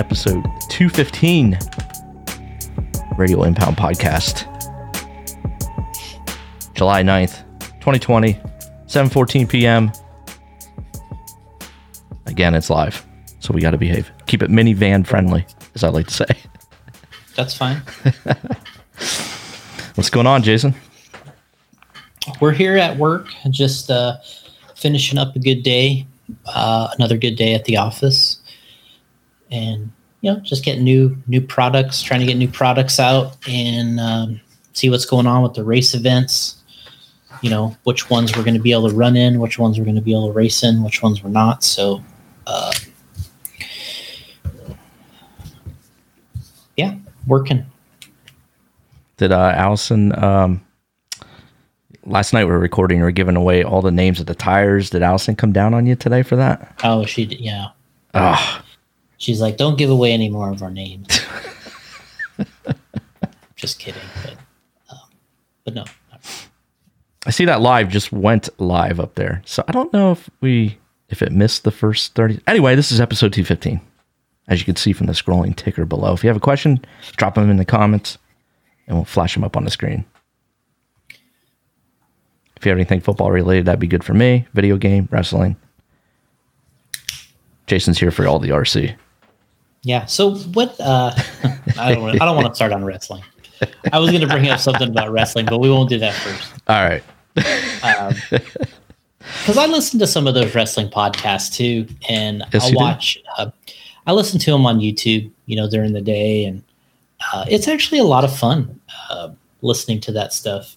episode 0.00 0.42
215 0.70 1.58
Radio 3.18 3.42
Impound 3.42 3.76
Podcast. 3.76 4.46
July 6.74 7.02
9th, 7.02 7.44
2020, 7.80 8.32
7:14 8.86 9.46
p.m. 9.46 9.92
Again, 12.24 12.54
it's 12.54 12.70
live. 12.70 13.06
So 13.40 13.52
we 13.52 13.60
got 13.60 13.72
to 13.72 13.76
behave. 13.76 14.10
Keep 14.24 14.42
it 14.42 14.50
minivan 14.50 15.06
friendly, 15.06 15.44
as 15.74 15.84
I 15.84 15.90
like 15.90 16.06
to 16.06 16.14
say. 16.14 16.24
That's 17.36 17.54
fine. 17.54 17.76
What's 19.96 20.08
going 20.08 20.26
on, 20.26 20.42
Jason? 20.42 20.74
We're 22.40 22.52
here 22.52 22.78
at 22.78 22.96
work, 22.96 23.28
just 23.50 23.90
uh, 23.90 24.16
finishing 24.74 25.18
up 25.18 25.36
a 25.36 25.40
good 25.40 25.62
day, 25.62 26.06
uh, 26.46 26.88
another 26.96 27.18
good 27.18 27.36
day 27.36 27.52
at 27.52 27.66
the 27.66 27.76
office, 27.76 28.39
and 29.50 29.90
you 30.20 30.32
know, 30.32 30.40
just 30.40 30.64
getting 30.64 30.84
new 30.84 31.16
new 31.26 31.40
products, 31.40 32.02
trying 32.02 32.20
to 32.20 32.26
get 32.26 32.36
new 32.36 32.48
products 32.48 33.00
out, 33.00 33.36
and 33.48 33.98
um, 33.98 34.40
see 34.72 34.90
what's 34.90 35.06
going 35.06 35.26
on 35.26 35.42
with 35.42 35.54
the 35.54 35.64
race 35.64 35.94
events. 35.94 36.56
You 37.42 37.48
know, 37.48 37.76
which 37.84 38.10
ones 38.10 38.36
we're 38.36 38.44
going 38.44 38.54
to 38.54 38.60
be 38.60 38.72
able 38.72 38.90
to 38.90 38.94
run 38.94 39.16
in, 39.16 39.40
which 39.40 39.58
ones 39.58 39.78
we're 39.78 39.84
going 39.84 39.96
to 39.96 40.02
be 40.02 40.12
able 40.12 40.26
to 40.26 40.32
race 40.32 40.62
in, 40.62 40.82
which 40.82 41.02
ones 41.02 41.22
we're 41.22 41.30
not. 41.30 41.64
So, 41.64 42.02
uh, 42.46 42.72
yeah, 46.76 46.96
working. 47.26 47.64
Did 49.16 49.32
uh, 49.32 49.52
Allison? 49.56 50.22
Um, 50.22 50.62
last 52.04 52.32
night 52.32 52.44
we 52.44 52.50
were 52.50 52.58
recording. 52.58 52.98
We 52.98 53.04
were 53.04 53.10
giving 53.10 53.36
away 53.36 53.62
all 53.62 53.80
the 53.80 53.90
names 53.90 54.20
of 54.20 54.26
the 54.26 54.34
tires. 54.34 54.90
Did 54.90 55.02
Allison 55.02 55.36
come 55.36 55.52
down 55.52 55.72
on 55.72 55.86
you 55.86 55.96
today 55.96 56.22
for 56.22 56.36
that? 56.36 56.78
Oh, 56.84 57.04
she 57.04 57.24
did, 57.24 57.40
yeah. 57.40 57.68
Ah, 58.12 58.64
She's 59.20 59.40
like, 59.40 59.56
"Don't 59.58 59.76
give 59.76 59.90
away 59.90 60.12
any 60.12 60.28
more 60.30 60.50
of 60.50 60.62
our 60.62 60.70
names." 60.70 61.06
Just 63.54 63.78
kidding, 63.78 64.00
but 64.22 64.36
um, 64.88 65.10
but 65.64 65.74
no. 65.74 65.84
I 67.26 67.30
see 67.30 67.44
that 67.44 67.60
live 67.60 67.90
just 67.90 68.10
went 68.12 68.48
live 68.58 68.98
up 68.98 69.16
there. 69.16 69.42
So 69.44 69.62
I 69.68 69.72
don't 69.72 69.92
know 69.92 70.12
if 70.12 70.30
we 70.40 70.78
if 71.10 71.20
it 71.20 71.32
missed 71.32 71.64
the 71.64 71.70
first 71.70 72.14
30. 72.14 72.40
Anyway, 72.46 72.74
this 72.74 72.90
is 72.90 72.98
episode 73.00 73.34
215. 73.34 73.82
As 74.48 74.58
you 74.58 74.64
can 74.64 74.76
see 74.76 74.94
from 74.94 75.06
the 75.06 75.12
scrolling 75.12 75.54
ticker 75.54 75.84
below. 75.84 76.14
If 76.14 76.24
you 76.24 76.28
have 76.28 76.38
a 76.38 76.40
question, 76.40 76.82
drop 77.16 77.34
them 77.34 77.50
in 77.50 77.58
the 77.58 77.66
comments 77.66 78.16
and 78.86 78.96
we'll 78.96 79.04
flash 79.04 79.34
them 79.34 79.44
up 79.44 79.56
on 79.58 79.64
the 79.64 79.70
screen. 79.70 80.06
If 82.56 82.64
you 82.64 82.70
have 82.70 82.78
anything 82.78 83.00
football 83.00 83.30
related, 83.30 83.66
that'd 83.66 83.78
be 83.78 83.86
good 83.86 84.04
for 84.04 84.14
me. 84.14 84.46
Video 84.54 84.78
game, 84.78 85.06
wrestling. 85.12 85.56
Jason's 87.66 87.98
here 87.98 88.10
for 88.10 88.26
all 88.26 88.38
the 88.38 88.48
RC. 88.48 88.96
Yeah. 89.82 90.04
So 90.06 90.34
what? 90.36 90.78
Uh, 90.80 91.12
I 91.78 91.92
don't. 91.94 92.02
wanna- 92.02 92.18
I 92.20 92.24
don't 92.24 92.36
want 92.36 92.48
to 92.48 92.54
start 92.54 92.72
on 92.72 92.84
wrestling. 92.84 93.22
I 93.92 93.98
was 93.98 94.10
going 94.10 94.22
to 94.22 94.26
bring 94.26 94.48
up 94.48 94.58
something 94.58 94.88
about 94.88 95.10
wrestling, 95.12 95.44
but 95.46 95.58
we 95.58 95.70
won't 95.70 95.88
do 95.90 95.98
that 95.98 96.14
first. 96.14 96.52
All 96.66 96.82
right. 96.82 97.02
Because 99.40 99.58
I 99.58 99.66
listen 99.66 99.98
to 100.00 100.06
some 100.06 100.26
of 100.26 100.34
those 100.34 100.54
wrestling 100.54 100.88
podcasts 100.88 101.52
too, 101.54 101.86
and 102.08 102.42
Yes, 102.52 102.66
I'll 102.66 102.72
watch. 102.74 103.18
Uh, 103.38 103.50
I 104.06 104.12
listen 104.12 104.38
to 104.40 104.50
them 104.50 104.64
on 104.66 104.80
YouTube, 104.80 105.30
you 105.46 105.56
know, 105.56 105.68
during 105.68 105.92
the 105.92 106.00
day, 106.00 106.44
and 106.44 106.62
uh, 107.32 107.44
it's 107.48 107.68
actually 107.68 107.98
a 107.98 108.04
lot 108.04 108.24
of 108.24 108.34
fun 108.36 108.80
uh, 109.10 109.28
listening 109.62 110.00
to 110.00 110.12
that 110.12 110.32
stuff. 110.32 110.76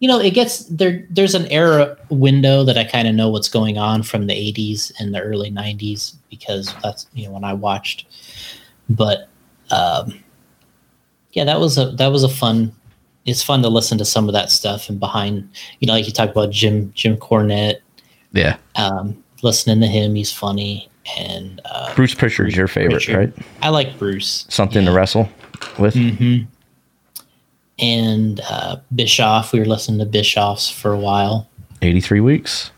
You 0.00 0.08
know, 0.08 0.18
it 0.18 0.30
gets 0.34 0.64
there. 0.64 1.06
There's 1.10 1.34
an 1.34 1.46
era 1.46 1.96
window 2.08 2.64
that 2.64 2.76
I 2.76 2.84
kind 2.84 3.06
of 3.06 3.14
know 3.14 3.28
what's 3.28 3.48
going 3.48 3.78
on 3.78 4.02
from 4.02 4.26
the 4.26 4.34
'80s 4.34 4.92
and 4.98 5.14
the 5.14 5.20
early 5.20 5.50
'90s 5.50 6.14
because 6.30 6.74
that's 6.82 7.06
you 7.14 7.26
know 7.26 7.32
when 7.32 7.44
I 7.44 7.52
watched. 7.52 8.06
But 8.88 9.28
um, 9.70 10.22
yeah, 11.32 11.44
that 11.44 11.58
was 11.60 11.78
a 11.78 11.90
that 11.92 12.08
was 12.08 12.22
a 12.24 12.28
fun. 12.28 12.72
It's 13.26 13.42
fun 13.42 13.62
to 13.62 13.68
listen 13.68 13.96
to 13.98 14.04
some 14.04 14.28
of 14.28 14.34
that 14.34 14.50
stuff 14.50 14.90
and 14.90 15.00
behind, 15.00 15.48
you 15.80 15.86
know, 15.86 15.94
like 15.94 16.06
you 16.06 16.12
talk 16.12 16.30
about 16.30 16.50
Jim 16.50 16.92
Jim 16.94 17.16
Cornette 17.16 17.76
Yeah. 18.32 18.56
um, 18.76 19.22
listening 19.42 19.80
to 19.80 19.86
him. 19.86 20.14
He's 20.14 20.30
funny, 20.30 20.90
and 21.18 21.60
uh, 21.64 21.94
Bruce 21.94 22.14
Prichard's 22.14 22.54
your 22.54 22.68
favorite, 22.68 23.02
Prichard. 23.04 23.32
right? 23.36 23.46
I 23.62 23.70
like 23.70 23.98
Bruce. 23.98 24.44
Something 24.50 24.84
to 24.84 24.92
wrestle 24.92 25.28
with. 25.78 25.94
hmm 25.94 26.40
And 27.78 28.40
uh, 28.50 28.76
Bischoff, 28.94 29.52
we 29.54 29.58
were 29.60 29.64
listening 29.64 29.98
to 30.00 30.04
Bischoff's 30.06 30.68
for 30.68 30.92
a 30.92 30.98
while. 30.98 31.48
83 31.80 32.20
weeks. 32.20 32.70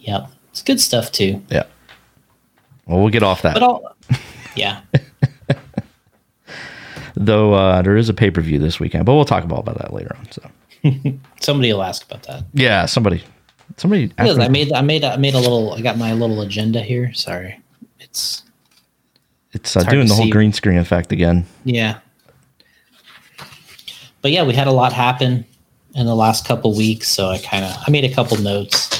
Yep, 0.00 0.28
it's 0.50 0.62
good 0.62 0.80
stuff 0.80 1.10
too. 1.12 1.42
Yeah. 1.48 1.64
Well, 2.86 3.00
we'll 3.00 3.10
get 3.10 3.22
off 3.22 3.42
that. 3.42 3.54
But 3.54 3.62
all, 3.62 3.91
yeah, 4.56 4.80
Though 7.14 7.54
uh, 7.54 7.82
there 7.82 7.96
is 7.96 8.08
a 8.08 8.14
pay 8.14 8.30
per 8.30 8.40
view 8.40 8.58
this 8.58 8.80
weekend, 8.80 9.04
but 9.04 9.14
we'll 9.14 9.24
talk 9.24 9.44
about, 9.44 9.60
about 9.60 9.78
that 9.78 9.92
later 9.92 10.16
on. 10.18 10.30
So 10.32 10.50
somebody 11.40 11.72
will 11.72 11.82
ask 11.82 12.04
about 12.04 12.22
that. 12.24 12.44
yeah, 12.54 12.86
somebody, 12.86 13.22
somebody. 13.76 14.12
Asked 14.18 14.40
I 14.40 14.48
made, 14.48 14.72
I 14.72 14.80
made, 14.80 15.04
I 15.04 15.16
made 15.16 15.34
a 15.34 15.38
little. 15.38 15.74
I 15.74 15.82
got 15.82 15.98
my 15.98 16.14
little 16.14 16.40
agenda 16.40 16.80
here. 16.80 17.12
Sorry, 17.12 17.60
it's 18.00 18.42
it's 19.52 19.76
uh, 19.76 19.80
hard 19.80 19.92
doing 19.92 20.08
the 20.08 20.14
whole 20.14 20.24
see. 20.24 20.30
green 20.30 20.52
screen 20.52 20.78
effect 20.78 21.12
again. 21.12 21.46
Yeah. 21.64 21.98
But 24.22 24.30
yeah, 24.30 24.44
we 24.44 24.54
had 24.54 24.68
a 24.68 24.72
lot 24.72 24.92
happen 24.92 25.44
in 25.94 26.06
the 26.06 26.14
last 26.14 26.46
couple 26.46 26.74
weeks, 26.74 27.08
so 27.08 27.28
I 27.28 27.38
kind 27.38 27.64
of 27.64 27.76
I 27.86 27.90
made 27.90 28.04
a 28.04 28.14
couple 28.14 28.38
notes. 28.38 28.98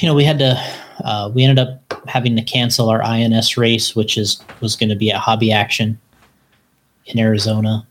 You 0.00 0.08
know, 0.08 0.14
we 0.14 0.24
had 0.24 0.38
to 0.40 0.62
uh, 1.02 1.30
we 1.34 1.42
ended 1.44 1.66
up 1.66 1.79
having 2.06 2.36
to 2.36 2.42
cancel 2.42 2.88
our 2.88 3.02
INS 3.02 3.56
race, 3.56 3.94
which 3.94 4.16
is 4.16 4.42
was 4.60 4.76
going 4.76 4.88
to 4.88 4.96
be 4.96 5.10
at 5.10 5.18
Hobby 5.18 5.52
Action 5.52 5.98
in 7.06 7.18
Arizona. 7.18 7.86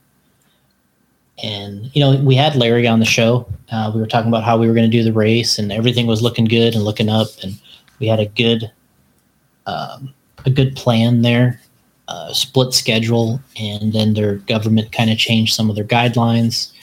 And 1.42 1.90
you 1.96 2.02
know, 2.02 2.22
we 2.22 2.36
had 2.36 2.56
Larry 2.56 2.88
on 2.88 3.00
the 3.00 3.06
show. 3.06 3.48
Uh, 3.72 3.92
we 3.94 4.02
were 4.02 4.08
talking 4.08 4.30
about 4.30 4.44
how 4.44 4.58
we 4.58 4.68
were 4.68 4.74
going 4.74 4.90
to 4.90 4.98
do 4.98 5.04
the 5.04 5.14
race, 5.14 5.58
and 5.58 5.72
everything 5.72 6.08
was 6.08 6.22
looking 6.22 6.46
good 6.46 6.76
and 6.76 6.84
looking 6.84 7.10
up, 7.10 7.28
and 7.44 7.60
we 8.00 8.08
had 8.08 8.20
a 8.20 8.26
good 8.26 8.72
um, 9.66 10.14
a 10.46 10.50
good 10.50 10.76
plan 10.76 11.22
there 11.22 11.62
uh, 12.10 12.34
split 12.34 12.74
schedule, 12.74 13.40
and 13.60 13.94
then 13.94 14.16
their 14.16 14.36
government 14.36 14.92
kind 14.92 15.12
of 15.12 15.18
changed 15.18 15.54
some 15.54 15.70
of 15.70 15.76
their 15.76 15.86
guidelines 15.86 16.74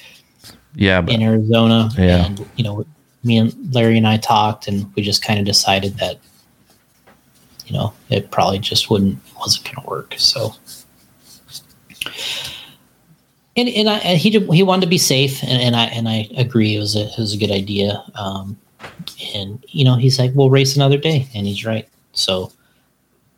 Yeah, 0.77 1.01
but 1.01 1.15
in 1.15 1.23
Arizona. 1.23 1.91
Yeah. 1.99 2.27
And 2.27 2.49
you 2.55 2.63
know, 2.63 2.87
me 3.25 3.39
and 3.39 3.75
Larry 3.75 3.99
and 3.99 4.07
I 4.07 4.19
talked, 4.19 4.69
and 4.69 4.91
we 4.95 5.03
just 5.03 5.25
kind 5.25 5.41
of 5.41 5.45
decided 5.45 5.99
that 5.99 6.19
you 7.67 7.73
know 7.73 7.93
it 8.09 8.31
probably 8.31 8.59
just 8.59 8.91
wouldn't 8.91 9.19
wasn't 9.39 9.65
going 9.65 9.77
to 9.77 9.89
work. 9.89 10.15
So. 10.19 10.55
And, 13.59 13.71
and, 13.71 13.89
I, 13.89 13.97
and 13.99 14.19
he 14.19 14.29
did, 14.29 14.53
he 14.53 14.63
wanted 14.63 14.83
to 14.83 14.91
be 14.91 14.99
safe, 14.99 15.43
and, 15.43 15.63
and 15.63 15.77
I 15.77 15.85
and 15.87 16.09
I 16.09 16.29
agree 16.37 16.77
it 16.77 16.79
was 16.79 16.95
a 16.95 17.07
it 17.07 17.19
was 17.19 17.33
a 17.35 17.39
good 17.39 17.51
idea. 17.51 18.05
Um, 18.15 18.59
and 19.35 19.65
you 19.69 19.85
know 19.85 19.95
he's 19.95 20.19
like, 20.19 20.33
we'll 20.35 20.51
race 20.51 20.77
another 20.77 20.99
day, 20.99 21.27
and 21.35 21.47
he's 21.47 21.65
right. 21.65 21.89
So 22.13 22.53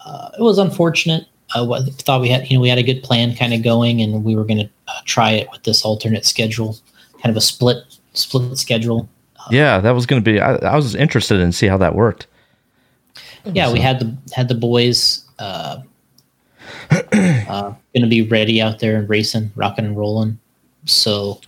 uh, 0.05 0.31
it 0.39 0.43
was 0.43 0.59
unfortunate. 0.59 1.27
I 1.55 1.63
wa- 1.63 1.81
thought 1.83 2.21
we 2.21 2.29
had, 2.29 2.51
you 2.51 2.57
know, 2.57 2.61
we 2.61 2.69
had 2.69 2.79
a 2.79 2.83
good 2.83 3.03
plan 3.03 3.35
kind 3.35 3.55
of 3.55 3.63
going, 3.63 4.03
and 4.03 4.25
we 4.25 4.37
were 4.37 4.45
going 4.45 4.59
to 4.59 4.71
uh, 4.89 5.01
try 5.05 5.31
it 5.33 5.49
with 5.51 5.63
this 5.63 5.85
alternate 5.85 6.27
schedule, 6.27 6.77
kind 7.23 7.31
of 7.31 7.37
a 7.37 7.41
split 7.41 7.79
split 8.13 8.59
schedule. 8.59 9.09
yeah, 9.51 9.79
that 9.81 9.93
was 9.93 10.05
going 10.05 10.23
to 10.23 10.33
be. 10.33 10.41
I, 10.41 10.57
I 10.57 10.77
was 10.77 10.95
interested 10.95 11.41
in 11.41 11.53
see 11.53 11.67
how 11.67 11.79
that 11.79 11.95
worked. 11.95 12.27
Yeah, 13.53 13.73
we 13.73 13.81
had 13.81 13.99
the 13.99 14.17
had 14.35 14.49
the 14.49 14.55
boys 14.55 15.25
uh, 15.39 15.83
uh, 16.91 17.75
going 17.95 18.03
to 18.03 18.07
be 18.07 18.23
ready 18.23 18.61
out 18.61 18.79
there 18.79 18.97
and 18.97 19.09
racing, 19.09 19.51
rocking 19.57 19.85
and 19.85 19.97
rolling. 19.97 20.39
So, 20.85 21.41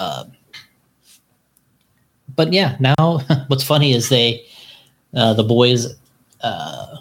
uh, 0.00 0.24
but 2.34 2.52
yeah, 2.52 2.76
now 2.80 2.94
what's 3.48 3.64
funny 3.64 3.92
is 3.92 4.08
they 4.08 4.44
uh, 5.14 5.34
the 5.34 5.44
boys. 5.44 5.94
Uh, 6.40 6.96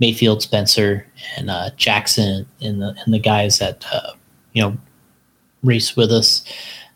Maifield, 0.00 0.40
Spencer, 0.40 1.06
and 1.36 1.50
uh, 1.50 1.70
Jackson, 1.76 2.46
and 2.60 2.80
the 2.80 2.94
and 3.04 3.12
the 3.12 3.18
guys 3.18 3.58
that 3.58 3.84
uh, 3.92 4.12
you 4.52 4.62
know 4.62 4.76
race 5.62 5.94
with 5.94 6.10
us, 6.10 6.42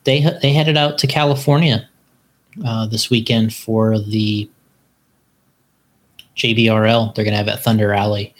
they 0.04 0.26
they 0.40 0.52
headed 0.52 0.76
out 0.76 0.98
to 0.98 1.06
California 1.06 1.88
uh, 2.64 2.86
this 2.86 3.10
weekend 3.10 3.54
for 3.54 3.98
the 3.98 4.48
JBRL. 6.36 7.14
They're 7.14 7.24
going 7.24 7.32
to 7.32 7.38
have 7.38 7.48
at 7.48 7.62
Thunder 7.62 7.92
Alley, 7.92 8.34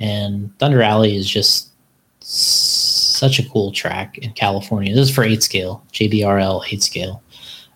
and 0.00 0.56
Thunder 0.58 0.82
Alley 0.82 1.16
is 1.16 1.28
just 1.28 1.72
such 2.20 3.38
a 3.38 3.48
cool 3.48 3.72
track 3.72 4.18
in 4.18 4.32
California. 4.32 4.94
This 4.94 5.08
is 5.08 5.14
for 5.14 5.24
eight 5.24 5.42
scale, 5.42 5.84
JBRL 5.92 6.64
eight 6.72 6.82
scale. 6.82 7.22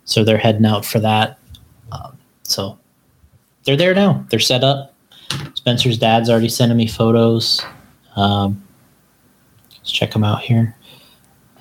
So 0.04 0.24
they're 0.24 0.38
heading 0.38 0.66
out 0.66 0.84
for 0.84 0.98
that. 1.00 1.38
Um, 1.92 2.18
so 2.42 2.78
they're 3.64 3.76
there 3.76 3.94
now. 3.94 4.26
They're 4.30 4.40
set 4.40 4.64
up. 4.64 4.94
Spencer's 5.54 5.98
dad's 5.98 6.28
already 6.28 6.48
sending 6.48 6.76
me 6.76 6.88
photos. 6.88 7.64
Um, 8.16 8.62
let's 9.70 9.92
check 9.92 10.12
them 10.12 10.24
out 10.24 10.40
here. 10.40 10.76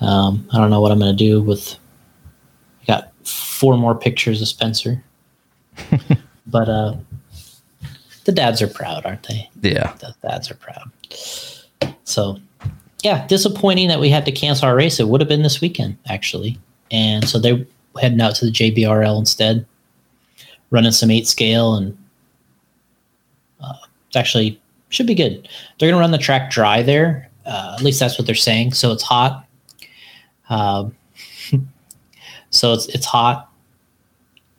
Um, 0.00 0.48
I 0.52 0.58
don't 0.58 0.70
know 0.70 0.80
what 0.80 0.90
I'm 0.90 0.98
going 0.98 1.16
to 1.16 1.24
do 1.24 1.42
with. 1.42 1.76
I 2.82 2.84
got 2.86 3.26
four 3.26 3.76
more 3.76 3.94
pictures 3.94 4.42
of 4.42 4.48
Spencer, 4.48 5.04
but 6.46 6.68
uh, 6.68 6.96
the 8.30 8.36
dads 8.36 8.62
are 8.62 8.68
proud, 8.68 9.04
aren't 9.04 9.24
they? 9.24 9.50
Yeah. 9.60 9.92
The 9.98 10.14
dads 10.22 10.52
are 10.52 10.54
proud. 10.54 10.88
So, 12.04 12.38
yeah, 13.02 13.26
disappointing 13.26 13.88
that 13.88 13.98
we 13.98 14.08
had 14.08 14.24
to 14.26 14.30
cancel 14.30 14.68
our 14.68 14.76
race. 14.76 15.00
It 15.00 15.08
would 15.08 15.20
have 15.20 15.26
been 15.26 15.42
this 15.42 15.60
weekend, 15.60 15.98
actually. 16.06 16.56
And 16.92 17.28
so 17.28 17.40
they're 17.40 17.66
heading 18.00 18.20
out 18.20 18.36
to 18.36 18.44
the 18.44 18.52
JBRL 18.52 19.18
instead, 19.18 19.66
running 20.70 20.92
some 20.92 21.10
eight 21.10 21.26
scale, 21.26 21.74
and 21.74 21.98
uh, 23.60 23.74
it's 24.06 24.16
actually 24.16 24.60
should 24.90 25.08
be 25.08 25.16
good. 25.16 25.48
They're 25.78 25.88
going 25.90 25.98
to 25.98 26.00
run 26.00 26.12
the 26.12 26.18
track 26.18 26.52
dry 26.52 26.82
there. 26.82 27.28
Uh, 27.44 27.74
at 27.76 27.82
least 27.82 27.98
that's 27.98 28.16
what 28.16 28.26
they're 28.26 28.36
saying. 28.36 28.74
So 28.74 28.92
it's 28.92 29.02
hot. 29.02 29.44
Um, 30.48 30.94
so 32.50 32.74
it's 32.74 32.86
it's 32.86 33.06
hot 33.06 33.50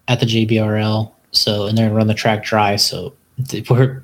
at 0.10 0.20
the 0.20 0.26
JBRL. 0.26 1.10
So 1.32 1.68
and 1.68 1.78
they're 1.78 1.86
going 1.86 1.94
to 1.94 1.98
run 1.98 2.08
the 2.08 2.14
track 2.14 2.44
dry. 2.44 2.76
So 2.76 3.14
we're 3.70 4.04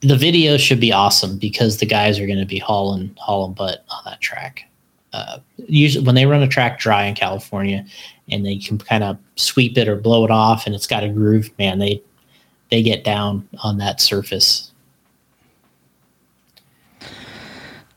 the 0.00 0.16
video 0.16 0.56
should 0.56 0.80
be 0.80 0.92
awesome 0.92 1.38
because 1.38 1.78
the 1.78 1.86
guys 1.86 2.18
are 2.20 2.26
going 2.26 2.38
to 2.38 2.46
be 2.46 2.58
hauling 2.58 3.14
hauling 3.18 3.54
butt 3.54 3.84
on 3.90 4.02
that 4.04 4.20
track. 4.20 4.64
Uh, 5.12 5.38
usually, 5.56 6.04
when 6.04 6.14
they 6.14 6.26
run 6.26 6.42
a 6.42 6.48
track 6.48 6.78
dry 6.78 7.04
in 7.04 7.14
California, 7.14 7.84
and 8.30 8.44
they 8.44 8.56
can 8.56 8.78
kind 8.78 9.02
of 9.02 9.18
sweep 9.36 9.76
it 9.78 9.88
or 9.88 9.96
blow 9.96 10.24
it 10.24 10.30
off, 10.30 10.66
and 10.66 10.74
it's 10.74 10.86
got 10.86 11.02
a 11.02 11.08
groove, 11.08 11.50
man, 11.58 11.78
they 11.78 12.02
they 12.70 12.82
get 12.82 13.04
down 13.04 13.48
on 13.62 13.78
that 13.78 14.00
surface. 14.00 14.72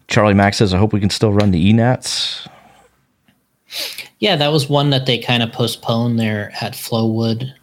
Charlie 0.08 0.34
Mack 0.34 0.54
says, 0.54 0.74
"I 0.74 0.78
hope 0.78 0.94
we 0.94 1.00
can 1.00 1.10
still 1.10 1.34
run 1.34 1.52
the 1.52 1.72
ENATs." 1.72 2.48
Yeah, 4.20 4.36
that 4.36 4.52
was 4.52 4.70
one 4.70 4.90
that 4.90 5.06
they 5.06 5.18
kind 5.18 5.42
of 5.42 5.52
postponed 5.52 6.20
there 6.20 6.52
at 6.62 6.74
Flowood 6.74 7.54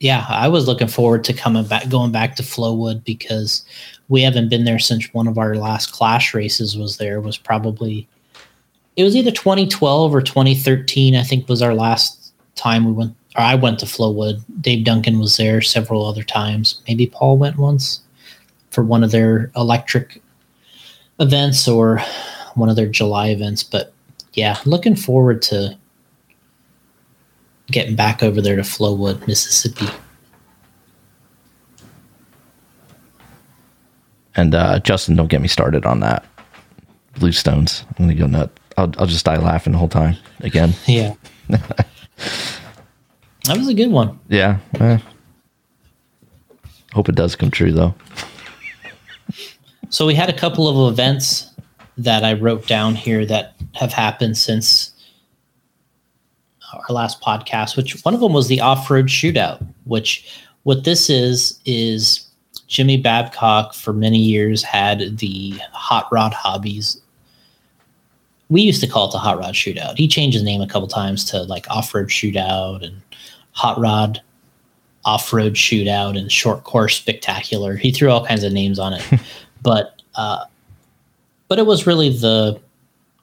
yeah, 0.00 0.24
I 0.30 0.48
was 0.48 0.66
looking 0.66 0.88
forward 0.88 1.24
to 1.24 1.34
coming 1.34 1.64
back, 1.64 1.88
going 1.90 2.10
back 2.10 2.34
to 2.36 2.42
Flowood 2.42 3.04
because 3.04 3.64
we 4.08 4.22
haven't 4.22 4.48
been 4.48 4.64
there 4.64 4.78
since 4.78 5.12
one 5.12 5.28
of 5.28 5.36
our 5.36 5.54
last 5.56 5.92
Clash 5.92 6.32
races 6.32 6.76
was 6.76 6.96
there. 6.96 7.20
Was 7.20 7.36
probably 7.36 8.08
it 8.96 9.04
was 9.04 9.14
either 9.14 9.30
2012 9.30 10.14
or 10.14 10.22
2013. 10.22 11.14
I 11.14 11.22
think 11.22 11.48
was 11.48 11.62
our 11.62 11.74
last 11.74 12.32
time 12.54 12.86
we 12.86 12.92
went. 12.92 13.14
Or 13.36 13.42
I 13.42 13.54
went 13.54 13.78
to 13.80 13.86
Flowood. 13.86 14.42
Dave 14.60 14.84
Duncan 14.84 15.20
was 15.20 15.36
there 15.36 15.60
several 15.60 16.04
other 16.04 16.24
times. 16.24 16.82
Maybe 16.88 17.06
Paul 17.06 17.38
went 17.38 17.58
once 17.58 18.00
for 18.70 18.82
one 18.82 19.04
of 19.04 19.12
their 19.12 19.52
electric 19.54 20.20
events 21.20 21.68
or 21.68 22.00
one 22.54 22.68
of 22.68 22.74
their 22.74 22.88
July 22.88 23.28
events. 23.28 23.62
But 23.62 23.92
yeah, 24.32 24.58
looking 24.64 24.96
forward 24.96 25.42
to 25.42 25.78
getting 27.70 27.96
back 27.96 28.22
over 28.22 28.40
there 28.40 28.56
to 28.56 28.62
Flowood, 28.62 29.26
Mississippi. 29.26 29.86
And 34.36 34.54
uh, 34.54 34.78
Justin, 34.80 35.16
don't 35.16 35.28
get 35.28 35.40
me 35.40 35.48
started 35.48 35.84
on 35.84 36.00
that. 36.00 36.24
Blue 37.18 37.32
Stones. 37.32 37.84
I'm 37.98 38.06
gonna 38.06 38.14
go 38.14 38.26
nut. 38.26 38.50
I'll 38.76 38.92
I'll 38.98 39.06
just 39.06 39.24
die 39.24 39.36
laughing 39.36 39.72
the 39.72 39.78
whole 39.78 39.88
time 39.88 40.16
again. 40.40 40.72
Yeah. 40.86 41.14
that 41.48 41.86
was 43.56 43.68
a 43.68 43.74
good 43.74 43.90
one. 43.90 44.18
Yeah. 44.28 44.58
Eh. 44.78 44.98
Hope 46.92 47.08
it 47.08 47.16
does 47.16 47.34
come 47.34 47.50
true 47.50 47.72
though. 47.72 47.94
So 49.88 50.06
we 50.06 50.14
had 50.14 50.28
a 50.28 50.36
couple 50.36 50.68
of 50.68 50.92
events 50.92 51.50
that 51.98 52.24
I 52.24 52.34
wrote 52.34 52.68
down 52.68 52.94
here 52.94 53.26
that 53.26 53.54
have 53.74 53.92
happened 53.92 54.36
since 54.36 54.92
our 56.74 56.94
last 56.94 57.20
podcast, 57.20 57.76
which 57.76 58.00
one 58.04 58.14
of 58.14 58.20
them 58.20 58.32
was 58.32 58.48
the 58.48 58.60
off 58.60 58.90
road 58.90 59.06
shootout, 59.06 59.64
which 59.84 60.28
what 60.62 60.84
this 60.84 61.08
is 61.10 61.58
is 61.64 62.30
Jimmy 62.66 62.96
Babcock 62.96 63.74
for 63.74 63.92
many 63.92 64.18
years 64.18 64.62
had 64.62 65.18
the 65.18 65.54
hot 65.72 66.06
rod 66.12 66.32
hobbies. 66.32 67.00
We 68.48 68.62
used 68.62 68.80
to 68.80 68.86
call 68.86 69.08
it 69.08 69.12
the 69.12 69.18
hot 69.18 69.38
rod 69.38 69.54
shootout. 69.54 69.96
He 69.96 70.08
changed 70.08 70.34
his 70.34 70.44
name 70.44 70.60
a 70.60 70.66
couple 70.66 70.88
times 70.88 71.24
to 71.26 71.42
like 71.42 71.68
off 71.70 71.94
road 71.94 72.08
shootout 72.08 72.84
and 72.84 73.00
hot 73.52 73.78
rod 73.78 74.20
off 75.04 75.32
road 75.32 75.54
shootout 75.54 76.18
and 76.18 76.30
short 76.30 76.64
course 76.64 76.96
spectacular. 76.96 77.76
He 77.76 77.90
threw 77.90 78.10
all 78.10 78.26
kinds 78.26 78.44
of 78.44 78.52
names 78.52 78.78
on 78.78 78.94
it, 78.94 79.04
but 79.62 80.02
uh, 80.14 80.44
but 81.48 81.58
it 81.58 81.66
was 81.66 81.86
really 81.86 82.10
the 82.10 82.60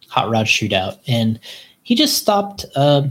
hot 0.10 0.30
rod 0.30 0.46
shootout, 0.46 1.00
and 1.08 1.40
he 1.84 1.96
just 1.96 2.18
stopped. 2.18 2.66
Uh, 2.76 3.04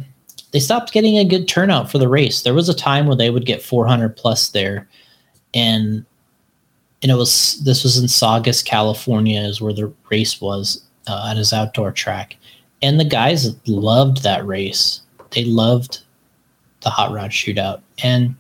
they 0.57 0.61
stopped 0.61 0.91
getting 0.91 1.19
a 1.19 1.25
good 1.27 1.47
turnout 1.47 1.91
for 1.91 1.99
the 1.99 2.09
race. 2.09 2.41
There 2.41 2.55
was 2.55 2.71
a 2.71 2.75
time 2.75 3.07
where 3.07 3.15
they 3.15 3.29
would 3.29 3.45
get 3.45 3.61
400 3.61 4.17
plus 4.17 4.49
there, 4.49 4.89
and 5.53 6.03
and 7.03 7.13
it 7.13 7.15
was 7.15 7.63
this 7.63 7.83
was 7.83 7.99
in 7.99 8.09
Saugus, 8.09 8.63
California, 8.63 9.43
is 9.43 9.61
where 9.61 9.75
the 9.75 9.93
race 10.11 10.41
was 10.41 10.83
uh, 11.09 11.29
at 11.31 11.37
his 11.37 11.53
outdoor 11.53 11.93
track, 11.93 12.39
and 12.81 12.99
the 12.99 13.05
guys 13.05 13.55
loved 13.67 14.23
that 14.23 14.47
race. 14.47 15.03
They 15.33 15.45
loved 15.45 15.99
the 16.81 16.89
hot 16.89 17.13
rod 17.13 17.33
shootout, 17.33 17.83
and 18.03 18.35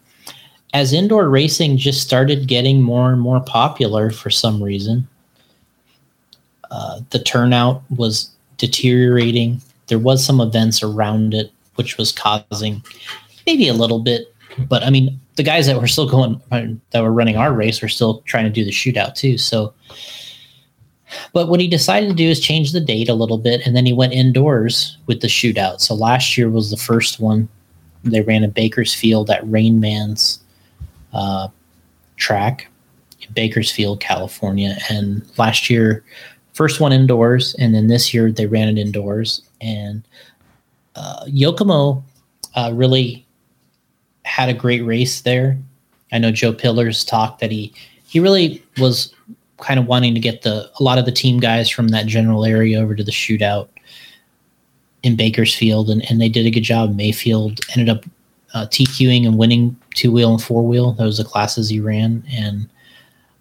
as 0.72 0.94
indoor 0.94 1.28
racing 1.28 1.76
just 1.76 2.00
started 2.00 2.48
getting 2.48 2.80
more 2.80 3.12
and 3.12 3.20
more 3.20 3.40
popular 3.42 4.10
for 4.10 4.30
some 4.30 4.62
reason, 4.62 5.06
uh, 6.70 7.00
the 7.10 7.22
turnout 7.22 7.82
was 7.94 8.30
deteriorating. 8.56 9.60
There 9.88 9.98
was 9.98 10.24
some 10.24 10.40
events 10.40 10.82
around 10.82 11.34
it 11.34 11.52
which 11.76 11.96
was 11.96 12.12
causing 12.12 12.82
maybe 13.46 13.68
a 13.68 13.74
little 13.74 14.00
bit. 14.00 14.34
But 14.68 14.82
I 14.82 14.90
mean, 14.90 15.20
the 15.36 15.42
guys 15.42 15.66
that 15.66 15.80
were 15.80 15.86
still 15.86 16.08
going 16.08 16.40
that 16.90 17.02
were 17.02 17.12
running 17.12 17.36
our 17.36 17.52
race 17.52 17.80
were 17.80 17.88
still 17.88 18.22
trying 18.22 18.44
to 18.44 18.50
do 18.50 18.64
the 18.64 18.70
shootout 18.70 19.14
too. 19.14 19.38
So, 19.38 19.74
but 21.32 21.48
what 21.48 21.60
he 21.60 21.68
decided 21.68 22.08
to 22.08 22.14
do 22.14 22.28
is 22.28 22.40
change 22.40 22.72
the 22.72 22.80
date 22.80 23.08
a 23.08 23.14
little 23.14 23.38
bit, 23.38 23.66
and 23.66 23.76
then 23.76 23.86
he 23.86 23.92
went 23.92 24.12
indoors 24.12 24.96
with 25.06 25.20
the 25.20 25.28
shootout. 25.28 25.80
So 25.80 25.94
last 25.94 26.36
year 26.36 26.50
was 26.50 26.70
the 26.70 26.76
first 26.76 27.20
one. 27.20 27.48
They 28.02 28.22
ran 28.22 28.44
in 28.44 28.50
Bakersfield 28.50 29.30
at 29.30 29.48
Rain 29.48 29.80
Man's 29.80 30.40
uh, 31.12 31.48
track 32.16 32.68
in 33.20 33.32
Bakersfield, 33.34 34.00
California, 34.00 34.76
and 34.90 35.22
last 35.38 35.68
year, 35.68 36.04
first 36.52 36.80
one 36.80 36.92
indoors, 36.92 37.54
and 37.58 37.74
then 37.74 37.88
this 37.88 38.14
year 38.14 38.32
they 38.32 38.46
ran 38.46 38.68
it 38.68 38.78
indoors, 38.78 39.42
and 39.60 40.02
uh, 40.96 41.24
Yokomo 41.26 42.02
uh, 42.54 42.72
really 42.74 43.26
had 44.24 44.48
a 44.48 44.54
great 44.54 44.84
race 44.84 45.20
there. 45.20 45.58
I 46.12 46.18
know 46.18 46.30
Joe 46.32 46.52
Pillars 46.52 47.04
talked 47.04 47.40
that 47.40 47.50
he 47.50 47.72
he 48.08 48.20
really 48.20 48.62
was 48.78 49.12
kind 49.58 49.80
of 49.80 49.86
wanting 49.86 50.14
to 50.14 50.20
get 50.20 50.42
the 50.42 50.70
a 50.78 50.82
lot 50.82 50.98
of 50.98 51.04
the 51.04 51.12
team 51.12 51.38
guys 51.38 51.68
from 51.68 51.88
that 51.88 52.06
general 52.06 52.44
area 52.44 52.80
over 52.80 52.94
to 52.94 53.04
the 53.04 53.12
shootout 53.12 53.68
in 55.02 55.16
Bakersfield, 55.16 55.90
and, 55.90 56.08
and 56.10 56.20
they 56.20 56.28
did 56.28 56.46
a 56.46 56.50
good 56.50 56.62
job. 56.62 56.96
Maifield 56.96 57.60
ended 57.76 57.88
up 57.88 58.04
uh, 58.54 58.66
TQing 58.66 59.26
and 59.26 59.38
winning 59.38 59.76
two 59.94 60.10
wheel 60.10 60.32
and 60.32 60.42
four 60.42 60.66
wheel. 60.66 60.92
Those 60.92 61.20
are 61.20 61.22
the 61.22 61.28
classes 61.28 61.68
he 61.68 61.80
ran, 61.80 62.24
and 62.30 62.68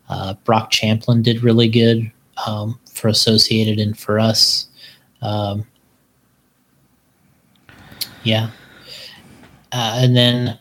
uh, 0.09 0.33
Brock 0.43 0.71
Champlin 0.71 1.21
did 1.21 1.43
really 1.43 1.69
good 1.69 2.12
um, 2.45 2.79
for 2.93 3.07
Associated 3.07 3.79
and 3.79 3.97
for 3.97 4.19
us. 4.19 4.67
Um, 5.21 5.65
yeah. 8.25 8.50
Uh, 9.72 10.00
and 10.01 10.15
then 10.15 10.60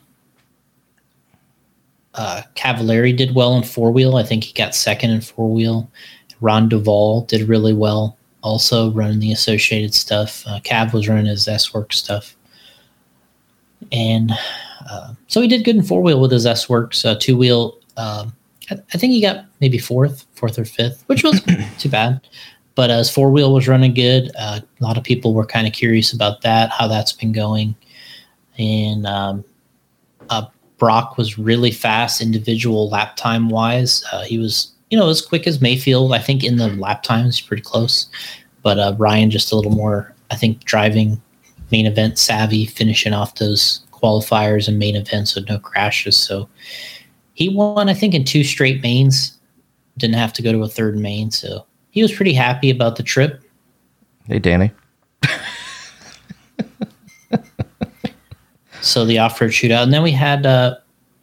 uh, 2.13 2.43
Cavalieri 2.55 3.11
did 3.11 3.35
well 3.35 3.55
in 3.55 3.63
four 3.63 3.91
wheel. 3.91 4.15
I 4.15 4.23
think 4.23 4.43
he 4.43 4.53
got 4.53 4.73
second 4.73 5.11
in 5.11 5.21
four 5.21 5.51
wheel. 5.51 5.89
Ron 6.41 6.69
Duvall 6.69 7.21
did 7.21 7.47
really 7.47 7.73
well, 7.73 8.17
also 8.41 8.91
running 8.91 9.19
the 9.19 9.31
associated 9.31 9.93
stuff. 9.93 10.45
Uh, 10.47 10.59
Cav 10.61 10.93
was 10.93 11.07
running 11.07 11.25
his 11.25 11.47
S 11.47 11.73
Work 11.73 11.91
stuff. 11.91 12.35
And 13.91 14.31
uh, 14.89 15.13
so 15.27 15.41
he 15.41 15.47
did 15.47 15.63
good 15.63 15.75
in 15.75 15.83
four 15.83 16.01
wheel 16.01 16.19
with 16.19 16.31
his 16.31 16.45
S-Workz. 16.45 17.05
Uh, 17.05 17.15
two 17.19 17.37
wheel, 17.37 17.77
um, 17.97 18.35
I, 18.69 18.77
I, 18.93 18.97
think 18.97 19.13
he 19.13 19.21
got 19.21 19.45
maybe 19.61 19.77
fourth, 19.77 20.25
fourth 20.33 20.57
or 20.59 20.65
fifth, 20.65 21.03
which 21.07 21.23
was 21.23 21.41
too 21.77 21.89
bad. 21.89 22.21
But 22.75 22.89
as 22.89 23.09
four 23.09 23.31
wheel 23.31 23.53
was 23.53 23.67
running 23.67 23.93
good, 23.93 24.31
uh, 24.37 24.59
a 24.79 24.83
lot 24.83 24.97
of 24.97 25.03
people 25.03 25.33
were 25.33 25.45
kind 25.45 25.65
of 25.65 25.73
curious 25.73 26.11
about 26.11 26.41
that, 26.41 26.71
how 26.71 26.87
that's 26.87 27.13
been 27.13 27.31
going. 27.31 27.73
And 28.57 29.07
um, 29.07 29.45
uh, 30.29 30.47
Brock 30.77 31.17
was 31.17 31.37
really 31.37 31.71
fast 31.71 32.21
individual 32.21 32.89
lap 32.89 33.15
time 33.15 33.49
wise. 33.49 34.03
Uh, 34.11 34.23
he 34.23 34.37
was, 34.37 34.73
you 34.89 34.97
know, 34.97 35.09
as 35.09 35.21
quick 35.21 35.47
as 35.47 35.59
Maifield. 35.59 36.13
I 36.13 36.19
think 36.19 36.43
in 36.43 36.57
the 36.57 36.67
lap 36.67 37.03
times, 37.03 37.39
pretty 37.39 37.63
close. 37.63 38.07
But 38.61 38.77
uh, 38.77 38.95
Ryan 38.97 39.31
just 39.31 39.51
a 39.51 39.55
little 39.55 39.71
more, 39.71 40.13
I 40.31 40.35
think, 40.35 40.65
driving 40.65 41.21
main 41.71 41.85
event 41.85 42.19
savvy, 42.19 42.65
finishing 42.65 43.13
off 43.13 43.35
those 43.35 43.85
qualifiers 43.91 44.67
and 44.67 44.77
main 44.77 44.95
events 44.95 45.33
with 45.33 45.47
no 45.47 45.59
crashes. 45.59 46.17
So 46.17 46.49
he 47.33 47.49
won, 47.49 47.89
I 47.89 47.93
think, 47.93 48.13
in 48.13 48.25
two 48.25 48.43
straight 48.43 48.81
mains. 48.81 49.37
Didn't 49.97 50.15
have 50.15 50.33
to 50.33 50.41
go 50.41 50.51
to 50.51 50.63
a 50.63 50.67
third 50.67 50.97
main. 50.97 51.31
So 51.31 51.65
he 51.95 52.03
was 52.03 52.11
pretty 52.11 52.33
happy 52.33 52.69
about 52.69 52.97
the 52.97 53.03
trip. 53.03 53.41
Hey, 54.27 54.37
Danny. 54.37 54.69
so 58.81 59.05
the 59.05 59.17
off-road 59.17 59.51
shootout, 59.51 59.83
and 59.83 59.93
then 59.93 60.03
we 60.03 60.11
had 60.11 60.45
uh, 60.45 60.75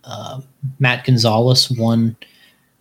uh, 0.04 0.40
Matt 0.80 1.04
Gonzalez 1.04 1.70
won. 1.70 2.16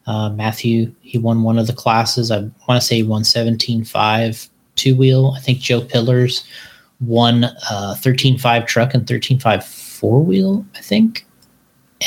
Uh, 0.07 0.29
Matthew 0.29 0.91
he 1.01 1.19
won 1.19 1.43
one 1.43 1.59
of 1.59 1.67
the 1.67 1.73
classes. 1.73 2.31
I 2.31 2.39
want 2.67 2.81
to 2.81 2.81
say 2.81 2.95
he 2.95 3.03
won 3.03 3.21
17.5 3.21 4.49
two 4.75 4.95
wheel. 4.95 5.35
I 5.37 5.41
think 5.41 5.59
Joe 5.59 5.81
Pillars 5.81 6.43
won 7.01 7.43
uh, 7.43 7.95
13.5 7.99 8.65
truck 8.65 8.95
and 8.95 9.05
13.5 9.05 9.63
four 9.63 10.23
wheel. 10.23 10.65
I 10.75 10.79
think, 10.79 11.25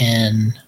and 0.00 0.58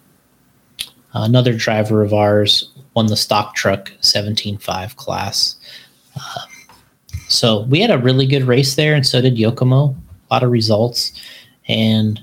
another 1.14 1.54
driver 1.54 2.02
of 2.02 2.12
ours 2.12 2.70
won 2.96 3.06
the 3.06 3.16
stock 3.16 3.54
truck 3.54 3.92
17.5 4.00 4.96
class. 4.96 5.56
Um, 6.16 6.48
so 7.28 7.60
we 7.64 7.80
had 7.80 7.90
a 7.90 7.98
really 7.98 8.26
good 8.26 8.44
race 8.44 8.74
there, 8.74 8.94
and 8.94 9.06
so 9.06 9.20
did 9.20 9.36
Yokomo. 9.36 9.94
A 10.28 10.34
lot 10.34 10.42
of 10.42 10.50
results, 10.50 11.12
and 11.68 12.20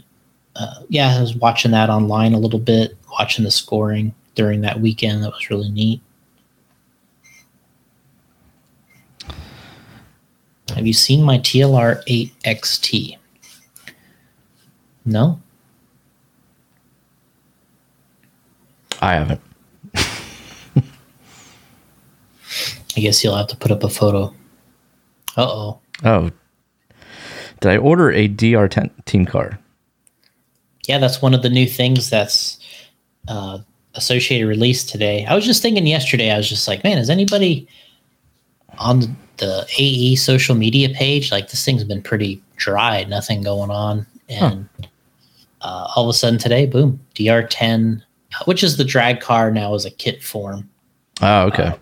uh, 0.56 0.82
yeah, 0.90 1.16
I 1.16 1.22
was 1.22 1.36
watching 1.36 1.72
that 1.72 1.90
online 1.90 2.34
a 2.34 2.40
little 2.40 2.60
bit, 2.60 2.98
watching 3.12 3.46
the 3.46 3.52
scoring 3.52 4.14
during 4.36 4.62
that 4.62 4.82
weekend. 4.82 5.24
That 5.24 5.32
was 5.32 5.50
really 5.50 5.70
neat. 5.70 6.02
Have 10.76 10.88
you 10.88 10.94
seen 10.94 11.24
my 11.24 11.38
TLR 11.38 12.02
8 12.08 12.34
XT? 12.44 13.18
No? 15.06 15.40
I 19.02 19.14
haven't. 19.14 19.42
I 22.96 23.02
guess 23.02 23.24
you'll 23.24 23.36
have 23.36 23.48
to 23.48 23.58
put 23.58 23.72
up 23.72 23.84
a 23.84 23.90
photo. 23.90 24.34
Uh 25.36 25.48
oh. 25.48 25.80
Oh. 26.04 26.32
Did 27.60 27.72
I 27.72 27.78
order 27.78 28.12
a 28.12 28.28
DR10 28.28 29.06
team 29.06 29.26
car? 29.26 29.60
Yeah, 30.88 30.98
that's 30.98 31.22
one 31.22 31.34
of 31.34 31.44
the 31.44 31.50
new 31.50 31.66
things 31.66 32.10
that's 32.10 32.60
uh, 33.28 33.60
associated 33.96 34.48
release 34.48 34.84
today. 34.84 35.26
I 35.26 35.34
was 35.34 35.46
just 35.46 35.62
thinking 35.62 35.88
yesterday, 35.88 36.32
I 36.32 36.38
was 36.38 36.50
just 36.50 36.68
like, 36.68 36.84
man, 36.84 36.98
is 36.98 37.10
anybody 37.10 37.68
on 38.80 39.16
the 39.38 39.66
AE 39.78 40.16
social 40.16 40.56
media 40.56 40.90
page? 40.90 41.32
Like, 41.32 41.50
this 41.50 41.64
thing's 41.64 41.86
been 41.86 42.02
pretty 42.02 42.42
dry, 42.58 43.06
nothing 43.06 43.42
going 43.42 43.72
on. 43.72 44.06
And 44.28 44.68
huh. 44.82 44.88
uh, 45.62 45.88
all 45.96 46.04
of 46.04 46.10
a 46.10 46.14
sudden 46.14 46.40
today, 46.40 46.66
boom, 46.66 47.00
DR10, 47.16 48.04
which 48.46 48.64
is 48.64 48.78
the 48.78 48.84
drag 48.84 49.22
car 49.22 49.52
now 49.52 49.74
as 49.74 49.86
a 49.86 49.92
kit 49.92 50.22
form. 50.22 50.70
Oh, 51.22 51.44
okay. 51.48 51.64
Uh, 51.64 51.78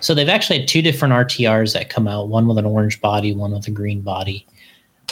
so 0.00 0.14
they've 0.14 0.28
actually 0.28 0.60
had 0.60 0.68
two 0.68 0.82
different 0.82 1.12
RTRs 1.12 1.74
that 1.74 1.90
come 1.90 2.08
out, 2.08 2.28
one 2.28 2.46
with 2.46 2.58
an 2.58 2.66
orange 2.66 3.00
body, 3.00 3.34
one 3.34 3.52
with 3.52 3.68
a 3.68 3.70
green 3.70 4.00
body. 4.00 4.46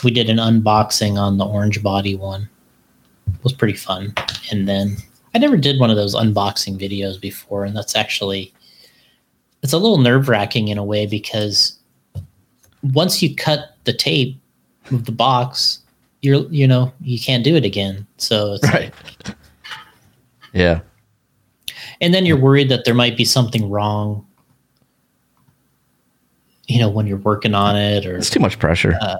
We 0.02 0.10
did 0.10 0.30
an 0.30 0.38
unboxing 0.38 1.18
on 1.18 1.36
the 1.36 1.46
orange 1.46 1.82
body 1.82 2.14
one. 2.14 2.48
It 3.26 3.44
was 3.44 3.52
pretty 3.52 3.74
fun. 3.74 4.14
And 4.50 4.66
then 4.68 4.96
I 5.34 5.38
never 5.38 5.56
did 5.56 5.78
one 5.78 5.90
of 5.90 5.96
those 5.96 6.14
unboxing 6.14 6.80
videos 6.80 7.20
before, 7.20 7.64
and 7.64 7.76
that's 7.76 7.94
actually 7.94 8.52
it's 9.62 9.72
a 9.72 9.78
little 9.78 9.98
nerve 9.98 10.28
wracking 10.28 10.68
in 10.68 10.78
a 10.78 10.84
way 10.84 11.04
because 11.04 11.78
once 12.82 13.22
you 13.22 13.34
cut 13.34 13.76
the 13.84 13.92
tape 13.92 14.40
of 14.90 15.04
the 15.04 15.12
box, 15.12 15.80
you're 16.22 16.48
you 16.50 16.66
know 16.66 16.92
you 17.00 17.18
can't 17.20 17.44
do 17.44 17.56
it 17.56 17.64
again. 17.64 18.06
So 18.16 18.54
it's 18.54 18.64
right. 18.72 18.94
Like, 19.04 19.36
yeah. 20.52 20.80
And 22.00 22.14
then 22.14 22.24
you're 22.24 22.40
worried 22.40 22.68
that 22.68 22.84
there 22.84 22.94
might 22.94 23.16
be 23.16 23.24
something 23.24 23.68
wrong 23.68 24.24
you 26.68 26.78
know 26.78 26.88
when 26.88 27.06
you're 27.06 27.18
working 27.18 27.54
on 27.54 27.76
it 27.76 28.06
or 28.06 28.16
it's 28.16 28.30
too 28.30 28.40
much 28.40 28.58
pressure. 28.58 28.96
Uh, 29.00 29.16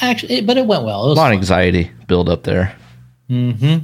actually 0.00 0.40
but 0.40 0.56
it 0.56 0.66
went 0.66 0.84
well. 0.84 1.08
It 1.08 1.12
a 1.12 1.14
lot 1.14 1.32
of 1.32 1.38
anxiety 1.38 1.90
build 2.08 2.28
up 2.28 2.42
there. 2.42 2.74
Hmm 3.28 3.78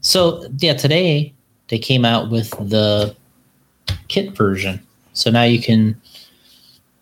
so 0.00 0.48
yeah 0.58 0.74
today 0.74 1.32
they 1.68 1.78
came 1.78 2.04
out 2.04 2.30
with 2.30 2.50
the 2.68 3.14
kit 4.08 4.36
version. 4.36 4.80
So 5.12 5.30
now 5.30 5.44
you 5.44 5.60
can 5.60 6.00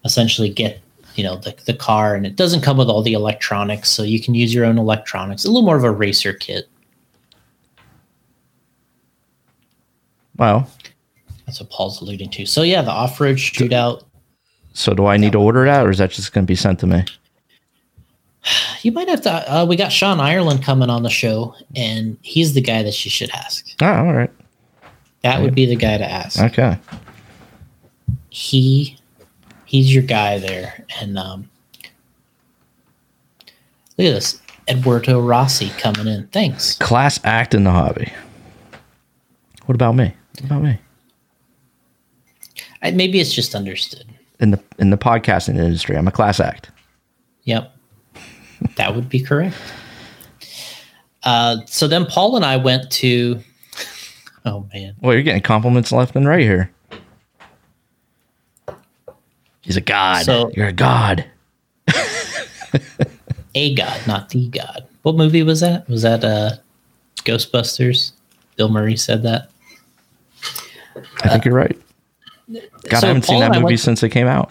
essentially 0.04 0.48
get 0.48 0.80
you 1.14 1.24
know 1.24 1.36
the, 1.36 1.56
the 1.66 1.74
car 1.74 2.14
and 2.14 2.26
it 2.26 2.36
doesn't 2.36 2.60
come 2.60 2.76
with 2.76 2.88
all 2.88 3.02
the 3.02 3.14
electronics 3.14 3.90
so 3.90 4.02
you 4.02 4.20
can 4.20 4.34
use 4.34 4.54
your 4.54 4.64
own 4.64 4.78
electronics. 4.78 5.44
A 5.44 5.48
little 5.48 5.62
more 5.62 5.76
of 5.76 5.84
a 5.84 5.90
racer 5.90 6.32
kit. 6.32 6.68
Wow. 10.36 10.68
That's 11.46 11.60
what 11.60 11.70
paul's 11.70 12.00
alluding 12.00 12.30
to. 12.30 12.46
So 12.46 12.62
yeah 12.62 12.82
the 12.82 12.90
off-road 12.90 13.36
shootout 13.36 14.04
so 14.78 14.94
do 14.94 15.06
I 15.06 15.16
need 15.16 15.32
to 15.32 15.38
order 15.38 15.64
that, 15.64 15.84
or 15.84 15.90
is 15.90 15.98
that 15.98 16.12
just 16.12 16.32
going 16.32 16.46
to 16.46 16.50
be 16.50 16.54
sent 16.54 16.78
to 16.80 16.86
me? 16.86 17.04
You 18.82 18.92
might 18.92 19.08
have 19.08 19.20
to. 19.22 19.52
Uh, 19.52 19.64
we 19.64 19.74
got 19.74 19.90
Sean 19.90 20.20
Ireland 20.20 20.62
coming 20.62 20.88
on 20.88 21.02
the 21.02 21.10
show, 21.10 21.56
and 21.74 22.16
he's 22.22 22.54
the 22.54 22.60
guy 22.60 22.84
that 22.84 23.04
you 23.04 23.10
should 23.10 23.28
ask. 23.30 23.66
Oh, 23.82 23.92
all 23.92 24.14
right. 24.14 24.30
That 25.22 25.42
would 25.42 25.56
be 25.56 25.66
the 25.66 25.74
guy 25.74 25.98
to 25.98 26.08
ask. 26.08 26.40
Okay. 26.40 26.78
He, 28.30 28.96
he's 29.64 29.92
your 29.92 30.04
guy 30.04 30.38
there, 30.38 30.86
and 31.00 31.18
um, 31.18 31.50
look 33.98 34.06
at 34.06 34.14
this, 34.14 34.40
Eduardo 34.68 35.20
Rossi 35.20 35.70
coming 35.70 36.06
in. 36.06 36.28
Thanks. 36.28 36.76
Class 36.78 37.18
act 37.24 37.54
in 37.54 37.64
the 37.64 37.72
hobby. 37.72 38.12
What 39.66 39.74
about 39.74 39.96
me? 39.96 40.14
What 40.34 40.44
about 40.44 40.62
me? 40.62 40.78
I, 42.80 42.92
maybe 42.92 43.18
it's 43.18 43.34
just 43.34 43.56
understood 43.56 44.07
in 44.40 44.50
the 44.50 44.62
in 44.78 44.90
the 44.90 44.98
podcasting 44.98 45.56
industry. 45.56 45.96
I'm 45.96 46.08
a 46.08 46.12
class 46.12 46.40
act. 46.40 46.70
Yep, 47.44 47.74
that 48.76 48.94
would 48.94 49.08
be 49.08 49.20
correct. 49.20 49.56
Uh, 51.24 51.58
so 51.66 51.88
then 51.88 52.06
Paul 52.06 52.36
and 52.36 52.44
I 52.44 52.56
went 52.56 52.90
to. 52.92 53.40
Oh 54.44 54.66
man! 54.72 54.94
Well, 55.02 55.12
you're 55.12 55.24
getting 55.24 55.42
compliments 55.42 55.92
left 55.92 56.16
and 56.16 56.26
right 56.26 56.40
here. 56.40 56.70
He's 59.60 59.76
a 59.76 59.82
god. 59.82 60.24
So, 60.24 60.50
you're 60.54 60.68
a 60.68 60.72
god. 60.72 61.26
a 63.54 63.74
god, 63.74 64.00
not 64.06 64.30
the 64.30 64.48
god. 64.48 64.86
What 65.02 65.16
movie 65.16 65.42
was 65.42 65.60
that? 65.60 65.86
Was 65.86 66.00
that 66.02 66.24
uh, 66.24 66.52
Ghostbusters? 67.16 68.12
Bill 68.56 68.70
Murray 68.70 68.96
said 68.96 69.22
that. 69.24 69.50
I 70.96 71.28
think 71.28 71.44
uh, 71.44 71.50
you're 71.50 71.54
right. 71.54 71.78
God, 72.50 73.00
so 73.00 73.06
I 73.06 73.08
haven't 73.08 73.26
Paul 73.26 73.34
seen 73.34 73.40
that 73.40 73.52
movie 73.52 73.64
went, 73.64 73.80
since 73.80 74.02
it 74.02 74.10
came 74.10 74.26
out. 74.26 74.50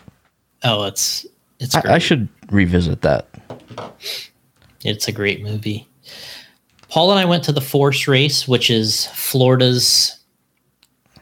Oh, 0.64 0.86
it's 0.86 1.26
it's. 1.60 1.76
I, 1.76 1.96
I, 1.96 1.98
should 1.98 2.28
revisit 2.52 3.02
that. 3.02 3.28
It's 4.84 5.08
a 5.08 5.12
great 5.12 5.42
movie. 5.44 5.88
Paul 6.90 7.12
and 7.12 7.20
I 7.20 7.26
went 7.26 7.44
to 7.46 7.52
the 7.52 7.62
Force 7.62 8.08
Race, 8.08 8.48
which 8.48 8.70
is 8.70 9.08
Florida's 9.08 10.18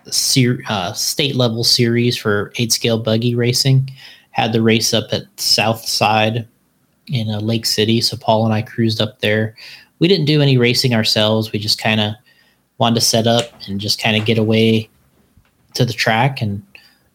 ser- 0.08 0.62
uh, 0.68 0.94
state 0.94 1.36
level 1.36 1.64
series 1.64 2.18
for 2.18 2.52
eight 2.58 2.72
scale 2.72 3.00
buggy 3.00 3.36
racing. 3.36 3.90
Had 4.32 4.52
the 4.52 4.62
race 4.62 4.94
up 4.94 5.14
at 5.14 5.24
South 5.40 5.86
Side 5.86 6.48
in 7.08 7.30
uh, 7.30 7.40
Lake 7.40 7.66
City, 7.66 8.02
so 8.02 8.18
Paul 8.18 8.46
and 8.46 8.54
I 8.54 8.62
cruised 8.62 9.02
up 9.02 9.20
there. 9.22 9.56
We 10.00 10.10
didn't 10.10 10.26
do 10.26 10.42
any 10.42 10.58
racing 10.58 10.94
ourselves. 10.94 11.52
We 11.52 11.60
just 11.60 11.82
kind 11.82 12.02
of 12.02 12.14
wanted 12.78 12.96
to 12.96 13.02
set 13.02 13.28
up 13.28 13.46
and 13.68 13.80
just 13.80 14.02
kind 14.02 14.18
of 14.18 14.26
get 14.26 14.38
away 14.38 14.90
to 15.76 15.86
the 15.86 15.94
track 15.94 16.42
and 16.42 16.64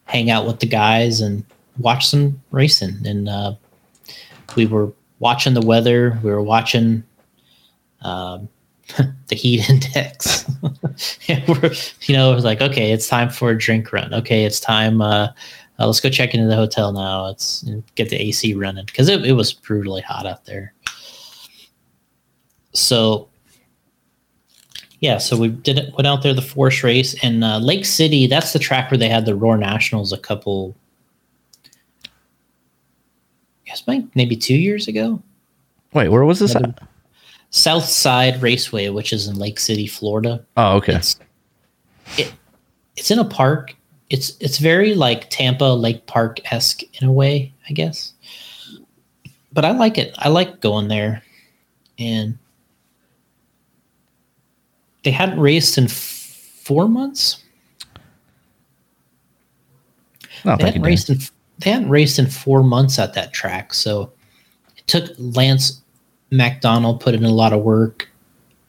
hang 0.04 0.30
out 0.30 0.46
with 0.46 0.60
the 0.60 0.66
guys 0.66 1.20
and 1.20 1.44
watch 1.78 2.06
some 2.06 2.40
racing. 2.50 2.96
And 3.04 3.28
uh, 3.28 3.54
we 4.56 4.66
were 4.66 4.92
watching 5.18 5.54
the 5.54 5.60
weather. 5.60 6.18
We 6.22 6.30
were 6.30 6.42
watching 6.42 7.02
um, 8.02 8.48
the 9.28 9.36
heat 9.36 9.68
index. 9.68 10.48
you 11.26 12.16
know, 12.16 12.32
it 12.32 12.34
was 12.34 12.44
like, 12.44 12.60
okay, 12.60 12.92
it's 12.92 13.08
time 13.08 13.30
for 13.30 13.50
a 13.50 13.58
drink 13.58 13.92
run. 13.92 14.12
Okay, 14.14 14.44
it's 14.44 14.60
time. 14.60 15.00
Uh, 15.00 15.28
uh, 15.78 15.86
let's 15.86 16.00
go 16.00 16.10
check 16.10 16.34
into 16.34 16.46
the 16.46 16.56
hotel 16.56 16.92
now. 16.92 17.24
Let's 17.24 17.64
get 17.94 18.10
the 18.10 18.16
AC 18.16 18.54
running 18.54 18.84
because 18.84 19.08
it, 19.08 19.24
it 19.24 19.32
was 19.32 19.54
brutally 19.54 20.02
hot 20.02 20.26
out 20.26 20.44
there. 20.44 20.74
So 22.72 23.29
yeah, 25.00 25.16
so 25.16 25.36
we 25.36 25.48
did 25.48 25.78
it, 25.78 25.94
went 25.94 26.06
out 26.06 26.22
there 26.22 26.34
the 26.34 26.42
Force 26.42 26.82
race 26.84 27.16
and 27.24 27.42
uh, 27.42 27.58
Lake 27.58 27.86
City. 27.86 28.26
That's 28.26 28.52
the 28.52 28.58
track 28.58 28.90
where 28.90 28.98
they 28.98 29.08
had 29.08 29.24
the 29.24 29.34
Roar 29.34 29.56
Nationals 29.56 30.12
a 30.12 30.18
couple, 30.18 30.76
I 32.06 32.08
guess 33.64 33.82
maybe 34.14 34.36
two 34.36 34.56
years 34.56 34.88
ago. 34.88 35.22
Wait, 35.94 36.08
where 36.10 36.24
was 36.24 36.38
this 36.38 36.54
at? 36.54 36.82
South 37.48 37.84
Side 37.84 38.40
Raceway, 38.42 38.90
which 38.90 39.12
is 39.12 39.26
in 39.26 39.36
Lake 39.36 39.58
City, 39.58 39.86
Florida. 39.86 40.44
Oh, 40.56 40.76
okay. 40.76 40.94
It's, 40.96 41.18
it, 42.16 42.32
it's 42.96 43.10
in 43.10 43.18
a 43.18 43.24
park. 43.24 43.74
It's 44.10 44.36
it's 44.40 44.58
very 44.58 44.94
like 44.94 45.30
Tampa 45.30 45.64
Lake 45.64 46.06
Park 46.06 46.40
esque 46.52 46.82
in 47.00 47.08
a 47.08 47.12
way, 47.12 47.52
I 47.68 47.72
guess. 47.72 48.12
But 49.52 49.64
I 49.64 49.70
like 49.70 49.98
it. 49.98 50.14
I 50.18 50.28
like 50.28 50.60
going 50.60 50.88
there, 50.88 51.22
and 51.98 52.38
they 55.02 55.10
hadn't 55.10 55.40
raced 55.40 55.78
in 55.78 55.84
f- 55.84 55.90
four 56.62 56.88
months. 56.88 57.42
they 60.56 60.64
hadn't 60.66 60.82
raced 60.82 61.10
in 61.10 61.18
they 61.58 61.70
hadn't 61.70 61.90
raced 61.90 62.18
in 62.18 62.26
four 62.26 62.62
months 62.62 62.98
at 62.98 63.14
that 63.14 63.32
track, 63.32 63.74
so 63.74 64.10
it 64.76 64.86
took 64.86 65.10
Lance 65.18 65.82
McDonald 66.30 67.00
put 67.00 67.14
in 67.14 67.24
a 67.24 67.30
lot 67.30 67.52
of 67.52 67.60
work 67.60 68.10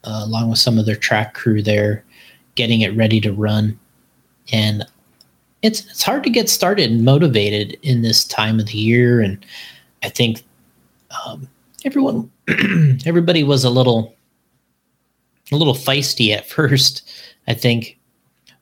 uh, 0.04 0.22
along 0.24 0.50
with 0.50 0.58
some 0.58 0.78
of 0.78 0.86
their 0.86 0.96
track 0.96 1.34
crew 1.34 1.62
there, 1.62 2.04
getting 2.54 2.80
it 2.80 2.94
ready 2.96 3.20
to 3.20 3.32
run. 3.32 3.78
And 4.52 4.84
it's 5.62 5.86
it's 5.86 6.02
hard 6.02 6.24
to 6.24 6.30
get 6.30 6.50
started 6.50 6.90
and 6.90 7.04
motivated 7.04 7.78
in 7.82 8.02
this 8.02 8.24
time 8.24 8.58
of 8.58 8.66
the 8.66 8.78
year. 8.78 9.20
And 9.20 9.44
I 10.02 10.08
think 10.08 10.44
um, 11.24 11.48
everyone, 11.84 12.30
everybody 13.06 13.44
was 13.44 13.64
a 13.64 13.70
little, 13.70 14.14
a 15.52 15.56
little 15.56 15.74
feisty 15.74 16.34
at 16.34 16.46
first. 16.48 17.10
I 17.48 17.54
think, 17.54 17.98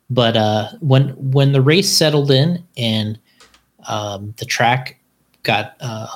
but 0.09 0.35
uh, 0.35 0.69
when 0.79 1.09
when 1.31 1.51
the 1.51 1.61
race 1.61 1.89
settled 1.89 2.31
in 2.31 2.63
and 2.77 3.19
um, 3.87 4.33
the 4.37 4.45
track 4.45 4.99
got 5.43 5.75
uh, 5.81 6.07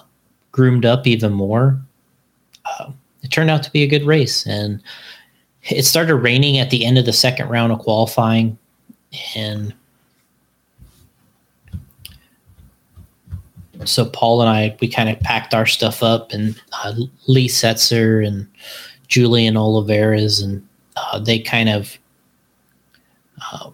groomed 0.52 0.86
up 0.86 1.06
even 1.06 1.32
more, 1.32 1.80
uh, 2.66 2.92
it 3.22 3.30
turned 3.30 3.52
out 3.52 3.64
to 3.64 3.72
be 3.72 3.84
a 3.84 3.88
good 3.88 4.04
race. 4.04 4.46
And 4.46 4.82
it 5.70 5.84
started 5.84 6.16
raining 6.16 6.58
at 6.58 6.70
the 6.70 6.86
end 6.86 6.98
of 6.98 7.06
the 7.06 7.14
second 7.14 7.50
round 7.50 7.72
of 7.72 7.80
qualifying, 7.80 8.58
and 9.36 9.74
so 13.84 14.06
Paul 14.06 14.42
and 14.42 14.50
I 14.50 14.76
we 14.80 14.88
kind 14.88 15.10
of 15.10 15.20
packed 15.20 15.54
our 15.54 15.66
stuff 15.66 16.02
up, 16.02 16.32
and 16.32 16.60
uh, 16.84 16.94
Lee 17.28 17.48
Setzer 17.48 18.26
and 18.26 18.48
Julian 19.08 19.56
Oliveras, 19.56 20.44
and 20.44 20.68
uh, 20.96 21.20
they 21.20 21.40
kind 21.40 21.70
of 21.70 21.98
uh, 23.42 23.70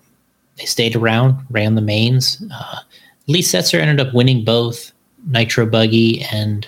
they 0.58 0.66
stayed 0.66 0.96
around, 0.96 1.38
ran 1.50 1.76
the 1.76 1.82
mains. 1.82 2.44
Uh, 2.54 2.80
Lee 3.28 3.42
Setzer 3.42 3.80
ended 3.80 4.06
up 4.06 4.14
winning 4.14 4.44
both 4.44 4.92
Nitro 5.28 5.66
Buggy 5.66 6.24
and 6.32 6.68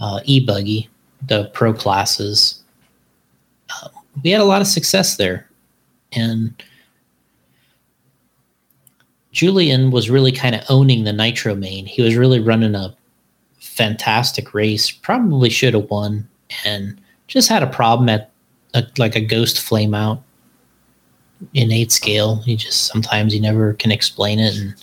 uh, 0.00 0.20
E 0.24 0.44
Buggy, 0.44 0.88
the 1.26 1.50
pro 1.54 1.72
classes. 1.72 2.62
Uh, 3.70 3.88
we 4.22 4.30
had 4.30 4.40
a 4.40 4.44
lot 4.44 4.60
of 4.60 4.66
success 4.66 5.16
there, 5.16 5.48
and 6.12 6.62
Julian 9.32 9.90
was 9.90 10.10
really 10.10 10.32
kind 10.32 10.54
of 10.54 10.62
owning 10.68 11.04
the 11.04 11.12
Nitro 11.12 11.54
main. 11.54 11.86
He 11.86 12.02
was 12.02 12.16
really 12.16 12.40
running 12.40 12.74
a 12.74 12.94
fantastic 13.58 14.52
race. 14.52 14.90
Probably 14.90 15.48
should 15.48 15.74
have 15.74 15.88
won, 15.88 16.28
and 16.64 17.00
just 17.32 17.48
had 17.48 17.62
a 17.62 17.66
problem 17.66 18.08
at 18.08 18.30
a, 18.74 18.84
like 18.98 19.16
a 19.16 19.20
ghost 19.20 19.60
flame 19.60 19.94
out 19.94 20.22
in 21.54 21.72
eight 21.72 21.90
scale. 21.90 22.36
He 22.42 22.56
just 22.56 22.86
sometimes 22.86 23.32
he 23.32 23.40
never 23.40 23.74
can 23.74 23.90
explain 23.90 24.38
it, 24.38 24.56
and 24.56 24.74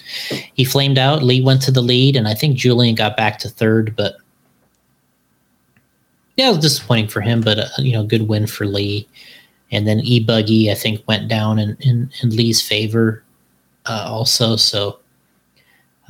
he 0.54 0.66
flamed 0.66 0.98
out. 0.98 1.24
Lee 1.24 1.42
went 1.42 1.62
to 1.64 1.72
the 1.72 1.82
lead, 1.82 2.16
and 2.16 2.28
I 2.28 2.34
think 2.34 2.58
Julian 2.58 2.96
got 2.96 3.16
back 3.16 3.40
to 3.40 3.50
third, 3.50 3.96
but 3.96 4.18
yeah, 6.36 6.48
it 6.48 6.52
was 6.52 6.60
disappointing 6.60 7.10
for 7.10 7.22
him. 7.22 7.42
But 7.42 7.60
uh, 7.60 7.68
you 7.78 7.94
know, 7.94 8.04
good 8.04 8.28
win 8.28 8.48
for 8.48 8.66
Lee. 8.66 9.08
And 9.72 9.88
then 9.88 10.00
E 10.00 10.20
Buggy, 10.20 10.72
I 10.72 10.74
think, 10.74 11.08
went 11.08 11.28
down 11.28 11.60
in, 11.60 11.78
in, 11.82 12.10
in 12.24 12.36
Lee's 12.36 12.60
favor 12.60 13.24
uh, 13.86 14.06
also. 14.08 14.56
So 14.56 15.00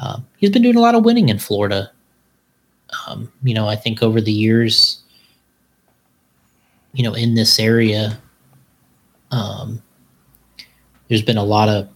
um, 0.01 0.25
he's 0.37 0.49
been 0.49 0.61
doing 0.61 0.77
a 0.77 0.81
lot 0.81 0.95
of 0.95 1.03
winning 1.03 1.27
in 1.27 1.39
Florida. 1.39 1.91
Um, 3.05 3.29
you 3.43 3.53
know, 3.53 3.67
I 3.67 3.75
think 3.75 4.01
over 4.01 4.21
the 4.21 4.31
years, 4.31 5.01
you 6.93 7.03
know, 7.03 7.13
in 7.13 7.35
this 7.35 7.59
area, 7.59 8.19
um, 9.31 9.81
there's 11.07 11.21
been 11.21 11.37
a 11.37 11.43
lot 11.43 11.69
of 11.69 11.87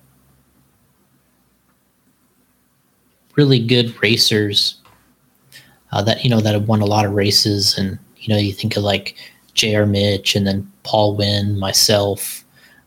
really 3.36 3.60
good 3.60 3.96
racers 4.02 4.76
uh, 5.92 6.02
that 6.02 6.24
you 6.24 6.30
know 6.30 6.40
that 6.40 6.54
have 6.54 6.68
won 6.68 6.82
a 6.82 6.86
lot 6.86 7.06
of 7.06 7.14
races, 7.14 7.78
and 7.78 7.98
you 8.18 8.34
know, 8.34 8.40
you 8.40 8.54
think 8.54 8.76
of 8.76 8.84
like 8.84 9.16
J.R. 9.54 9.86
Mitch, 9.86 10.36
and 10.36 10.46
then 10.46 10.72
Paul 10.84 11.16
Wynn, 11.16 11.60
myself, 11.60 12.44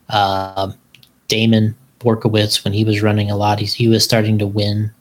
uh, 0.09 0.71
Damon 1.27 1.75
Borkowitz 1.99 2.63
when 2.63 2.73
he 2.73 2.83
was 2.83 3.01
running 3.01 3.31
a 3.31 3.37
lot. 3.37 3.59
He 3.59 3.87
was 3.87 4.03
starting 4.03 4.37
to 4.39 4.47
win 4.47 4.91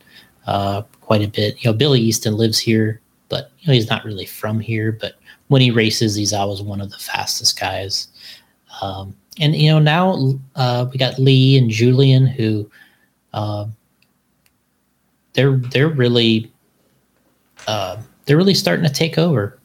uh, 0.47 0.83
quite 1.01 1.23
a 1.23 1.29
bit. 1.29 1.62
You 1.62 1.71
know, 1.71 1.77
Billy 1.77 2.01
Easton 2.01 2.37
lives 2.37 2.59
here, 2.59 3.01
but 3.29 3.51
you 3.61 3.69
know 3.69 3.75
he's 3.75 3.90
not 3.90 4.05
really 4.05 4.27
from 4.27 4.61
here. 4.61 4.92
But 4.92 5.14
when 5.49 5.63
he 5.63 5.71
races, 5.71 6.15
he's 6.15 6.33
always 6.33 6.63
one 6.63 6.81
of 6.81 6.91
the 6.91 6.99
fastest 6.99 7.59
guys. 7.59 8.09
Um, 8.83 9.17
and 9.39 9.55
you 9.55 9.71
know 9.71 9.79
now 9.79 10.35
uh, 10.55 10.87
we 10.91 10.99
got 10.99 11.19
Lee 11.19 11.57
and 11.57 11.71
Julian 11.71 12.27
who 12.27 12.71
uh, 13.33 13.67
they're 15.35 15.57
they're 15.57 15.89
really 15.89 16.51
uh, 17.67 17.97
they're 18.25 18.37
really 18.37 18.55
starting 18.55 18.85
to 18.85 18.93
take 18.93 19.19
over. 19.19 19.59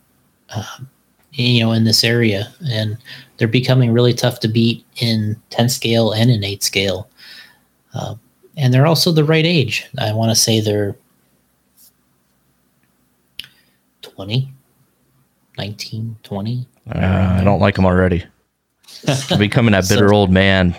Um, 0.49 0.89
you 1.33 1.61
know 1.61 1.71
in 1.71 1.85
this 1.85 2.03
area 2.03 2.53
and 2.69 2.97
they're 3.37 3.47
becoming 3.47 3.93
really 3.93 4.13
tough 4.13 4.41
to 4.41 4.49
beat 4.49 4.85
in 4.97 5.41
10 5.49 5.69
scale 5.69 6.11
and 6.11 6.29
in 6.29 6.43
8 6.43 6.61
scale 6.61 7.09
uh, 7.93 8.15
and 8.57 8.73
they're 8.73 8.87
also 8.87 9.11
the 9.11 9.23
right 9.23 9.45
age. 9.45 9.87
I 9.97 10.13
want 10.13 10.29
to 10.29 10.35
say 10.35 10.59
they're 10.59 10.95
20, 14.01 14.50
19, 15.57 16.17
20. 16.23 16.67
Uh, 16.93 17.37
I 17.39 17.43
don't 17.43 17.59
like 17.59 17.77
him 17.77 17.85
already. 17.85 18.25
Becoming 19.37 19.71
that 19.73 19.87
bitter 19.87 20.09
so, 20.09 20.15
old 20.15 20.31
man. 20.31 20.75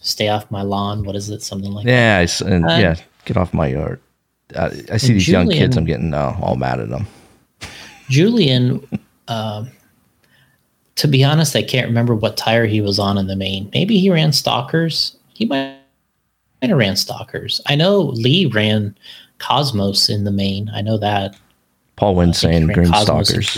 Stay 0.00 0.28
off 0.28 0.50
my 0.50 0.62
lawn. 0.62 1.04
What 1.04 1.16
is 1.16 1.30
it? 1.30 1.42
Something 1.42 1.72
like 1.72 1.86
yeah, 1.86 2.24
that. 2.24 2.40
And, 2.40 2.64
uh, 2.64 2.68
yeah, 2.68 2.96
get 3.24 3.36
off 3.36 3.52
my 3.52 3.68
yard. 3.68 4.00
I, 4.56 4.66
I 4.92 4.96
see 4.96 5.12
these 5.12 5.26
Julian, 5.26 5.50
young 5.50 5.58
kids. 5.58 5.76
I'm 5.76 5.84
getting 5.84 6.14
uh, 6.14 6.36
all 6.40 6.56
mad 6.56 6.80
at 6.80 6.88
them. 6.88 7.06
Julian, 8.08 8.86
um, 9.28 9.70
to 10.96 11.06
be 11.06 11.22
honest, 11.22 11.54
I 11.54 11.62
can't 11.62 11.86
remember 11.86 12.14
what 12.14 12.36
tire 12.36 12.66
he 12.66 12.80
was 12.80 12.98
on 12.98 13.18
in 13.18 13.26
the 13.26 13.36
main. 13.36 13.70
Maybe 13.72 13.98
he 13.98 14.10
ran 14.10 14.32
Stalkers. 14.32 15.16
He 15.34 15.46
might, 15.46 15.76
might 16.60 16.70
have 16.70 16.78
ran 16.78 16.96
Stalkers. 16.96 17.60
I 17.66 17.76
know 17.76 18.00
Lee 18.00 18.46
ran 18.46 18.96
Cosmos 19.38 20.08
in 20.08 20.24
the 20.24 20.30
main. 20.30 20.70
I 20.74 20.82
know 20.82 20.98
that. 20.98 21.36
Paul 22.00 22.14
Wynn 22.14 22.32
saying 22.32 22.68
green 22.68 22.86
Stalkers. 22.94 23.54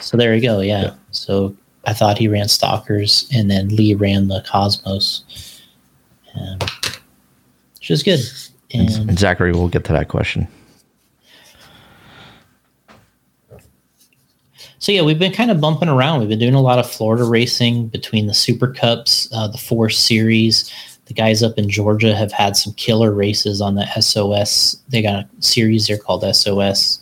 So 0.00 0.16
there 0.16 0.34
you 0.34 0.40
go. 0.40 0.60
Yeah. 0.60 0.82
yeah. 0.82 0.94
So 1.10 1.54
I 1.86 1.92
thought 1.92 2.16
he 2.16 2.26
ran 2.26 2.48
Stalkers, 2.48 3.28
and 3.34 3.50
then 3.50 3.68
Lee 3.68 3.92
ran 3.92 4.28
the 4.28 4.42
Cosmos, 4.48 5.60
um, 6.34 6.58
which 7.74 7.90
is 7.90 8.02
good. 8.02 8.20
And, 8.72 9.10
and 9.10 9.18
Zachary, 9.18 9.52
we'll 9.52 9.68
get 9.68 9.84
to 9.84 9.92
that 9.92 10.08
question. 10.08 10.48
so 14.78 14.90
yeah, 14.90 15.02
we've 15.02 15.18
been 15.18 15.32
kind 15.32 15.50
of 15.50 15.60
bumping 15.60 15.90
around. 15.90 16.20
We've 16.20 16.30
been 16.30 16.38
doing 16.38 16.54
a 16.54 16.62
lot 16.62 16.78
of 16.78 16.90
Florida 16.90 17.24
racing 17.24 17.88
between 17.88 18.26
the 18.26 18.32
Super 18.32 18.68
Cups, 18.72 19.28
uh, 19.34 19.48
the 19.48 19.58
Four 19.58 19.90
Series. 19.90 20.72
The 21.04 21.14
guys 21.14 21.42
up 21.42 21.58
in 21.58 21.68
Georgia 21.68 22.14
have 22.14 22.32
had 22.32 22.56
some 22.56 22.72
killer 22.72 23.12
races 23.12 23.60
on 23.60 23.74
the 23.74 23.86
SOS. 24.00 24.80
They 24.88 25.02
got 25.02 25.24
a 25.24 25.28
series 25.42 25.88
there 25.88 25.98
called 25.98 26.24
SOS. 26.34 27.00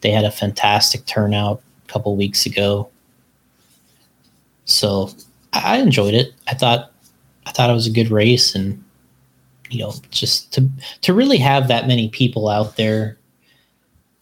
They 0.00 0.10
had 0.10 0.24
a 0.24 0.30
fantastic 0.30 1.04
turnout 1.06 1.62
a 1.86 1.92
couple 1.92 2.16
weeks 2.16 2.46
ago. 2.46 2.88
So 4.64 5.10
I 5.52 5.78
enjoyed 5.78 6.14
it. 6.14 6.32
I 6.46 6.54
thought 6.54 6.92
I 7.46 7.50
thought 7.50 7.70
it 7.70 7.74
was 7.74 7.86
a 7.86 7.92
good 7.92 8.10
race, 8.10 8.54
and 8.54 8.82
you 9.70 9.80
know, 9.80 9.94
just 10.10 10.52
to 10.54 10.68
to 11.02 11.14
really 11.14 11.38
have 11.38 11.68
that 11.68 11.86
many 11.86 12.08
people 12.08 12.48
out 12.48 12.76
there. 12.76 13.16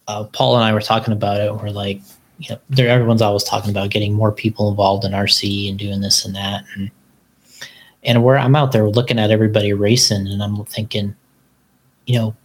Uh, 0.07 0.23
Paul 0.23 0.55
and 0.55 0.63
I 0.63 0.73
were 0.73 0.81
talking 0.81 1.13
about 1.13 1.39
it. 1.39 1.53
We're 1.53 1.69
like, 1.69 2.01
you 2.39 2.49
know, 2.49 2.59
there 2.69 2.89
everyone's 2.89 3.21
always 3.21 3.43
talking 3.43 3.69
about 3.69 3.91
getting 3.91 4.13
more 4.13 4.31
people 4.31 4.69
involved 4.69 5.05
in 5.05 5.11
RC 5.11 5.69
and 5.69 5.77
doing 5.77 6.01
this 6.01 6.25
and 6.25 6.35
that. 6.35 6.63
And 6.75 6.89
and 8.03 8.23
where 8.23 8.37
I'm 8.37 8.55
out 8.55 8.71
there 8.71 8.89
looking 8.89 9.19
at 9.19 9.29
everybody 9.29 9.73
racing 9.73 10.27
and 10.27 10.41
I'm 10.41 10.63
thinking, 10.65 11.15
you 12.05 12.17
know, 12.17 12.35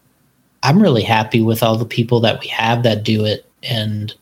I'm 0.64 0.83
really 0.83 1.03
happy 1.03 1.40
with 1.40 1.62
all 1.62 1.77
the 1.77 1.85
people 1.85 2.20
that 2.20 2.40
we 2.40 2.48
have 2.48 2.83
that 2.83 3.05
do 3.05 3.24
it 3.24 3.48
and 3.62 4.12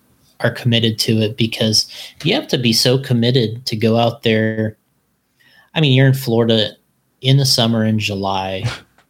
are 0.41 0.51
committed 0.51 0.99
to 0.99 1.21
it 1.21 1.37
because 1.37 1.91
you 2.25 2.35
have 2.35 2.49
to 2.49 2.59
be 2.59 2.73
so 2.73 2.99
committed 2.99 3.65
to 3.67 3.77
go 3.77 3.97
out 3.97 4.23
there. 4.25 4.77
I 5.75 5.81
mean, 5.81 5.93
you're 5.93 6.09
in 6.09 6.15
Florida 6.15 6.73
in 7.21 7.37
the 7.39 7.47
summer 7.47 7.85
in 7.85 7.99
July. 7.99 8.65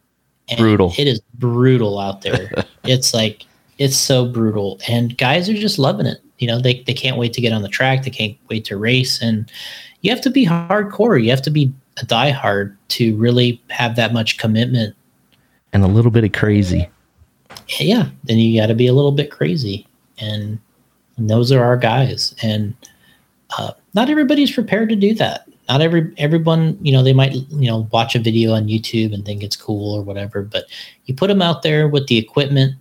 brutal. 0.57 0.93
It 0.97 1.07
is 1.07 1.19
brutal 1.33 1.99
out 1.99 2.21
there. 2.21 2.51
it's 2.83 3.13
like 3.13 3.45
it's 3.77 3.97
so 3.97 4.25
brutal 4.25 4.79
and 4.87 5.17
guys 5.17 5.49
are 5.49 5.53
just 5.53 5.79
loving 5.79 6.05
it 6.05 6.19
you 6.37 6.47
know 6.47 6.59
they, 6.59 6.81
they 6.83 6.93
can't 6.93 7.17
wait 7.17 7.33
to 7.33 7.41
get 7.41 7.53
on 7.53 7.61
the 7.61 7.67
track 7.67 8.03
they 8.03 8.09
can't 8.09 8.37
wait 8.49 8.65
to 8.65 8.77
race 8.77 9.21
and 9.21 9.51
you 10.01 10.11
have 10.11 10.21
to 10.21 10.29
be 10.29 10.45
hardcore 10.45 11.21
you 11.21 11.29
have 11.29 11.41
to 11.41 11.49
be 11.49 11.73
a 12.01 12.05
diehard 12.05 12.75
to 12.87 13.15
really 13.17 13.61
have 13.69 13.95
that 13.95 14.13
much 14.13 14.37
commitment 14.37 14.95
and 15.73 15.83
a 15.83 15.87
little 15.87 16.11
bit 16.11 16.23
of 16.23 16.31
crazy 16.31 16.87
yeah 17.79 18.09
then 18.23 18.37
you 18.37 18.59
got 18.59 18.67
to 18.67 18.75
be 18.75 18.87
a 18.87 18.93
little 18.93 19.11
bit 19.11 19.31
crazy. 19.31 19.87
And, 20.19 20.59
and 21.17 21.29
those 21.29 21.51
are 21.51 21.63
our 21.63 21.77
guys. 21.77 22.35
And 22.41 22.75
uh, 23.57 23.71
not 23.93 24.09
everybody's 24.09 24.51
prepared 24.51 24.89
to 24.89 24.95
do 24.95 25.13
that. 25.15 25.47
Not 25.69 25.81
every 25.81 26.13
everyone 26.17 26.77
you 26.81 26.91
know 26.91 27.01
they 27.01 27.13
might 27.13 27.33
you 27.33 27.67
know 27.67 27.87
watch 27.93 28.15
a 28.15 28.19
video 28.19 28.51
on 28.51 28.67
youtube 28.67 29.13
and 29.13 29.23
think 29.23 29.41
it's 29.41 29.55
cool 29.55 29.95
or 29.95 30.01
whatever 30.01 30.41
but 30.41 30.65
you 31.05 31.15
put 31.15 31.27
them 31.27 31.41
out 31.41 31.61
there 31.61 31.87
with 31.87 32.07
the 32.07 32.17
equipment 32.17 32.75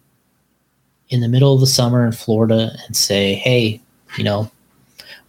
in 1.12 1.20
the 1.20 1.28
middle 1.28 1.52
of 1.52 1.60
the 1.60 1.66
summer 1.66 2.06
in 2.06 2.12
Florida 2.12 2.74
and 2.86 2.96
say, 2.96 3.34
hey, 3.34 3.80
you 4.16 4.24
know, 4.24 4.50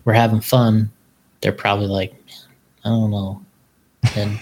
we're 0.06 0.14
having 0.14 0.40
fun, 0.40 0.90
they're 1.42 1.52
probably 1.52 1.88
like, 1.88 2.16
I 2.86 2.90
don't 2.90 3.12
know. 3.12 3.44
And 4.16 4.40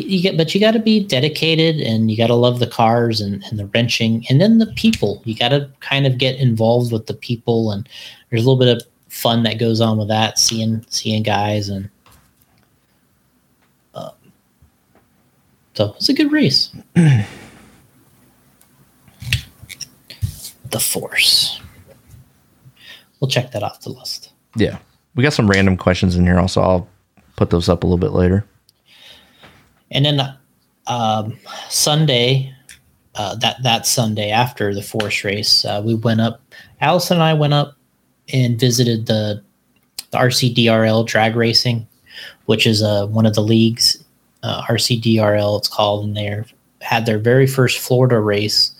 you, 0.00 0.22
get, 0.22 0.36
but 0.36 0.54
you 0.54 0.60
got 0.60 0.72
to 0.72 0.78
be 0.78 1.04
dedicated 1.04 1.80
and 1.80 2.10
you 2.10 2.16
got 2.16 2.26
to 2.28 2.34
love 2.34 2.58
the 2.58 2.66
cars 2.66 3.20
and, 3.20 3.42
and 3.44 3.58
the 3.58 3.66
wrenching 3.66 4.24
and 4.28 4.40
then 4.40 4.58
the 4.58 4.66
people. 4.74 5.22
You 5.24 5.36
got 5.36 5.50
to 5.50 5.70
kind 5.80 6.06
of 6.06 6.18
get 6.18 6.36
involved 6.38 6.92
with 6.92 7.06
the 7.06 7.14
people 7.14 7.70
and 7.70 7.88
there's 8.30 8.44
a 8.44 8.50
little 8.50 8.58
bit 8.58 8.76
of 8.76 8.82
fun 9.08 9.42
that 9.44 9.58
goes 9.58 9.80
on 9.80 9.98
with 9.98 10.08
that, 10.08 10.38
seeing 10.38 10.84
seeing 10.88 11.22
guys 11.22 11.68
and. 11.68 11.88
Um, 13.94 14.12
so 15.74 15.94
it's 15.96 16.08
a 16.08 16.14
good 16.14 16.32
race. 16.32 16.74
the 20.70 20.80
Force. 20.80 21.60
We'll 23.20 23.28
check 23.28 23.52
that 23.52 23.62
off 23.62 23.80
the 23.80 23.90
list. 23.90 24.32
Yeah. 24.56 24.78
We 25.14 25.22
got 25.22 25.32
some 25.32 25.48
random 25.48 25.76
questions 25.76 26.16
in 26.16 26.24
here 26.24 26.38
also. 26.38 26.60
I'll 26.60 26.88
put 27.36 27.50
those 27.50 27.68
up 27.68 27.82
a 27.82 27.86
little 27.86 27.98
bit 27.98 28.12
later. 28.12 28.46
And 29.90 30.04
then 30.04 30.20
um, 30.86 31.38
Sunday, 31.68 32.52
uh, 33.14 33.34
that 33.36 33.62
that 33.62 33.86
Sunday 33.86 34.30
after 34.30 34.74
the 34.74 34.82
Force 34.82 35.24
race, 35.24 35.64
uh, 35.64 35.82
we 35.84 35.94
went 35.94 36.20
up. 36.20 36.40
Allison 36.80 37.16
and 37.16 37.24
I 37.24 37.34
went 37.34 37.54
up 37.54 37.76
and 38.32 38.58
visited 38.58 39.06
the 39.06 39.42
the 40.10 40.18
RCDRL 40.18 41.06
drag 41.06 41.36
racing, 41.36 41.86
which 42.46 42.66
is 42.66 42.82
uh, 42.82 43.06
one 43.06 43.26
of 43.26 43.34
the 43.34 43.42
leagues. 43.42 44.02
Uh, 44.42 44.62
RCDRL, 44.62 45.58
it's 45.58 45.68
called, 45.68 46.04
and 46.04 46.16
they 46.16 46.44
had 46.80 47.06
their 47.06 47.18
very 47.18 47.46
first 47.46 47.78
Florida 47.78 48.20
race 48.20 48.72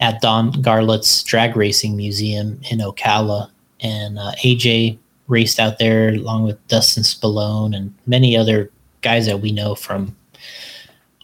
at 0.00 0.20
Don 0.20 0.52
Garlits 0.54 1.24
Drag 1.24 1.56
Racing 1.56 1.96
Museum 1.96 2.60
in 2.70 2.78
Ocala, 2.78 3.50
and 3.80 4.18
uh, 4.18 4.32
AJ 4.42 4.98
raced 5.28 5.60
out 5.60 5.78
there 5.78 6.08
along 6.08 6.44
with 6.44 6.66
Dustin 6.66 7.04
Spallone 7.04 7.76
and 7.76 7.94
many 8.06 8.36
other 8.36 8.70
guys 9.02 9.26
that 9.26 9.40
we 9.40 9.52
know 9.52 9.74
from 9.74 10.16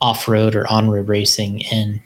off 0.01 0.29
road 0.29 0.55
or 0.55 0.67
on 0.71 0.91
road 0.91 1.09
racing. 1.09 1.65
And 1.67 2.01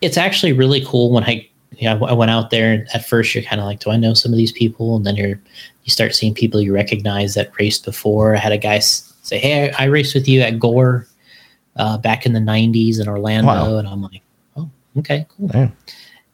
it's 0.00 0.16
actually 0.16 0.52
really 0.52 0.84
cool 0.84 1.10
when 1.10 1.24
I 1.24 1.48
you 1.76 1.88
know, 1.88 2.06
I 2.06 2.12
went 2.12 2.30
out 2.30 2.50
there 2.50 2.72
and 2.72 2.88
at 2.94 3.06
first 3.06 3.34
you're 3.34 3.44
kind 3.44 3.60
of 3.60 3.66
like, 3.66 3.80
do 3.80 3.90
I 3.90 3.96
know 3.96 4.14
some 4.14 4.32
of 4.32 4.38
these 4.38 4.52
people? 4.52 4.96
And 4.96 5.04
then 5.04 5.16
you're, 5.16 5.38
you 5.84 5.90
start 5.90 6.14
seeing 6.14 6.32
people 6.32 6.60
you 6.60 6.72
recognize 6.72 7.34
that 7.34 7.50
raced 7.58 7.84
before. 7.84 8.34
I 8.34 8.38
had 8.38 8.52
a 8.52 8.58
guy 8.58 8.78
say, 8.78 9.38
Hey, 9.38 9.70
I, 9.70 9.84
I 9.84 9.86
raced 9.86 10.14
with 10.14 10.26
you 10.26 10.40
at 10.40 10.58
Gore 10.58 11.06
uh, 11.76 11.98
back 11.98 12.24
in 12.24 12.32
the 12.32 12.40
nineties 12.40 12.98
in 12.98 13.08
Orlando. 13.08 13.48
Wow. 13.48 13.78
And 13.78 13.88
I'm 13.88 14.02
like, 14.02 14.22
Oh, 14.56 14.70
okay, 14.98 15.26
cool. 15.28 15.48
Damn. 15.48 15.76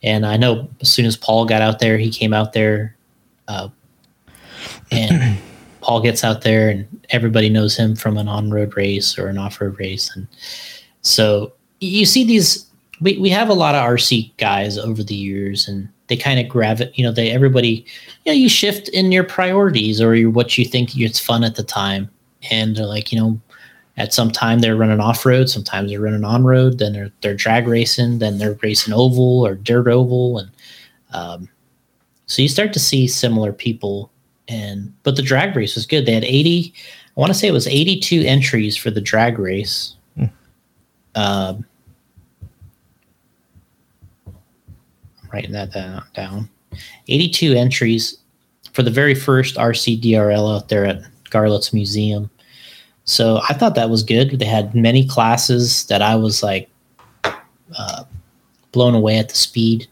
And 0.05 0.27
I 0.27 0.37
know 0.37 0.69
as 0.81 0.91
soon 0.91 1.07
as 1.07 1.17
Paul 1.17 1.45
got 1.45 1.63
out 1.63 1.79
there, 1.79 1.97
he 1.99 2.11
came 2.11 2.33
out 2.33 2.53
there, 2.53 2.97
uh, 3.47 3.69
and 4.91 5.39
Paul 5.83 6.01
gets 6.01 6.25
out 6.25 6.43
there 6.43 6.71
and 6.71 6.87
everybody 7.11 7.51
knows 7.51 7.77
him 7.77 7.95
from 7.95 8.17
an 8.17 8.29
on-road 8.29 8.77
race 8.77 9.19
or 9.19 9.29
an 9.29 9.37
off-road 9.37 9.79
race. 9.79 10.15
And 10.17 10.27
so 11.03 11.53
you 11.81 12.07
see 12.07 12.25
these 12.25 12.67
we, 13.03 13.19
we 13.19 13.29
have 13.31 13.49
a 13.49 13.55
lot 13.55 13.75
of 13.75 13.85
RC 13.85 14.37
guys 14.39 14.79
over 14.79 15.03
the 15.03 15.15
years 15.15 15.69
and 15.69 15.89
they 16.07 16.17
kind 16.17 16.39
of 16.39 16.49
gravitate, 16.49 16.97
you 16.97 17.05
know, 17.05 17.11
they, 17.11 17.31
everybody, 17.31 17.85
you 18.25 18.33
know, 18.33 18.33
you 18.33 18.49
shift 18.49 18.89
in 18.91 19.11
your 19.11 19.25
priorities 19.25 20.01
or 20.01 20.15
your, 20.15 20.31
what 20.31 20.57
you 20.57 20.65
think 20.65 20.97
it's 20.97 21.19
fun 21.19 21.43
at 21.43 21.57
the 21.57 21.65
time. 21.65 22.09
And 22.51 22.77
they're 22.77 22.87
like, 22.87 23.13
you 23.13 23.21
know, 23.21 23.41
at 23.97 24.15
some 24.15 24.31
time 24.31 24.61
they're 24.61 24.77
running 24.77 25.01
off 25.01 25.27
road, 25.27 25.51
sometimes 25.51 25.91
they're 25.91 26.01
running 26.01 26.25
on 26.25 26.45
road, 26.45 26.79
then 26.79 26.93
they're, 26.93 27.11
they're 27.23 27.35
drag 27.35 27.67
racing, 27.67 28.21
then 28.21 28.39
they're 28.39 28.59
racing 28.63 28.95
oval 28.95 29.45
or 29.45 29.57
dirt 29.57 29.89
oval. 29.89 30.39
And, 30.39 30.51
um, 31.13 31.49
so 32.27 32.41
you 32.41 32.49
start 32.49 32.73
to 32.73 32.79
see 32.79 33.09
similar 33.09 33.53
people 33.53 34.12
and, 34.49 34.93
but 35.03 35.17
the 35.17 35.23
drag 35.23 35.57
race 35.57 35.75
was 35.75 35.87
good. 35.87 36.07
They 36.07 36.15
had 36.15 36.25
80, 36.25 36.73
I 37.17 37.21
want 37.21 37.33
to 37.33 37.39
say 37.39 37.49
it 37.49 37.53
was 37.53 37.67
82 37.67 38.23
entries 38.23 38.77
for 38.77 38.91
the 38.91 39.01
drag 39.01 39.39
race. 39.39 39.97
Hmm. 40.17 40.25
Um, 41.15 41.65
writing 45.33 45.53
that 45.53 45.73
down. 46.15 46.49
82 47.09 47.53
entries 47.53 48.19
for 48.73 48.83
the 48.83 48.91
very 48.91 49.15
first 49.15 49.57
RCDRL 49.57 50.57
out 50.57 50.69
there 50.69 50.85
at 50.85 51.03
Garlits 51.31 51.73
Museum. 51.73 52.31
So 53.05 53.41
I 53.49 53.55
thought 53.55 53.75
that 53.75 53.91
was 53.91 54.03
good. 54.03 54.39
They 54.39 54.45
had 54.45 54.75
many 54.75 55.07
classes 55.07 55.87
that 55.87 56.03
I 56.03 56.15
was 56.17 56.43
like 56.43 56.69
uh, 57.25 58.05
blown 58.71 58.95
away 58.95 59.19
at 59.19 59.29
the 59.29 59.35
speed. 59.35 59.87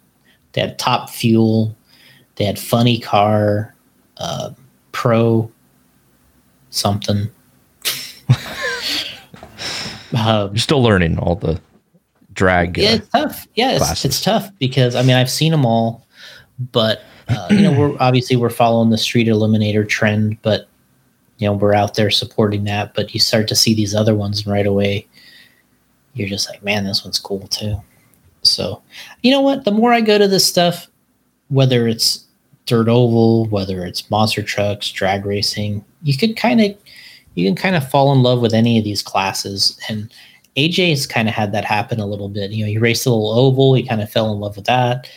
They 0.52 0.60
had 0.60 0.78
top 0.78 1.10
fuel. 1.10 1.76
They 2.36 2.44
had 2.44 2.58
funny 2.58 2.98
car, 2.98 3.74
uh, 4.20 4.50
pro 4.92 5.50
something. 6.70 7.28
um, 10.16 10.50
You're 10.50 10.58
still 10.58 10.82
learning 10.82 11.18
all 11.18 11.34
the 11.34 11.60
drag. 12.32 12.78
Yeah, 12.78 12.94
it's 12.94 13.08
tough. 13.08 13.48
Yeah, 13.54 13.72
it's, 13.72 14.04
it's, 14.04 14.22
tough 14.22 14.50
because 14.58 14.94
I 14.94 15.02
mean 15.02 15.16
I've 15.16 15.30
seen 15.30 15.50
them 15.50 15.66
all, 15.66 16.06
but 16.72 17.02
uh, 17.28 17.48
you 17.50 17.62
know 17.62 17.72
we're 17.72 17.96
obviously 18.00 18.36
we're 18.36 18.50
following 18.50 18.90
the 18.90 18.98
street 18.98 19.26
eliminator 19.26 19.88
trend, 19.88 20.40
but 20.42 20.68
you 21.38 21.48
know 21.48 21.54
we're 21.54 21.74
out 21.74 21.94
there 21.94 22.10
supporting 22.10 22.64
that. 22.64 22.94
But 22.94 23.14
you 23.14 23.20
start 23.20 23.48
to 23.48 23.56
see 23.56 23.74
these 23.74 23.94
other 23.94 24.14
ones, 24.14 24.44
and 24.44 24.52
right 24.52 24.66
away 24.66 25.06
you're 26.14 26.28
just 26.28 26.50
like, 26.50 26.62
man, 26.62 26.84
this 26.84 27.04
one's 27.04 27.18
cool 27.18 27.46
too. 27.48 27.76
So 28.42 28.82
you 29.22 29.30
know 29.30 29.40
what? 29.40 29.64
The 29.64 29.72
more 29.72 29.92
I 29.92 30.00
go 30.00 30.18
to 30.18 30.28
this 30.28 30.46
stuff, 30.46 30.88
whether 31.48 31.86
it's 31.86 32.26
dirt 32.70 32.88
oval, 32.88 33.46
whether 33.46 33.84
it's 33.84 34.10
monster 34.10 34.42
trucks, 34.42 34.90
drag 34.90 35.26
racing, 35.26 35.84
you 36.02 36.16
could 36.16 36.36
kind 36.36 36.60
of 36.60 36.76
you 37.34 37.46
can 37.46 37.56
kind 37.56 37.76
of 37.76 37.88
fall 37.88 38.12
in 38.12 38.22
love 38.22 38.40
with 38.40 38.54
any 38.54 38.78
of 38.78 38.84
these 38.84 39.02
classes 39.02 39.78
and 39.88 40.12
AJ's 40.56 41.06
kind 41.06 41.28
of 41.28 41.34
had 41.34 41.52
that 41.52 41.64
happen 41.64 42.00
a 42.00 42.06
little 42.06 42.28
bit. 42.28 42.50
You 42.50 42.64
know, 42.64 42.70
he 42.70 42.78
raced 42.78 43.06
a 43.06 43.10
little 43.10 43.30
oval, 43.30 43.74
he 43.74 43.86
kind 43.86 44.00
of 44.00 44.10
fell 44.10 44.32
in 44.32 44.40
love 44.40 44.56
with 44.56 44.66
that. 44.66 45.08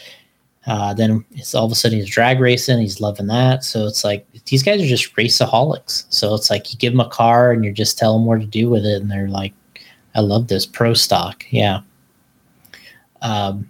Uh, 0.66 0.94
then 0.94 1.24
it's 1.32 1.54
all 1.54 1.66
of 1.66 1.72
a 1.72 1.76
sudden 1.76 2.00
he's 2.00 2.10
drag 2.10 2.40
racing, 2.40 2.80
he's 2.80 3.02
loving 3.02 3.28
that. 3.28 3.64
So 3.64 3.86
it's 3.86 4.04
like 4.04 4.26
these 4.46 4.64
guys 4.64 4.82
are 4.82 4.88
just 4.88 5.16
raceaholics. 5.16 6.06
So 6.10 6.34
it's 6.34 6.50
like 6.50 6.72
you 6.72 6.80
give 6.80 6.94
them 6.94 7.02
a 7.02 7.10
car 7.10 7.52
and 7.52 7.64
you 7.66 7.72
just 7.72 7.98
tell 7.98 8.14
them 8.14 8.26
what 8.26 8.40
to 8.40 8.48
do 8.48 8.70
with 8.70 8.86
it, 8.86 9.02
and 9.02 9.12
they're 9.12 9.28
like, 9.28 9.54
"I 10.16 10.22
love 10.22 10.48
this 10.48 10.66
pro 10.66 10.94
stock." 10.94 11.46
Yeah. 11.50 11.82
Um, 13.22 13.70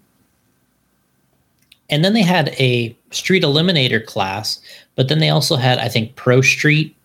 and 1.90 2.04
then 2.04 2.14
they 2.14 2.22
had 2.24 2.50
a 2.60 2.96
street 3.14 3.44
eliminator 3.44 4.06
class, 4.06 4.60
but 4.96 5.08
then 5.08 5.20
they 5.20 5.30
also 5.30 5.56
had, 5.56 5.80
I 5.80 5.88
think, 5.88 6.16
pro 6.16 6.42
street, 6.42 6.96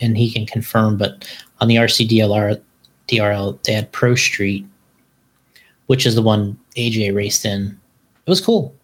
and 0.00 0.16
he 0.16 0.30
can 0.30 0.46
confirm. 0.46 0.96
But 0.96 1.28
on 1.60 1.68
the 1.68 1.76
RCDLR, 1.76 2.60
DRL, 3.08 3.62
they 3.62 3.72
had 3.72 3.90
Pro 3.92 4.14
Street, 4.14 4.66
which 5.86 6.06
is 6.06 6.14
the 6.14 6.22
one 6.22 6.58
AJ 6.76 7.14
raced 7.14 7.44
in. 7.44 7.78
It 8.26 8.30
was 8.30 8.40
cool. 8.40 8.74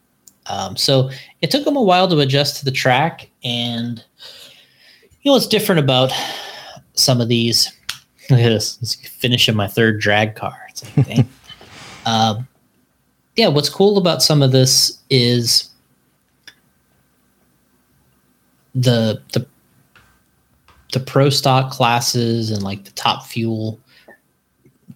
Um, 0.46 0.76
so 0.76 1.10
it 1.40 1.50
took 1.50 1.64
them 1.64 1.76
a 1.76 1.82
while 1.82 2.08
to 2.08 2.18
adjust 2.20 2.58
to 2.58 2.64
the 2.64 2.70
track, 2.70 3.28
and 3.44 4.04
you 5.20 5.30
know 5.30 5.34
what's 5.34 5.46
different 5.46 5.80
about 5.80 6.12
some 6.94 7.20
of 7.20 7.28
these. 7.28 7.72
At 8.30 8.36
this. 8.36 8.94
Finishing 9.18 9.56
my 9.56 9.66
third 9.66 10.00
drag 10.00 10.36
car. 10.36 10.56
It's 10.70 10.96
like, 10.96 11.26
um, 12.06 12.46
yeah, 13.36 13.48
what's 13.48 13.68
cool 13.68 13.98
about 13.98 14.22
some 14.22 14.42
of 14.42 14.52
this 14.52 14.98
is 15.10 15.71
the 18.74 19.20
the 19.32 19.46
the 20.92 21.00
pro 21.00 21.30
stock 21.30 21.70
classes 21.70 22.50
and 22.50 22.62
like 22.62 22.84
the 22.84 22.90
top 22.92 23.24
fuel 23.24 23.80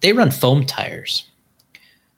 they 0.01 0.13
run 0.13 0.31
foam 0.31 0.65
tires. 0.65 1.25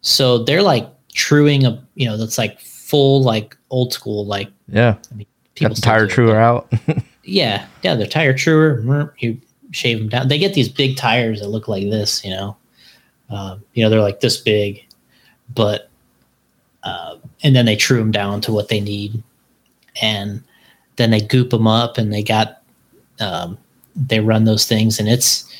So 0.01 0.39
they're 0.39 0.63
like 0.63 0.89
truing 1.13 1.65
a, 1.65 1.83
you 1.95 2.07
know, 2.07 2.17
that's 2.17 2.37
like 2.37 2.59
full, 2.59 3.23
like 3.23 3.57
old 3.69 3.93
school, 3.93 4.25
like, 4.25 4.49
yeah. 4.67 4.95
I 5.11 5.15
mean, 5.15 5.27
the 5.55 5.69
tire 5.69 6.07
truer 6.07 6.39
out. 6.39 6.71
yeah. 7.23 7.67
Yeah. 7.83 7.95
The 7.95 8.07
tire 8.07 8.33
truer, 8.33 9.13
you 9.19 9.39
shave 9.71 9.99
them 9.99 10.09
down. 10.09 10.27
They 10.27 10.39
get 10.39 10.53
these 10.53 10.69
big 10.69 10.97
tires 10.97 11.41
that 11.41 11.49
look 11.49 11.67
like 11.67 11.83
this, 11.89 12.23
you 12.23 12.31
know, 12.31 12.57
um, 13.29 13.63
you 13.73 13.83
know, 13.83 13.89
they're 13.89 14.01
like 14.01 14.21
this 14.21 14.37
big, 14.37 14.85
but, 15.53 15.89
uh, 16.83 17.17
and 17.43 17.55
then 17.55 17.65
they 17.65 17.75
true 17.75 17.97
them 17.97 18.11
down 18.11 18.41
to 18.41 18.51
what 18.53 18.69
they 18.69 18.79
need. 18.79 19.21
And 20.01 20.43
then 20.99 21.09
they 21.09 21.21
goop 21.21 21.49
them 21.49 21.65
up 21.65 21.97
and 21.97 22.13
they 22.13 22.21
got, 22.21 22.61
um, 23.19 23.57
they 23.95 24.19
run 24.19 24.43
those 24.43 24.67
things 24.67 24.99
and 24.99 25.09
it's, 25.09 25.51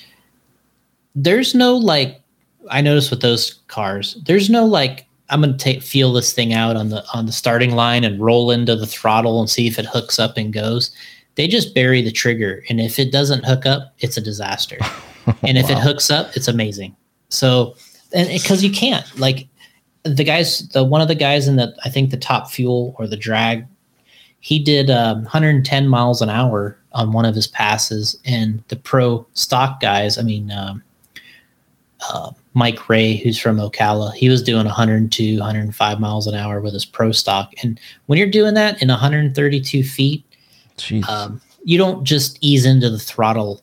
there's 1.15 1.56
no 1.56 1.75
like 1.75 2.21
I 2.69 2.82
noticed 2.82 3.10
with 3.10 3.21
those 3.21 3.56
cars, 3.67 4.17
there's 4.25 4.49
no 4.49 4.65
like 4.65 5.06
I'm 5.30 5.41
gonna 5.41 5.58
take 5.58 5.82
feel 5.82 6.13
this 6.13 6.34
thing 6.34 6.54
out 6.54 6.75
on 6.75 6.89
the 6.89 7.04
on 7.13 7.25
the 7.25 7.32
starting 7.32 7.71
line 7.71 8.04
and 8.04 8.19
roll 8.19 8.52
into 8.52 8.75
the 8.75 8.88
throttle 8.88 9.39
and 9.39 9.49
see 9.49 9.67
if 9.67 9.78
it 9.80 9.86
hooks 9.86 10.19
up 10.19 10.38
and 10.38 10.54
goes. 10.54 10.91
They 11.36 11.47
just 11.47 11.73
bury 11.73 12.02
the 12.02 12.12
trigger, 12.12 12.63
and 12.69 12.82
if 12.82 12.99
it 12.99 13.12
doesn't 13.12 13.45
hook 13.45 13.65
up, 13.65 13.93
it's 13.99 14.17
a 14.17 14.21
disaster. 14.21 14.78
and 15.43 15.58
if 15.58 15.69
wow. 15.69 15.78
it 15.78 15.80
hooks 15.80 16.10
up, 16.10 16.36
it's 16.36 16.47
amazing. 16.47 16.95
So, 17.30 17.75
and 18.13 18.28
because 18.28 18.63
you 18.63 18.71
can't 18.71 19.06
like 19.19 19.47
the 20.04 20.23
guys, 20.23 20.67
the 20.69 20.84
one 20.84 21.02
of 21.02 21.08
the 21.08 21.15
guys 21.15 21.47
in 21.47 21.56
the 21.56 21.75
I 21.86 21.89
think 21.89 22.10
the 22.12 22.17
top 22.17 22.49
fuel 22.49 22.95
or 22.97 23.08
the 23.08 23.17
drag, 23.17 23.65
he 24.39 24.60
did 24.60 24.89
um, 24.89 25.23
110 25.23 25.88
miles 25.88 26.21
an 26.21 26.30
hour 26.30 26.78
on 26.93 27.12
one 27.12 27.25
of 27.25 27.36
his 27.36 27.47
passes, 27.47 28.19
and 28.25 28.63
the 28.69 28.75
pro 28.75 29.25
stock 29.34 29.80
guys. 29.80 30.17
I 30.17 30.21
mean, 30.21 30.52
um, 30.52 30.82
uh, 32.10 32.32
Mike 32.54 32.89
Ray, 32.89 33.17
who's 33.17 33.38
from 33.38 33.58
Ocala, 33.58 34.13
he 34.13 34.30
was 34.30 34.41
doing 34.41 34.65
102, 34.65 35.39
105 35.39 35.99
miles 35.99 36.28
an 36.28 36.36
hour 36.36 36.62
with 36.62 36.73
his 36.73 36.86
pro 36.86 37.12
stock. 37.12 37.54
And 37.62 37.80
when 38.06 38.17
you're 38.17 38.30
doing 38.30 38.54
that 38.56 38.82
in 38.82 38.88
132 38.88 39.84
feet, 39.84 40.25
um, 41.08 41.41
you 41.63 41.78
don't 41.78 42.04
just 42.04 42.38
ease 42.41 42.65
into 42.65 42.89
the 42.89 42.99
throttle 42.99 43.62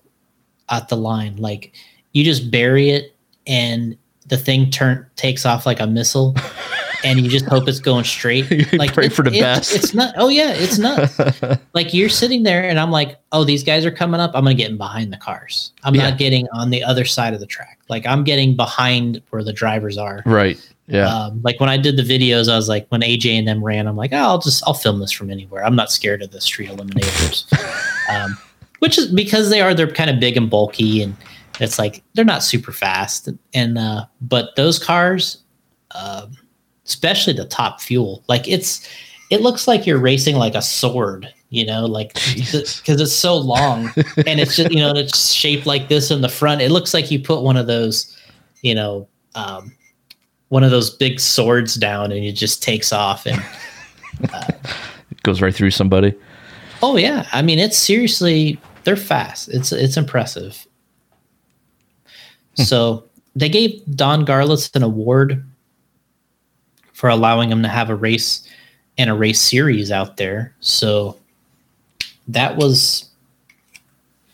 at 0.69 0.89
the 0.89 0.97
line. 0.97 1.37
Like 1.37 1.73
you 2.12 2.25
just 2.25 2.51
bury 2.51 2.91
it 2.91 3.15
and 3.47 3.97
the 4.27 4.37
thing 4.37 4.71
turn 4.71 5.07
takes 5.17 5.47
off 5.47 5.67
like 5.67 5.81
a 5.81 5.87
missile. 5.87 6.35
and 7.05 7.21
you 7.21 7.29
just 7.29 7.47
hope 7.47 7.69
it's 7.69 7.81
going 7.81 8.05
straight. 8.05 8.73
like 8.73 8.93
pray 8.93 9.09
for 9.09 9.23
the 9.23 9.37
it, 9.37 9.41
best. 9.41 9.75
It's 9.75 9.95
not. 9.95 10.15
Oh 10.17 10.29
yeah, 10.29 10.53
it's 10.53 10.79
not. 10.79 11.61
like 11.75 11.93
you're 11.95 12.09
sitting 12.09 12.43
there, 12.43 12.69
and 12.69 12.79
I'm 12.79 12.91
like, 12.91 13.19
oh, 13.33 13.45
these 13.45 13.63
guys 13.63 13.85
are 13.85 13.91
coming 13.91 14.21
up. 14.21 14.33
I'm 14.35 14.45
gonna 14.45 14.55
get 14.55 14.71
in 14.71 14.77
behind 14.77 15.13
the 15.13 15.17
cars. 15.17 15.73
I'm 15.85 15.95
yeah. 15.95 16.11
not 16.11 16.19
getting 16.19 16.49
on 16.53 16.71
the 16.71 16.83
other 16.83 17.05
side 17.05 17.35
of 17.35 17.41
the 17.41 17.47
track. 17.47 17.79
Like 17.89 18.07
I'm 18.07 18.25
getting 18.25 18.57
behind 18.57 19.23
where 19.31 19.45
the 19.45 19.53
drivers 19.53 19.99
are. 19.99 20.23
Right. 20.27 20.59
Yeah. 20.89 21.09
Um, 21.09 21.43
like 21.43 21.59
when 21.59 21.69
I 21.69 21.77
did 21.77 21.97
the 21.97 22.03
videos, 22.03 22.51
I 22.51 22.57
was 22.57 22.69
like, 22.69 22.87
when 22.89 23.01
AJ 23.01 23.39
and 23.39 23.49
them 23.49 23.63
ran, 23.63 23.89
I'm 23.89 23.97
like, 23.97 24.13
oh, 24.13 24.19
I'll 24.19 24.39
just 24.39 24.63
I'll 24.67 24.75
film 24.75 25.01
this 25.01 25.13
from 25.13 25.31
anywhere. 25.31 25.65
I'm 25.65 25.77
not 25.77 25.91
scared 25.91 26.23
of 26.23 26.31
the 26.31 26.41
street 26.41 26.71
eliminators, 26.71 27.45
um, 28.11 28.39
which 28.79 28.99
is 28.99 29.09
because 29.09 29.51
they 29.51 29.61
are 29.61 29.75
they're 29.75 29.91
kind 29.91 30.11
of 30.11 30.21
big 30.21 30.37
and 30.37 30.49
bulky, 30.49 31.03
and 31.03 31.17
it's 31.61 31.79
like 31.79 32.03
they're 32.15 32.25
not 32.25 32.43
super 32.43 32.73
fast. 32.73 33.29
And 33.55 33.79
uh, 33.79 34.07
but 34.21 34.57
those 34.57 34.79
cars. 34.79 35.39
Uh, 35.93 36.27
especially 36.87 37.33
the 37.33 37.44
top 37.44 37.81
fuel. 37.81 38.22
Like 38.29 38.49
it's 38.49 38.88
it 39.31 39.40
looks 39.40 39.66
like 39.66 39.87
you're 39.87 39.99
racing 39.99 40.37
like 40.37 40.55
a 40.55 40.62
sword, 40.62 41.33
you 41.51 41.66
know, 41.66 41.85
like 41.85 42.14
because 42.14 43.01
it's 43.01 43.12
so 43.12 43.37
long 43.37 43.87
and 44.27 44.40
it's 44.40 44.57
just 44.57 44.70
you 44.70 44.79
know 44.79 44.92
it's 44.92 45.33
shaped 45.33 45.66
like 45.66 45.88
this 45.88 46.11
in 46.11 46.20
the 46.20 46.29
front. 46.29 46.61
It 46.61 46.70
looks 46.70 46.94
like 46.94 47.11
you 47.11 47.18
put 47.18 47.42
one 47.42 47.57
of 47.57 47.66
those, 47.66 48.16
you 48.62 48.75
know, 48.75 49.09
um, 49.35 49.75
one 50.49 50.62
of 50.62 50.70
those 50.70 50.90
big 50.90 51.20
swords 51.20 51.75
down 51.75 52.12
and 52.12 52.25
it 52.25 52.33
just 52.33 52.62
takes 52.62 52.92
off 52.92 53.27
and 53.27 53.40
uh, 54.33 54.53
it 55.11 55.22
goes 55.22 55.42
right 55.42 55.55
through 55.55 55.72
somebody. 55.72 56.14
Oh 56.83 56.96
yeah, 56.96 57.27
I 57.33 57.42
mean 57.42 57.59
it's 57.59 57.77
seriously 57.77 58.61
they're 58.85 58.96
fast. 58.96 59.49
It's 59.49 59.72
it's 59.72 59.96
impressive. 59.96 60.66
Hmm. 62.57 62.62
so 62.62 63.05
they 63.35 63.51
gave 63.51 63.83
Don 63.94 64.25
Garlits 64.25 64.75
an 64.75 64.83
award 64.83 65.44
for 66.97 67.11
allowing 67.11 67.51
him 67.51 67.63
to 67.63 67.69
have 67.69 67.91
a 67.91 67.95
race 67.95 68.49
and 68.97 69.11
a 69.11 69.15
race 69.15 69.39
series 69.39 69.93
out 69.93 70.17
there. 70.17 70.55
So 70.61 71.21
that 72.27 72.57
was 72.57 73.11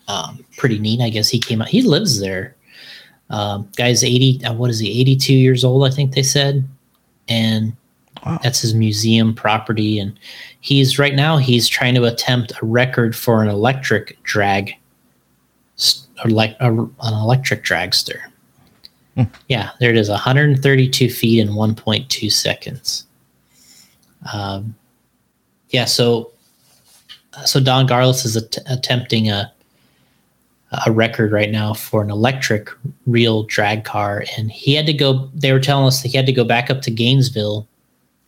um, 0.07 0.45
pretty 0.55 0.79
neat. 0.79 1.01
I 1.01 1.09
guess 1.09 1.27
he 1.27 1.39
came 1.39 1.61
out. 1.61 1.67
He 1.67 1.81
lives 1.81 2.21
there. 2.21 2.55
Um, 3.29 3.69
guy's 3.75 4.01
eighty. 4.01 4.39
Uh, 4.45 4.53
what 4.53 4.69
is 4.69 4.79
he? 4.79 4.97
Eighty-two 5.01 5.33
years 5.33 5.65
old, 5.65 5.85
I 5.85 5.89
think 5.93 6.13
they 6.13 6.23
said, 6.23 6.65
and 7.27 7.75
wow. 8.25 8.39
that's 8.41 8.61
his 8.61 8.73
museum 8.73 9.35
property. 9.35 9.99
And 9.99 10.17
he's 10.61 10.97
right 10.97 11.15
now 11.15 11.37
he's 11.37 11.67
trying 11.67 11.95
to 11.95 12.05
attempt 12.05 12.53
a 12.61 12.65
record 12.65 13.13
for 13.13 13.43
an 13.43 13.49
electric 13.49 14.21
drag, 14.23 14.75
or 16.23 16.29
like 16.29 16.55
an 16.61 16.89
electric 17.01 17.65
dragster. 17.65 18.21
Yeah, 19.47 19.71
there 19.79 19.91
it 19.91 19.97
is 19.97 20.09
132 20.09 21.09
feet 21.09 21.39
in 21.39 21.49
1.2 21.49 22.31
seconds. 22.31 23.05
Um, 24.31 24.75
yeah, 25.69 25.85
so 25.85 26.31
so 27.45 27.59
Don 27.59 27.87
Garlits 27.87 28.25
is 28.25 28.37
at- 28.37 28.57
attempting 28.67 29.29
a 29.29 29.51
a 30.87 30.91
record 30.91 31.31
right 31.31 31.51
now 31.51 31.71
for 31.71 32.01
an 32.01 32.09
electric 32.09 32.69
real 33.05 33.43
drag 33.43 33.83
car, 33.83 34.23
and 34.35 34.51
he 34.51 34.73
had 34.73 34.87
to 34.87 34.93
go. 34.93 35.29
They 35.35 35.51
were 35.51 35.59
telling 35.59 35.85
us 35.85 36.01
that 36.01 36.09
he 36.09 36.17
had 36.17 36.25
to 36.25 36.33
go 36.33 36.43
back 36.43 36.69
up 36.69 36.81
to 36.83 36.91
Gainesville, 36.91 37.67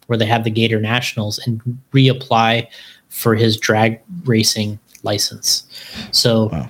where 0.08 0.17
they 0.17 0.28
have 0.28 0.43
the 0.43 0.52
Gator 0.52 0.80
Nationals, 0.80 1.39
and 1.39 1.62
reapply 1.91 2.67
for 3.10 3.36
his 3.36 3.58
drag 3.58 4.00
racing 4.26 4.78
license. 5.04 5.63
So. 6.12 6.50
Wow 6.52 6.69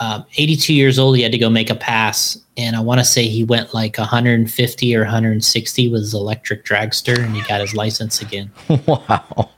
um, 0.00 0.24
82 0.36 0.74
years 0.74 0.98
old, 0.98 1.16
he 1.16 1.22
had 1.22 1.32
to 1.32 1.38
go 1.38 1.48
make 1.48 1.70
a 1.70 1.74
pass, 1.74 2.38
and 2.56 2.74
I 2.74 2.80
want 2.80 2.98
to 2.98 3.04
say 3.04 3.26
he 3.26 3.44
went 3.44 3.74
like 3.74 3.96
150 3.96 4.96
or 4.96 5.00
160 5.00 5.88
with 5.88 6.00
his 6.00 6.14
electric 6.14 6.64
dragster, 6.64 7.18
and 7.18 7.34
he 7.34 7.42
got 7.42 7.60
his 7.60 7.74
license 7.74 8.20
again. 8.20 8.50
wow. 8.86 9.50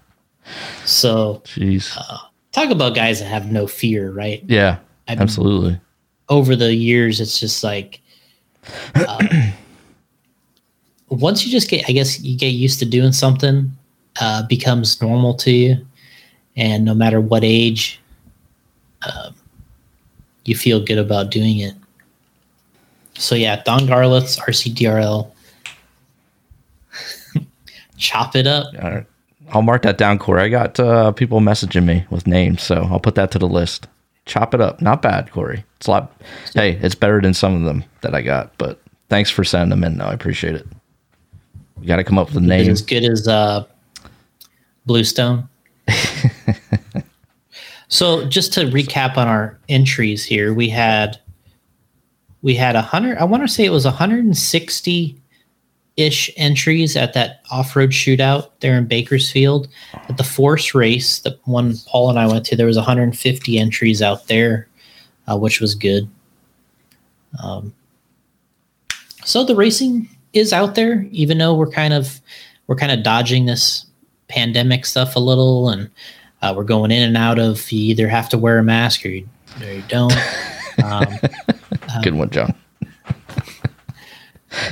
So, 0.84 1.42
jeez, 1.44 1.96
uh, 1.96 2.18
talk 2.52 2.70
about 2.70 2.94
guys 2.94 3.20
that 3.20 3.26
have 3.26 3.50
no 3.50 3.66
fear, 3.66 4.10
right? 4.10 4.42
Yeah, 4.46 4.78
I 5.08 5.12
mean, 5.12 5.22
absolutely. 5.22 5.80
Over 6.28 6.54
the 6.54 6.74
years, 6.74 7.20
it's 7.20 7.40
just 7.40 7.64
like 7.64 8.00
uh, 8.94 9.26
once 11.08 11.46
you 11.46 11.50
just 11.50 11.70
get, 11.70 11.88
I 11.88 11.92
guess, 11.92 12.20
you 12.20 12.36
get 12.36 12.48
used 12.48 12.78
to 12.80 12.84
doing 12.84 13.12
something, 13.12 13.72
uh, 14.20 14.46
becomes 14.46 15.00
normal 15.00 15.34
to 15.34 15.50
you, 15.50 15.86
and 16.56 16.84
no 16.84 16.94
matter 16.94 17.22
what 17.22 17.42
age. 17.42 18.00
Um, 19.02 19.35
you 20.48 20.54
feel 20.54 20.80
good 20.80 20.98
about 20.98 21.30
doing 21.30 21.58
it. 21.58 21.74
So 23.14 23.34
yeah, 23.34 23.62
Don 23.62 23.80
Garlits, 23.80 24.38
RCDRL. 24.38 25.30
Chop 27.96 28.36
it 28.36 28.46
up. 28.46 28.66
All 28.82 28.90
right. 28.90 29.06
I'll 29.50 29.62
mark 29.62 29.82
that 29.82 29.96
down, 29.96 30.18
Corey. 30.18 30.42
I 30.42 30.48
got 30.48 30.78
uh, 30.80 31.12
people 31.12 31.40
messaging 31.40 31.84
me 31.84 32.04
with 32.10 32.26
names, 32.26 32.62
so 32.62 32.86
I'll 32.90 33.00
put 33.00 33.14
that 33.14 33.30
to 33.32 33.38
the 33.38 33.48
list. 33.48 33.86
Chop 34.24 34.54
it 34.54 34.60
up. 34.60 34.82
Not 34.82 35.02
bad, 35.02 35.30
Corey. 35.30 35.64
It's 35.76 35.86
a 35.86 35.90
lot. 35.92 36.20
Hey, 36.52 36.72
it's 36.82 36.96
better 36.96 37.20
than 37.20 37.32
some 37.32 37.54
of 37.54 37.62
them 37.62 37.84
that 38.00 38.14
I 38.14 38.22
got, 38.22 38.56
but 38.58 38.80
thanks 39.08 39.30
for 39.30 39.44
sending 39.44 39.70
them 39.70 39.84
in. 39.84 39.98
Though 39.98 40.06
I 40.06 40.12
appreciate 40.12 40.56
it. 40.56 40.66
You 41.80 41.86
got 41.86 41.96
to 41.96 42.04
come 42.04 42.18
up 42.18 42.28
with 42.28 42.38
a 42.38 42.40
name. 42.40 42.68
As 42.68 42.82
good 42.82 43.04
as 43.04 43.28
uh, 43.28 43.64
Bluestone. 44.84 45.48
So 47.88 48.26
just 48.26 48.52
to 48.54 48.66
recap 48.66 49.16
on 49.16 49.28
our 49.28 49.58
entries 49.68 50.24
here, 50.24 50.52
we 50.52 50.68
had 50.68 51.18
we 52.42 52.54
had 52.54 52.76
a 52.76 52.82
hundred. 52.82 53.18
I 53.18 53.24
want 53.24 53.42
to 53.42 53.48
say 53.48 53.64
it 53.64 53.70
was 53.70 53.84
160 53.84 55.20
ish 55.96 56.30
entries 56.36 56.94
at 56.96 57.14
that 57.14 57.40
off-road 57.50 57.90
shootout 57.90 58.50
there 58.60 58.76
in 58.76 58.86
Bakersfield. 58.86 59.68
At 60.08 60.16
the 60.16 60.24
Force 60.24 60.74
race, 60.74 61.20
the 61.20 61.38
one 61.44 61.74
Paul 61.86 62.10
and 62.10 62.18
I 62.18 62.26
went 62.26 62.44
to, 62.46 62.56
there 62.56 62.66
was 62.66 62.76
150 62.76 63.58
entries 63.58 64.02
out 64.02 64.26
there, 64.28 64.68
uh, 65.26 65.38
which 65.38 65.60
was 65.60 65.74
good. 65.74 66.08
Um, 67.42 67.74
so 69.24 69.42
the 69.42 69.56
racing 69.56 70.08
is 70.32 70.52
out 70.52 70.74
there, 70.74 71.06
even 71.10 71.38
though 71.38 71.54
we're 71.54 71.70
kind 71.70 71.94
of 71.94 72.20
we're 72.66 72.76
kind 72.76 72.92
of 72.92 73.02
dodging 73.02 73.46
this 73.46 73.86
pandemic 74.28 74.84
stuff 74.84 75.16
a 75.16 75.20
little, 75.20 75.68
and 75.68 75.90
uh, 76.46 76.54
we're 76.54 76.64
going 76.64 76.90
in 76.90 77.02
and 77.02 77.16
out 77.16 77.38
of. 77.38 77.70
You 77.72 77.90
either 77.90 78.08
have 78.08 78.28
to 78.30 78.38
wear 78.38 78.58
a 78.58 78.62
mask 78.62 79.04
or 79.04 79.08
you, 79.08 79.28
or 79.60 79.72
you 79.72 79.82
don't. 79.88 80.14
Um, 80.84 81.06
Good 82.02 82.12
one, 82.12 82.28
John. 82.28 82.54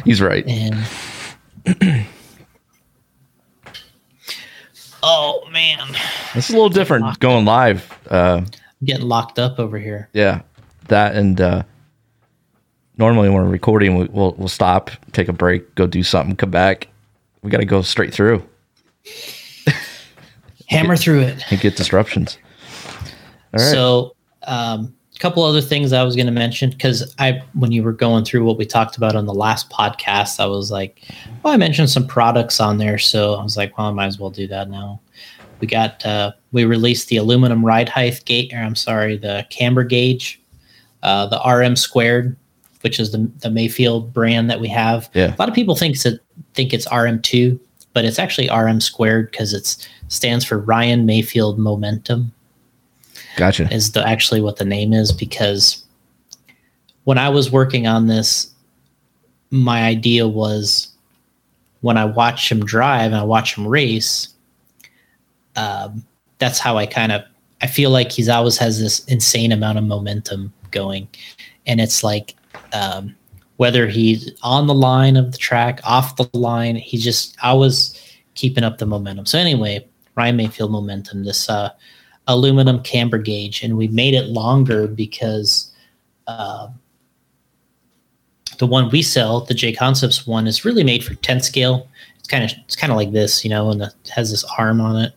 He's 0.05 0.21
right. 0.21 0.47
And 0.47 0.77
oh 5.03 5.49
man, 5.51 5.97
it's 6.35 6.51
a 6.51 6.53
little 6.53 6.69
different 6.69 7.19
going 7.21 7.47
live. 7.47 7.91
Uh, 8.11 8.43
getting 8.85 9.09
locked 9.09 9.39
up 9.39 9.59
over 9.59 9.79
here. 9.79 10.11
Yeah, 10.13 10.43
that 10.89 11.15
and 11.15 11.41
uh, 11.41 11.63
normally 12.99 13.31
when 13.31 13.45
we're 13.45 13.49
recording, 13.51 13.97
we, 13.97 14.05
we'll 14.05 14.35
we'll 14.37 14.49
stop, 14.49 14.91
take 15.13 15.29
a 15.29 15.33
break, 15.33 15.75
go 15.75 15.87
do 15.87 16.03
something, 16.03 16.37
come 16.37 16.51
back. 16.51 16.89
We 17.41 17.51
got 17.51 17.61
to 17.61 17.65
go 17.65 17.81
straight 17.81 18.13
through 18.13 18.47
hammer 20.67 20.95
get, 20.95 21.03
through 21.03 21.21
it 21.21 21.45
and 21.51 21.61
get 21.61 21.77
disruptions. 21.77 22.39
All 22.87 22.91
right. 23.55 23.61
So, 23.61 24.17
um, 24.47 24.95
a 25.15 25.19
couple 25.19 25.45
other 25.45 25.61
things 25.61 25.93
I 25.93 26.03
was 26.03 26.17
going 26.17 26.27
to 26.27 26.33
mention 26.33 26.71
because 26.71 27.15
I, 27.19 27.41
when 27.55 27.71
you 27.71 27.85
were 27.85 27.93
going 27.93 28.25
through 28.25 28.45
what 28.45 28.59
we 28.59 28.67
talked 28.67 28.97
about 28.97 29.15
on 29.15 29.27
the 29.27 29.35
last 29.35 29.71
podcast, 29.71 30.41
I 30.41 30.47
was 30.47 30.73
like, 30.73 31.03
well, 31.43 31.55
I 31.55 31.57
mentioned 31.57 31.89
some 31.89 32.07
products 32.07 32.59
on 32.61 32.79
there, 32.79 32.99
so 32.99 33.35
I 33.35 33.43
was 33.43 33.57
like, 33.57 33.79
well, 33.79 33.87
I 33.87 33.93
might 33.93 34.07
as 34.07 34.19
well 34.19 34.31
do 34.31 34.49
that 34.49 34.69
now. 34.69 35.01
We 35.61 35.69
got, 35.69 36.05
uh, 36.05 36.33
we 36.51 36.65
released 36.65 37.09
the 37.09 37.17
aluminum 37.17 37.65
ride 37.65 37.89
height 37.89 38.25
gate, 38.25 38.53
or 38.53 38.59
I'm 38.59 38.75
sorry, 38.75 39.17
the 39.17 39.47
camber 39.51 39.85
gauge, 39.85 40.43
uh, 41.05 41.27
the 41.27 41.41
RM 41.47 41.77
squared, 41.77 42.37
which 42.81 43.01
is 43.01 43.13
the 43.13 43.31
the 43.41 43.49
Maifield 43.49 44.13
brand 44.13 44.51
that 44.51 44.61
we 44.61 44.69
have. 44.69 45.09
Yeah. 45.15 45.35
A 45.35 45.39
lot 45.39 45.49
of 45.49 45.55
people 45.55 45.75
think 45.75 45.95
it's 45.95 46.07
think 46.53 46.75
it's 46.75 46.87
RM2, 46.89 47.59
but 47.95 48.05
it's 48.05 48.19
actually 48.19 48.49
RM 48.51 48.81
squared 48.81 49.31
because 49.31 49.55
it's 49.55 49.89
stands 50.15 50.45
for 50.45 50.59
Ryan 50.59 51.07
Maifield 51.07 51.59
Momentum. 51.59 52.33
Gotcha. 53.37 53.73
Is 53.73 53.93
the 53.93 54.07
actually 54.07 54.41
what 54.41 54.57
the 54.57 54.65
name 54.65 54.93
is 54.93 55.13
because 55.13 55.85
when 57.05 57.19
I 57.19 57.29
was 57.29 57.51
working 57.51 57.87
on 57.87 58.07
this, 58.07 58.53
my 59.51 59.85
idea 59.85 60.27
was 60.27 60.89
when 61.81 61.97
I 61.97 62.05
watch 62.05 62.51
him 62.51 62.65
drive 62.65 63.13
and 63.13 63.17
I 63.17 63.25
watch 63.25 63.57
him 63.57 63.67
race, 63.69 64.29
um, 65.57 66.05
that's 66.39 66.59
how 66.59 66.77
I 66.77 66.87
kind 66.87 67.13
of 67.13 67.23
I 67.61 67.67
feel 67.67 67.91
like 67.91 68.11
he's 68.11 68.29
always 68.29 68.59
has 68.59 68.81
this 68.81 69.05
insane 69.07 69.53
amount 69.53 69.79
of 69.79 69.85
momentum 69.85 70.53
going, 70.71 71.09
and 71.67 71.81
it's 71.81 72.03
like 72.03 72.37
um, 72.73 73.15
whether 73.57 73.87
he's 73.87 74.31
on 74.43 74.67
the 74.67 74.75
line 74.75 75.17
of 75.17 75.33
the 75.33 75.39
track, 75.39 75.81
off 75.85 76.17
the 76.17 76.29
line, 76.33 76.77
he's 76.77 77.05
just 77.05 77.37
always 77.43 78.01
keeping 78.35 78.65
up 78.65 78.79
the 78.79 78.87
momentum. 78.87 79.27
So 79.27 79.39
anyway, 79.39 79.87
Ryan 80.17 80.37
Maifield 80.37 80.71
momentum, 80.71 81.25
this 81.25 81.49
uh, 81.49 81.71
aluminum 82.27 82.83
camber 82.83 83.19
gauge, 83.19 83.63
and 83.63 83.77
we 83.77 83.89
made 83.89 84.15
it 84.15 84.27
longer 84.29 84.87
because 84.87 85.73
uh, 86.27 86.69
the 88.59 88.67
one 88.67 88.91
we 88.91 89.03
sell, 89.03 89.41
the 89.41 89.55
JConcepts 89.55 90.27
one, 90.27 90.47
is 90.47 90.65
really 90.65 90.85
made 90.85 91.05
for 91.05 91.15
10 91.15 91.41
scale. 91.41 91.89
It's 92.19 92.29
kind 92.29 92.45
of 92.45 92.53
it's 92.65 92.77
kind 92.77 92.91
of 92.91 92.97
like 92.97 93.13
this, 93.13 93.45
you 93.45 93.51
know, 93.51 93.71
and 93.71 93.83
it 93.83 93.93
has 94.15 94.31
this 94.31 94.45
arm 94.59 94.81
on 94.81 94.97
it. 94.97 95.13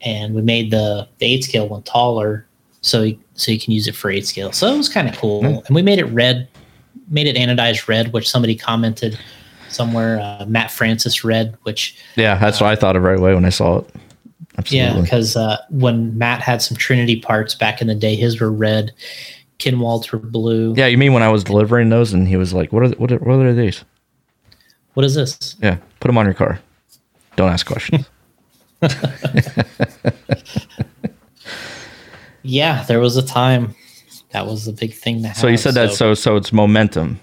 And 0.00 0.34
we 0.34 0.42
made 0.42 0.70
the 0.70 1.06
the 1.18 1.26
eight 1.26 1.44
scale 1.44 1.68
one 1.68 1.82
taller, 1.82 2.46
so 2.80 3.02
you, 3.02 3.18
so 3.34 3.52
you 3.52 3.60
can 3.60 3.72
use 3.72 3.86
it 3.86 3.94
for 3.94 4.10
eight 4.10 4.26
scale. 4.26 4.50
So 4.52 4.72
it 4.72 4.76
was 4.76 4.88
kind 4.88 5.08
of 5.08 5.16
cool. 5.16 5.42
Mm. 5.42 5.66
And 5.66 5.74
we 5.76 5.82
made 5.82 5.98
it 5.98 6.06
red, 6.06 6.48
made 7.08 7.26
it 7.26 7.36
anodized 7.36 7.86
red, 7.86 8.12
which 8.12 8.28
somebody 8.28 8.56
commented 8.56 9.18
somewhere. 9.68 10.20
Uh, 10.20 10.46
Matt 10.46 10.70
Francis 10.70 11.22
red, 11.22 11.56
which 11.62 11.96
yeah, 12.16 12.36
that's 12.38 12.60
uh, 12.60 12.64
what 12.64 12.72
I 12.72 12.76
thought 12.76 12.96
of 12.96 13.02
right 13.02 13.18
away 13.18 13.34
when 13.34 13.44
I 13.44 13.50
saw 13.50 13.78
it. 13.78 13.94
Absolutely. 14.58 14.96
Yeah, 14.96 15.00
because 15.00 15.36
uh, 15.36 15.58
when 15.70 16.16
Matt 16.16 16.40
had 16.40 16.62
some 16.62 16.76
Trinity 16.76 17.20
parts 17.20 17.54
back 17.54 17.80
in 17.80 17.86
the 17.86 17.94
day, 17.94 18.16
his 18.16 18.40
were 18.40 18.52
red. 18.52 18.92
Kinwald's 19.58 20.10
were 20.12 20.18
blue. 20.18 20.74
Yeah, 20.76 20.86
you 20.86 20.98
mean 20.98 21.12
when 21.12 21.22
I 21.22 21.28
was 21.28 21.44
delivering 21.44 21.88
those, 21.88 22.12
and 22.12 22.26
he 22.26 22.36
was 22.36 22.52
like, 22.52 22.72
"What 22.72 22.82
are 22.82 22.88
what 22.96 23.12
are, 23.12 23.18
what 23.18 23.46
are 23.46 23.54
these?" 23.54 23.84
What 24.94 25.06
is 25.06 25.14
this? 25.14 25.56
Yeah, 25.62 25.76
put 26.00 26.08
them 26.08 26.18
on 26.18 26.26
your 26.26 26.34
car. 26.34 26.60
Don't 27.36 27.50
ask 27.50 27.66
questions. 27.66 28.06
yeah, 32.42 32.84
there 32.84 33.00
was 33.00 33.16
a 33.16 33.22
time 33.22 33.74
that 34.30 34.46
was 34.46 34.68
a 34.68 34.72
big 34.72 34.92
thing 34.92 35.22
have. 35.22 35.36
So 35.36 35.46
you 35.46 35.56
said 35.56 35.74
so. 35.74 35.86
that 35.86 35.94
so 35.94 36.14
so 36.14 36.36
it's 36.36 36.52
momentum. 36.52 37.20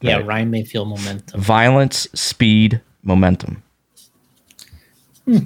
Yeah, 0.00 0.16
right? 0.16 0.26
Ryan 0.26 0.50
Maifield 0.50 0.88
momentum. 0.88 1.40
Violence, 1.40 2.08
speed, 2.14 2.80
momentum. 3.02 3.62
Hmm. 5.24 5.38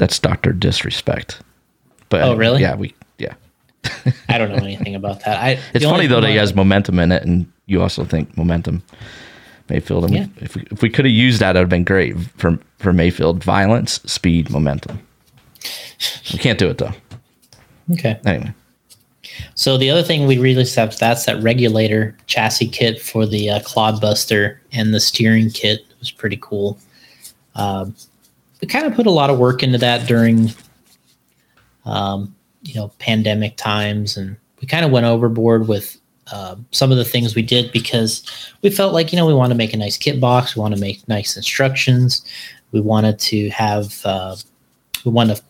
That's 0.00 0.18
Doctor 0.18 0.54
Disrespect. 0.54 1.42
But 2.08 2.22
oh, 2.22 2.34
really? 2.34 2.62
Yeah, 2.62 2.74
we 2.74 2.94
yeah. 3.18 3.34
I 4.30 4.38
don't 4.38 4.48
know 4.48 4.56
anything 4.56 4.94
about 4.94 5.22
that. 5.26 5.38
I, 5.38 5.60
it's 5.74 5.84
funny 5.84 6.06
though 6.06 6.22
that 6.22 6.30
he 6.30 6.36
has 6.36 6.54
momentum 6.54 6.98
in 6.98 7.12
it, 7.12 7.22
and 7.22 7.52
you 7.66 7.82
also 7.82 8.06
think 8.06 8.34
momentum. 8.34 8.82
Maifield. 9.68 10.06
And 10.06 10.14
yeah. 10.14 10.26
if 10.38 10.56
we, 10.56 10.66
if 10.70 10.82
we 10.82 10.88
could 10.88 11.04
have 11.04 11.12
used 11.12 11.40
that, 11.40 11.54
it 11.54 11.58
would 11.58 11.64
have 11.64 11.68
been 11.68 11.84
great 11.84 12.18
for 12.38 12.58
for 12.78 12.94
Maifield. 12.94 13.44
Violence, 13.44 14.00
speed, 14.06 14.48
momentum. 14.48 14.98
We 16.32 16.38
can't 16.38 16.58
do 16.58 16.70
it 16.70 16.78
though. 16.78 16.92
Okay. 17.92 18.18
Anyway. 18.24 18.54
So 19.54 19.76
the 19.76 19.90
other 19.90 20.02
thing 20.02 20.26
we 20.26 20.38
released 20.38 20.76
that's 20.76 21.26
that 21.26 21.42
regulator 21.42 22.16
chassis 22.26 22.68
kit 22.68 23.02
for 23.02 23.26
the 23.26 23.50
uh, 23.50 23.60
Clodbuster 23.60 24.56
and 24.72 24.94
the 24.94 25.00
steering 25.00 25.50
kit 25.50 25.80
it 25.80 25.98
was 25.98 26.10
pretty 26.10 26.38
cool. 26.40 26.78
Um, 27.54 27.94
kind 28.66 28.86
of 28.86 28.94
put 28.94 29.06
a 29.06 29.10
lot 29.10 29.30
of 29.30 29.38
work 29.38 29.62
into 29.62 29.78
that 29.78 30.06
during, 30.06 30.50
um, 31.84 32.34
you 32.62 32.74
know, 32.74 32.88
pandemic 32.98 33.56
times, 33.56 34.16
and 34.16 34.36
we 34.60 34.66
kind 34.66 34.84
of 34.84 34.90
went 34.90 35.06
overboard 35.06 35.68
with 35.68 35.98
uh, 36.32 36.56
some 36.70 36.92
of 36.92 36.98
the 36.98 37.04
things 37.04 37.34
we 37.34 37.42
did 37.42 37.72
because 37.72 38.24
we 38.62 38.70
felt 38.70 38.92
like 38.92 39.12
you 39.12 39.16
know 39.16 39.26
we 39.26 39.34
want 39.34 39.50
to 39.50 39.56
make 39.56 39.72
a 39.72 39.76
nice 39.76 39.96
kit 39.96 40.20
box, 40.20 40.54
we 40.54 40.60
want 40.60 40.74
to 40.74 40.80
make 40.80 41.06
nice 41.08 41.36
instructions, 41.36 42.24
we 42.72 42.80
wanted 42.80 43.18
to 43.18 43.48
have, 43.50 44.00
uh, 44.04 44.36
we 45.04 45.10
want 45.10 45.30
to 45.34 45.42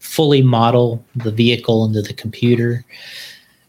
fully 0.00 0.42
model 0.42 1.04
the 1.16 1.30
vehicle 1.30 1.84
into 1.84 2.02
the 2.02 2.14
computer, 2.14 2.84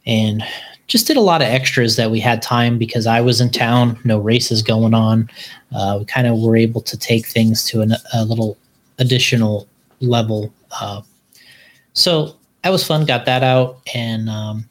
and 0.06 0.44
just 0.92 1.08
did 1.08 1.16
a 1.16 1.22
lot 1.22 1.42
of 1.42 1.48
extras 1.48 1.96
that 1.96 2.12
we 2.12 2.20
had 2.20 2.42
time 2.42 2.78
because 2.78 3.08
I 3.08 3.22
was 3.22 3.40
in 3.40 3.50
town, 3.50 3.98
no 4.04 4.20
races 4.20 4.62
going 4.62 4.94
on. 4.94 5.30
Uh, 5.74 5.96
we 6.00 6.06
kind 6.06 6.28
of 6.28 6.38
were 6.38 6.58
able 6.58 6.82
to 6.82 6.98
take 6.98 7.28
things 7.28 7.64
to 7.68 7.80
an, 7.80 7.94
a 8.14 8.26
little 8.26 8.58
additional 9.00 9.70
level. 10.02 10.54
Uh, 10.82 11.02
so 11.94 12.36
that 12.62 12.72
was 12.72 12.86
fun. 12.86 13.06
Got 13.06 13.24
that 13.24 13.42
out 13.42 13.80
and 13.96 14.30
um, 14.30 14.66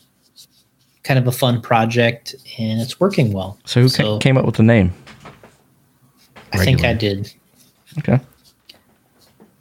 kind 1.05 1.19
of 1.19 1.27
a 1.27 1.33
fun 1.33 1.63
project, 1.63 2.35
and 2.59 2.83
it's 2.83 3.01
working 3.01 3.33
well. 3.33 3.59
So 3.65 3.81
who 3.81 3.89
so, 3.89 4.19
came 4.19 4.37
up 4.37 4.45
with 4.45 4.57
the 4.57 4.63
name? 4.63 4.93
I 6.53 6.63
think 6.63 6.85
I 6.85 6.93
did. 6.93 7.33
Okay. 7.97 8.21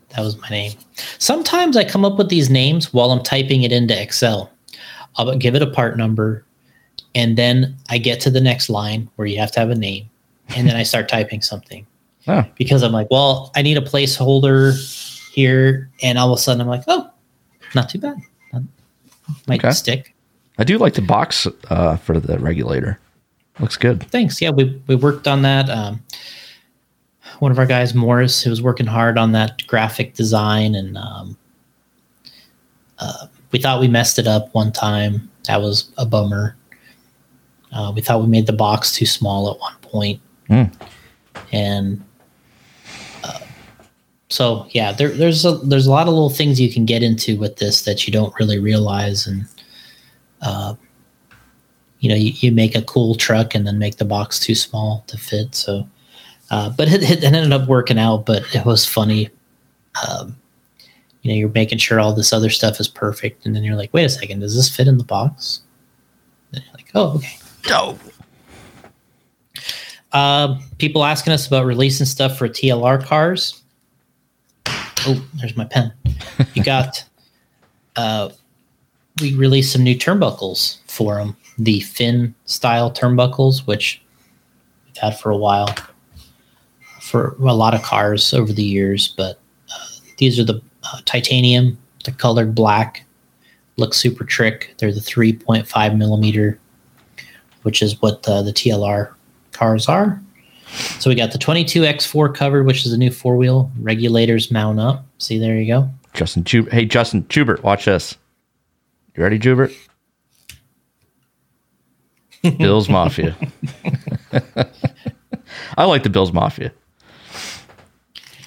That 0.09 0.21
was 0.25 0.37
my 0.41 0.49
name. 0.49 0.73
Sometimes 1.19 1.77
I 1.77 1.85
come 1.85 2.03
up 2.03 2.17
with 2.17 2.27
these 2.27 2.49
names 2.49 2.91
while 2.91 3.11
I'm 3.11 3.23
typing 3.23 3.63
it 3.63 3.71
into 3.71 3.99
Excel. 3.99 4.51
I'll 5.15 5.37
give 5.37 5.55
it 5.55 5.61
a 5.61 5.67
part 5.67 5.95
number, 5.95 6.45
and 7.15 7.37
then 7.37 7.75
I 7.89 7.97
get 7.97 8.19
to 8.21 8.29
the 8.29 8.41
next 8.41 8.69
line 8.69 9.09
where 9.15 9.27
you 9.27 9.39
have 9.39 9.51
to 9.53 9.59
have 9.59 9.69
a 9.69 9.75
name, 9.75 10.09
and 10.49 10.67
then 10.67 10.75
I 10.75 10.83
start 10.83 11.09
typing 11.09 11.41
something. 11.41 11.85
Oh. 12.27 12.45
Because 12.57 12.83
I'm 12.83 12.91
like, 12.91 13.07
well, 13.09 13.51
I 13.55 13.61
need 13.61 13.77
a 13.77 13.81
placeholder 13.81 14.73
here, 15.31 15.89
and 16.01 16.17
all 16.17 16.31
of 16.31 16.37
a 16.37 16.41
sudden 16.41 16.61
I'm 16.61 16.67
like, 16.67 16.83
oh, 16.87 17.09
not 17.75 17.89
too 17.89 17.99
bad. 17.99 18.17
Might 19.47 19.63
okay. 19.63 19.71
stick. 19.71 20.15
I 20.57 20.63
do 20.63 20.77
like 20.77 20.93
the 20.93 21.01
box 21.01 21.47
uh, 21.69 21.97
for 21.97 22.19
the 22.19 22.39
regulator. 22.39 22.99
Looks 23.59 23.77
good. 23.77 24.03
Thanks. 24.03 24.41
Yeah, 24.41 24.51
we 24.51 24.81
we 24.87 24.95
worked 24.95 25.27
on 25.27 25.41
that. 25.43 25.69
Um, 25.69 26.01
one 27.39 27.51
of 27.51 27.59
our 27.59 27.65
guys, 27.65 27.93
Morris, 27.93 28.41
who 28.41 28.49
was 28.49 28.61
working 28.61 28.85
hard 28.85 29.17
on 29.17 29.31
that 29.33 29.65
graphic 29.67 30.13
design, 30.15 30.75
and 30.75 30.97
um, 30.97 31.37
uh, 32.99 33.27
we 33.51 33.59
thought 33.59 33.79
we 33.79 33.87
messed 33.87 34.19
it 34.19 34.27
up 34.27 34.53
one 34.53 34.71
time. 34.71 35.29
That 35.47 35.61
was 35.61 35.91
a 35.97 36.05
bummer. 36.05 36.55
Uh, 37.71 37.91
we 37.95 38.01
thought 38.01 38.21
we 38.21 38.27
made 38.27 38.47
the 38.47 38.53
box 38.53 38.91
too 38.91 39.05
small 39.05 39.51
at 39.51 39.59
one 39.59 39.75
point. 39.81 40.21
Mm. 40.49 40.73
and 41.51 42.03
uh, 43.23 43.39
so 44.29 44.67
yeah, 44.71 44.91
there, 44.91 45.09
there's 45.09 45.45
a 45.45 45.57
there's 45.57 45.85
a 45.85 45.91
lot 45.91 46.07
of 46.07 46.13
little 46.13 46.31
things 46.31 46.59
you 46.59 46.73
can 46.73 46.85
get 46.85 47.03
into 47.03 47.37
with 47.37 47.57
this 47.57 47.83
that 47.83 48.07
you 48.07 48.13
don't 48.13 48.33
really 48.39 48.57
realize, 48.57 49.27
and 49.27 49.45
uh, 50.41 50.73
you 51.99 52.09
know, 52.09 52.15
you, 52.15 52.31
you 52.35 52.51
make 52.51 52.75
a 52.75 52.81
cool 52.81 53.15
truck 53.15 53.53
and 53.53 53.67
then 53.67 53.77
make 53.77 53.97
the 53.97 54.05
box 54.05 54.39
too 54.39 54.55
small 54.55 55.03
to 55.07 55.17
fit. 55.17 55.53
So, 55.53 55.87
uh, 56.49 56.69
but 56.71 56.87
it, 56.91 57.03
it, 57.03 57.23
ended 57.23 57.51
up 57.51 57.67
working 57.67 57.99
out. 57.99 58.25
But 58.25 58.43
it 58.55 58.65
was 58.65 58.85
funny. 58.85 59.29
Um, 60.07 60.35
you 61.21 61.31
know, 61.31 61.37
you're 61.37 61.49
making 61.49 61.79
sure 61.79 61.99
all 61.99 62.13
this 62.13 62.31
other 62.31 62.49
stuff 62.49 62.79
is 62.79 62.87
perfect, 62.87 63.45
and 63.45 63.55
then 63.55 63.63
you're 63.63 63.75
like, 63.75 63.93
wait 63.93 64.05
a 64.05 64.09
second, 64.09 64.39
does 64.39 64.55
this 64.55 64.73
fit 64.73 64.87
in 64.87 64.97
the 64.97 65.03
box? 65.03 65.61
And 66.53 66.63
you're 66.63 66.73
like, 66.73 66.91
oh, 66.95 67.17
okay. 67.17 67.37
Oh. 67.67 67.97
Uh, 70.11 70.57
people 70.77 71.03
asking 71.03 71.33
us 71.33 71.47
about 71.47 71.65
releasing 71.65 72.05
stuff 72.05 72.37
for 72.37 72.47
TLR 72.47 73.03
cars. 73.03 73.61
Oh, 75.05 75.25
there's 75.35 75.55
my 75.55 75.65
pen. 75.65 75.93
You 76.53 76.63
got. 76.63 77.03
uh, 77.95 78.29
we 79.21 79.35
released 79.35 79.73
some 79.73 79.83
new 79.83 79.95
turnbuckles 79.95 80.77
for 80.87 81.15
them. 81.15 81.35
The 81.57 81.81
fin 81.81 82.33
style 82.45 82.89
turnbuckles, 82.91 83.67
which 83.67 84.01
we've 84.85 84.97
had 84.97 85.19
for 85.19 85.31
a 85.31 85.37
while, 85.37 85.75
for 87.01 87.35
a 87.39 87.53
lot 87.53 87.73
of 87.73 87.83
cars 87.83 88.33
over 88.33 88.53
the 88.53 88.63
years. 88.63 89.13
But 89.17 89.39
uh, 89.69 89.85
these 90.17 90.39
are 90.39 90.45
the 90.45 90.61
uh, 90.83 91.01
titanium, 91.05 91.77
the 92.05 92.13
colored 92.13 92.55
black, 92.55 93.03
look 93.77 93.93
super 93.93 94.23
trick. 94.23 94.73
They're 94.77 94.93
the 94.93 95.01
3.5 95.01 95.97
millimeter, 95.97 96.59
which 97.63 97.81
is 97.81 98.01
what 98.01 98.23
the, 98.23 98.41
the 98.41 98.51
TLR 98.51 99.13
cars 99.51 99.87
are. 99.87 100.21
So 100.99 101.09
we 101.09 101.15
got 101.15 101.31
the 101.31 101.39
22X4 101.39 102.35
covered, 102.35 102.65
which 102.65 102.85
is 102.85 102.93
a 102.93 102.97
new 102.97 103.11
four 103.11 103.35
wheel. 103.35 103.71
Regulators 103.79 104.51
mount 104.51 104.79
up. 104.79 105.05
See, 105.17 105.39
there 105.39 105.57
you 105.57 105.67
go. 105.67 105.89
Justin 106.13 106.43
Jubert. 106.43 106.71
Hey, 106.71 106.85
Justin 106.85 107.23
Jubert, 107.23 107.63
watch 107.63 107.85
this. 107.85 108.17
You 109.15 109.23
ready, 109.23 109.39
Jubert? 109.39 109.73
Bills 112.57 112.87
Mafia. 112.87 113.35
I 115.77 115.85
like 115.85 116.03
the 116.03 116.09
Bills 116.09 116.31
Mafia. 116.31 116.71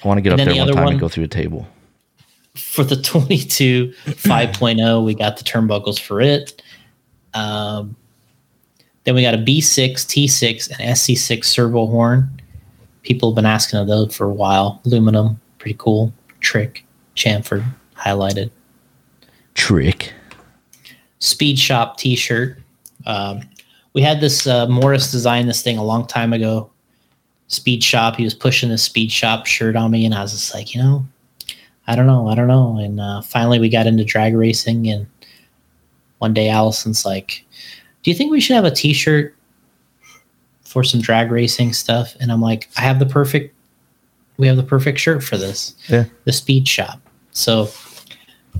I 0.02 0.08
want 0.08 0.18
to 0.18 0.22
get 0.22 0.32
and 0.32 0.40
up 0.40 0.46
there 0.46 0.54
the 0.54 0.60
one 0.60 0.68
time 0.68 0.84
one, 0.84 0.92
and 0.94 1.00
go 1.00 1.08
through 1.08 1.24
a 1.24 1.28
table. 1.28 1.66
For 2.54 2.84
the 2.84 2.96
22 2.96 3.92
5.0, 4.06 5.04
we 5.04 5.14
got 5.14 5.36
the 5.36 5.44
turnbuckles 5.44 6.00
for 6.00 6.20
it. 6.20 6.62
Um, 7.34 7.96
then 9.04 9.14
we 9.14 9.22
got 9.22 9.34
a 9.34 9.38
B6, 9.38 9.92
T6, 9.92 10.70
and 10.70 10.78
SC6 10.96 11.44
servo 11.44 11.86
horn. 11.86 12.30
People 13.02 13.30
have 13.30 13.36
been 13.36 13.46
asking 13.46 13.80
of 13.80 13.88
those 13.88 14.14
for 14.14 14.26
a 14.26 14.32
while. 14.32 14.80
Aluminum, 14.84 15.40
pretty 15.58 15.76
cool. 15.78 16.12
Trick, 16.40 16.84
chamfered, 17.16 17.64
highlighted. 17.96 18.50
Trick. 19.54 20.12
Speed 21.18 21.58
Shop 21.58 21.96
T-shirt. 21.98 22.58
Um, 23.06 23.42
we 23.92 24.02
had 24.02 24.20
this 24.20 24.46
uh, 24.46 24.66
Morris 24.68 25.10
design 25.10 25.46
this 25.46 25.62
thing 25.62 25.78
a 25.78 25.84
long 25.84 26.06
time 26.06 26.32
ago. 26.32 26.70
Speed 27.48 27.82
Shop. 27.84 28.16
He 28.16 28.24
was 28.24 28.34
pushing 28.34 28.70
the 28.70 28.78
Speed 28.78 29.12
Shop 29.12 29.46
shirt 29.46 29.76
on 29.76 29.90
me, 29.90 30.06
and 30.06 30.14
I 30.14 30.22
was 30.22 30.32
just 30.32 30.54
like, 30.54 30.74
you 30.74 30.82
know, 30.82 31.06
I 31.86 31.96
don't 31.96 32.06
know, 32.06 32.28
I 32.28 32.34
don't 32.34 32.46
know. 32.46 32.78
And 32.78 33.00
uh, 33.00 33.20
finally, 33.22 33.58
we 33.58 33.68
got 33.68 33.86
into 33.86 34.04
drag 34.04 34.34
racing, 34.34 34.88
and 34.88 35.06
one 36.18 36.32
day 36.32 36.48
Allison's 36.48 37.04
like, 37.04 37.44
"Do 38.02 38.10
you 38.10 38.16
think 38.16 38.30
we 38.30 38.40
should 38.40 38.54
have 38.56 38.64
a 38.64 38.70
T-shirt 38.70 39.34
for 40.62 40.82
some 40.84 41.00
drag 41.00 41.30
racing 41.30 41.72
stuff?" 41.72 42.16
And 42.20 42.30
I'm 42.32 42.40
like, 42.40 42.68
"I 42.76 42.80
have 42.82 42.98
the 42.98 43.06
perfect, 43.06 43.54
we 44.36 44.46
have 44.46 44.56
the 44.56 44.62
perfect 44.62 44.98
shirt 44.98 45.22
for 45.22 45.36
this, 45.36 45.74
Yeah. 45.88 46.04
the 46.24 46.32
Speed 46.32 46.66
Shop." 46.68 47.00
So 47.32 47.70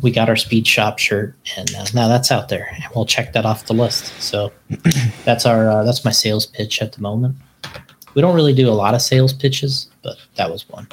we 0.01 0.11
got 0.11 0.29
our 0.29 0.37
Speed 0.37 0.67
Shop 0.67 0.99
shirt, 0.99 1.35
and 1.57 1.75
uh, 1.75 1.85
now 1.95 2.09
that's 2.09 2.31
out 2.33 2.49
there, 2.49 2.69
and 2.75 2.85
we'll 2.95 3.07
check 3.07 3.33
that 3.35 3.45
off 3.45 3.67
the 3.67 3.75
list. 3.75 4.13
So 4.23 4.53
that's 5.25 5.45
our 5.47 5.71
uh, 5.71 5.85
that's 5.85 6.05
my 6.05 6.11
sales 6.11 6.47
pitch 6.47 6.81
at 6.83 6.93
the 6.93 7.01
moment. 7.01 7.37
We 8.15 8.21
don't 8.23 8.35
really 8.35 8.53
do 8.55 8.69
a 8.69 8.73
lot 8.73 8.95
of 8.95 9.01
sales 9.03 9.33
pitches, 9.33 9.89
but 10.03 10.17
that 10.37 10.51
was 10.51 10.69
one. 10.69 10.87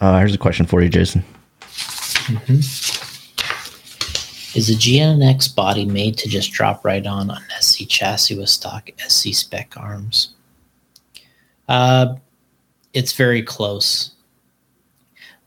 Uh, 0.00 0.18
here's 0.18 0.34
a 0.34 0.38
question 0.38 0.66
for 0.66 0.82
you, 0.82 0.88
Jason. 0.88 1.24
Is 4.54 4.68
the 4.68 4.74
GNX 4.74 5.54
body 5.54 5.86
made 5.86 6.18
to 6.18 6.28
just 6.28 6.52
drop 6.52 6.84
right 6.84 7.06
on 7.06 7.30
an 7.30 7.38
SC 7.60 7.88
chassis 7.88 8.36
with 8.36 8.50
stock 8.50 8.90
SC 8.98 9.32
spec 9.32 9.72
arms? 9.78 10.34
Uh, 11.68 12.16
it's 12.92 13.14
very 13.14 13.42
close. 13.42 14.10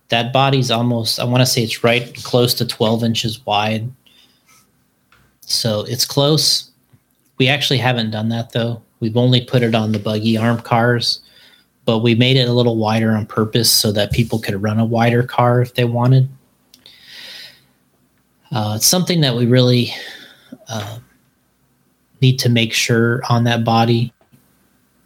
That 0.10 0.34
body's 0.34 0.72
almost, 0.72 1.20
I 1.20 1.24
want 1.24 1.42
to 1.42 1.46
say 1.46 1.62
it's 1.62 1.84
right 1.84 2.16
close 2.24 2.56
to 2.56 2.66
12 2.66 3.04
inches 3.04 3.46
wide. 3.46 3.92
So 5.42 5.82
it's 5.88 6.06
close. 6.06 6.72
We 7.38 7.48
actually 7.48 7.78
haven't 7.78 8.10
done 8.10 8.30
that 8.30 8.54
though. 8.54 8.82
We've 9.02 9.18
only 9.18 9.46
put 9.46 9.62
it 9.62 9.76
on 9.76 9.92
the 9.92 10.00
buggy 10.00 10.36
arm 10.36 10.62
cars, 10.62 11.20
but 11.86 12.00
we 12.00 12.16
made 12.16 12.38
it 12.38 12.50
a 12.50 12.54
little 12.54 12.78
wider 12.78 13.12
on 13.12 13.28
purpose 13.28 13.72
so 13.72 13.92
that 13.92 14.14
people 14.14 14.40
could 14.40 14.62
run 14.64 14.80
a 14.80 14.86
wider 14.86 15.22
car 15.22 15.62
if 15.62 15.76
they 15.76 15.86
wanted. 15.86 16.28
Uh, 18.56 18.76
it's 18.78 18.86
something 18.86 19.20
that 19.20 19.36
we 19.36 19.46
really 19.46 19.94
uh, 20.70 20.98
need 22.22 22.40
to 22.40 22.48
make 22.48 22.72
sure 22.72 23.22
on 23.30 23.44
that 23.44 23.66
body 23.66 24.14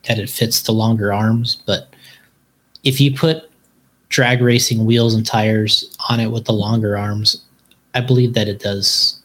that 0.08 0.20
it 0.20 0.30
fits 0.30 0.62
the 0.62 0.72
longer 0.72 1.12
arms. 1.12 1.58
But 1.66 1.92
if 2.84 3.02
you 3.02 3.12
put 3.12 3.50
drag 4.10 4.42
racing 4.42 4.86
wheels 4.86 5.16
and 5.16 5.26
tires 5.26 5.98
on 6.10 6.20
it 6.20 6.28
with 6.28 6.46
the 6.46 6.54
longer 6.54 6.96
arms, 6.96 7.44
I 7.96 8.02
believe 8.02 8.36
that 8.36 8.48
it 8.48 8.60
does 8.60 9.20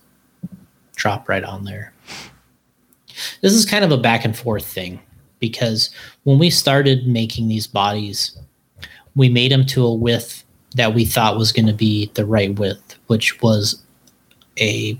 drop 0.97 1.29
right 1.29 1.45
on 1.45 1.65
there. 1.65 1.93
This 3.43 3.53
is 3.53 3.67
kind 3.67 3.85
of 3.85 3.93
a 3.93 3.99
back 3.99 4.25
and 4.25 4.35
forth 4.35 4.65
thing 4.65 5.01
because 5.39 5.91
when 6.23 6.39
we 6.39 6.49
started 6.49 7.07
making 7.07 7.49
these 7.49 7.67
bodies, 7.67 8.39
we 9.15 9.29
made 9.29 9.53
them 9.53 9.67
to 9.67 9.85
a 9.85 9.95
width 9.95 10.45
that 10.77 10.95
we 10.95 11.05
thought 11.05 11.37
was 11.37 11.53
going 11.53 11.67
to 11.67 11.75
be 11.75 12.11
the 12.15 12.25
right 12.25 12.59
width, 12.59 12.97
which 13.07 13.43
was 13.43 13.84
a 14.59 14.99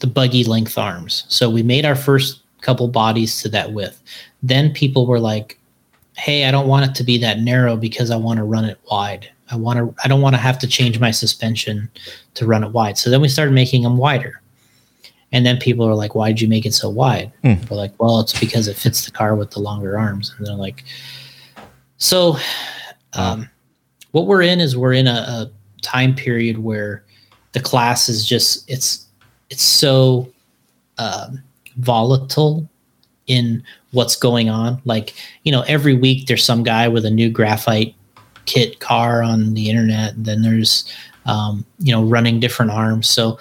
the 0.00 0.06
buggy 0.06 0.44
length 0.44 0.76
arms. 0.76 1.24
So 1.28 1.48
we 1.48 1.62
made 1.62 1.84
our 1.84 1.94
first 1.94 2.42
couple 2.60 2.88
bodies 2.88 3.40
to 3.42 3.48
that 3.50 3.72
width. 3.72 4.02
Then 4.42 4.72
people 4.72 5.06
were 5.06 5.20
like, 5.20 5.58
"Hey, 6.16 6.44
I 6.44 6.50
don't 6.50 6.68
want 6.68 6.90
it 6.90 6.94
to 6.96 7.04
be 7.04 7.18
that 7.18 7.40
narrow 7.40 7.76
because 7.76 8.10
I 8.10 8.16
want 8.16 8.38
to 8.38 8.44
run 8.44 8.64
it 8.64 8.78
wide. 8.90 9.30
I 9.50 9.56
want 9.56 9.78
to 9.78 9.94
I 10.04 10.08
don't 10.08 10.22
want 10.22 10.34
to 10.34 10.40
have 10.40 10.58
to 10.60 10.66
change 10.66 10.98
my 10.98 11.10
suspension 11.10 11.88
to 12.34 12.46
run 12.46 12.64
it 12.64 12.72
wide." 12.72 12.98
So 12.98 13.10
then 13.10 13.20
we 13.20 13.28
started 13.28 13.52
making 13.52 13.82
them 13.82 13.96
wider. 13.96 14.40
And 15.32 15.44
then 15.44 15.58
people 15.58 15.86
are 15.86 15.94
like, 15.94 16.14
"Why'd 16.14 16.40
you 16.40 16.48
make 16.48 16.64
it 16.66 16.74
so 16.74 16.88
wide?" 16.88 17.32
Hmm. 17.42 17.54
We're 17.68 17.76
like, 17.76 17.92
"Well, 18.00 18.20
it's 18.20 18.38
because 18.38 18.68
it 18.68 18.76
fits 18.76 19.04
the 19.04 19.10
car 19.10 19.34
with 19.34 19.50
the 19.50 19.60
longer 19.60 19.98
arms." 19.98 20.34
And 20.36 20.46
they're 20.46 20.54
like, 20.54 20.84
"So, 21.98 22.36
um, 23.14 23.48
what 24.12 24.26
we're 24.26 24.42
in 24.42 24.60
is 24.60 24.76
we're 24.76 24.92
in 24.92 25.08
a, 25.08 25.10
a 25.10 25.50
time 25.82 26.14
period 26.14 26.58
where 26.58 27.04
the 27.54 27.60
class 27.60 28.08
is 28.08 28.26
just 28.26 28.68
it's 28.70 29.06
it's 29.48 29.62
so 29.62 30.28
um, 30.98 31.42
volatile 31.76 32.68
in 33.26 33.62
what's 33.92 34.16
going 34.16 34.50
on. 34.50 34.82
Like 34.84 35.14
you 35.44 35.52
know, 35.52 35.62
every 35.62 35.94
week 35.94 36.26
there's 36.26 36.44
some 36.44 36.62
guy 36.62 36.86
with 36.88 37.06
a 37.06 37.10
new 37.10 37.30
graphite 37.30 37.94
kit 38.44 38.80
car 38.80 39.22
on 39.22 39.54
the 39.54 39.70
internet. 39.70 40.14
And 40.14 40.26
then 40.26 40.42
there's 40.42 40.92
um, 41.24 41.64
you 41.78 41.92
know 41.92 42.04
running 42.04 42.40
different 42.40 42.72
arms. 42.72 43.08
So 43.08 43.38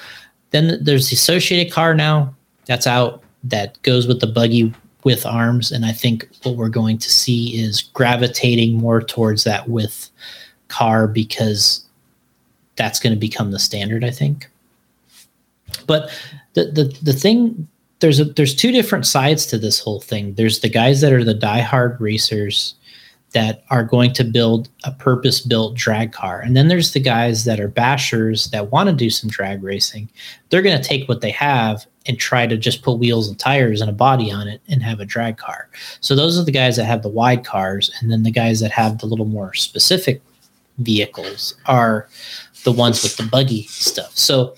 then 0.51 0.81
there's 0.81 1.09
the 1.09 1.15
associated 1.15 1.73
car 1.73 1.93
now 1.93 2.33
that's 2.65 2.87
out 2.87 3.23
that 3.43 3.81
goes 3.81 4.07
with 4.07 4.21
the 4.21 4.27
buggy 4.27 4.73
with 5.03 5.25
arms, 5.25 5.71
and 5.71 5.85
I 5.85 5.91
think 5.91 6.29
what 6.43 6.55
we're 6.55 6.69
going 6.69 6.97
to 6.99 7.09
see 7.09 7.61
is 7.61 7.81
gravitating 7.81 8.75
more 8.75 9.01
towards 9.01 9.43
that 9.43 9.67
with 9.67 10.09
car 10.69 11.07
because 11.07 11.82
that's 12.75 12.99
going 12.99 13.13
to 13.13 13.19
become 13.19 13.51
the 13.51 13.59
standard, 13.59 14.03
I 14.03 14.11
think. 14.11 14.49
But 15.87 16.09
the 16.53 16.65
the 16.65 16.97
the 17.01 17.13
thing 17.13 17.67
there's 17.99 18.19
a, 18.19 18.25
there's 18.25 18.53
two 18.53 18.71
different 18.71 19.05
sides 19.05 19.45
to 19.47 19.57
this 19.57 19.79
whole 19.79 20.01
thing. 20.01 20.33
There's 20.33 20.59
the 20.59 20.69
guys 20.69 21.01
that 21.01 21.13
are 21.13 21.23
the 21.23 21.33
diehard 21.33 21.99
racers 21.99 22.75
that 23.33 23.63
are 23.69 23.83
going 23.83 24.13
to 24.13 24.23
build 24.23 24.69
a 24.83 24.91
purpose 24.91 25.39
built 25.39 25.75
drag 25.75 26.11
car. 26.11 26.39
And 26.41 26.55
then 26.55 26.67
there's 26.67 26.93
the 26.93 26.99
guys 26.99 27.45
that 27.45 27.59
are 27.59 27.69
bashers 27.69 28.51
that 28.51 28.71
want 28.71 28.89
to 28.89 28.95
do 28.95 29.09
some 29.09 29.29
drag 29.29 29.63
racing. 29.63 30.09
They're 30.49 30.61
going 30.61 30.79
to 30.79 30.87
take 30.87 31.09
what 31.09 31.21
they 31.21 31.31
have 31.31 31.85
and 32.05 32.19
try 32.19 32.45
to 32.45 32.57
just 32.57 32.81
put 32.81 32.99
wheels 32.99 33.27
and 33.27 33.39
tires 33.39 33.81
and 33.81 33.89
a 33.89 33.93
body 33.93 34.31
on 34.31 34.47
it 34.47 34.61
and 34.67 34.83
have 34.83 34.99
a 34.99 35.05
drag 35.05 35.37
car. 35.37 35.69
So 36.01 36.15
those 36.15 36.37
are 36.37 36.43
the 36.43 36.51
guys 36.51 36.75
that 36.75 36.85
have 36.85 37.01
the 37.01 37.09
wide 37.09 37.45
cars 37.45 37.89
and 37.99 38.11
then 38.11 38.23
the 38.23 38.31
guys 38.31 38.59
that 38.59 38.71
have 38.71 38.99
the 38.99 39.05
little 39.05 39.25
more 39.25 39.53
specific 39.53 40.21
vehicles 40.77 41.55
are 41.65 42.09
the 42.63 42.71
ones 42.71 43.03
with 43.03 43.17
the 43.17 43.23
buggy 43.23 43.63
stuff. 43.63 44.17
So 44.17 44.55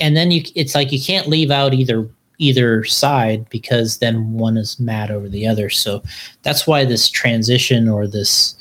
and 0.00 0.16
then 0.16 0.30
you 0.30 0.42
it's 0.54 0.74
like 0.74 0.92
you 0.92 1.00
can't 1.00 1.28
leave 1.28 1.50
out 1.50 1.74
either 1.74 2.08
either 2.38 2.84
side 2.84 3.48
because 3.50 3.98
then 3.98 4.32
one 4.32 4.56
is 4.56 4.78
mad 4.78 5.10
over 5.10 5.28
the 5.28 5.46
other. 5.46 5.68
So 5.68 6.02
that's 6.42 6.66
why 6.66 6.84
this 6.84 7.08
transition 7.08 7.88
or 7.88 8.06
this 8.06 8.56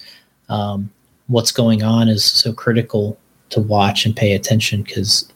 um, 0.49 0.89
what's 1.27 1.51
going 1.51 1.83
on 1.83 2.09
is 2.09 2.23
so 2.23 2.53
critical 2.53 3.17
to 3.49 3.61
watch 3.61 4.05
and 4.05 4.15
pay 4.15 4.33
attention 4.33 4.81
because 4.81 5.31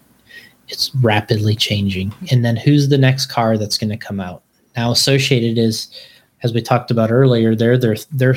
it's 0.68 0.94
rapidly 0.96 1.56
changing. 1.56 2.14
And 2.32 2.44
then 2.44 2.56
who's 2.56 2.90
the 2.90 2.98
next 2.98 3.28
car 3.28 3.58
that's 3.58 3.78
going 3.78 3.90
to 3.90 3.98
come 3.98 4.20
out? 4.20 4.42
Now, 4.76 4.92
Associated 4.92 5.58
is, 5.58 5.90
as 6.44 6.54
we 6.54 6.62
talked 6.62 6.92
about 6.92 7.12
earlier, 7.12 7.56
they're 7.56 7.78
their 7.78 7.98
their 8.12 8.36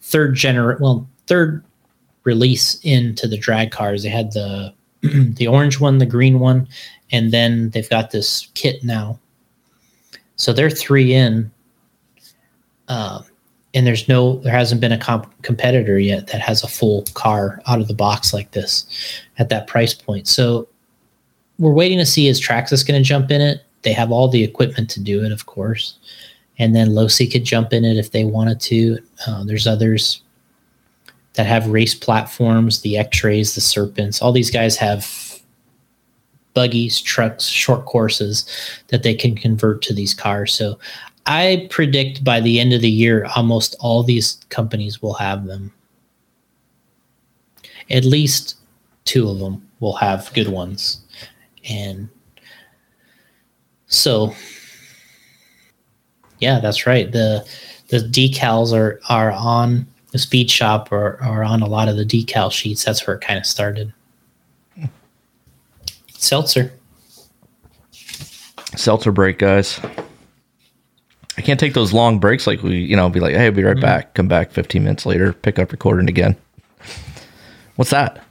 third 0.00 0.34
gener 0.34 0.78
well 0.80 1.08
third 1.26 1.64
release 2.26 2.78
into 2.82 3.26
the 3.26 3.38
drag 3.38 3.70
cars. 3.70 4.02
They 4.02 4.10
had 4.10 4.32
the 4.32 4.74
the 5.02 5.46
orange 5.46 5.80
one, 5.80 5.98
the 5.98 6.06
green 6.06 6.40
one, 6.40 6.68
and 7.12 7.32
then 7.32 7.70
they've 7.70 7.88
got 7.88 8.10
this 8.10 8.48
kit 8.54 8.84
now. 8.84 9.18
So 10.34 10.52
they're 10.52 10.68
three 10.68 11.14
in, 11.14 11.50
um, 12.88 13.24
and 13.72 13.86
there's 13.86 14.08
no, 14.08 14.38
there 14.38 14.52
hasn't 14.52 14.80
been 14.80 14.92
a 14.92 14.98
comp- 14.98 15.42
competitor 15.42 15.98
yet 15.98 16.26
that 16.28 16.40
has 16.40 16.62
a 16.62 16.68
full 16.68 17.04
car 17.14 17.62
out 17.66 17.80
of 17.80 17.88
the 17.88 17.94
box 17.94 18.34
like 18.34 18.50
this 18.50 18.86
at 19.38 19.48
that 19.48 19.66
price 19.66 19.94
point. 19.94 20.26
So 20.26 20.68
we're 21.58 21.72
waiting 21.72 21.98
to 21.98 22.06
see 22.06 22.26
is 22.26 22.40
Traxxas 22.40 22.86
going 22.86 23.00
to 23.00 23.06
jump 23.06 23.30
in 23.30 23.40
it. 23.40 23.62
They 23.82 23.92
have 23.92 24.10
all 24.10 24.28
the 24.28 24.42
equipment 24.42 24.90
to 24.90 25.00
do 25.00 25.24
it, 25.24 25.30
of 25.30 25.46
course, 25.46 25.98
and 26.58 26.74
then 26.74 26.88
Losi 26.88 27.30
could 27.30 27.44
jump 27.44 27.72
in 27.72 27.84
it 27.84 27.96
if 27.96 28.10
they 28.10 28.24
wanted 28.24 28.60
to. 28.62 28.98
Uh, 29.26 29.44
there's 29.44 29.66
others 29.66 30.22
that 31.36 31.46
have 31.46 31.68
race 31.68 31.94
platforms, 31.94 32.80
the 32.80 32.98
X-rays, 32.98 33.54
the 33.54 33.60
Serpents. 33.60 34.20
All 34.20 34.32
these 34.32 34.50
guys 34.50 34.76
have 34.76 35.40
buggies, 36.54 37.00
trucks, 37.00 37.44
short 37.44 37.84
courses 37.84 38.48
that 38.88 39.02
they 39.02 39.14
can 39.14 39.36
convert 39.36 39.82
to 39.82 39.94
these 39.94 40.14
cars. 40.14 40.52
So 40.54 40.78
I 41.26 41.68
predict 41.70 42.24
by 42.24 42.40
the 42.40 42.58
end 42.58 42.72
of 42.72 42.80
the 42.80 42.90
year, 42.90 43.26
almost 43.36 43.76
all 43.80 44.02
these 44.02 44.38
companies 44.48 45.02
will 45.02 45.14
have 45.14 45.46
them. 45.46 45.72
At 47.90 48.04
least 48.04 48.56
two 49.04 49.28
of 49.28 49.38
them 49.38 49.68
will 49.80 49.94
have 49.96 50.32
good 50.34 50.48
ones. 50.48 51.02
And 51.68 52.08
so 53.86 54.34
yeah, 56.38 56.60
that's 56.60 56.86
right. 56.86 57.10
The 57.10 57.46
the 57.88 57.98
decals 57.98 58.72
are 58.72 59.00
are 59.08 59.32
on 59.32 59.86
speed 60.18 60.50
shop 60.50 60.90
or, 60.90 61.18
or 61.24 61.44
on 61.44 61.62
a 61.62 61.66
lot 61.66 61.88
of 61.88 61.96
the 61.96 62.04
decal 62.04 62.50
sheets. 62.50 62.84
That's 62.84 63.06
where 63.06 63.16
it 63.16 63.20
kind 63.20 63.38
of 63.38 63.46
started. 63.46 63.92
Seltzer. 66.18 66.72
Seltzer 68.74 69.12
break, 69.12 69.38
guys. 69.38 69.80
I 71.38 71.42
can't 71.42 71.60
take 71.60 71.74
those 71.74 71.92
long 71.92 72.18
breaks 72.18 72.46
like 72.46 72.62
we, 72.62 72.76
you 72.76 72.96
know, 72.96 73.08
be 73.08 73.20
like, 73.20 73.34
hey, 73.34 73.46
I'll 73.46 73.52
be 73.52 73.62
right 73.62 73.76
mm-hmm. 73.76 73.80
back. 73.80 74.14
Come 74.14 74.28
back 74.28 74.50
15 74.50 74.82
minutes 74.82 75.06
later, 75.06 75.32
pick 75.32 75.58
up 75.58 75.72
recording 75.72 76.08
again. 76.08 76.36
What's 77.76 77.90
that? 77.90 78.24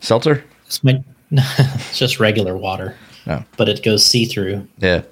Seltzer? 0.00 0.44
It's, 0.66 0.84
my, 0.84 1.02
it's 1.30 1.98
just 1.98 2.20
regular 2.20 2.56
water, 2.56 2.94
No. 3.26 3.42
but 3.56 3.68
it 3.68 3.82
goes 3.82 4.04
see 4.04 4.26
through. 4.26 4.66
Yeah. 4.78 5.02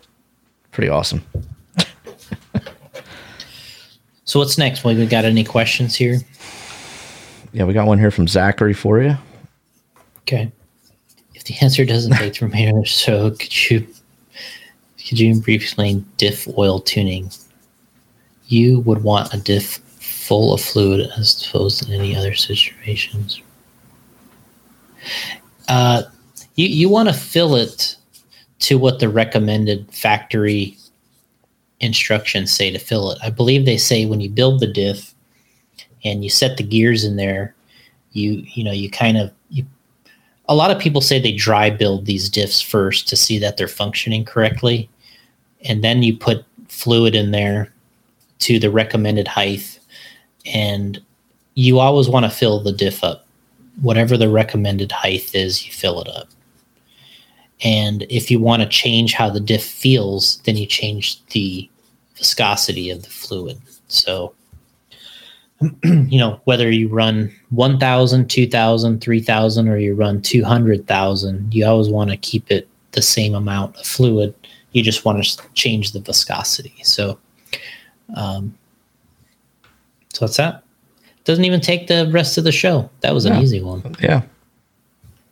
Pretty 0.70 0.90
awesome. 0.90 1.24
So 4.24 4.38
what's 4.38 4.56
next? 4.56 4.84
Well, 4.84 4.94
we 4.94 5.06
got 5.06 5.24
any 5.24 5.44
questions 5.44 5.94
here? 5.94 6.18
Yeah, 7.52 7.64
we 7.64 7.74
got 7.74 7.86
one 7.86 7.98
here 7.98 8.10
from 8.10 8.26
Zachary 8.26 8.72
for 8.72 9.00
you. 9.00 9.16
Okay. 10.22 10.50
If 11.34 11.44
the 11.44 11.54
answer 11.60 11.84
doesn't 11.84 12.12
take 12.12 12.38
the 12.38 12.46
remainder, 12.46 12.84
so 12.86 13.30
could 13.32 13.70
you 13.70 13.86
could 15.06 15.20
you 15.20 15.34
briefly 15.34 15.54
explain 15.54 16.06
diff 16.16 16.48
oil 16.56 16.80
tuning? 16.80 17.30
You 18.46 18.80
would 18.80 19.02
want 19.02 19.32
a 19.34 19.38
diff 19.38 19.76
full 19.76 20.54
of 20.54 20.60
fluid 20.60 21.10
as 21.18 21.46
opposed 21.46 21.82
to 21.82 21.92
any 21.92 22.16
other 22.16 22.34
situations. 22.34 23.42
Uh, 25.68 26.02
you 26.54 26.66
you 26.66 26.88
want 26.88 27.08
to 27.08 27.14
fill 27.14 27.56
it 27.56 27.96
to 28.60 28.78
what 28.78 28.98
the 28.98 29.08
recommended 29.10 29.92
factory 29.92 30.78
instructions 31.80 32.52
say 32.52 32.70
to 32.70 32.78
fill 32.78 33.10
it. 33.10 33.18
I 33.22 33.30
believe 33.30 33.64
they 33.64 33.76
say 33.76 34.06
when 34.06 34.20
you 34.20 34.30
build 34.30 34.60
the 34.60 34.66
diff 34.66 35.14
and 36.04 36.22
you 36.22 36.30
set 36.30 36.56
the 36.56 36.62
gears 36.62 37.04
in 37.04 37.16
there, 37.16 37.54
you 38.12 38.44
you 38.54 38.64
know 38.64 38.72
you 38.72 38.90
kind 38.90 39.16
of 39.16 39.32
you. 39.50 39.64
A 40.48 40.54
lot 40.54 40.70
of 40.70 40.78
people 40.78 41.00
say 41.00 41.18
they 41.18 41.32
dry 41.32 41.70
build 41.70 42.04
these 42.04 42.30
diffs 42.30 42.62
first 42.62 43.08
to 43.08 43.16
see 43.16 43.38
that 43.38 43.56
they're 43.56 43.68
functioning 43.68 44.24
correctly, 44.24 44.88
and 45.62 45.82
then 45.82 46.02
you 46.02 46.16
put 46.16 46.44
fluid 46.68 47.14
in 47.14 47.30
there 47.30 47.72
to 48.40 48.58
the 48.58 48.70
recommended 48.70 49.26
height, 49.26 49.80
and 50.46 51.02
you 51.54 51.78
always 51.78 52.08
want 52.08 52.24
to 52.24 52.30
fill 52.30 52.60
the 52.60 52.72
diff 52.72 53.02
up. 53.02 53.26
Whatever 53.80 54.16
the 54.16 54.28
recommended 54.28 54.92
height 54.92 55.34
is, 55.34 55.66
you 55.66 55.72
fill 55.72 56.00
it 56.00 56.08
up. 56.08 56.28
And 57.62 58.05
if 58.11 58.30
you 58.30 58.40
want 58.40 58.62
to 58.62 58.68
change 58.68 59.12
how 59.14 59.30
the 59.30 59.40
diff 59.40 59.64
feels, 59.64 60.38
then 60.38 60.57
you 60.57 60.66
change 60.66 61.24
the 61.28 61.68
viscosity 62.16 62.90
of 62.90 63.02
the 63.02 63.11
fluid. 63.11 63.59
So, 63.88 64.34
you 65.84 66.18
know, 66.18 66.40
whether 66.44 66.70
you 66.70 66.88
run 66.88 67.32
1,000, 67.50 68.28
2,000, 68.28 69.00
3,000, 69.00 69.68
or 69.68 69.78
you 69.78 69.94
run 69.94 70.20
200,000, 70.20 71.55
you 71.55 71.64
always 71.66 71.88
want 71.88 72.11
to 72.11 72.16
keep 72.16 72.50
it 72.50 72.68
the 72.92 73.02
same 73.02 73.34
amount 73.34 73.76
of 73.76 73.86
fluid. 73.86 74.34
You 74.72 74.82
just 74.82 75.05
want 75.05 75.24
to 75.24 75.42
change 75.55 75.92
the 75.92 76.00
viscosity. 76.00 76.74
So, 76.82 77.18
um, 78.16 78.57
so 80.12 80.26
that's 80.26 80.36
that. 80.36 80.62
Doesn't 81.24 81.44
even 81.44 81.61
take 81.61 81.86
the 81.86 82.11
rest 82.12 82.36
of 82.36 82.44
the 82.44 82.52
show. 82.52 82.90
That 83.00 83.14
was 83.14 83.24
an 83.24 83.34
Yeah. 83.34 83.40
easy 83.42 83.62
one. 83.62 83.96
Yeah. 84.02 84.22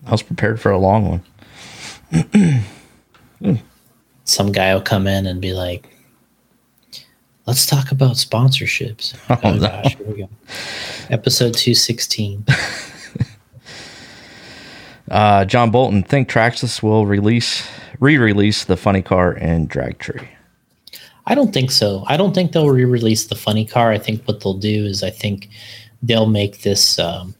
I 0.06 0.10
was 0.10 0.22
prepared 0.22 0.60
for 0.60 0.70
a 0.70 0.78
long 0.78 1.06
one. 1.08 1.22
Some 4.24 4.52
guy 4.52 4.74
will 4.74 4.82
come 4.82 5.06
in 5.06 5.26
and 5.26 5.40
be 5.40 5.52
like, 5.52 5.88
let's 7.46 7.66
talk 7.66 7.90
about 7.92 8.12
sponsorships. 8.16 9.14
Oh, 9.30 9.38
Oh, 9.42 9.54
no. 9.54 9.60
gosh, 9.60 9.96
here 9.96 10.06
we 10.06 10.18
go. 10.18 10.28
Episode 11.10 11.54
216. 11.54 12.44
Uh, 15.10 15.44
John 15.44 15.70
Bolton, 15.70 16.02
think 16.02 16.26
Traxxas 16.30 16.82
will 16.82 17.04
release 17.04 17.66
re-release 18.00 18.64
the 18.64 18.78
funny 18.78 19.02
car 19.02 19.32
and 19.32 19.68
drag 19.68 19.98
tree. 19.98 20.26
I 21.26 21.34
don't 21.34 21.52
think 21.52 21.70
so. 21.70 22.04
I 22.06 22.16
don't 22.16 22.32
think 22.34 22.52
they'll 22.52 22.70
re-release 22.70 23.26
the 23.26 23.34
funny 23.34 23.66
car. 23.66 23.90
I 23.90 23.98
think 23.98 24.24
what 24.24 24.40
they'll 24.40 24.54
do 24.54 24.86
is 24.86 25.02
I 25.02 25.10
think 25.10 25.50
they'll 26.02 26.28
make 26.28 26.62
this 26.62 26.98
um, 26.98 27.34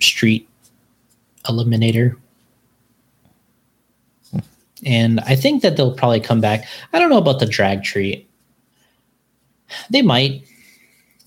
street 0.00 0.48
eliminator. 1.44 2.16
And 4.84 5.20
I 5.20 5.36
think 5.36 5.62
that 5.62 5.76
they'll 5.76 5.94
probably 5.94 6.20
come 6.20 6.40
back. 6.40 6.64
I 6.92 6.98
don't 6.98 7.10
know 7.10 7.18
about 7.18 7.38
the 7.38 7.46
drag 7.46 7.82
tree. 7.82 8.26
They 9.90 10.02
might. 10.02 10.44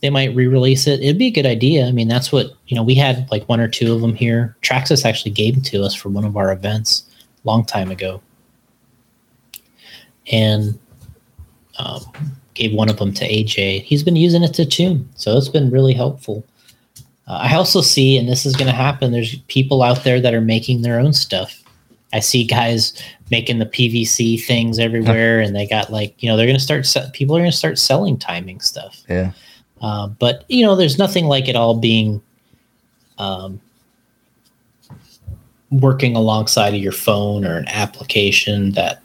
They 0.01 0.09
might 0.09 0.35
re-release 0.35 0.85
it. 0.85 0.99
It'd 0.99 1.17
be 1.17 1.27
a 1.27 1.31
good 1.31 1.47
idea. 1.47 1.87
I 1.87 1.91
mean, 1.91 2.07
that's 2.07 2.31
what 2.31 2.51
you 2.67 2.75
know. 2.75 2.83
We 2.83 2.95
had 2.95 3.29
like 3.31 3.47
one 3.49 3.59
or 3.59 3.67
two 3.67 3.93
of 3.93 4.01
them 4.01 4.13
here. 4.13 4.55
Traxxas 4.61 5.05
actually 5.05 5.31
gave 5.31 5.55
them 5.55 5.63
to 5.63 5.83
us 5.83 5.95
for 5.95 6.09
one 6.09 6.25
of 6.25 6.37
our 6.37 6.51
events 6.51 7.05
a 7.43 7.47
long 7.47 7.65
time 7.65 7.89
ago, 7.89 8.21
and 10.31 10.77
um, 11.79 12.01
gave 12.53 12.73
one 12.73 12.89
of 12.89 12.97
them 12.97 13.13
to 13.13 13.27
AJ. 13.27 13.83
He's 13.83 14.03
been 14.03 14.15
using 14.15 14.43
it 14.43 14.53
to 14.55 14.65
tune, 14.65 15.09
so 15.15 15.37
it's 15.37 15.49
been 15.49 15.71
really 15.71 15.93
helpful. 15.93 16.45
Uh, 17.27 17.39
I 17.41 17.55
also 17.55 17.81
see, 17.81 18.17
and 18.17 18.29
this 18.29 18.45
is 18.45 18.55
going 18.55 18.69
to 18.69 18.75
happen. 18.75 19.11
There's 19.11 19.35
people 19.47 19.81
out 19.81 20.03
there 20.03 20.21
that 20.21 20.33
are 20.33 20.41
making 20.41 20.81
their 20.81 20.99
own 20.99 21.13
stuff. 21.13 21.63
I 22.15 22.21
see 22.21 22.45
guys 22.45 22.93
making 23.29 23.59
the 23.59 23.65
PVC 23.65 24.41
things 24.41 24.79
everywhere, 24.79 25.41
and 25.41 25.53
they 25.53 25.67
got 25.67 25.91
like 25.91 26.15
you 26.23 26.29
know 26.29 26.37
they're 26.37 26.45
going 26.45 26.55
to 26.55 26.63
start. 26.63 26.85
Se- 26.85 27.09
people 27.11 27.35
are 27.35 27.41
going 27.41 27.51
to 27.51 27.57
start 27.57 27.77
selling 27.77 28.17
timing 28.17 28.61
stuff. 28.61 29.03
Yeah. 29.09 29.33
Uh, 29.81 30.07
but 30.07 30.45
you 30.47 30.65
know, 30.65 30.77
there's 30.77 30.97
nothing 30.97 31.25
like 31.25 31.49
it 31.49 31.57
all 31.57 31.77
being 31.77 32.21
um, 33.17 33.59
working 35.71 36.15
alongside 36.15 36.73
of 36.73 36.79
your 36.79 36.93
phone 36.93 37.43
or 37.43 37.57
an 37.57 37.67
application 37.67 38.71
that 38.71 39.01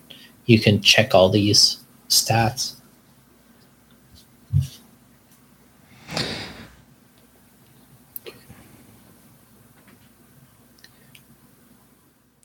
you 0.47 0.61
can 0.61 0.81
check 0.81 1.13
all 1.13 1.29
these 1.29 1.79
stats. 2.09 2.77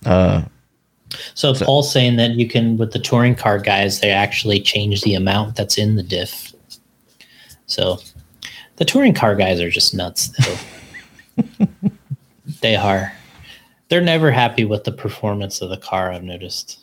Uh, 0.03 0.41
So, 1.36 1.54
So- 1.54 1.66
Paul's 1.66 1.92
saying 1.92 2.16
that 2.16 2.32
you 2.32 2.48
can 2.48 2.78
with 2.78 2.92
the 2.92 3.00
touring 3.00 3.36
car 3.36 3.60
guys, 3.60 4.00
they 4.00 4.10
actually 4.12 4.60
change 4.60 5.02
the 5.02 5.14
amount 5.14 5.56
that's 5.56 5.78
in 5.78 5.96
the 5.96 6.04
diff. 6.04 6.54
So 7.68 8.00
the 8.78 8.86
touring 8.86 9.14
car 9.14 9.36
guys 9.36 9.60
are 9.60 9.70
just 9.70 9.94
nuts 9.94 10.30
though. 10.30 11.44
they 12.62 12.76
are. 12.76 13.14
They're 13.90 14.02
never 14.02 14.32
happy 14.32 14.66
with 14.66 14.84
the 14.84 14.92
performance 14.92 15.62
of 15.62 15.70
the 15.70 15.78
car, 15.78 16.12
I've 16.12 16.24
noticed. 16.24 16.80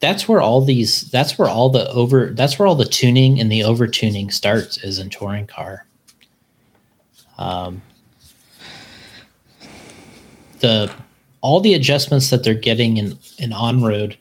That's 0.00 0.28
where 0.28 0.40
all 0.40 0.62
these 0.62 1.02
that's 1.10 1.38
where 1.38 1.48
all 1.48 1.68
the 1.68 1.90
over 1.90 2.30
that's 2.32 2.58
where 2.58 2.66
all 2.66 2.74
the 2.74 2.86
tuning 2.86 3.38
and 3.38 3.52
the 3.52 3.64
over 3.64 3.86
tuning 3.86 4.30
starts 4.30 4.78
is 4.82 4.98
in 4.98 5.10
touring 5.10 5.46
car. 5.46 5.86
Um 7.38 7.82
the 10.60 10.90
all 11.42 11.60
the 11.60 11.74
adjustments 11.74 12.30
that 12.30 12.44
they're 12.44 12.54
getting 12.54 12.96
in 12.98 13.18
in 13.38 13.52
on 13.52 13.82
road 13.82 14.16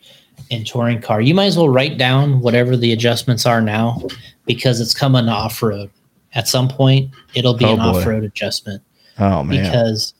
and 0.52 0.66
touring 0.66 1.02
car, 1.02 1.22
you 1.22 1.34
might 1.36 1.46
as 1.46 1.58
well 1.58 1.70
write 1.70 1.98
down 1.98 2.42
whatever 2.42 2.76
the 2.78 2.92
adjustments 2.92 3.46
are 3.46 3.62
now 3.62 4.02
because 4.46 4.80
it's 4.82 4.94
coming 4.94 5.28
off 5.30 5.62
road. 5.62 5.90
At 6.34 6.48
some 6.48 6.68
point, 6.68 7.12
it'll 7.36 7.54
be 7.56 7.66
Oh, 7.66 7.74
an 7.74 7.80
off 7.80 8.06
road 8.06 8.24
adjustment 8.24 8.82
oh 9.20 9.44
man. 9.44 9.64
because 9.64 10.14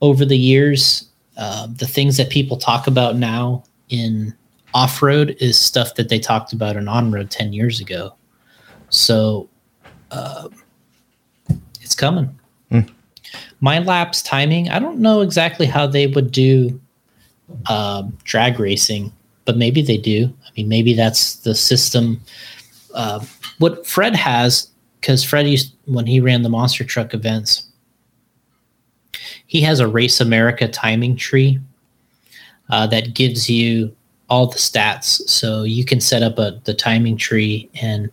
over 0.00 0.24
the 0.24 0.36
years, 0.38 1.08
uh, 1.36 1.66
the 1.76 1.86
things 1.86 2.16
that 2.18 2.30
people 2.30 2.56
talk 2.56 2.86
about 2.86 3.16
now 3.16 3.64
in 3.88 4.34
off 4.74 5.02
road 5.02 5.36
is 5.40 5.58
stuff 5.58 5.94
that 5.94 6.08
they 6.10 6.18
talked 6.18 6.52
about 6.52 6.76
in 6.76 6.86
on 6.86 7.10
road 7.10 7.30
10 7.30 7.52
years 7.54 7.80
ago. 7.80 8.14
So 8.90 9.48
uh, 10.10 10.48
it's 11.80 11.94
coming. 11.94 12.38
Hmm. 12.70 12.80
MyLaps 13.62 14.24
timing, 14.24 14.68
I 14.68 14.78
don't 14.78 14.98
know 14.98 15.20
exactly 15.20 15.66
how 15.66 15.86
they 15.86 16.06
would 16.06 16.30
do 16.30 16.80
um, 17.68 18.16
drag 18.24 18.58
racing, 18.60 19.12
but 19.44 19.56
maybe 19.56 19.82
they 19.82 19.96
do. 19.96 20.32
I 20.44 20.48
mean, 20.56 20.68
maybe 20.68 20.94
that's 20.94 21.36
the 21.36 21.54
system. 21.54 22.20
Uh, 22.94 23.24
what 23.58 23.86
Fred 23.86 24.14
has, 24.16 24.68
because 25.00 25.24
Fred 25.24 25.46
used 25.48 25.74
when 25.86 26.06
he 26.06 26.20
ran 26.20 26.42
the 26.42 26.48
monster 26.48 26.84
truck 26.84 27.14
events, 27.14 27.66
he 29.46 29.60
has 29.60 29.80
a 29.80 29.88
Race 29.88 30.20
America 30.20 30.68
timing 30.68 31.16
tree 31.16 31.60
uh, 32.70 32.86
that 32.88 33.14
gives 33.14 33.48
you 33.48 33.94
all 34.28 34.46
the 34.46 34.58
stats. 34.58 35.28
So 35.28 35.62
you 35.62 35.84
can 35.84 36.00
set 36.00 36.22
up 36.22 36.38
a 36.38 36.60
the 36.64 36.74
timing 36.74 37.16
tree, 37.16 37.70
and 37.80 38.10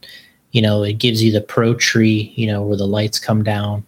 you 0.52 0.62
know 0.62 0.84
it 0.84 1.00
gives 1.00 1.24
you 1.24 1.32
the 1.32 1.42
pro 1.42 1.74
tree, 1.74 2.32
you 2.36 2.48
know 2.48 2.62
where 2.62 2.78
the 2.78 2.88
lights 2.88 3.20
come 3.20 3.44
down, 3.44 3.84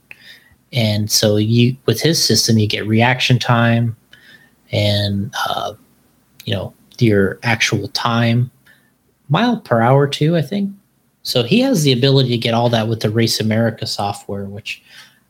and 0.73 1.09
so 1.09 1.37
you 1.37 1.75
with 1.85 2.01
his 2.01 2.23
system 2.23 2.57
you 2.57 2.67
get 2.67 2.87
reaction 2.87 3.39
time, 3.39 3.95
and 4.71 5.33
uh, 5.47 5.73
you 6.45 6.53
know 6.53 6.73
your 6.99 7.39
actual 7.43 7.87
time, 7.89 8.49
mile 9.29 9.59
per 9.59 9.81
hour 9.81 10.07
too, 10.07 10.35
I 10.35 10.41
think. 10.41 10.71
So 11.23 11.43
he 11.43 11.59
has 11.61 11.83
the 11.83 11.91
ability 11.91 12.29
to 12.29 12.37
get 12.37 12.53
all 12.53 12.69
that 12.69 12.87
with 12.87 13.01
the 13.01 13.09
Race 13.09 13.39
America 13.39 13.87
software, 13.87 14.45
which 14.45 14.83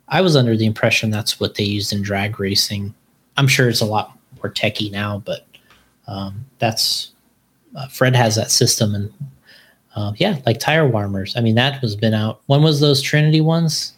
I 0.09 0.21
was 0.21 0.35
under 0.35 0.57
the 0.57 0.65
impression 0.65 1.09
that's 1.09 1.39
what 1.39 1.55
they 1.55 1.63
used 1.63 1.93
in 1.93 2.01
drag 2.01 2.39
racing. 2.39 2.93
I'm 3.37 3.47
sure 3.47 3.69
it's 3.69 3.81
a 3.81 3.85
lot 3.85 4.17
more 4.37 4.51
techy 4.51 4.89
now, 4.89 5.21
but 5.25 5.47
um, 6.07 6.45
that's 6.59 7.11
uh, 7.75 7.87
Fred 7.87 8.15
has 8.15 8.35
that 8.35 8.51
system, 8.51 8.95
and 8.95 9.13
uh, 9.95 10.13
yeah, 10.17 10.39
like 10.45 10.59
tire 10.59 10.87
warmers. 10.87 11.35
I 11.35 11.41
mean, 11.41 11.55
that 11.55 11.81
was 11.81 11.95
been 11.95 12.13
out. 12.13 12.41
When 12.45 12.61
was 12.61 12.79
those 12.79 13.01
Trinity 13.01 13.41
ones, 13.41 13.93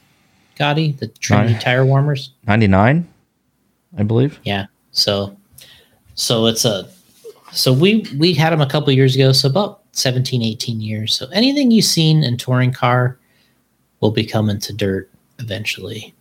Gotti? 0.58 0.98
The 0.98 1.08
Trinity 1.08 1.54
Nine. 1.54 1.62
tire 1.62 1.86
warmers. 1.86 2.32
99, 2.48 3.08
I 3.98 4.04
believe. 4.04 4.40
Yeah. 4.44 4.66
So, 4.92 5.36
so 6.16 6.46
it's 6.48 6.66
a, 6.66 6.90
so 7.52 7.72
we, 7.74 8.06
we 8.18 8.34
had 8.34 8.52
them 8.52 8.62
a 8.62 8.68
couple 8.70 8.92
years 8.94 9.16
ago. 9.16 9.32
So 9.32 9.48
about 9.50 9.82
17, 9.94 10.42
18 10.44 10.82
years. 10.82 11.16
So 11.16 11.28
anything 11.32 11.72
you've 11.72 11.86
seen 11.86 12.24
in 12.24 12.38
touring 12.38 12.72
car 12.74 13.18
will 14.02 14.12
be 14.12 14.26
coming 14.26 14.60
to 14.60 14.74
dirt 14.74 15.10
eventually. 15.40 16.14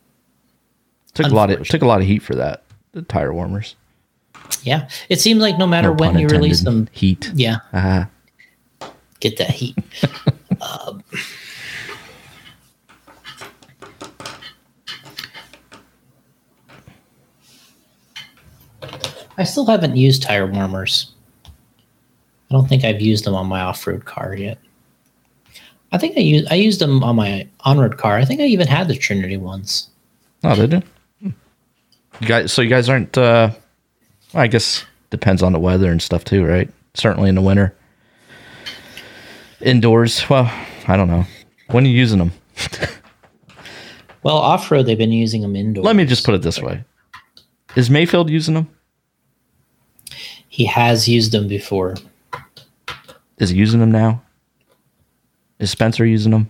Took 1.14 1.26
a 1.26 1.34
lot 1.34 1.50
of 1.50 1.66
took 1.66 1.80
a 1.82 1.86
lot 1.86 2.00
of 2.02 2.06
heat 2.06 2.18
for 2.22 2.34
that. 2.34 2.62
The 2.92 3.00
tire 3.02 3.32
warmers. 3.32 3.74
Yeah, 4.62 4.88
it 5.08 5.18
seems 5.20 5.40
like 5.40 5.56
no 5.58 5.66
matter 5.66 5.88
No 5.88 5.94
when 5.94 6.18
you 6.18 6.28
release 6.28 6.60
them, 6.60 6.88
heat. 6.92 7.30
yeah, 7.34 7.58
Ah, 7.72 8.08
get 9.20 9.38
that 9.38 9.50
heat. 9.50 9.76
um, 10.60 11.02
I 19.38 19.44
still 19.44 19.66
haven't 19.66 19.96
used 19.96 20.22
tire 20.22 20.46
warmers. 20.46 21.12
I 21.46 22.54
don't 22.54 22.68
think 22.68 22.84
I've 22.84 23.00
used 23.00 23.24
them 23.24 23.34
on 23.34 23.46
my 23.46 23.60
off-road 23.60 24.04
car 24.04 24.34
yet. 24.34 24.58
I 25.92 25.98
think 25.98 26.16
I 26.16 26.20
used 26.20 26.46
I 26.50 26.54
used 26.56 26.80
them 26.80 27.02
on 27.04 27.16
my 27.16 27.46
on-road 27.60 27.96
car. 27.98 28.16
I 28.16 28.24
think 28.24 28.40
I 28.40 28.44
even 28.44 28.66
had 28.66 28.88
the 28.88 28.96
Trinity 28.96 29.36
ones. 29.36 29.88
oh, 30.44 30.54
they 30.54 30.66
do. 30.66 30.82
Hmm. 31.22 31.30
You 32.20 32.26
guys, 32.26 32.52
so 32.52 32.62
you 32.62 32.68
guys 32.70 32.88
aren't. 32.88 33.16
uh 33.16 33.50
well, 34.34 34.42
I 34.42 34.46
guess 34.48 34.84
depends 35.10 35.42
on 35.42 35.52
the 35.52 35.58
weather 35.60 35.90
and 35.90 36.02
stuff 36.02 36.24
too, 36.24 36.44
right? 36.44 36.68
Certainly 36.94 37.28
in 37.28 37.34
the 37.34 37.40
winter. 37.40 37.74
Indoors, 39.60 40.28
well, 40.28 40.50
I 40.88 40.96
don't 40.96 41.08
know. 41.08 41.24
When 41.68 41.84
are 41.84 41.88
you 41.88 41.96
using 41.96 42.18
them? 42.18 42.32
Well, 44.22 44.38
off-road 44.38 44.86
they've 44.86 44.98
been 44.98 45.12
using 45.12 45.40
them 45.42 45.54
indoors. 45.54 45.84
Let 45.84 45.94
me 45.94 46.04
just 46.04 46.26
put 46.26 46.34
it 46.34 46.42
this 46.42 46.60
way: 46.60 46.82
Is 47.76 47.90
Maifield 47.90 48.28
using 48.28 48.54
them? 48.54 48.68
He 50.56 50.64
has 50.64 51.06
used 51.06 51.32
them 51.32 51.48
before. 51.48 51.96
Is 53.36 53.50
he 53.50 53.58
using 53.58 53.78
them 53.78 53.92
now? 53.92 54.22
Is 55.58 55.70
Spencer 55.70 56.06
using 56.06 56.32
them? 56.32 56.48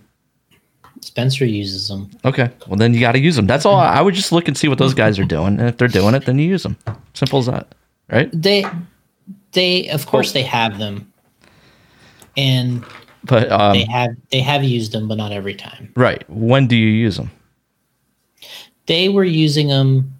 Spencer 1.01 1.43
uses 1.43 1.89
them. 1.89 2.09
Okay, 2.23 2.49
well 2.67 2.77
then 2.77 2.93
you 2.93 3.01
got 3.01 3.11
to 3.11 3.19
use 3.19 3.35
them. 3.35 3.47
That's 3.47 3.65
all. 3.65 3.75
I 3.75 3.99
would 3.99 4.13
just 4.13 4.31
look 4.31 4.47
and 4.47 4.57
see 4.57 4.69
what 4.69 4.77
those 4.77 4.93
guys 4.93 5.19
are 5.19 5.25
doing, 5.25 5.59
and 5.59 5.67
if 5.67 5.75
they're 5.75 5.89
doing 5.89 6.15
it, 6.15 6.25
then 6.25 6.39
you 6.39 6.47
use 6.47 6.63
them. 6.63 6.77
Simple 7.15 7.39
as 7.39 7.47
that, 7.47 7.75
right? 8.09 8.29
They, 8.31 8.65
they 9.51 9.89
of 9.89 10.05
course 10.05 10.31
they 10.31 10.43
have 10.43 10.79
them, 10.79 11.11
and 12.37 12.85
But 13.25 13.51
um, 13.51 13.73
they 13.73 13.83
have 13.83 14.11
they 14.31 14.39
have 14.39 14.63
used 14.63 14.93
them, 14.93 15.09
but 15.09 15.15
not 15.15 15.33
every 15.33 15.53
time. 15.53 15.91
right, 15.97 16.23
when 16.29 16.65
do 16.67 16.77
you 16.77 16.87
use 16.87 17.17
them? 17.17 17.29
They 18.85 19.09
were 19.09 19.25
using 19.25 19.67
them 19.67 20.13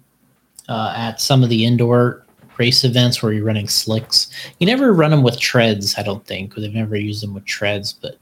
uh, 0.68 0.92
at 0.94 1.22
some 1.22 1.42
of 1.42 1.48
the 1.48 1.64
indoor 1.64 2.26
race 2.58 2.84
events 2.84 3.22
where 3.22 3.32
you're 3.32 3.44
running 3.44 3.68
slicks. 3.68 4.30
You 4.58 4.66
never 4.66 4.92
run 4.92 5.10
them 5.10 5.22
with 5.22 5.38
treads, 5.38 5.96
I 5.96 6.02
don't 6.02 6.26
think. 6.26 6.54
They've 6.54 6.72
never 6.72 6.96
used 6.96 7.22
them 7.22 7.34
with 7.34 7.44
treads, 7.44 7.92
but 7.92 8.18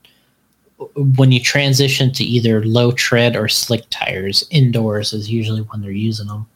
when 1.17 1.33
you 1.33 1.41
transition 1.41 2.13
to 2.13 2.25
either 2.25 2.65
low 2.65 2.93
tread 2.93 3.35
or 3.35 3.49
slick 3.49 3.85
tires 3.91 4.47
indoors 4.51 5.13
is 5.13 5.31
usually 5.31 5.63
when 5.63 5.81
they're 5.81 5.91
using 5.91 6.27
them. 6.27 6.47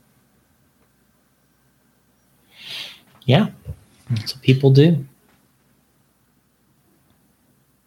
Yeah, 3.25 3.49
that's 4.11 4.35
what 4.35 4.43
people 4.43 4.71
do. 4.71 5.07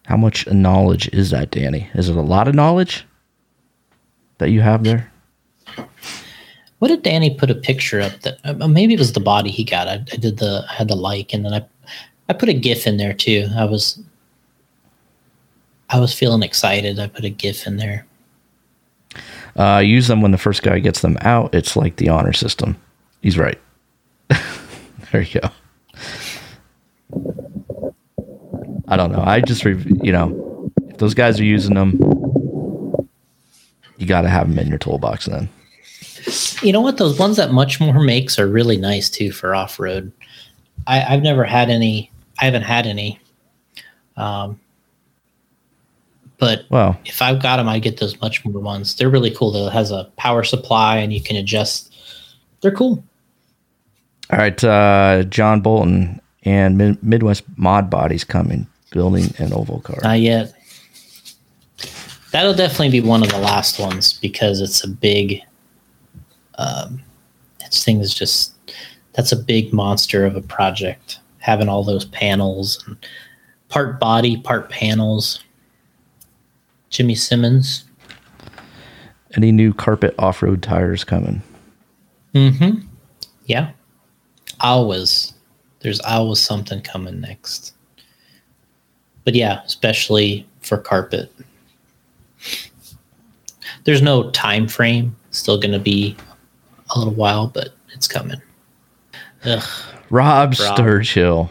How 0.06 0.16
much 0.16 0.46
knowledge 0.48 1.08
is 1.08 1.30
that, 1.30 1.50
Danny? 1.50 1.88
Is 1.94 2.08
it 2.08 2.16
a 2.16 2.20
lot 2.20 2.48
of 2.48 2.54
knowledge 2.54 3.06
that 4.38 4.50
you 4.50 4.60
have 4.60 4.84
there? 4.84 5.10
What 6.84 6.90
did 6.90 7.02
Danny 7.02 7.34
put 7.34 7.50
a 7.50 7.54
picture 7.54 8.02
up 8.02 8.20
that 8.20 8.38
uh, 8.44 8.68
maybe 8.68 8.92
it 8.92 8.98
was 8.98 9.14
the 9.14 9.18
body 9.18 9.50
he 9.50 9.64
got? 9.64 9.88
I, 9.88 9.94
I 9.94 10.16
did 10.16 10.36
the 10.36 10.66
I 10.68 10.74
had 10.74 10.88
the 10.88 10.94
like 10.94 11.32
and 11.32 11.42
then 11.42 11.54
I 11.54 11.64
I 12.28 12.34
put 12.34 12.50
a 12.50 12.52
GIF 12.52 12.86
in 12.86 12.98
there 12.98 13.14
too. 13.14 13.48
I 13.56 13.64
was 13.64 14.02
I 15.88 15.98
was 15.98 16.12
feeling 16.12 16.42
excited. 16.42 16.98
I 16.98 17.06
put 17.06 17.24
a 17.24 17.30
GIF 17.30 17.66
in 17.66 17.78
there. 17.78 18.04
Uh, 19.56 19.78
use 19.82 20.08
them 20.08 20.20
when 20.20 20.30
the 20.30 20.36
first 20.36 20.62
guy 20.62 20.78
gets 20.78 21.00
them 21.00 21.16
out. 21.22 21.54
It's 21.54 21.74
like 21.74 21.96
the 21.96 22.10
honor 22.10 22.34
system. 22.34 22.76
He's 23.22 23.38
right. 23.38 23.58
there 25.10 25.22
you 25.22 25.40
go. 25.40 25.48
I 28.88 28.98
don't 28.98 29.10
know. 29.10 29.24
I 29.24 29.40
just, 29.40 29.64
re- 29.64 29.98
you 30.02 30.12
know, 30.12 30.70
if 30.90 30.98
those 30.98 31.14
guys 31.14 31.40
are 31.40 31.44
using 31.44 31.76
them, 31.76 31.92
you 33.96 34.06
got 34.06 34.20
to 34.20 34.28
have 34.28 34.50
them 34.50 34.58
in 34.58 34.68
your 34.68 34.76
toolbox 34.76 35.24
then. 35.24 35.48
You 36.62 36.72
know 36.72 36.80
what? 36.80 36.96
Those 36.96 37.18
ones 37.18 37.36
that 37.36 37.50
Muchmore 37.50 38.04
makes 38.04 38.38
are 38.38 38.46
really 38.48 38.76
nice 38.76 39.10
too 39.10 39.30
for 39.32 39.54
off 39.54 39.78
road. 39.78 40.10
I've 40.86 41.22
never 41.22 41.44
had 41.44 41.70
any. 41.70 42.10
I 42.40 42.44
haven't 42.44 42.62
had 42.62 42.86
any. 42.86 43.18
Um, 44.16 44.60
but 46.38 46.66
Well, 46.68 46.98
if 47.04 47.22
I've 47.22 47.40
got 47.42 47.56
them, 47.56 47.68
I 47.68 47.78
get 47.78 47.98
those 47.98 48.16
Muchmore 48.16 48.60
ones. 48.60 48.94
They're 48.94 49.08
really 49.10 49.30
cool. 49.30 49.54
It 49.66 49.72
has 49.72 49.90
a 49.90 50.10
power 50.16 50.44
supply 50.44 50.98
and 50.98 51.12
you 51.12 51.22
can 51.22 51.36
adjust. 51.36 51.94
They're 52.60 52.72
cool. 52.72 53.02
all 54.30 54.38
right. 54.38 54.62
Uh, 54.62 55.22
John 55.24 55.60
Bolton 55.60 56.20
and 56.44 56.76
Mid- 56.76 57.02
Midwest 57.02 57.44
Mod 57.56 57.88
Bodies 57.88 58.24
coming, 58.24 58.66
building 58.90 59.32
an 59.38 59.52
oval 59.52 59.80
car. 59.80 59.98
Not 60.02 60.20
yet. 60.20 60.52
That'll 62.32 62.54
definitely 62.54 62.90
be 62.90 63.00
one 63.00 63.22
of 63.22 63.28
the 63.30 63.38
last 63.38 63.78
ones 63.78 64.12
because 64.14 64.60
it's 64.60 64.82
a 64.84 64.88
big. 64.88 65.40
Um, 66.58 67.02
this 67.60 67.84
thing 67.84 68.00
is 68.00 68.14
just 68.14 68.54
that's 69.14 69.32
a 69.32 69.36
big 69.36 69.72
monster 69.72 70.24
of 70.24 70.36
a 70.36 70.42
project. 70.42 71.20
Having 71.38 71.68
all 71.68 71.84
those 71.84 72.06
panels, 72.06 72.82
and 72.86 72.96
part 73.68 74.00
body, 74.00 74.36
part 74.38 74.70
panels. 74.70 75.40
Jimmy 76.90 77.14
Simmons. 77.16 77.84
Any 79.36 79.50
new 79.50 79.74
carpet 79.74 80.14
off 80.16 80.42
road 80.42 80.62
tires 80.62 81.02
coming? 81.02 81.42
Mm-hmm. 82.34 82.86
Yeah. 83.46 83.72
Always. 84.60 85.34
There's 85.80 86.00
always 86.00 86.38
something 86.38 86.80
coming 86.82 87.20
next. 87.20 87.74
But 89.24 89.34
yeah, 89.34 89.62
especially 89.64 90.46
for 90.60 90.78
carpet. 90.78 91.32
There's 93.84 94.02
no 94.02 94.30
time 94.30 94.68
frame. 94.68 95.16
Still 95.30 95.58
gonna 95.58 95.78
be 95.78 96.16
a 96.94 96.98
little 96.98 97.14
while, 97.14 97.48
but 97.48 97.74
it's 97.92 98.08
coming. 98.08 98.40
Ugh. 99.44 99.62
Rob, 100.10 100.54
Rob. 100.58 100.78
Sturgill. 100.78 101.50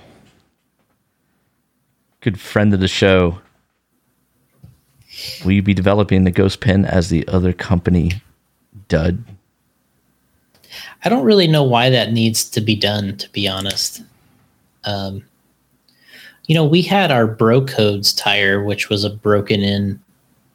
Good 2.22 2.40
friend 2.40 2.74
of 2.74 2.80
the 2.80 2.88
show. 2.88 3.40
Will 5.44 5.52
you 5.52 5.62
be 5.62 5.74
developing 5.74 6.24
the 6.24 6.32
Ghost 6.32 6.62
Pin 6.62 6.86
as 6.86 7.10
the 7.10 7.28
other 7.28 7.54
company 7.54 8.14
dud? 8.88 9.24
I 11.04 11.10
don't 11.10 11.26
really 11.26 11.48
know 11.48 11.64
why 11.64 11.90
that 11.90 12.14
needs 12.14 12.50
to 12.52 12.62
be 12.62 12.76
done, 12.76 13.18
to 13.18 13.30
be 13.32 13.48
honest. 13.48 14.02
Um, 14.86 15.24
you 16.48 16.56
know, 16.56 16.66
we 16.66 16.82
had 16.82 17.12
our 17.12 17.28
Bro 17.28 17.66
Codes 17.66 18.14
tire, 18.14 18.64
which 18.64 18.90
was 18.90 19.04
a 19.04 19.10
broken 19.10 19.62
in, 19.62 20.00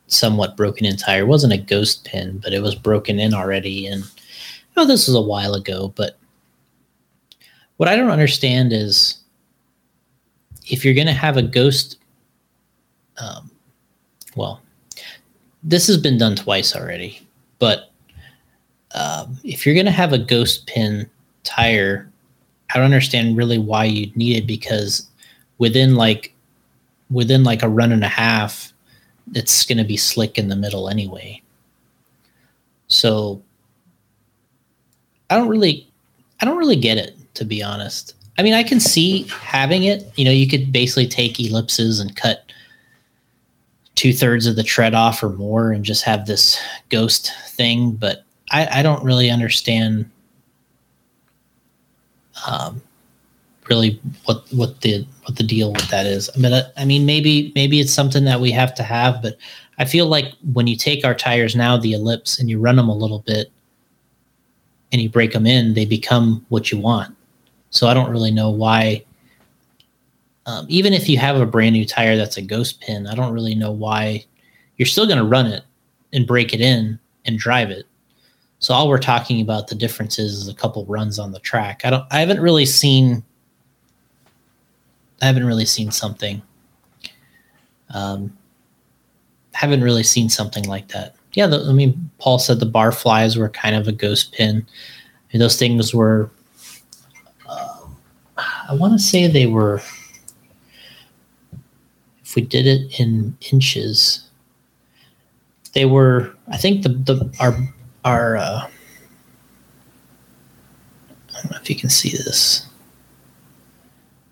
somewhat 0.06 0.56
broken 0.56 0.86
in 0.86 0.96
tire. 0.96 1.20
It 1.20 1.28
wasn't 1.28 1.52
a 1.52 1.58
ghost 1.58 2.04
pin, 2.04 2.38
but 2.42 2.52
it 2.52 2.62
was 2.62 2.74
broken 2.74 3.18
in 3.18 3.32
already. 3.32 3.86
And 3.86 4.04
oh, 4.78 4.86
this 4.86 5.06
was 5.06 5.16
a 5.16 5.20
while 5.20 5.54
ago. 5.54 5.92
But 5.96 6.16
what 7.76 7.88
I 7.88 7.96
don't 7.96 8.10
understand 8.10 8.72
is 8.72 9.18
if 10.66 10.84
you're 10.84 10.94
going 10.94 11.06
to 11.06 11.12
have 11.12 11.36
a 11.36 11.42
ghost, 11.42 11.98
um, 13.18 13.50
well, 14.36 14.60
this 15.62 15.86
has 15.88 15.96
been 15.96 16.18
done 16.18 16.36
twice 16.36 16.76
already, 16.76 17.20
but 17.58 17.90
um, 18.94 19.38
if 19.44 19.66
you're 19.66 19.74
going 19.74 19.86
to 19.86 19.92
have 19.92 20.12
a 20.12 20.18
ghost 20.18 20.66
pin 20.66 21.08
tire, 21.44 22.10
I 22.72 22.78
don't 22.78 22.84
understand 22.84 23.36
really 23.36 23.58
why 23.58 23.84
you'd 23.84 24.16
need 24.16 24.36
it 24.36 24.46
because 24.46 25.08
within 25.58 25.94
like 25.94 26.34
within 27.10 27.42
like 27.42 27.62
a 27.62 27.68
run 27.68 27.92
and 27.92 28.04
a 28.04 28.08
half, 28.08 28.72
it's 29.34 29.64
going 29.64 29.78
to 29.78 29.84
be 29.84 29.96
slick 29.96 30.38
in 30.38 30.48
the 30.48 30.56
middle 30.56 30.88
anyway. 30.88 31.42
So 32.88 33.42
I 35.30 35.36
don't 35.36 35.48
really 35.48 35.86
I 36.40 36.44
don't 36.44 36.58
really 36.58 36.76
get 36.76 36.98
it 36.98 37.16
to 37.34 37.44
be 37.44 37.62
honest. 37.62 38.14
I 38.38 38.42
mean, 38.42 38.54
I 38.54 38.62
can 38.62 38.78
see 38.78 39.24
having 39.40 39.84
it. 39.84 40.10
You 40.16 40.24
know, 40.24 40.30
you 40.30 40.48
could 40.48 40.72
basically 40.72 41.08
take 41.08 41.40
ellipses 41.40 41.98
and 41.98 42.14
cut 42.14 42.52
two 43.96 44.12
thirds 44.12 44.46
of 44.46 44.54
the 44.54 44.62
tread 44.62 44.94
off 44.94 45.24
or 45.24 45.30
more 45.30 45.72
and 45.72 45.84
just 45.84 46.04
have 46.04 46.26
this 46.26 46.60
ghost 46.88 47.32
thing, 47.48 47.90
but 47.90 48.24
I, 48.52 48.78
I 48.78 48.82
don't 48.82 49.02
really 49.02 49.28
understand 49.28 50.08
um, 52.46 52.80
really 53.68 54.00
what 54.24 54.44
what 54.52 54.80
the 54.82 55.04
what 55.24 55.36
the 55.36 55.42
deal 55.42 55.72
with 55.72 55.88
that 55.88 56.06
is. 56.06 56.30
I 56.34 56.38
mean, 56.38 56.52
I, 56.52 56.62
I 56.76 56.84
mean, 56.84 57.06
maybe 57.06 57.52
maybe 57.56 57.80
it's 57.80 57.92
something 57.92 58.24
that 58.24 58.40
we 58.40 58.52
have 58.52 58.72
to 58.76 58.84
have, 58.84 59.20
but 59.20 59.36
I 59.78 59.84
feel 59.84 60.06
like 60.06 60.32
when 60.52 60.68
you 60.68 60.76
take 60.76 61.04
our 61.04 61.14
tires 61.14 61.56
now, 61.56 61.76
the 61.76 61.92
ellipse, 61.92 62.38
and 62.38 62.48
you 62.48 62.60
run 62.60 62.76
them 62.76 62.88
a 62.88 62.96
little 62.96 63.20
bit, 63.26 63.50
and 64.92 65.02
you 65.02 65.08
break 65.08 65.32
them 65.32 65.46
in, 65.46 65.74
they 65.74 65.84
become 65.84 66.44
what 66.48 66.72
you 66.72 66.78
want. 66.78 67.14
So 67.70 67.86
I 67.86 67.94
don't 67.94 68.10
really 68.10 68.30
know 68.30 68.50
why. 68.50 69.04
Um, 70.46 70.64
even 70.68 70.94
if 70.94 71.08
you 71.08 71.18
have 71.18 71.36
a 71.36 71.44
brand 71.44 71.74
new 71.74 71.84
tire 71.84 72.16
that's 72.16 72.38
a 72.38 72.42
ghost 72.42 72.80
pin, 72.80 73.06
I 73.06 73.14
don't 73.14 73.34
really 73.34 73.54
know 73.54 73.70
why 73.70 74.24
you're 74.78 74.86
still 74.86 75.06
going 75.06 75.18
to 75.18 75.24
run 75.24 75.46
it 75.46 75.62
and 76.12 76.26
break 76.26 76.54
it 76.54 76.60
in 76.60 76.98
and 77.26 77.38
drive 77.38 77.70
it. 77.70 77.84
So 78.60 78.74
all 78.74 78.88
we're 78.88 78.98
talking 78.98 79.40
about 79.40 79.68
the 79.68 79.74
differences 79.74 80.34
is, 80.34 80.48
a 80.48 80.54
couple 80.54 80.84
runs 80.86 81.18
on 81.18 81.32
the 81.32 81.38
track. 81.40 81.82
I 81.84 81.90
don't 81.90 82.04
I 82.10 82.20
haven't 82.20 82.40
really 82.40 82.66
seen 82.66 83.22
I 85.22 85.26
haven't 85.26 85.46
really 85.46 85.66
seen 85.66 85.90
something 85.90 86.42
um 87.90 88.36
haven't 89.52 89.82
really 89.82 90.02
seen 90.02 90.28
something 90.28 90.64
like 90.64 90.88
that. 90.88 91.14
Yeah, 91.34 91.46
the, 91.46 91.64
I 91.68 91.72
mean 91.72 92.10
Paul 92.18 92.38
said 92.38 92.60
the 92.60 92.66
bar 92.66 92.92
flies 92.92 93.36
were 93.36 93.48
kind 93.48 93.76
of 93.76 93.86
a 93.86 93.92
ghost 93.92 94.32
pin. 94.32 94.66
And 95.32 95.42
those 95.42 95.58
things 95.58 95.94
were 95.94 96.30
uh, 97.48 97.80
I 98.36 98.74
want 98.74 98.94
to 98.94 98.98
say 98.98 99.26
they 99.26 99.46
were 99.46 99.82
if 102.22 102.36
we 102.36 102.42
did 102.42 102.66
it 102.66 103.00
in 103.00 103.36
inches 103.52 104.28
they 105.72 105.86
were 105.86 106.34
i 106.48 106.56
think 106.58 106.82
the 106.82 106.90
the 106.90 107.34
our 107.40 107.56
our 108.04 108.36
uh, 108.36 108.68
i 111.30 111.42
don't 111.42 111.50
know 111.50 111.58
if 111.60 111.70
you 111.70 111.76
can 111.76 111.88
see 111.88 112.10
this 112.10 112.66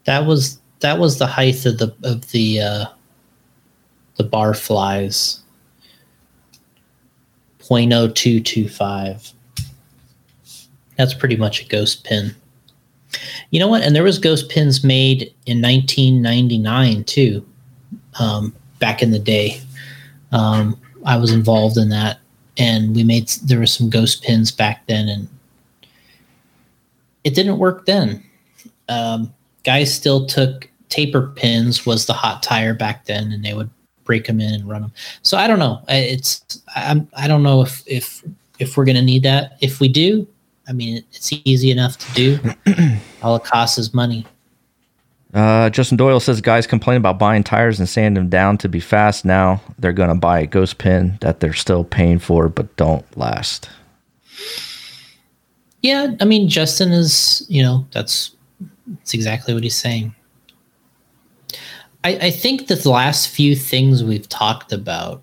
that 0.05 0.27
was 0.27 0.59
that 0.81 0.99
was 0.99 1.19
the 1.19 1.27
height 1.27 1.65
of 1.65 1.79
the 1.79 1.95
of 2.03 2.31
the 2.33 2.61
uh 2.61 2.85
the 4.17 4.25
bar 4.25 4.53
flies 4.53 5.41
0.0225 7.69 9.33
that's 10.97 11.15
pretty 11.15 11.37
much 11.37 11.63
a 11.63 11.69
ghost 11.69 12.05
pin. 12.05 12.35
You 13.51 13.61
know 13.61 13.69
what? 13.69 13.83
And 13.83 13.95
there 13.95 14.03
was 14.03 14.19
ghost 14.19 14.49
pins 14.49 14.83
made 14.83 15.35
in 15.47 15.63
1999 15.63 17.05
too 17.05 17.47
um, 18.19 18.55
back 18.79 19.03
in 19.03 19.11
the 19.11 19.19
day. 19.19 19.61
Um, 20.33 20.79
I 21.05 21.17
was 21.17 21.31
involved 21.31 21.77
in 21.77 21.91
that, 21.91 22.19
and 22.59 22.95
we 22.97 23.05
made 23.05 23.29
there 23.45 23.59
were 23.59 23.67
some 23.67 23.89
ghost 23.89 24.23
pins 24.23 24.51
back 24.51 24.87
then, 24.87 25.09
and 25.09 25.29
it 27.25 27.35
didn't 27.35 27.59
work 27.59 27.87
then. 27.87 28.25
Um, 28.89 29.33
guys 29.65 29.95
still 29.95 30.27
took 30.27 30.69
taper 30.89 31.29
pins 31.37 31.87
was 31.87 32.07
the 32.07 32.13
hot 32.13 32.43
tire 32.43 32.75
back 32.75 33.05
then, 33.05 33.31
and 33.33 33.45
they 33.45 33.55
would 33.55 33.71
break 34.07 34.27
them 34.27 34.41
in 34.41 34.55
and 34.55 34.67
run 34.67 34.81
them. 34.81 34.93
So 35.23 35.37
I 35.37 35.47
don't 35.47 35.59
know. 35.59 35.83
It's 35.89 36.63
I'm 36.75 37.09
I 37.15 37.29
don't 37.29 37.43
know 37.43 37.61
if 37.61 37.83
if 37.87 38.25
if 38.59 38.77
we're 38.77 38.87
gonna 38.87 39.03
need 39.03 39.23
that. 39.25 39.59
If 39.61 39.81
we 39.81 39.89
do, 39.89 40.27
I 40.67 40.73
mean 40.73 41.05
it's 41.13 41.31
easy 41.45 41.71
enough 41.71 41.99
to 41.99 42.13
do. 42.15 42.39
All 43.23 43.37
it 43.37 43.45
costs 43.45 43.77
is 43.77 43.93
money. 43.93 44.25
Uh, 45.35 45.69
Justin 45.69 45.99
Doyle 45.99 46.19
says 46.21 46.41
guys 46.41 46.67
complain 46.67 46.97
about 46.97 47.19
buying 47.19 47.45
tires 47.45 47.79
and 47.79 47.87
sand 47.87 48.17
them 48.17 48.31
down 48.31 48.57
to 48.57 48.71
be 48.71 48.81
fast. 48.81 49.27
Now 49.27 49.61
they're 49.79 49.93
going 49.93 50.09
to 50.09 50.15
buy 50.15 50.41
a 50.41 50.47
ghost 50.47 50.79
pin 50.79 51.19
that 51.21 51.41
they're 51.41 51.53
still 51.53 51.85
paying 51.85 52.19
for 52.19 52.49
but 52.49 52.75
don't 52.77 53.05
last. 53.19 53.69
Yeah, 55.83 56.15
I 56.21 56.25
mean 56.25 56.49
Justin 56.49 56.91
is, 56.91 57.45
you 57.51 57.63
know, 57.63 57.87
that's 57.93 58.35
that's 58.87 59.13
exactly 59.13 59.53
what 59.53 59.63
he's 59.63 59.77
saying. 59.77 60.16
I, 62.07 62.27
I 62.27 62.31
think 62.31 62.69
the 62.69 62.89
last 62.89 63.31
few 63.31 63.57
things 63.57 64.05
we've 64.05 64.29
talked 64.29 64.73
about 64.73 65.23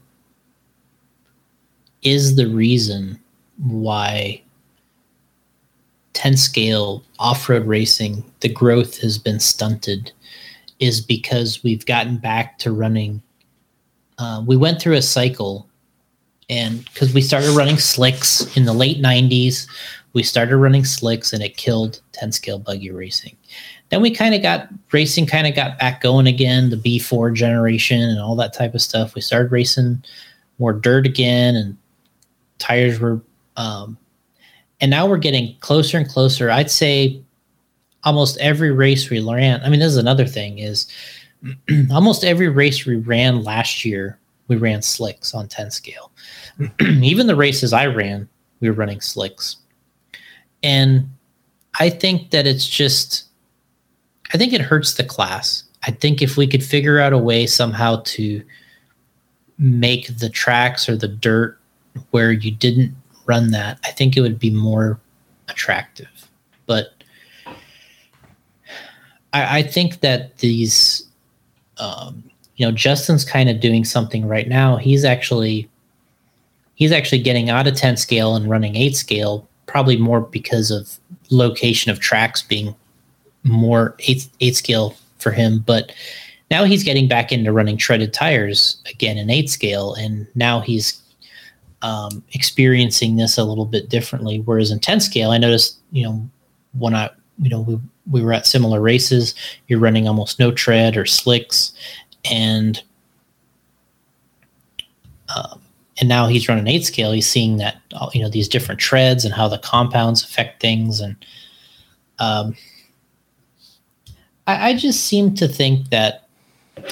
is 2.01 2.35
the 2.35 2.47
reason 2.47 3.21
why 3.57 4.43
10 6.11 6.35
scale 6.35 7.01
off 7.19 7.47
road 7.47 7.65
racing, 7.65 8.29
the 8.41 8.49
growth 8.49 8.99
has 8.99 9.17
been 9.17 9.39
stunted, 9.39 10.11
is 10.79 10.99
because 10.99 11.63
we've 11.63 11.85
gotten 11.85 12.17
back 12.17 12.57
to 12.57 12.73
running. 12.73 13.21
Uh, 14.17 14.43
we 14.45 14.57
went 14.57 14.81
through 14.81 14.95
a 14.95 15.01
cycle, 15.01 15.69
and 16.49 16.83
because 16.83 17.13
we 17.13 17.21
started 17.21 17.51
running 17.51 17.77
slicks 17.77 18.57
in 18.57 18.65
the 18.65 18.73
late 18.73 19.01
90s, 19.01 19.69
we 20.11 20.21
started 20.21 20.57
running 20.57 20.83
slicks 20.83 21.31
and 21.31 21.41
it 21.41 21.55
killed 21.55 22.01
10 22.11 22.33
scale 22.33 22.59
buggy 22.59 22.91
racing. 22.91 23.37
Then 23.93 24.01
we 24.01 24.09
kind 24.09 24.33
of 24.33 24.41
got 24.41 24.69
racing, 24.91 25.27
kind 25.27 25.45
of 25.45 25.53
got 25.53 25.77
back 25.77 26.01
going 26.01 26.25
again, 26.25 26.71
the 26.71 26.77
B4 26.77 27.31
generation 27.31 28.01
and 28.01 28.19
all 28.19 28.35
that 28.37 28.51
type 28.51 28.73
of 28.73 28.81
stuff. 28.81 29.13
We 29.13 29.21
started 29.21 29.51
racing 29.51 30.03
more 30.57 30.73
dirt 30.73 31.05
again, 31.05 31.55
and 31.55 31.77
tires 32.57 32.99
were 32.99 33.21
um, 33.55 33.95
and 34.81 34.89
now 34.89 35.05
we're 35.05 35.17
getting 35.17 35.55
closer 35.59 35.99
and 35.99 36.09
closer. 36.09 36.49
I'd 36.49 36.71
say 36.71 37.21
almost 38.03 38.39
every 38.39 38.71
race 38.71 39.11
we 39.11 39.19
ran. 39.19 39.61
I 39.61 39.69
mean, 39.69 39.79
this 39.79 39.91
is 39.91 39.97
another 39.97 40.25
thing 40.25 40.57
is 40.57 40.87
almost 41.91 42.23
every 42.23 42.49
race 42.49 42.87
we 42.87 42.95
ran 42.95 43.43
last 43.43 43.85
year, 43.85 44.17
we 44.47 44.55
ran 44.55 44.81
slicks 44.81 45.35
on 45.35 45.47
10 45.47 45.69
scale. 45.69 46.11
Even 46.81 47.27
the 47.27 47.35
races 47.35 47.73
I 47.73 47.85
ran, 47.85 48.27
we 48.59 48.71
were 48.71 48.75
running 48.75 49.01
slicks. 49.01 49.57
And 50.63 51.07
I 51.79 51.91
think 51.91 52.31
that 52.31 52.47
it's 52.47 52.67
just, 52.67 53.25
I 54.33 54.37
think 54.37 54.53
it 54.53 54.61
hurts 54.61 54.95
the 54.95 55.03
class. 55.03 55.63
I 55.83 55.91
think 55.91 56.21
if 56.21 56.37
we 56.37 56.47
could 56.47 56.63
figure 56.63 56.99
out 56.99 57.13
a 57.13 57.17
way 57.17 57.45
somehow 57.45 58.01
to 58.05 58.43
make 59.59 60.17
the 60.17 60.29
tracks 60.29 60.89
or 60.89 60.95
the 60.95 61.07
dirt 61.07 61.59
where 62.11 62.31
you 62.31 62.51
didn't 62.51 62.95
run 63.25 63.51
that, 63.51 63.79
I 63.83 63.91
think 63.91 64.17
it 64.17 64.21
would 64.21 64.39
be 64.39 64.49
more 64.49 64.99
attractive. 65.49 66.29
But 66.65 67.03
I, 69.33 69.59
I 69.59 69.63
think 69.63 69.99
that 69.99 70.37
these, 70.37 71.07
um, 71.77 72.23
you 72.55 72.65
know, 72.65 72.71
Justin's 72.71 73.25
kind 73.25 73.49
of 73.49 73.59
doing 73.59 73.85
something 73.85 74.27
right 74.27 74.47
now. 74.47 74.77
He's 74.77 75.05
actually 75.05 75.69
he's 76.75 76.91
actually 76.91 77.21
getting 77.21 77.49
out 77.49 77.67
of 77.67 77.75
10 77.75 77.97
scale 77.97 78.35
and 78.35 78.49
running 78.49 78.75
8 78.75 78.95
scale 78.95 79.47
probably 79.67 79.95
more 79.95 80.21
because 80.21 80.71
of 80.71 80.99
location 81.29 81.91
of 81.91 81.99
tracks 81.99 82.41
being 82.41 82.75
more 83.43 83.95
8, 83.99 84.27
8 84.39 84.55
scale 84.55 84.95
for 85.19 85.31
him 85.31 85.63
but 85.65 85.91
now 86.51 86.63
he's 86.63 86.83
getting 86.83 87.07
back 87.07 87.31
into 87.31 87.51
running 87.51 87.77
treaded 87.77 88.13
tires 88.13 88.77
again 88.89 89.17
in 89.17 89.29
8 89.29 89.49
scale 89.49 89.93
and 89.95 90.27
now 90.35 90.59
he's 90.59 91.03
um, 91.83 92.23
experiencing 92.31 93.17
this 93.17 93.37
a 93.37 93.43
little 93.43 93.65
bit 93.65 93.89
differently. 93.89 94.39
Whereas 94.39 94.71
in 94.71 94.79
10 94.79 95.01
scale, 95.01 95.31
I 95.31 95.37
noticed, 95.37 95.77
you 95.91 96.03
know, 96.03 96.29
when 96.79 96.95
I, 96.95 97.09
you 97.39 97.49
know, 97.49 97.61
we, 97.61 97.79
we 98.09 98.23
were 98.23 98.33
at 98.33 98.47
similar 98.47 98.81
races, 98.81 99.35
you're 99.67 99.79
running 99.79 100.07
almost 100.07 100.39
no 100.39 100.51
tread 100.51 100.97
or 100.97 101.05
slicks. 101.05 101.73
And, 102.31 102.81
um, 105.35 105.61
and 105.99 106.07
now 106.07 106.27
he's 106.27 106.47
running 106.47 106.67
eight 106.67 106.85
scale. 106.85 107.11
He's 107.11 107.27
seeing 107.27 107.57
that, 107.57 107.81
you 108.13 108.21
know, 108.21 108.29
these 108.29 108.47
different 108.47 108.79
treads 108.79 109.25
and 109.25 109.33
how 109.33 109.49
the 109.49 109.59
compounds 109.59 110.23
affect 110.23 110.61
things. 110.61 111.01
And, 111.01 111.15
um, 112.19 112.55
I, 114.47 114.69
I 114.69 114.77
just 114.77 115.05
seem 115.05 115.35
to 115.35 115.47
think 115.47 115.89
that 115.89 116.27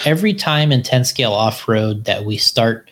every 0.05 0.33
time 0.33 0.71
in 0.71 0.83
10 0.83 1.05
scale 1.05 1.33
off 1.33 1.67
road 1.67 2.05
that 2.05 2.25
we 2.25 2.37
start 2.37 2.89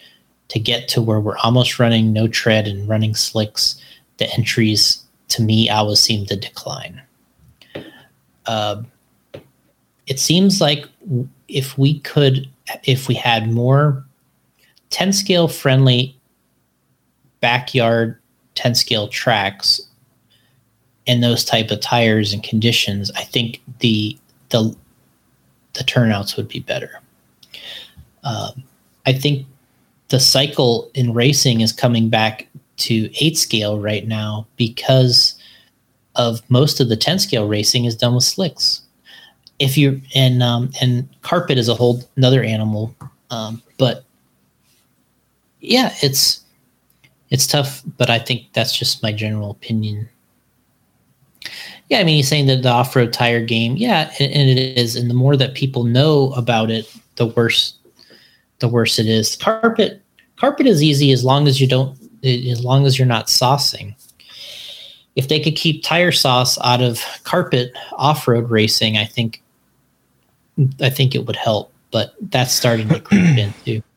to 0.50 0.60
get 0.60 0.88
to 0.90 1.02
where 1.02 1.20
we're 1.20 1.38
almost 1.38 1.80
running 1.80 2.12
no 2.12 2.28
tread 2.28 2.68
and 2.68 2.88
running 2.88 3.16
slicks, 3.16 3.82
the 4.18 4.32
entries 4.34 5.04
to 5.30 5.42
me 5.42 5.70
always 5.70 6.00
seem 6.00 6.26
to 6.26 6.36
decline. 6.36 7.02
Uh, 8.46 8.82
it 10.08 10.20
seems 10.20 10.60
like 10.60 10.86
if 11.48 11.78
we 11.78 12.00
could, 12.00 12.50
if 12.84 13.08
we 13.08 13.14
had 13.14 13.52
more 13.52 14.04
10 14.90 15.14
scale 15.14 15.48
friendly 15.48 16.16
backyard 17.42 18.20
10 18.56 18.76
scale 18.76 19.08
tracks 19.08 19.80
and 21.08 21.24
those 21.24 21.46
type 21.46 21.72
of 21.72 21.80
tires 21.80 22.34
and 22.34 22.44
conditions, 22.44 23.12
I 23.16 23.24
think 23.24 23.62
the 23.80 24.18
the 24.50 24.76
the 25.74 25.84
turnouts 25.84 26.36
would 26.36 26.48
be 26.48 26.60
better. 26.60 27.02
Um, 28.24 28.64
I 29.06 29.14
think 29.14 29.46
the 30.10 30.20
cycle 30.20 30.90
in 30.94 31.14
racing 31.14 31.62
is 31.62 31.72
coming 31.72 32.10
back 32.10 32.48
to 32.78 33.10
eight 33.24 33.38
scale 33.38 33.80
right 33.80 34.08
now 34.08 34.48
because 34.56 35.36
of 36.16 36.42
most 36.50 36.80
of 36.80 36.90
the 36.90 36.98
10 36.98 37.20
scale 37.20 37.48
racing 37.48 37.86
is 37.86 37.96
done 37.96 38.16
with 38.16 38.24
slicks. 38.24 38.82
If 39.60 39.78
you 39.78 40.02
and 40.16 40.42
um, 40.42 40.72
and 40.82 41.08
carpet 41.22 41.58
is 41.58 41.68
a 41.68 41.76
whole 41.76 42.02
another 42.16 42.44
animal, 42.44 42.96
um, 43.30 43.62
but 43.78 44.06
yeah, 45.60 45.94
it's 46.02 46.46
it's 47.30 47.46
tough. 47.46 47.84
But 47.98 48.10
I 48.10 48.20
think 48.20 48.44
that's 48.54 48.76
just 48.76 49.04
my 49.04 49.12
general 49.12 49.52
opinion. 49.52 50.08
Yeah, 51.90 52.00
I 52.00 52.04
mean, 52.04 52.18
he's 52.18 52.28
saying 52.28 52.46
that 52.48 52.62
the 52.62 52.70
off 52.70 52.96
road 52.96 53.12
tire 53.12 53.44
game, 53.44 53.76
yeah, 53.76 54.12
and, 54.20 54.50
it 54.50 54.78
is, 54.78 54.96
and 54.96 55.10
the 55.10 55.16
more 55.16 55.36
that 55.36 55.56
people 55.56 55.84
know 55.84 56.32
about 56.34 56.70
it, 56.70 56.92
the 57.16 57.26
worse 57.28 57.74
the 58.60 58.68
worse 58.68 59.00
it 59.00 59.08
is. 59.08 59.36
Carpet 59.36 60.02
carpet 60.36 60.68
is 60.68 60.84
easy 60.84 61.12
as 61.12 61.24
long 61.24 61.48
as 61.48 61.60
you 61.60 61.68
don't 61.68 61.98
as 62.24 62.64
long 62.64 62.86
as 62.86 63.00
you're 63.00 63.08
not 63.08 63.28
saucing. 63.28 63.96
If 65.16 65.28
they 65.28 65.40
could 65.40 65.56
keep 65.56 65.84
tire 65.84 66.12
sauce 66.12 66.58
out 66.64 66.82
of 66.82 67.04
carpet 67.24 67.72
off-road 67.94 68.50
racing, 68.50 68.98
I 68.98 69.06
think 69.06 69.42
I 70.80 70.90
think 70.90 71.16
it 71.16 71.26
would 71.26 71.36
help. 71.36 71.74
But 71.92 72.14
that's 72.22 72.54
starting 72.54 72.88
to 72.90 73.00
creep 73.00 73.38
in 73.38 73.54
too. 73.66 73.84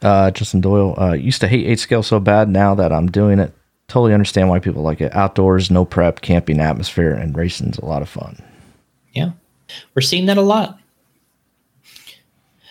Uh, 0.00 0.30
Justin 0.30 0.60
Doyle 0.60 0.94
uh, 0.96 1.12
used 1.12 1.40
to 1.40 1.48
hate 1.48 1.66
eight 1.66 1.80
scale 1.80 2.04
so 2.04 2.20
bad. 2.20 2.48
Now 2.48 2.72
that 2.76 2.92
I'm 2.92 3.10
doing 3.10 3.40
it, 3.40 3.52
totally 3.88 4.14
understand 4.14 4.48
why 4.48 4.58
people 4.58 4.82
like 4.82 5.00
it. 5.00 5.14
Outdoors, 5.14 5.70
no 5.70 5.84
prep, 5.84 6.20
camping 6.20 6.60
atmosphere, 6.60 7.12
and 7.12 7.36
racing's 7.36 7.78
a 7.78 7.84
lot 7.84 8.02
of 8.02 8.08
fun. 8.08 8.40
Yeah, 9.14 9.30
we're 9.94 10.02
seeing 10.02 10.26
that 10.26 10.38
a 10.38 10.42
lot. 10.42 10.78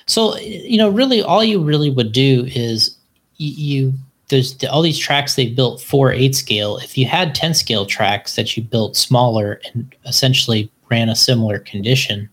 So 0.05 0.37
you 0.37 0.77
know, 0.77 0.89
really, 0.89 1.21
all 1.21 1.43
you 1.43 1.61
really 1.61 1.89
would 1.89 2.11
do 2.11 2.45
is 2.47 2.95
you, 3.37 3.93
there's 4.29 4.63
all 4.65 4.81
these 4.81 4.97
tracks 4.97 5.35
they 5.35 5.49
built 5.49 5.81
for 5.81 6.11
eight 6.11 6.35
scale. 6.35 6.77
If 6.77 6.97
you 6.97 7.05
had 7.05 7.35
ten 7.35 7.53
scale 7.53 7.85
tracks 7.85 8.35
that 8.35 8.55
you 8.55 8.63
built 8.63 8.95
smaller 8.95 9.59
and 9.73 9.93
essentially 10.05 10.71
ran 10.89 11.09
a 11.09 11.15
similar 11.15 11.59
condition, 11.59 12.29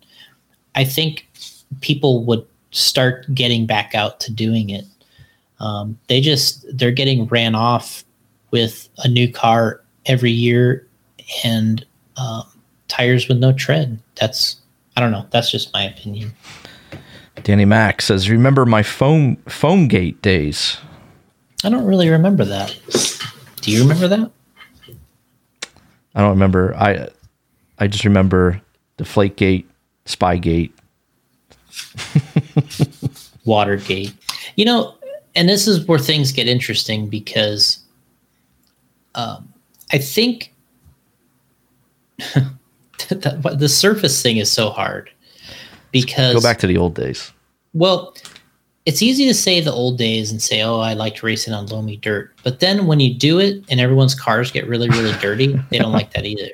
I 0.75 0.85
think 0.85 1.29
people 1.81 2.25
would 2.25 2.47
start 2.71 3.33
getting 3.35 3.67
back 3.67 3.95
out 3.95 4.21
to 4.21 4.33
doing 4.33 4.71
it. 4.71 4.85
Um, 5.59 5.99
they 6.09 6.21
just 6.21 6.67
they're 6.77 6.91
getting 6.93 7.27
ran 7.27 7.55
off 7.55 8.05
with 8.55 8.89
a 8.99 9.09
new 9.09 9.31
car 9.31 9.83
every 10.07 10.31
year 10.31 10.87
and 11.43 11.85
um, 12.17 12.45
tires 12.87 13.27
with 13.27 13.39
no 13.39 13.53
tread. 13.53 13.99
That's 14.15 14.61
I 14.97 15.01
don't 15.01 15.11
know. 15.11 15.27
That's 15.33 15.51
just 15.51 15.73
my 15.73 15.83
opinion. 15.83 16.33
Danny 17.43 17.65
Mack 17.65 18.01
says, 18.01 18.31
"Remember 18.31 18.65
my 18.65 18.85
phone 18.85 19.37
phone 19.49 19.89
gate 19.89 20.23
days." 20.23 20.79
I 21.65 21.69
don't 21.69 21.85
really 21.85 22.09
remember 22.09 22.45
that. 22.45 22.79
Do 23.61 23.73
you 23.73 23.83
remember 23.83 24.07
that? 24.07 24.31
I 26.15 26.21
don't 26.21 26.31
remember. 26.31 26.77
I 26.77 27.09
I 27.81 27.89
just 27.89 28.05
remember 28.05 28.63
the 28.99 29.05
Deflategate, 29.05 29.65
Spygate, 30.07 30.71
Watergate. 33.45 34.15
You 34.55 34.65
know, 34.65 34.95
and 35.35 35.49
this 35.49 35.67
is 35.67 35.89
where 35.89 35.99
things 35.99 36.31
get 36.31 36.47
interesting 36.47 37.09
because 37.09 37.84
um, 39.15 39.53
I 39.93 39.99
think 39.99 40.55
the, 42.19 43.57
the 43.59 43.69
surface 43.69 44.23
thing 44.23 44.39
is 44.39 44.51
so 44.51 44.71
hard 44.71 45.11
because 45.93 46.35
go 46.35 46.41
back 46.41 46.59
to 46.59 46.67
the 46.67 46.77
old 46.77 46.95
days. 46.95 47.33
Well, 47.73 48.15
it's 48.87 49.03
easy 49.03 49.27
to 49.27 49.35
say 49.35 49.61
the 49.61 49.73
old 49.73 49.99
days 49.99 50.31
and 50.31 50.43
say, 50.43 50.63
"Oh, 50.63 50.81
I 50.81 50.95
liked 50.95 51.23
racing 51.23 51.55
on 51.55 51.67
loamy 51.67 51.97
dirt," 51.97 52.35
but 52.43 52.61
then 52.61 52.87
when 52.87 53.01
you 53.01 53.15
do 53.15 53.39
it 53.39 53.65
and 53.69 53.81
everyone's 53.81 54.15
cars 54.15 54.51
get 54.51 54.69
really, 54.69 54.89
really 54.91 55.13
dirty, 55.21 55.59
they 55.71 55.79
don't 55.79 55.93
like 55.93 56.13
that 56.13 56.27
either. 56.27 56.51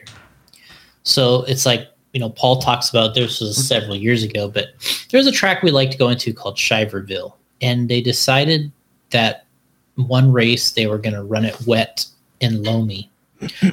So 1.03 1.43
it's 1.45 1.67
like 1.67 1.89
you 2.13 2.21
know, 2.21 2.31
Paul 2.31 2.61
talks 2.61 2.91
about 2.91 3.15
this 3.15 3.41
was 3.41 3.57
several 3.69 3.95
years 3.95 4.23
ago, 4.25 4.49
but 4.49 4.69
there's 5.11 5.27
a 5.27 5.33
track 5.33 5.63
we 5.63 5.71
like 5.71 5.91
to 5.93 5.99
go 5.99 6.09
into 6.09 6.33
called 6.33 6.57
Shiverville, 6.57 7.35
and 7.61 7.89
they 7.89 8.01
decided 8.01 8.73
that 9.11 9.47
one 9.95 10.33
race 10.33 10.73
they 10.73 10.87
were 10.87 10.99
going 10.99 11.15
to 11.15 11.23
run 11.23 11.45
it 11.45 11.57
wet 11.67 12.07
and 12.41 12.65
loamy, 12.65 13.11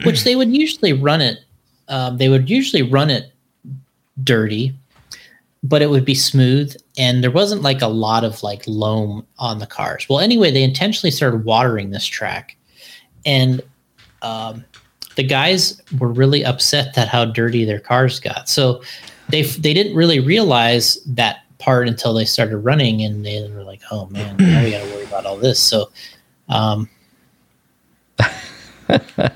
which 0.03 0.23
they 0.23 0.35
would 0.35 0.55
usually 0.55 0.93
run 0.93 1.21
it. 1.21 1.39
Um, 1.87 2.17
they 2.17 2.29
would 2.29 2.49
usually 2.49 2.81
run 2.81 3.09
it 3.09 3.31
dirty, 4.23 4.73
but 5.63 5.81
it 5.81 5.89
would 5.89 6.05
be 6.05 6.15
smooth, 6.15 6.75
and 6.97 7.23
there 7.23 7.31
wasn't 7.31 7.61
like 7.61 7.81
a 7.81 7.87
lot 7.87 8.23
of 8.23 8.43
like 8.43 8.63
loam 8.67 9.25
on 9.39 9.59
the 9.59 9.67
cars. 9.67 10.07
Well, 10.09 10.19
anyway, 10.19 10.51
they 10.51 10.63
intentionally 10.63 11.11
started 11.11 11.45
watering 11.45 11.91
this 11.91 12.05
track, 12.05 12.57
and 13.25 13.61
um, 14.21 14.63
the 15.15 15.23
guys 15.23 15.81
were 15.99 16.11
really 16.11 16.45
upset 16.45 16.93
that 16.95 17.07
how 17.07 17.25
dirty 17.25 17.65
their 17.65 17.79
cars 17.79 18.19
got. 18.19 18.47
So 18.47 18.81
they 19.29 19.43
they 19.43 19.73
didn't 19.73 19.95
really 19.95 20.19
realize 20.19 21.01
that 21.05 21.43
part 21.57 21.87
until 21.87 22.13
they 22.13 22.25
started 22.25 22.57
running, 22.57 23.01
and 23.01 23.25
they 23.25 23.49
were 23.49 23.63
like, 23.63 23.81
"Oh 23.91 24.07
man, 24.07 24.37
now 24.37 24.63
we 24.63 24.71
got 24.71 24.83
to 24.83 24.93
worry 24.93 25.05
about 25.05 25.25
all 25.25 25.37
this." 25.37 25.59
So, 25.59 25.91
um, 26.49 26.89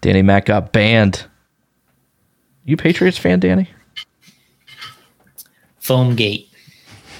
Danny 0.00 0.22
Mack 0.22 0.46
got 0.46 0.72
banned. 0.72 1.24
You 2.64 2.76
Patriots 2.76 3.18
fan, 3.18 3.40
Danny? 3.40 3.68
Foam 5.78 6.14
gate. 6.16 6.48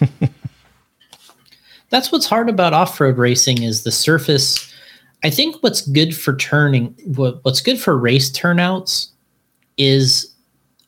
That's 1.90 2.11
what's 2.11 2.26
hard 2.26 2.49
about 2.49 2.72
off-road 2.72 3.18
racing 3.18 3.62
is 3.62 3.84
the 3.84 3.92
surface 3.92 4.74
I 5.24 5.30
think 5.30 5.57
what's 5.62 5.80
good 5.80 6.14
for 6.14 6.36
turning, 6.36 6.95
what, 7.16 7.42
what's 7.45 7.62
good 7.62 7.80
for 7.80 7.97
race 7.97 8.30
turnouts 8.30 9.09
is 9.78 10.30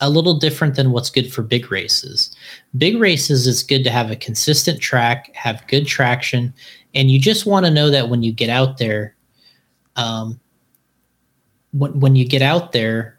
a 0.01 0.11
little 0.11 0.39
different 0.39 0.77
than 0.77 0.91
what's 0.91 1.09
good 1.09 1.33
for 1.33 1.43
big 1.43 1.73
races. 1.73 2.37
Big 2.77 3.01
races, 3.01 3.47
it's 3.47 3.63
good 3.63 3.83
to 3.85 3.91
have 3.91 4.11
a 4.11 4.17
consistent 4.17 4.79
track, 4.79 5.35
have 5.35 5.67
good 5.69 5.87
traction, 5.87 6.53
and 6.95 7.11
you 7.11 7.19
just 7.19 7.47
want 7.47 7.65
to 7.65 7.73
know 7.73 7.89
that 7.89 8.11
when 8.11 8.23
you 8.23 8.31
get 8.31 8.51
out 8.51 8.77
there, 8.77 9.16
um, 9.97 10.39
when, 11.73 11.99
when 12.01 12.17
you 12.17 12.27
get 12.27 12.43
out 12.43 12.73
there, 12.73 13.19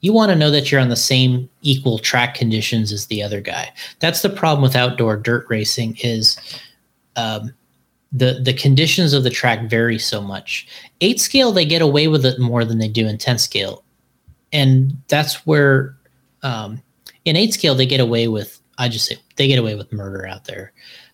you 0.00 0.12
want 0.12 0.30
to 0.30 0.36
know 0.36 0.50
that 0.50 0.70
you're 0.70 0.82
on 0.82 0.90
the 0.90 0.96
same 0.96 1.48
equal 1.62 1.98
track 1.98 2.34
conditions 2.34 2.92
as 2.92 3.06
the 3.06 3.22
other 3.22 3.40
guy. 3.40 3.72
That's 4.00 4.20
the 4.20 4.28
problem 4.28 4.62
with 4.62 4.76
outdoor 4.76 5.16
dirt 5.16 5.46
racing 5.48 5.96
is 6.02 6.38
um, 7.16 7.54
the 8.12 8.40
the 8.42 8.54
conditions 8.54 9.12
of 9.12 9.24
the 9.24 9.30
track 9.30 9.68
vary 9.68 9.98
so 9.98 10.20
much. 10.20 10.68
Eight 11.00 11.20
scale 11.20 11.52
they 11.52 11.64
get 11.64 11.82
away 11.82 12.08
with 12.08 12.24
it 12.24 12.38
more 12.38 12.64
than 12.64 12.78
they 12.78 12.88
do 12.88 13.06
in 13.06 13.18
ten 13.18 13.38
scale, 13.38 13.82
and 14.52 14.96
that's 15.08 15.46
where 15.46 15.96
um, 16.42 16.82
in 17.24 17.36
eight 17.36 17.54
scale 17.54 17.74
they 17.74 17.86
get 17.86 18.00
away 18.00 18.28
with. 18.28 18.60
I 18.78 18.88
just 18.88 19.06
say 19.06 19.16
they 19.36 19.48
get 19.48 19.58
away 19.58 19.74
with 19.74 19.92
murder 19.92 20.26
out 20.26 20.44
there. 20.44 20.72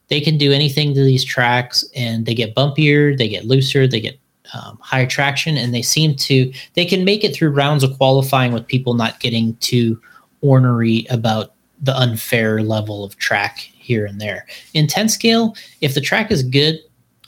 They 0.09 0.21
can 0.21 0.37
do 0.37 0.53
anything 0.53 0.95
to 0.95 1.05
these 1.05 1.25
tracks, 1.25 1.85
and 1.95 2.27
they 2.27 2.35
get 2.35 2.55
bumpier, 2.55 3.17
they 3.17 3.29
get 3.29 3.47
looser, 3.47 3.87
they 3.87 4.01
get 4.01 4.19
um, 4.55 4.79
higher 4.81 5.07
traction, 5.07 5.57
and 5.57 5.75
they 5.75 5.83
seem 5.83 6.15
to 6.17 6.53
they 6.75 6.85
can 6.85 7.05
make 7.05 7.25
it 7.25 7.35
through 7.35 7.51
rounds 7.51 7.85
of 7.85 7.97
qualifying 7.97 8.53
with 8.53 8.67
people 8.67 8.95
not 8.95 9.21
getting 9.21 9.57
too 9.57 10.01
ornery 10.41 11.07
about 11.11 11.55
the 11.81 11.97
unfair 11.97 12.63
level 12.63 13.05
of 13.05 13.17
track 13.17 13.59
here 13.59 14.05
and 14.07 14.21
there. 14.21 14.47
In 14.75 14.87
10 14.87 15.09
scale, 15.09 15.57
if 15.81 15.95
the 15.95 16.01
track 16.01 16.31
is 16.31 16.43
good, 16.43 16.79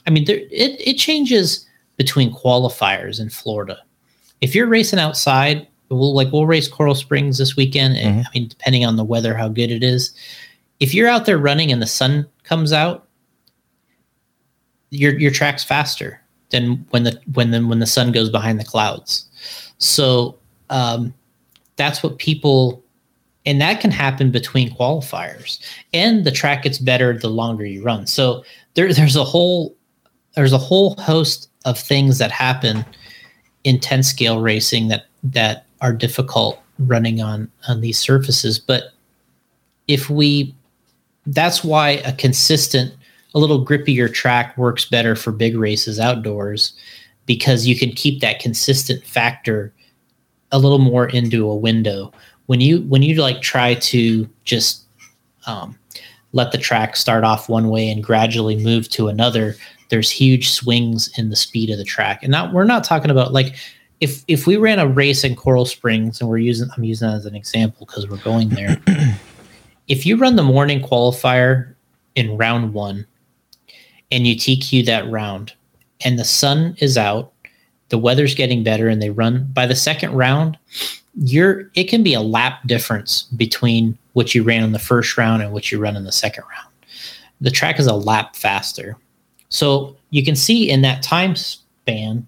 I 0.05 0.09
mean, 0.09 0.25
there, 0.25 0.37
it 0.37 0.79
it 0.79 0.97
changes 0.97 1.67
between 1.97 2.33
qualifiers 2.33 3.19
in 3.19 3.29
Florida. 3.29 3.77
If 4.41 4.53
you're 4.53 4.67
racing 4.67 4.99
outside, 4.99 5.67
we'll 5.89 6.15
like 6.15 6.31
we'll 6.31 6.45
race 6.45 6.67
Coral 6.67 6.95
Springs 6.95 7.37
this 7.37 7.55
weekend. 7.55 7.97
And, 7.97 8.17
mm-hmm. 8.17 8.27
I 8.27 8.39
mean, 8.39 8.47
depending 8.47 8.85
on 8.85 8.95
the 8.95 9.03
weather, 9.03 9.35
how 9.35 9.47
good 9.47 9.71
it 9.71 9.83
is. 9.83 10.13
If 10.79 10.93
you're 10.93 11.07
out 11.07 11.25
there 11.25 11.37
running 11.37 11.71
and 11.71 11.81
the 11.81 11.87
sun 11.87 12.27
comes 12.43 12.73
out, 12.73 13.07
your 14.89 15.17
your 15.17 15.31
track's 15.31 15.63
faster 15.63 16.22
than 16.53 16.85
when 16.91 17.03
the 17.03 17.19
when 17.33 17.51
the 17.51 17.59
when 17.67 17.79
the 17.79 17.85
sun 17.85 18.13
goes 18.13 18.29
behind 18.29 18.59
the 18.59 18.63
clouds. 18.63 19.25
So 19.79 20.37
um, 20.69 21.13
that's 21.75 22.01
what 22.01 22.17
people 22.19 22.81
and 23.45 23.59
that 23.59 23.81
can 23.81 23.91
happen 23.91 24.31
between 24.31 24.73
qualifiers. 24.73 25.59
And 25.93 26.23
the 26.23 26.31
track 26.31 26.63
gets 26.63 26.77
better 26.77 27.17
the 27.17 27.27
longer 27.27 27.65
you 27.65 27.83
run. 27.83 28.07
So 28.07 28.45
there, 28.75 28.93
there's 28.93 29.17
a 29.17 29.25
whole 29.25 29.75
there's 30.35 30.53
a 30.53 30.57
whole 30.57 30.95
host 30.95 31.49
of 31.65 31.77
things 31.77 32.17
that 32.17 32.31
happen 32.31 32.85
in 33.63 33.79
10 33.79 34.03
scale 34.03 34.41
racing 34.41 34.87
that 34.87 35.05
that 35.23 35.65
are 35.81 35.93
difficult 35.93 36.59
running 36.79 37.21
on 37.21 37.51
on 37.67 37.81
these 37.81 37.97
surfaces. 37.97 38.59
But 38.59 38.93
if 39.87 40.09
we 40.09 40.55
that's 41.25 41.63
why 41.63 42.01
a 42.05 42.13
consistent 42.13 42.93
a 43.33 43.39
little 43.39 43.65
grippier 43.65 44.11
track 44.11 44.57
works 44.57 44.85
better 44.85 45.15
for 45.15 45.31
big 45.31 45.55
races 45.55 45.99
outdoors 45.99 46.73
because 47.25 47.65
you 47.65 47.77
can 47.77 47.91
keep 47.91 48.21
that 48.21 48.39
consistent 48.39 49.03
factor 49.05 49.73
a 50.51 50.59
little 50.59 50.79
more 50.79 51.07
into 51.07 51.49
a 51.49 51.55
window 51.55 52.11
when 52.45 52.61
you 52.61 52.81
when 52.83 53.01
you 53.01 53.21
like 53.21 53.41
try 53.41 53.73
to 53.75 54.29
just 54.43 54.83
um, 55.47 55.77
let 56.33 56.51
the 56.51 56.57
track 56.57 56.95
start 56.95 57.23
off 57.23 57.49
one 57.49 57.69
way 57.69 57.89
and 57.89 58.03
gradually 58.03 58.61
move 58.63 58.89
to 58.89 59.07
another 59.07 59.55
there's 59.93 60.09
huge 60.09 60.49
swings 60.49 61.07
in 61.19 61.29
the 61.29 61.35
speed 61.35 61.69
of 61.69 61.77
the 61.77 61.83
track. 61.83 62.23
And 62.23 62.31
not 62.31 62.51
we're 62.51 62.63
not 62.63 62.83
talking 62.83 63.11
about 63.11 63.31
like 63.31 63.55
if 64.01 64.23
if 64.27 64.47
we 64.47 64.57
ran 64.57 64.79
a 64.79 64.87
race 64.87 65.23
in 65.23 65.35
Coral 65.35 65.65
Springs 65.65 66.19
and 66.19 66.27
we're 66.27 66.39
using 66.39 66.67
I'm 66.75 66.83
using 66.83 67.07
that 67.07 67.17
as 67.17 67.27
an 67.27 67.35
example 67.35 67.85
because 67.85 68.09
we're 68.09 68.17
going 68.17 68.49
there. 68.49 68.81
if 69.87 70.03
you 70.03 70.17
run 70.17 70.35
the 70.35 70.41
morning 70.41 70.81
qualifier 70.81 71.75
in 72.15 72.35
round 72.37 72.73
one 72.73 73.05
and 74.13 74.27
you 74.27 74.35
TQ 74.35 74.85
that 74.85 75.09
round 75.09 75.53
and 76.05 76.19
the 76.19 76.23
sun 76.23 76.75
is 76.77 76.99
out, 76.99 77.33
the 77.89 77.97
weather's 77.97 78.35
getting 78.35 78.63
better 78.63 78.87
and 78.87 79.01
they 79.01 79.09
run 79.09 79.49
by 79.53 79.65
the 79.65 79.75
second 79.75 80.13
round, 80.13 80.57
you're 81.15 81.71
it 81.73 81.85
can 81.85 82.03
be 82.03 82.13
a 82.13 82.21
lap 82.21 82.59
difference 82.67 83.23
between 83.35 83.97
what 84.13 84.35
you 84.35 84.43
ran 84.43 84.63
in 84.63 84.71
the 84.71 84.79
first 84.79 85.17
round 85.17 85.41
and 85.41 85.51
what 85.51 85.71
you 85.71 85.79
run 85.79 85.95
in 85.95 86.03
the 86.03 86.11
second 86.11 86.43
round. 86.43 86.69
The 87.41 87.49
track 87.49 87.79
is 87.79 87.87
a 87.87 87.95
lap 87.95 88.35
faster. 88.35 88.97
So 89.49 89.97
you 90.11 90.23
can 90.23 90.35
see 90.35 90.69
in 90.69 90.83
that 90.83 91.01
time 91.01 91.35
span 91.35 92.27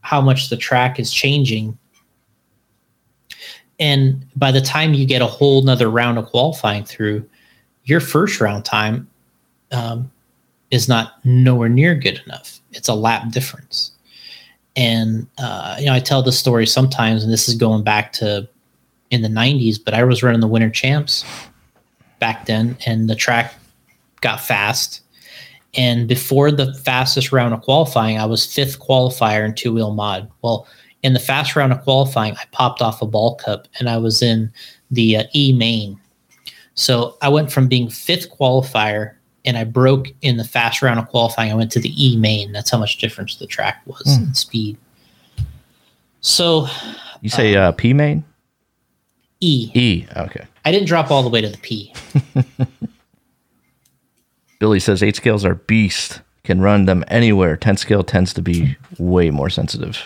how 0.00 0.22
much 0.22 0.48
the 0.48 0.56
track 0.56 0.98
is 0.98 1.12
changing. 1.12 1.76
And 3.78 4.26
by 4.36 4.52
the 4.52 4.62
time 4.62 4.94
you 4.94 5.04
get 5.04 5.20
a 5.20 5.26
whole 5.26 5.60
nother 5.60 5.90
round 5.90 6.16
of 6.16 6.26
qualifying 6.26 6.84
through, 6.84 7.28
your 7.84 8.00
first 8.00 8.40
round 8.40 8.64
time 8.64 9.06
um, 9.70 10.10
is 10.70 10.88
not 10.88 11.24
nowhere 11.24 11.68
near 11.68 11.94
good 11.94 12.20
enough. 12.26 12.60
It's 12.72 12.88
a 12.88 12.94
lap 12.94 13.30
difference. 13.30 13.92
And 14.74 15.26
uh, 15.38 15.76
you 15.78 15.86
know, 15.86 15.94
I 15.94 16.00
tell 16.00 16.22
the 16.22 16.32
story 16.32 16.66
sometimes, 16.66 17.22
and 17.22 17.32
this 17.32 17.48
is 17.48 17.54
going 17.54 17.82
back 17.82 18.12
to 18.14 18.48
in 19.10 19.22
the 19.22 19.28
'90s. 19.28 19.78
But 19.82 19.94
I 19.94 20.04
was 20.04 20.22
running 20.22 20.40
the 20.40 20.48
Winter 20.48 20.70
Champs 20.70 21.24
back 22.18 22.46
then, 22.46 22.76
and 22.86 23.08
the 23.08 23.14
track 23.14 23.54
got 24.20 24.40
fast. 24.40 25.02
And 25.74 26.08
before 26.08 26.50
the 26.50 26.72
fastest 26.74 27.32
round 27.32 27.52
of 27.52 27.62
qualifying, 27.62 28.18
I 28.18 28.26
was 28.26 28.50
fifth 28.52 28.80
qualifier 28.80 29.44
in 29.44 29.54
two 29.54 29.72
wheel 29.72 29.92
mod. 29.92 30.30
Well, 30.42 30.66
in 31.02 31.12
the 31.12 31.20
fast 31.20 31.54
round 31.54 31.72
of 31.72 31.82
qualifying, 31.82 32.34
I 32.34 32.44
popped 32.52 32.80
off 32.80 33.02
a 33.02 33.06
ball 33.06 33.36
cup 33.36 33.68
and 33.78 33.88
I 33.88 33.98
was 33.98 34.22
in 34.22 34.50
the 34.90 35.18
uh, 35.18 35.24
E 35.34 35.52
main. 35.52 36.00
So 36.74 37.16
I 37.22 37.28
went 37.28 37.52
from 37.52 37.68
being 37.68 37.88
fifth 37.88 38.30
qualifier 38.30 39.14
and 39.46 39.56
I 39.56 39.64
broke 39.64 40.08
in 40.22 40.36
the 40.36 40.44
fast 40.44 40.82
round 40.82 40.98
of 40.98 41.08
qualifying. 41.08 41.50
I 41.50 41.54
went 41.54 41.72
to 41.72 41.80
the 41.80 41.92
E 41.96 42.16
main. 42.16 42.52
That's 42.52 42.70
how 42.70 42.78
much 42.78 42.98
difference 42.98 43.36
the 43.36 43.46
track 43.46 43.82
was 43.86 44.02
mm. 44.02 44.28
in 44.28 44.34
speed. 44.34 44.76
So 46.20 46.66
you 47.20 47.30
say 47.30 47.54
uh, 47.54 47.72
P 47.72 47.92
main? 47.92 48.24
E. 49.40 49.70
E. 49.74 50.06
Okay. 50.16 50.46
I 50.64 50.72
didn't 50.72 50.88
drop 50.88 51.10
all 51.10 51.22
the 51.22 51.28
way 51.28 51.40
to 51.40 51.48
the 51.48 51.58
P. 51.58 51.92
Billy 54.58 54.80
says 54.80 55.02
eight 55.02 55.16
scales 55.16 55.44
are 55.44 55.54
beast. 55.54 56.22
Can 56.42 56.60
run 56.60 56.84
them 56.84 57.04
anywhere. 57.08 57.56
Ten 57.56 57.76
scale 57.76 58.04
tends 58.04 58.32
to 58.34 58.42
be 58.42 58.76
way 58.98 59.30
more 59.30 59.50
sensitive. 59.50 60.00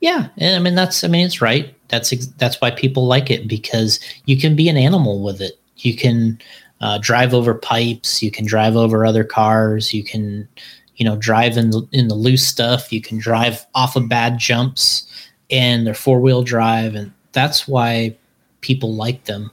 Yeah, 0.00 0.28
and 0.36 0.56
I 0.56 0.58
mean 0.58 0.74
that's 0.74 1.04
I 1.04 1.08
mean 1.08 1.24
it's 1.24 1.40
right. 1.40 1.74
That's 1.88 2.10
that's 2.26 2.60
why 2.60 2.72
people 2.72 3.06
like 3.06 3.30
it 3.30 3.46
because 3.46 4.00
you 4.24 4.38
can 4.38 4.56
be 4.56 4.68
an 4.68 4.76
animal 4.76 5.22
with 5.22 5.40
it. 5.40 5.60
You 5.76 5.96
can 5.96 6.40
uh, 6.80 6.98
drive 6.98 7.34
over 7.34 7.54
pipes. 7.54 8.22
You 8.22 8.30
can 8.30 8.46
drive 8.46 8.76
over 8.76 9.04
other 9.04 9.24
cars. 9.24 9.92
You 9.92 10.02
can, 10.02 10.48
you 10.96 11.04
know, 11.04 11.16
drive 11.16 11.56
in 11.56 11.70
the, 11.70 11.86
in 11.92 12.08
the 12.08 12.14
loose 12.14 12.46
stuff. 12.46 12.92
You 12.92 13.00
can 13.00 13.18
drive 13.18 13.64
off 13.74 13.96
of 13.96 14.08
bad 14.08 14.38
jumps, 14.38 15.06
and 15.50 15.86
they're 15.86 15.94
four 15.94 16.20
wheel 16.20 16.42
drive, 16.42 16.94
and 16.94 17.12
that's 17.32 17.68
why 17.68 18.16
people 18.60 18.94
like 18.94 19.24
them. 19.24 19.50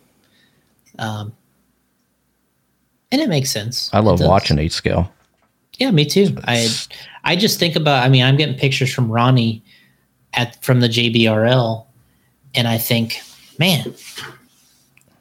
Um, 0.99 1.34
and 3.11 3.21
it 3.21 3.30
makes 3.30 3.51
sense. 3.51 3.89
I 3.93 3.99
love 3.99 4.19
watching 4.21 4.59
eight 4.59 4.73
scale. 4.73 5.11
Yeah, 5.78 5.91
me 5.91 6.05
too. 6.05 6.36
I 6.45 6.69
I 7.23 7.36
just 7.36 7.59
think 7.59 7.75
about. 7.75 8.03
I 8.03 8.09
mean, 8.09 8.23
I'm 8.23 8.36
getting 8.36 8.57
pictures 8.57 8.93
from 8.93 9.11
Ronnie 9.11 9.63
at 10.34 10.61
from 10.63 10.80
the 10.80 10.88
JBRL, 10.88 11.86
and 12.55 12.67
I 12.67 12.78
think, 12.78 13.21
man, 13.59 13.93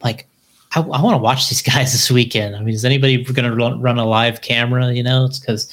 like 0.02 0.26
I, 0.74 0.80
I 0.80 1.02
want 1.02 1.14
to 1.14 1.22
watch 1.22 1.48
these 1.48 1.62
guys 1.74 1.92
this 1.92 2.10
weekend. 2.10 2.56
I 2.56 2.60
mean, 2.60 2.74
is 2.74 2.84
anybody 2.84 3.22
going 3.22 3.48
to 3.48 3.54
run, 3.54 3.80
run 3.80 3.98
a 3.98 4.04
live 4.04 4.40
camera? 4.40 4.92
You 4.92 5.02
know, 5.02 5.24
it's 5.24 5.38
because 5.38 5.72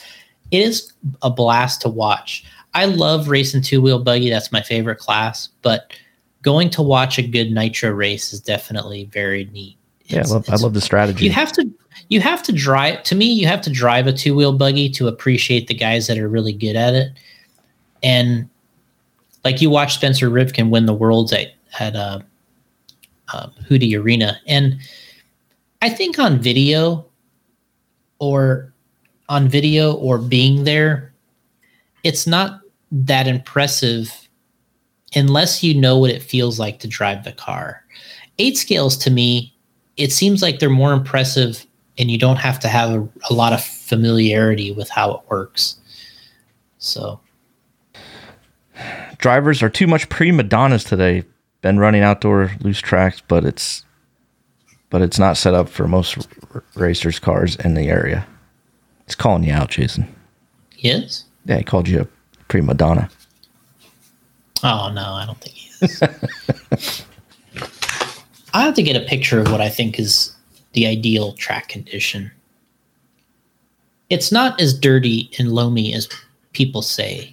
it 0.51 0.61
is 0.61 0.93
a 1.21 1.29
blast 1.29 1.81
to 1.81 1.89
watch. 1.89 2.45
I 2.73 2.85
love 2.85 3.27
racing 3.27 3.61
two 3.61 3.81
wheel 3.81 3.99
buggy. 3.99 4.29
That's 4.29 4.51
my 4.51 4.61
favorite 4.61 4.97
class. 4.97 5.49
But 5.61 5.93
going 6.41 6.69
to 6.71 6.81
watch 6.81 7.17
a 7.17 7.23
good 7.23 7.51
nitro 7.51 7.91
race 7.91 8.33
is 8.33 8.41
definitely 8.41 9.05
very 9.05 9.45
neat. 9.53 9.77
It's, 10.01 10.11
yeah, 10.11 10.21
I 10.21 10.37
love, 10.37 10.49
I 10.49 10.55
love 10.55 10.73
the 10.73 10.81
strategy. 10.81 11.25
You 11.25 11.31
have 11.31 11.51
to 11.53 11.69
you 12.09 12.19
have 12.19 12.43
to 12.43 12.51
drive. 12.51 13.03
To 13.03 13.15
me, 13.15 13.25
you 13.25 13.47
have 13.47 13.61
to 13.61 13.69
drive 13.69 14.07
a 14.07 14.13
two 14.13 14.35
wheel 14.35 14.53
buggy 14.53 14.89
to 14.89 15.07
appreciate 15.07 15.67
the 15.67 15.73
guys 15.73 16.07
that 16.07 16.17
are 16.17 16.27
really 16.27 16.53
good 16.53 16.75
at 16.75 16.93
it. 16.93 17.11
And 18.01 18.49
like 19.43 19.61
you 19.61 19.69
watch 19.69 19.95
Spencer 19.95 20.29
Rivkin 20.29 20.69
win 20.69 20.85
the 20.85 20.93
worlds 20.93 21.31
at 21.31 21.53
at 21.79 21.95
uh, 21.95 22.19
um, 23.32 23.51
HUDY 23.69 23.97
Arena. 23.97 24.39
And 24.47 24.80
I 25.82 25.89
think 25.89 26.19
on 26.19 26.39
video 26.39 27.05
or 28.19 28.74
on 29.30 29.47
video 29.47 29.93
or 29.93 30.17
being 30.17 30.63
there, 30.63 31.13
it's 32.03 32.28
not 32.28 32.61
that 32.91 33.28
impressive 33.28 34.28
unless 35.15 35.63
you 35.63 35.74
know 35.74 35.97
what 35.97 36.09
it 36.09 36.21
feels 36.21 36.59
like 36.59 36.80
to 36.80 36.88
drive 36.88 37.24
the 37.24 37.32
car. 37.32 37.84
Eight 38.39 38.57
scales 38.57 38.97
to 38.97 39.11
me, 39.11 39.55
it 39.97 40.11
seems 40.11 40.41
like 40.41 40.59
they're 40.59 40.69
more 40.69 40.93
impressive 40.93 41.65
and 41.97 42.09
you 42.09 42.17
don't 42.17 42.38
have 42.38 42.59
to 42.61 42.67
have 42.67 42.89
a, 42.91 43.07
a 43.30 43.34
lot 43.34 43.53
of 43.53 43.63
familiarity 43.63 44.71
with 44.71 44.89
how 44.89 45.11
it 45.11 45.21
works. 45.30 45.78
So 46.80 47.19
drivers 49.17 49.61
are 49.61 49.69
too 49.69 49.88
much 49.88 50.09
prima 50.09 50.43
donnas 50.43 50.84
today 50.84 51.24
been 51.64 51.80
running 51.80 52.03
outdoor 52.03 52.51
loose 52.59 52.80
tracks, 52.80 53.24
but 53.28 53.43
it's 53.43 53.84
but 54.91 55.01
it's 55.01 55.18
not 55.18 55.38
set 55.38 55.55
up 55.55 55.68
for 55.70 55.88
most 55.88 56.28
r- 56.53 56.64
racers' 56.76 57.18
cars 57.18 57.55
in 57.55 57.74
the 57.74 57.88
area. 57.88 58.28
It's 59.05 59.16
calling 59.16 59.43
you 59.43 59.53
out, 59.53 59.72
Jason. 59.72 60.14
Yes. 60.78 61.26
Yeah, 61.45 61.57
he 61.57 61.64
called 61.64 61.88
you 61.88 62.01
a 62.01 62.07
prima 62.47 62.76
donna. 62.76 63.09
Oh 64.61 64.91
no, 64.93 65.14
I 65.14 65.26
don't 65.26 65.39
think 65.39 65.55
he 65.55 65.86
is. 65.86 67.03
I 68.53 68.61
have 68.61 68.76
to 68.76 68.84
get 68.84 68.95
a 68.95 69.05
picture 69.07 69.39
of 69.39 69.51
what 69.51 69.61
I 69.61 69.70
think 69.70 69.99
is 69.99 70.36
the 70.74 70.86
ideal 70.86 71.34
track 71.34 71.70
condition. 71.70 72.32
It's 74.09 74.32
not 74.32 74.61
as 74.61 74.78
dirty 74.78 75.32
and 75.39 75.53
loamy 75.53 75.93
as 75.95 76.07
people 76.51 76.84
say. 76.84 77.32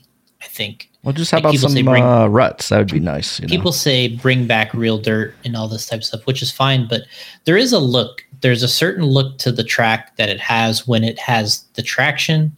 Think 0.60 0.90
well, 1.02 1.14
just 1.14 1.30
how 1.30 1.38
like 1.38 1.44
about 1.56 1.70
some 1.70 1.84
bring, 1.86 2.04
uh, 2.04 2.26
ruts? 2.26 2.68
That 2.68 2.76
would 2.76 2.92
be 2.92 3.00
nice. 3.00 3.40
people 3.40 3.70
know? 3.70 3.70
say 3.70 4.08
bring 4.16 4.46
back 4.46 4.74
real 4.74 4.98
dirt 4.98 5.34
and 5.42 5.56
all 5.56 5.66
this 5.68 5.86
type 5.86 6.00
of 6.00 6.04
stuff, 6.04 6.26
which 6.26 6.42
is 6.42 6.52
fine. 6.52 6.86
But 6.86 7.04
there 7.46 7.56
is 7.56 7.72
a 7.72 7.78
look. 7.78 8.22
There's 8.42 8.62
a 8.62 8.68
certain 8.68 9.04
look 9.06 9.38
to 9.38 9.52
the 9.52 9.64
track 9.64 10.16
that 10.16 10.28
it 10.28 10.38
has 10.38 10.86
when 10.86 11.02
it 11.02 11.18
has 11.18 11.64
the 11.74 11.82
traction, 11.82 12.54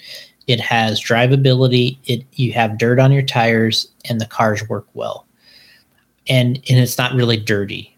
it 0.48 0.58
has 0.58 1.00
drivability, 1.00 1.98
it 2.06 2.24
you 2.32 2.52
have 2.54 2.76
dirt 2.76 2.98
on 2.98 3.12
your 3.12 3.22
tires, 3.22 3.86
and 4.08 4.20
the 4.20 4.26
cars 4.26 4.68
work 4.68 4.88
well. 4.94 5.24
And 6.28 6.56
and 6.68 6.80
it's 6.80 6.98
not 6.98 7.14
really 7.14 7.36
dirty. 7.36 7.96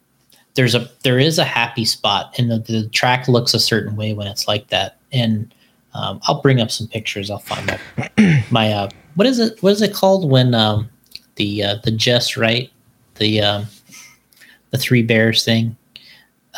There's 0.52 0.74
a 0.74 0.90
there 1.02 1.18
is 1.18 1.38
a 1.38 1.44
happy 1.44 1.86
spot, 1.86 2.34
and 2.38 2.50
the, 2.50 2.58
the 2.58 2.90
track 2.90 3.26
looks 3.26 3.54
a 3.54 3.60
certain 3.60 3.96
way 3.96 4.12
when 4.12 4.26
it's 4.26 4.46
like 4.46 4.68
that. 4.68 4.98
And 5.12 5.54
um, 5.94 6.20
I'll 6.24 6.42
bring 6.42 6.60
up 6.60 6.70
some 6.70 6.88
pictures. 6.88 7.30
I'll 7.30 7.38
find 7.38 7.78
my 8.18 8.44
my 8.50 8.70
uh, 8.70 8.90
what 9.14 9.26
is 9.26 9.38
it? 9.38 9.62
What 9.62 9.72
is 9.72 9.82
it 9.82 9.94
called 9.94 10.30
when 10.30 10.54
um, 10.54 10.88
the 11.36 11.62
uh, 11.62 11.74
the 11.82 11.90
just 11.90 12.36
right 12.36 12.70
the 13.16 13.40
um, 13.40 13.66
the 14.70 14.78
three 14.78 15.02
bears 15.02 15.44
thing? 15.44 15.76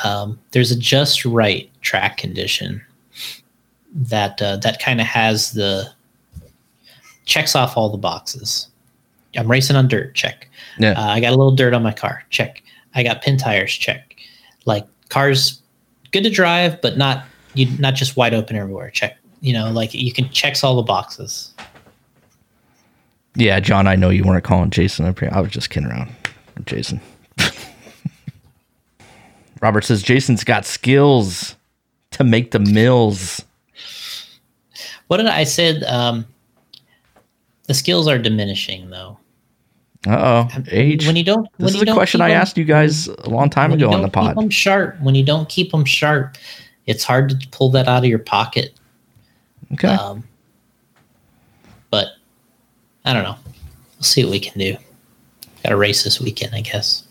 Um, 0.05 0.39
there's 0.51 0.71
a 0.71 0.79
just 0.79 1.25
right 1.25 1.71
track 1.81 2.19
condition 2.19 2.83
that 3.95 4.41
uh, 4.43 4.57
that 4.59 4.81
kind 4.81 5.01
of 5.01 5.07
has 5.07 5.53
the 5.53 5.91
checks 7.25 7.55
off 7.55 7.77
all 7.77 7.91
the 7.91 7.99
boxes. 7.99 8.69
I'm 9.37 9.51
racing 9.51 9.77
on 9.77 9.89
dirt. 9.89 10.15
Check. 10.15 10.49
Yeah. 10.79 10.93
Uh, 10.93 11.09
I 11.09 11.21
got 11.21 11.29
a 11.29 11.37
little 11.37 11.55
dirt 11.55 11.75
on 11.75 11.83
my 11.83 11.93
car. 11.93 12.25
Check. 12.31 12.63
I 12.95 13.03
got 13.03 13.23
pin 13.23 13.37
tires. 13.37 13.73
Check. 13.73 14.17
Like 14.65 14.87
cars, 15.11 15.61
good 16.13 16.25
to 16.25 16.31
drive, 16.31 16.81
but 16.81 16.97
not 16.97 17.25
you 17.55 17.67
not 17.79 17.95
just 17.95 18.17
wide 18.17 18.35
open 18.35 18.57
everywhere. 18.57 18.91
Check. 18.91 19.19
You 19.41 19.53
know, 19.53 19.71
like 19.71 19.93
you 19.95 20.13
can 20.13 20.29
checks 20.31 20.65
all 20.65 20.77
the 20.77 20.83
boxes. 20.83 21.55
Yeah, 23.37 23.61
John, 23.61 23.87
I 23.87 23.97
know 23.97 24.09
you 24.09 24.25
weren't 24.25 24.45
calling 24.45 24.71
Jason. 24.71 25.15
I 25.31 25.41
was 25.41 25.51
just 25.51 25.69
kidding 25.71 25.91
around, 25.91 26.11
Jason. 26.65 27.01
Robert 29.61 29.85
says 29.85 30.03
Jason's 30.03 30.43
got 30.43 30.65
skills 30.65 31.55
to 32.13 32.25
make 32.25 32.51
the 32.51 32.59
mills. 32.59 33.45
What 35.09 35.19
did 35.19 35.27
I 35.27 35.45
said? 35.45 35.83
Um, 35.85 36.27
the 37.67 37.75
skills 37.75 38.09
are 38.09 38.19
diminishing, 38.19 38.89
though. 38.89 39.19
Uh 40.07 40.49
oh, 40.49 40.63
age. 40.71 41.07
When 41.07 41.17
you 41.17 41.25
don't, 41.25 41.49
this 41.59 41.75
is 41.75 41.83
a 41.83 41.93
question 41.93 42.21
I 42.21 42.29
them, 42.29 42.41
asked 42.41 42.57
you 42.57 42.65
guys 42.65 43.09
a 43.09 43.29
long 43.29 43.51
time 43.51 43.73
ago 43.73 43.91
on 43.93 44.03
the 44.03 44.09
pod. 44.09 44.29
Keep 44.29 44.37
them 44.37 44.51
sharp. 44.51 45.01
When 45.01 45.15
you 45.15 45.25
don't 45.25 45.49
keep 45.49 45.73
them 45.73 45.85
sharp, 45.85 46.37
it's 46.87 47.03
hard 47.03 47.29
to 47.31 47.49
pull 47.49 47.71
that 47.71 47.89
out 47.89 48.05
of 48.05 48.09
your 48.09 48.21
pocket. 48.21 48.79
Okay. 49.73 49.89
Um, 49.89 50.23
I 53.07 53.13
don't 53.15 53.23
know. 53.23 53.37
We'll 53.95 54.03
see 54.03 54.25
what 54.25 54.33
we 54.33 54.41
can 54.41 54.59
do. 54.59 54.77
Got 55.63 55.73
a 55.73 55.77
race 55.77 56.05
this 56.05 56.21
weekend, 56.21 56.55
I 56.55 56.61
guess. 56.61 57.07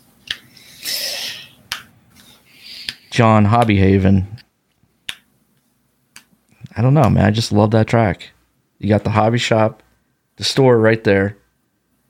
John 3.10 3.46
Hobby 3.46 3.76
Haven. 3.76 4.28
I 6.76 6.82
don't 6.82 6.94
know, 6.94 7.08
man. 7.08 7.24
I 7.24 7.30
just 7.30 7.50
love 7.50 7.70
that 7.70 7.86
track. 7.86 8.30
You 8.78 8.88
got 8.90 9.04
the 9.04 9.10
hobby 9.10 9.38
shop, 9.38 9.82
the 10.36 10.44
store 10.44 10.78
right 10.78 11.02
there, 11.02 11.38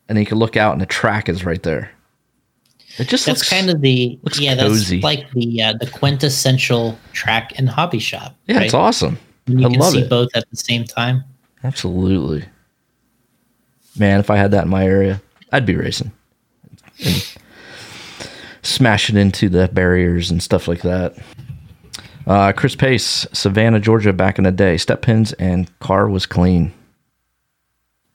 and 0.08 0.18
you 0.18 0.26
can 0.26 0.38
look 0.38 0.56
out 0.56 0.72
and 0.72 0.80
the 0.80 0.86
track 0.86 1.28
is 1.28 1.44
right 1.44 1.62
there. 1.62 1.92
It 2.98 3.08
just 3.08 3.26
that's 3.26 3.40
looks, 3.40 3.50
kind 3.50 3.70
of 3.70 3.82
the 3.82 4.18
yeah, 4.34 4.56
cozy. 4.56 4.96
that's 4.96 5.04
like 5.04 5.30
the 5.30 5.62
uh, 5.62 5.74
the 5.74 5.86
quintessential 5.86 6.98
track 7.12 7.52
and 7.56 7.68
hobby 7.68 7.98
shop. 7.98 8.34
Yeah, 8.46 8.56
right? 8.56 8.64
it's 8.64 8.74
awesome. 8.74 9.18
And 9.46 9.60
you 9.60 9.66
I 9.66 9.70
can 9.70 9.78
love 9.78 9.92
see 9.92 10.00
it. 10.00 10.10
both 10.10 10.30
at 10.34 10.48
the 10.50 10.56
same 10.56 10.84
time. 10.84 11.22
Absolutely. 11.62 12.44
Man, 13.98 14.20
if 14.20 14.30
I 14.30 14.36
had 14.36 14.50
that 14.50 14.64
in 14.64 14.70
my 14.70 14.84
area, 14.84 15.20
I'd 15.52 15.66
be 15.66 15.76
racing. 15.76 16.12
And 17.04 17.36
smashing 18.66 19.16
into 19.16 19.48
the 19.48 19.68
barriers 19.68 20.30
and 20.30 20.42
stuff 20.42 20.68
like 20.68 20.82
that. 20.82 21.16
Uh, 22.26 22.52
Chris 22.52 22.74
Pace, 22.74 23.26
Savannah, 23.32 23.80
Georgia, 23.80 24.12
back 24.12 24.38
in 24.38 24.44
the 24.44 24.50
day. 24.50 24.76
Step 24.76 25.02
pins 25.02 25.32
and 25.34 25.78
car 25.78 26.08
was 26.08 26.26
clean. 26.26 26.72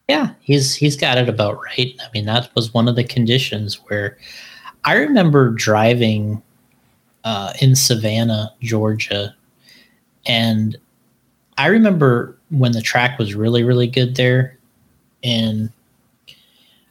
Yeah, 0.10 0.34
he's 0.42 0.76
he's 0.76 0.98
got 0.98 1.18
it 1.18 1.30
about 1.30 1.58
right. 1.64 1.96
I 2.00 2.08
mean, 2.14 2.26
that 2.26 2.54
was 2.54 2.74
one 2.74 2.90
of 2.90 2.98
the 2.98 3.04
conditions 3.04 3.76
where 3.88 4.18
I 4.84 4.96
remember 4.96 5.52
driving 5.52 6.42
uh, 7.24 7.54
in 7.62 7.76
Savannah, 7.76 8.54
Georgia, 8.60 9.34
and 10.26 10.76
I 11.58 11.68
remember 11.68 12.38
when 12.50 12.74
the 12.74 12.82
track 12.82 13.18
was 13.18 13.36
really 13.36 13.64
really 13.64 13.88
good 13.88 14.18
there, 14.18 14.58
and 15.24 15.72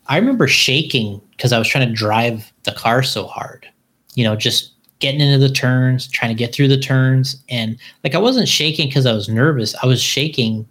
I 0.07 0.17
remember 0.17 0.49
shaking 0.49 1.21
because 1.31 1.53
I 1.53 1.59
was 1.59 1.69
trying 1.69 1.89
to 1.89 1.95
drive 1.95 2.53
the 2.65 2.73
car 2.73 3.03
so 3.03 3.27
hard. 3.27 3.67
You 4.15 4.25
know, 4.25 4.37
just 4.37 4.73
getting 4.99 5.21
into 5.21 5.39
the 5.39 5.53
turns, 5.53 6.07
trying 6.07 6.35
to 6.35 6.39
get 6.39 6.55
through 6.55 6.69
the 6.69 6.79
turns. 6.79 7.43
And 7.49 7.79
like 8.05 8.15
I 8.15 8.19
wasn't 8.19 8.49
shaking 8.49 8.89
because 8.89 9.07
I 9.07 9.13
was 9.13 9.29
nervous. 9.29 9.75
I 9.83 9.87
was 9.87 10.03
shaking 10.03 10.69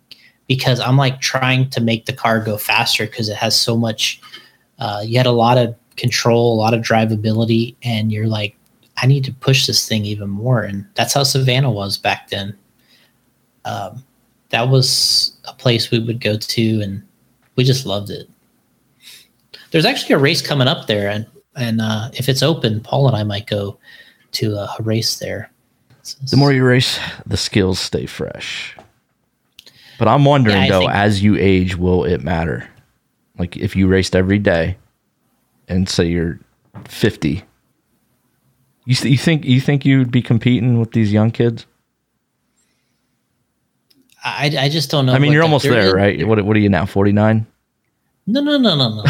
because 0.47 0.79
I'm 0.79 0.97
like 0.97 1.19
trying 1.19 1.69
to 1.71 1.81
make 1.81 2.05
the 2.05 2.13
car 2.13 2.39
go 2.39 2.57
faster 2.57 3.05
because 3.05 3.29
it 3.29 3.37
has 3.37 3.59
so 3.59 3.75
much, 3.75 4.21
uh, 4.79 5.03
you 5.05 5.17
had 5.17 5.25
a 5.25 5.31
lot 5.31 5.57
of 5.57 5.75
control, 5.95 6.53
a 6.53 6.59
lot 6.59 6.73
of 6.73 6.81
drivability, 6.81 7.75
and 7.83 8.11
you're 8.11 8.27
like, 8.27 8.55
I 8.97 9.07
need 9.07 9.23
to 9.25 9.33
push 9.33 9.67
this 9.67 9.87
thing 9.87 10.05
even 10.05 10.29
more. 10.29 10.61
And 10.61 10.85
that's 10.95 11.13
how 11.13 11.23
Savannah 11.23 11.71
was 11.71 11.97
back 11.97 12.29
then. 12.29 12.57
Um, 13.65 14.03
that 14.49 14.69
was 14.69 15.37
a 15.45 15.53
place 15.53 15.91
we 15.91 15.99
would 15.99 16.19
go 16.19 16.37
to, 16.37 16.81
and 16.81 17.03
we 17.59 17.65
just 17.65 17.85
loved 17.85 18.09
it. 18.09 18.29
There's 19.71 19.83
actually 19.83 20.15
a 20.15 20.17
race 20.17 20.41
coming 20.41 20.69
up 20.69 20.87
there, 20.87 21.09
and 21.09 21.27
and 21.57 21.81
uh, 21.81 22.09
if 22.13 22.29
it's 22.29 22.41
open, 22.41 22.79
Paul 22.79 23.09
and 23.09 23.17
I 23.17 23.23
might 23.23 23.47
go 23.47 23.77
to 24.31 24.55
a, 24.55 24.77
race 24.79 25.19
there. 25.19 25.51
The 26.31 26.37
more 26.37 26.53
you 26.53 26.63
race, 26.63 26.97
the 27.25 27.35
skills 27.35 27.77
stay 27.77 28.05
fresh. 28.05 28.77
But 29.97 30.07
I'm 30.07 30.23
wondering 30.23 30.55
Yeah, 30.55 30.69
though, 30.69 30.79
think- 30.79 30.91
as 30.93 31.21
you 31.21 31.35
age, 31.35 31.75
will 31.75 32.05
it 32.05 32.23
matter? 32.23 32.65
Like 33.37 33.57
if 33.57 33.75
you 33.75 33.87
raced 33.89 34.15
every 34.15 34.39
day, 34.39 34.77
and 35.67 35.89
say 35.89 36.05
you're 36.07 36.39
50, 36.85 37.43
you 38.85 38.95
th- 38.95 39.11
you 39.11 39.17
think 39.17 39.43
you 39.43 39.59
think 39.59 39.83
you'd 39.83 40.11
be 40.11 40.21
competing 40.21 40.79
with 40.79 40.93
these 40.93 41.11
young 41.11 41.31
kids? 41.31 41.65
I, 44.23 44.51
I 44.57 44.69
just 44.69 44.91
don't 44.91 45.05
know. 45.05 45.13
I 45.13 45.19
mean, 45.19 45.31
you're 45.31 45.43
almost 45.43 45.65
there 45.65 45.87
is- 45.87 45.93
right? 45.93 46.25
What 46.27 46.43
what 46.45 46.55
are 46.55 46.59
you 46.59 46.69
now? 46.69 46.85
49? 46.85 47.45
No, 48.29 48.41
no, 48.41 48.59
no, 48.59 48.75
no, 48.75 48.95
no. 48.95 49.03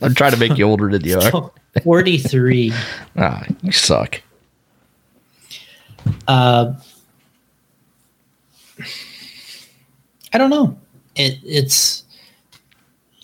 I'm 0.00 0.14
trying 0.14 0.32
to 0.32 0.38
make 0.38 0.56
you 0.56 0.64
older 0.64 0.88
than 0.88 1.04
you 1.04 1.18
are. 1.18 1.50
43. 1.84 2.72
Ah, 3.18 3.44
you 3.62 3.70
suck. 3.70 4.22
Uh, 6.26 6.72
I 10.32 10.38
don't 10.38 10.48
know. 10.48 10.78
It, 11.14 11.38
it's 11.44 12.04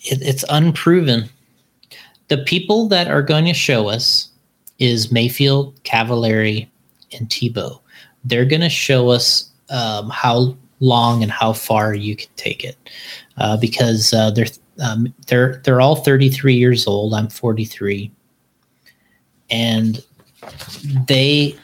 it, 0.03 0.21
it's 0.21 0.45
unproven. 0.49 1.27
The 2.27 2.37
people 2.37 2.87
that 2.89 3.07
are 3.07 3.23
going 3.23 3.45
to 3.45 3.55
show 3.55 3.89
us 3.89 4.29
is 4.77 5.07
Maifield, 5.07 5.73
Cavalieri, 5.83 6.69
and 7.11 7.27
Tebo. 7.27 7.79
They're 8.23 8.45
going 8.45 8.61
to 8.61 8.69
show 8.69 9.09
us 9.09 9.49
um, 9.71 10.11
how 10.11 10.55
long 10.79 11.23
and 11.23 11.31
how 11.31 11.53
far 11.53 11.93
you 11.93 12.15
can 12.15 12.29
take 12.35 12.63
it, 12.63 12.77
uh, 13.37 13.57
because 13.57 14.13
uh, 14.13 14.31
they're 14.31 14.47
um, 14.81 15.13
they're 15.27 15.61
they're 15.63 15.81
all 15.81 15.97
33 15.97 16.55
years 16.55 16.87
old. 16.87 17.13
I'm 17.13 17.29
43, 17.29 18.11
and 19.49 20.03
they 21.07 21.57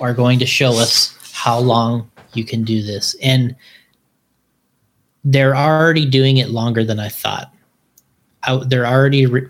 are 0.00 0.14
going 0.14 0.38
to 0.38 0.46
show 0.46 0.72
us 0.72 1.16
how 1.32 1.58
long 1.58 2.10
you 2.34 2.44
can 2.44 2.64
do 2.64 2.82
this. 2.82 3.16
And 3.22 3.54
they're 5.24 5.56
already 5.56 6.06
doing 6.06 6.36
it 6.36 6.50
longer 6.50 6.84
than 6.84 7.00
I 7.00 7.08
thought. 7.08 7.52
I, 8.44 8.62
they're 8.64 8.86
already 8.86 9.26
re- 9.26 9.48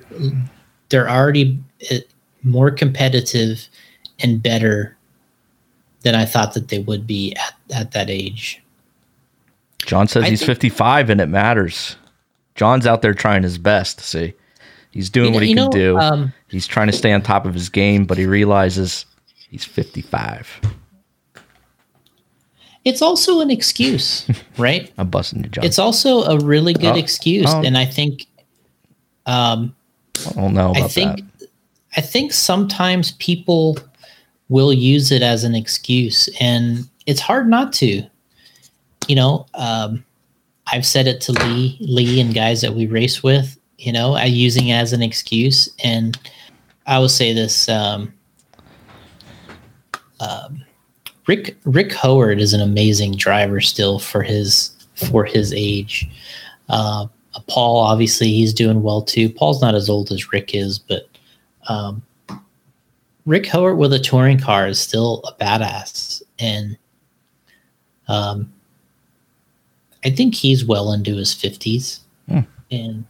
they're 0.89 1.09
already 1.09 1.63
uh, 1.91 1.97
more 2.43 2.71
competitive 2.71 3.69
and 4.21 4.43
better 4.43 4.97
than 6.03 6.15
I 6.15 6.25
thought 6.25 6.55
that 6.55 6.69
they 6.69 6.79
would 6.79 7.07
be 7.07 7.35
at, 7.35 7.55
at 7.75 7.93
that 7.93 8.09
age. 8.09 8.63
John 9.87 10.07
says 10.09 10.25
I 10.25 10.31
he's 10.31 10.41
think- 10.41 10.49
55 10.49 11.11
and 11.11 11.21
it 11.21 11.27
matters. 11.27 11.97
John's 12.55 12.87
out 12.87 13.03
there 13.03 13.15
trying 13.15 13.43
his 13.43 13.57
best. 13.59 14.01
See, 14.01 14.35
he's 14.91 15.09
doing 15.11 15.27
You 15.27 15.31
know- 15.31 15.35
what 15.37 15.43
he 15.45 15.55
can 15.55 15.65
know, 15.65 15.71
do. 15.71 15.99
um, 15.99 16.33
he's 16.49 16.67
trying 16.67 16.87
to 16.89 16.93
stay 16.93 17.13
on 17.13 17.23
top 17.23 17.47
of 17.47 17.55
his 17.55 17.69
game, 17.69 18.05
but 18.05 18.19
he 18.19 18.27
realizes 18.27 19.07
he's 19.51 19.65
55. 19.65 20.61
It's 22.85 23.03
also 23.03 23.41
an 23.41 23.51
excuse, 23.51 24.27
right? 24.59 24.93
I'm 24.97 25.09
busting 25.09 25.43
you, 25.43 25.51
John. 25.51 25.65
It's 25.65 25.79
also 25.79 26.23
a 26.23 26.39
really 26.39 26.73
good 26.73 26.95
Oh, 26.95 26.99
excuse, 26.99 27.47
oh. 27.49 27.63
and 27.63 27.77
I 27.77 27.85
think 27.85 28.27
um, 29.27 29.75
I 30.29 30.33
don't 30.35 30.55
know 30.55 30.71
about 30.71 30.83
I 30.85 30.89
think 30.89 31.17
that. 31.41 31.49
I 31.97 32.01
think 32.01 32.33
sometimes 32.33 33.13
people 33.13 33.79
will 34.49 34.73
use 34.73 35.11
it 35.11 35.23
as 35.23 35.43
an 35.43 35.55
excuse, 35.57 36.29
and 36.41 36.89
it's 37.07 37.21
hard 37.21 37.49
not 37.49 37.73
to. 37.75 38.05
You 39.09 39.17
know, 39.17 39.47
um, 39.55 40.05
I've 40.73 40.87
said 40.87 41.07
it 41.07 41.21
to 41.23 41.33
Lee, 41.33 41.77
Lee, 41.81 42.21
and 42.21 42.35
guys 42.35 42.61
that 42.61 42.75
we 42.75 42.87
race 42.87 43.23
with. 43.23 43.59
You 43.79 43.93
know, 43.93 44.15
I 44.15 44.25
using 44.25 44.73
as 44.73 44.93
an 44.93 45.03
excuse, 45.03 45.69
and 45.85 46.19
I 46.87 46.99
will 46.99 47.09
say 47.09 47.33
this: 47.33 47.69
um, 47.69 48.13
um, 50.21 50.65
Rick 51.27 51.57
Rick 51.65 51.93
Howard 51.93 52.41
is 52.41 52.53
an 52.53 52.61
amazing 52.61 53.17
driver 53.17 53.61
still 53.61 53.99
for 53.99 54.23
his 54.23 54.71
for 54.95 55.25
his 55.25 55.53
age. 55.53 56.09
Uh, 56.69 57.07
Paul, 57.49 57.79
obviously, 57.79 58.29
he's 58.29 58.55
doing 58.55 58.83
well 58.83 59.03
too. 59.03 59.29
Paul's 59.29 59.61
not 59.61 59.75
as 59.75 59.89
old 59.89 60.11
as 60.11 60.33
Rick 60.33 60.55
is, 60.55 60.79
but 60.79 61.09
um, 61.69 62.03
Rick 63.27 63.47
Howard 63.47 63.77
with 63.77 63.93
a 63.93 63.99
touring 63.99 64.39
car 64.39 64.67
is 64.67 64.81
still 64.81 65.23
a 65.25 65.35
badass, 65.35 66.23
and 66.39 66.77
um, 68.09 68.53
I 70.07 70.11
think 70.11 70.37
he's 70.37 70.65
well 70.65 70.93
into 70.93 71.17
his 71.17 71.35
fifties. 71.35 72.01
Hmm. 72.29 72.41
And 72.71 73.05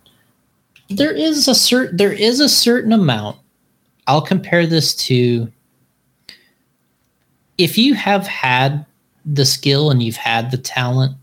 there 0.88 1.12
is 1.12 1.46
a 1.46 1.54
certain 1.54 1.98
there 1.98 2.12
is 2.12 2.40
a 2.40 2.48
certain 2.48 2.92
amount. 2.92 3.36
I'll 4.06 4.22
compare 4.22 4.66
this 4.66 4.94
to 5.06 5.52
if 7.58 7.76
you 7.76 7.94
have 7.94 8.26
had 8.26 8.86
the 9.26 9.44
skill 9.44 9.90
and 9.90 10.02
you've 10.02 10.16
had 10.16 10.50
the 10.50 10.56
talent, 10.56 11.14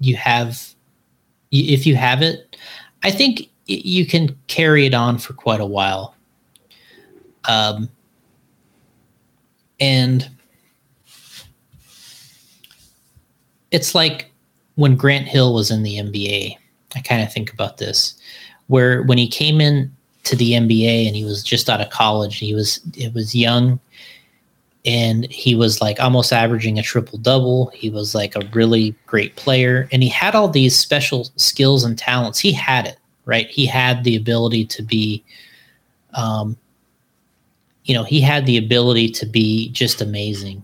you 0.00 0.16
have 0.16 0.74
if 1.52 1.86
you 1.86 1.94
have 1.94 2.20
it, 2.20 2.56
I 3.04 3.12
think 3.12 3.48
you 3.66 4.04
can 4.04 4.36
carry 4.48 4.84
it 4.84 4.94
on 4.94 5.18
for 5.18 5.32
quite 5.32 5.60
a 5.60 5.66
while. 5.66 6.16
Um, 7.44 7.88
and 9.78 10.28
it's 13.70 13.94
like 13.94 14.27
when 14.78 14.94
Grant 14.94 15.26
Hill 15.26 15.54
was 15.54 15.72
in 15.72 15.82
the 15.82 15.96
NBA. 15.96 16.56
I 16.94 17.00
kind 17.00 17.20
of 17.20 17.32
think 17.32 17.52
about 17.52 17.78
this, 17.78 18.14
where 18.68 19.02
when 19.02 19.18
he 19.18 19.26
came 19.26 19.60
in 19.60 19.92
to 20.22 20.36
the 20.36 20.52
NBA 20.52 21.08
and 21.08 21.16
he 21.16 21.24
was 21.24 21.42
just 21.42 21.68
out 21.68 21.80
of 21.80 21.90
college, 21.90 22.38
he 22.38 22.54
was 22.54 22.80
it 22.96 23.12
was 23.12 23.34
young, 23.34 23.80
and 24.86 25.28
he 25.32 25.56
was 25.56 25.80
like 25.80 25.98
almost 25.98 26.32
averaging 26.32 26.78
a 26.78 26.82
triple 26.82 27.18
double. 27.18 27.72
He 27.74 27.90
was 27.90 28.14
like 28.14 28.36
a 28.36 28.48
really 28.52 28.94
great 29.06 29.34
player, 29.34 29.88
and 29.90 30.00
he 30.00 30.08
had 30.08 30.36
all 30.36 30.48
these 30.48 30.78
special 30.78 31.28
skills 31.34 31.82
and 31.82 31.98
talents. 31.98 32.38
He 32.38 32.52
had 32.52 32.86
it 32.86 32.98
right. 33.24 33.48
He 33.50 33.66
had 33.66 34.04
the 34.04 34.14
ability 34.14 34.64
to 34.66 34.82
be, 34.82 35.24
um, 36.14 36.56
you 37.82 37.94
know, 37.94 38.04
he 38.04 38.20
had 38.20 38.46
the 38.46 38.58
ability 38.58 39.10
to 39.10 39.26
be 39.26 39.70
just 39.70 40.00
amazing. 40.00 40.62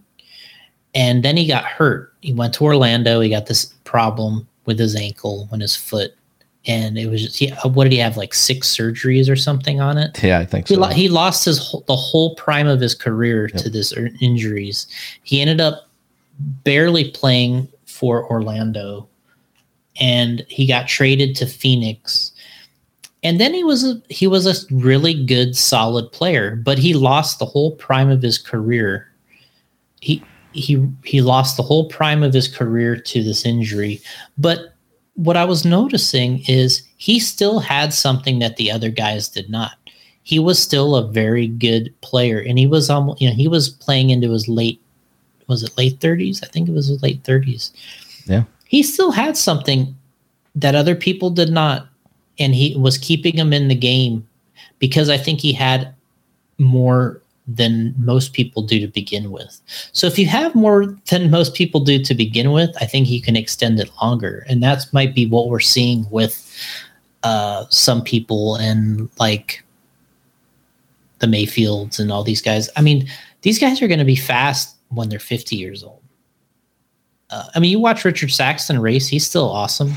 And 0.94 1.22
then 1.24 1.36
he 1.36 1.46
got 1.46 1.64
hurt. 1.64 2.12
He 2.20 2.32
went 2.32 2.54
to 2.54 2.64
Orlando. 2.64 3.20
He 3.20 3.28
got 3.28 3.46
this 3.46 3.66
problem 3.84 4.46
with 4.66 4.78
his 4.78 4.94
ankle 4.96 5.48
and 5.52 5.60
his 5.60 5.76
foot, 5.76 6.14
and 6.66 6.96
it 6.96 7.08
was 7.10 7.22
just 7.22 7.38
he, 7.38 7.50
what 7.64 7.84
did 7.84 7.92
he 7.92 7.98
have 7.98 8.16
like 8.16 8.32
six 8.32 8.74
surgeries 8.74 9.28
or 9.28 9.36
something 9.36 9.80
on 9.80 9.98
it? 9.98 10.22
Yeah, 10.22 10.38
I 10.38 10.46
think 10.46 10.68
He, 10.68 10.74
so. 10.74 10.80
lo- 10.80 10.88
he 10.88 11.08
lost 11.08 11.44
his 11.44 11.58
whole, 11.58 11.84
the 11.86 11.96
whole 11.96 12.34
prime 12.36 12.66
of 12.66 12.80
his 12.80 12.94
career 12.94 13.48
to 13.48 13.68
this 13.68 13.92
er- 13.96 14.10
injuries. 14.20 14.86
He 15.24 15.40
ended 15.40 15.60
up 15.60 15.88
barely 16.38 17.10
playing 17.10 17.68
for 17.86 18.24
Orlando, 18.30 19.06
and 20.00 20.44
he 20.48 20.66
got 20.66 20.88
traded 20.88 21.36
to 21.36 21.46
Phoenix. 21.46 22.32
And 23.22 23.40
then 23.40 23.52
he 23.54 23.64
was 23.64 23.84
a 23.84 24.00
he 24.08 24.26
was 24.26 24.46
a 24.46 24.74
really 24.74 25.24
good, 25.24 25.56
solid 25.56 26.12
player, 26.12 26.56
but 26.56 26.78
he 26.78 26.94
lost 26.94 27.38
the 27.38 27.46
whole 27.46 27.72
prime 27.76 28.10
of 28.10 28.22
his 28.22 28.38
career. 28.38 29.10
He 30.00 30.22
he 30.54 30.88
he 31.04 31.20
lost 31.20 31.56
the 31.56 31.62
whole 31.62 31.88
prime 31.88 32.22
of 32.22 32.32
his 32.32 32.48
career 32.48 32.96
to 32.96 33.22
this 33.22 33.44
injury. 33.44 34.00
But 34.38 34.74
what 35.14 35.36
I 35.36 35.44
was 35.44 35.64
noticing 35.64 36.42
is 36.48 36.82
he 36.96 37.20
still 37.20 37.60
had 37.60 37.92
something 37.92 38.38
that 38.38 38.56
the 38.56 38.70
other 38.70 38.90
guys 38.90 39.28
did 39.28 39.50
not. 39.50 39.72
he 40.24 40.38
was 40.38 40.58
still 40.58 40.96
a 40.96 41.06
very 41.06 41.46
good 41.46 41.94
player, 42.00 42.40
and 42.40 42.58
he 42.58 42.66
was 42.66 42.90
almost 42.90 43.20
you 43.20 43.28
know 43.28 43.34
he 43.34 43.46
was 43.46 43.68
playing 43.68 44.10
into 44.10 44.30
his 44.30 44.48
late 44.48 44.80
was 45.46 45.62
it 45.62 45.76
late 45.76 46.00
thirties? 46.00 46.42
I 46.42 46.46
think 46.46 46.68
it 46.68 46.72
was 46.72 46.88
his 46.88 47.02
late 47.02 47.22
thirties. 47.22 47.72
Yeah, 48.26 48.44
he 48.64 48.82
still 48.82 49.12
had 49.12 49.36
something 49.36 49.94
that 50.54 50.74
other 50.74 50.96
people 50.96 51.30
did 51.30 51.50
not, 51.50 51.86
and 52.38 52.54
he 52.54 52.74
was 52.76 52.98
keeping 52.98 53.36
him 53.36 53.52
in 53.52 53.68
the 53.68 53.74
game 53.74 54.26
because 54.78 55.10
I 55.10 55.18
think 55.18 55.40
he 55.40 55.52
had 55.52 55.94
more 56.58 57.20
than 57.46 57.94
most 57.98 58.32
people 58.32 58.62
do 58.62 58.80
to 58.80 58.88
begin 58.88 59.30
with. 59.30 59.60
So 59.92 60.06
if 60.06 60.18
you 60.18 60.26
have 60.26 60.54
more 60.54 60.86
than 61.10 61.30
most 61.30 61.54
people 61.54 61.80
do 61.80 62.02
to 62.02 62.14
begin 62.14 62.52
with, 62.52 62.74
I 62.80 62.86
think 62.86 63.08
you 63.08 63.20
can 63.20 63.36
extend 63.36 63.78
it 63.80 63.90
longer. 64.00 64.46
And 64.48 64.62
that 64.62 64.86
might 64.92 65.14
be 65.14 65.26
what 65.26 65.48
we're 65.48 65.60
seeing 65.60 66.06
with 66.10 66.40
uh, 67.22 67.66
some 67.68 68.02
people 68.02 68.56
and 68.56 69.10
like 69.18 69.62
the 71.18 71.26
Maifields 71.26 71.98
and 71.98 72.10
all 72.10 72.24
these 72.24 72.42
guys. 72.42 72.70
I 72.76 72.82
mean, 72.82 73.08
these 73.42 73.58
guys 73.58 73.82
are 73.82 73.88
going 73.88 73.98
to 73.98 74.04
be 74.04 74.16
fast 74.16 74.76
when 74.88 75.08
they're 75.08 75.18
50 75.18 75.56
years 75.56 75.82
old. 75.84 76.02
Uh, 77.30 77.46
I 77.54 77.60
mean, 77.60 77.70
you 77.70 77.78
watch 77.78 78.04
Richard 78.04 78.30
Saxton 78.30 78.78
race; 78.78 79.08
he's 79.08 79.26
still 79.26 79.50
awesome. 79.50 79.92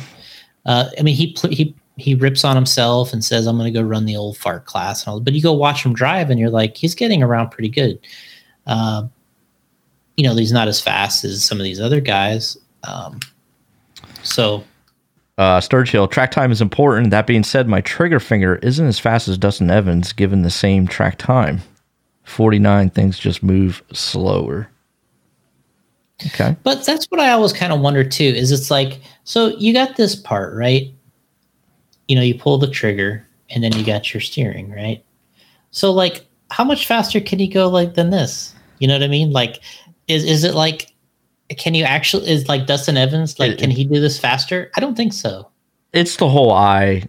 Uh, 0.65 0.89
I 0.97 1.03
mean, 1.03 1.15
he 1.15 1.33
pl- 1.33 1.51
he 1.51 1.75
he 1.97 2.13
rips 2.15 2.45
on 2.45 2.55
himself 2.55 3.11
and 3.11 3.23
says, 3.23 3.47
"I'm 3.47 3.57
going 3.57 3.71
to 3.71 3.79
go 3.79 3.85
run 3.85 4.05
the 4.05 4.15
old 4.15 4.37
fart 4.37 4.65
class," 4.65 5.03
and 5.03 5.11
all. 5.11 5.19
But 5.19 5.33
you 5.33 5.41
go 5.41 5.53
watch 5.53 5.83
him 5.83 5.93
drive, 5.93 6.29
and 6.29 6.39
you're 6.39 6.49
like, 6.49 6.77
he's 6.77 6.95
getting 6.95 7.23
around 7.23 7.49
pretty 7.49 7.69
good. 7.69 7.99
Uh, 8.65 9.07
you 10.15 10.23
know, 10.23 10.35
he's 10.35 10.51
not 10.51 10.67
as 10.67 10.79
fast 10.79 11.23
as 11.23 11.43
some 11.43 11.59
of 11.59 11.63
these 11.63 11.79
other 11.79 11.99
guys. 11.99 12.57
Um, 12.83 13.19
so, 14.23 14.63
uh, 15.37 15.59
Sturgill, 15.59 16.09
track 16.09 16.31
time 16.31 16.51
is 16.51 16.61
important. 16.61 17.11
That 17.11 17.27
being 17.27 17.43
said, 17.43 17.67
my 17.67 17.81
trigger 17.81 18.19
finger 18.19 18.57
isn't 18.57 18.85
as 18.85 18.99
fast 18.99 19.27
as 19.27 19.37
Dustin 19.37 19.69
Evans, 19.69 20.13
given 20.13 20.41
the 20.41 20.49
same 20.49 20.87
track 20.87 21.17
time. 21.17 21.61
49 22.23 22.89
things 22.89 23.17
just 23.17 23.41
move 23.41 23.81
slower. 23.93 24.69
Okay. 26.25 26.55
But 26.63 26.85
that's 26.85 27.05
what 27.05 27.21
I 27.21 27.31
always 27.31 27.53
kind 27.53 27.71
of 27.71 27.79
wonder 27.79 28.03
too. 28.03 28.23
Is 28.23 28.51
it's 28.51 28.71
like 28.71 28.99
so 29.23 29.47
you 29.57 29.71
got 29.71 29.95
this 29.95 30.15
part 30.15 30.55
right? 30.55 30.91
You 32.07 32.15
know, 32.15 32.21
you 32.21 32.35
pull 32.35 32.57
the 32.57 32.69
trigger 32.69 33.25
and 33.49 33.63
then 33.63 33.73
you 33.73 33.84
got 33.84 34.13
your 34.13 34.21
steering, 34.21 34.71
right? 34.71 35.03
So 35.71 35.91
like 35.91 36.25
how 36.49 36.63
much 36.63 36.88
faster 36.88 37.19
can 37.19 37.39
you 37.39 37.51
go 37.51 37.67
like 37.67 37.93
than 37.93 38.09
this? 38.09 38.53
You 38.79 38.88
know 38.88 38.95
what 38.95 39.03
I 39.03 39.07
mean? 39.07 39.31
Like 39.31 39.61
is 40.07 40.23
is 40.23 40.43
it 40.43 40.53
like 40.53 40.93
can 41.57 41.73
you 41.73 41.84
actually 41.84 42.29
is 42.29 42.47
like 42.47 42.67
Dustin 42.67 42.97
Evans 42.97 43.39
like 43.39 43.53
it, 43.53 43.59
can 43.59 43.71
he 43.71 43.85
do 43.85 43.99
this 43.99 44.19
faster? 44.19 44.71
I 44.75 44.79
don't 44.79 44.95
think 44.95 45.13
so. 45.13 45.49
It's 45.93 46.17
the 46.17 46.29
whole 46.29 46.51
eye 46.51 47.03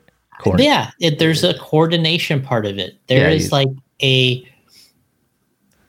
Yeah, 0.60 0.90
it, 1.00 1.18
there's 1.18 1.44
a 1.44 1.58
coordination 1.58 2.42
part 2.42 2.66
of 2.66 2.78
it. 2.78 2.96
There 3.06 3.28
yeah, 3.28 3.34
is 3.34 3.44
you, 3.46 3.50
like 3.50 3.68
a 4.02 4.48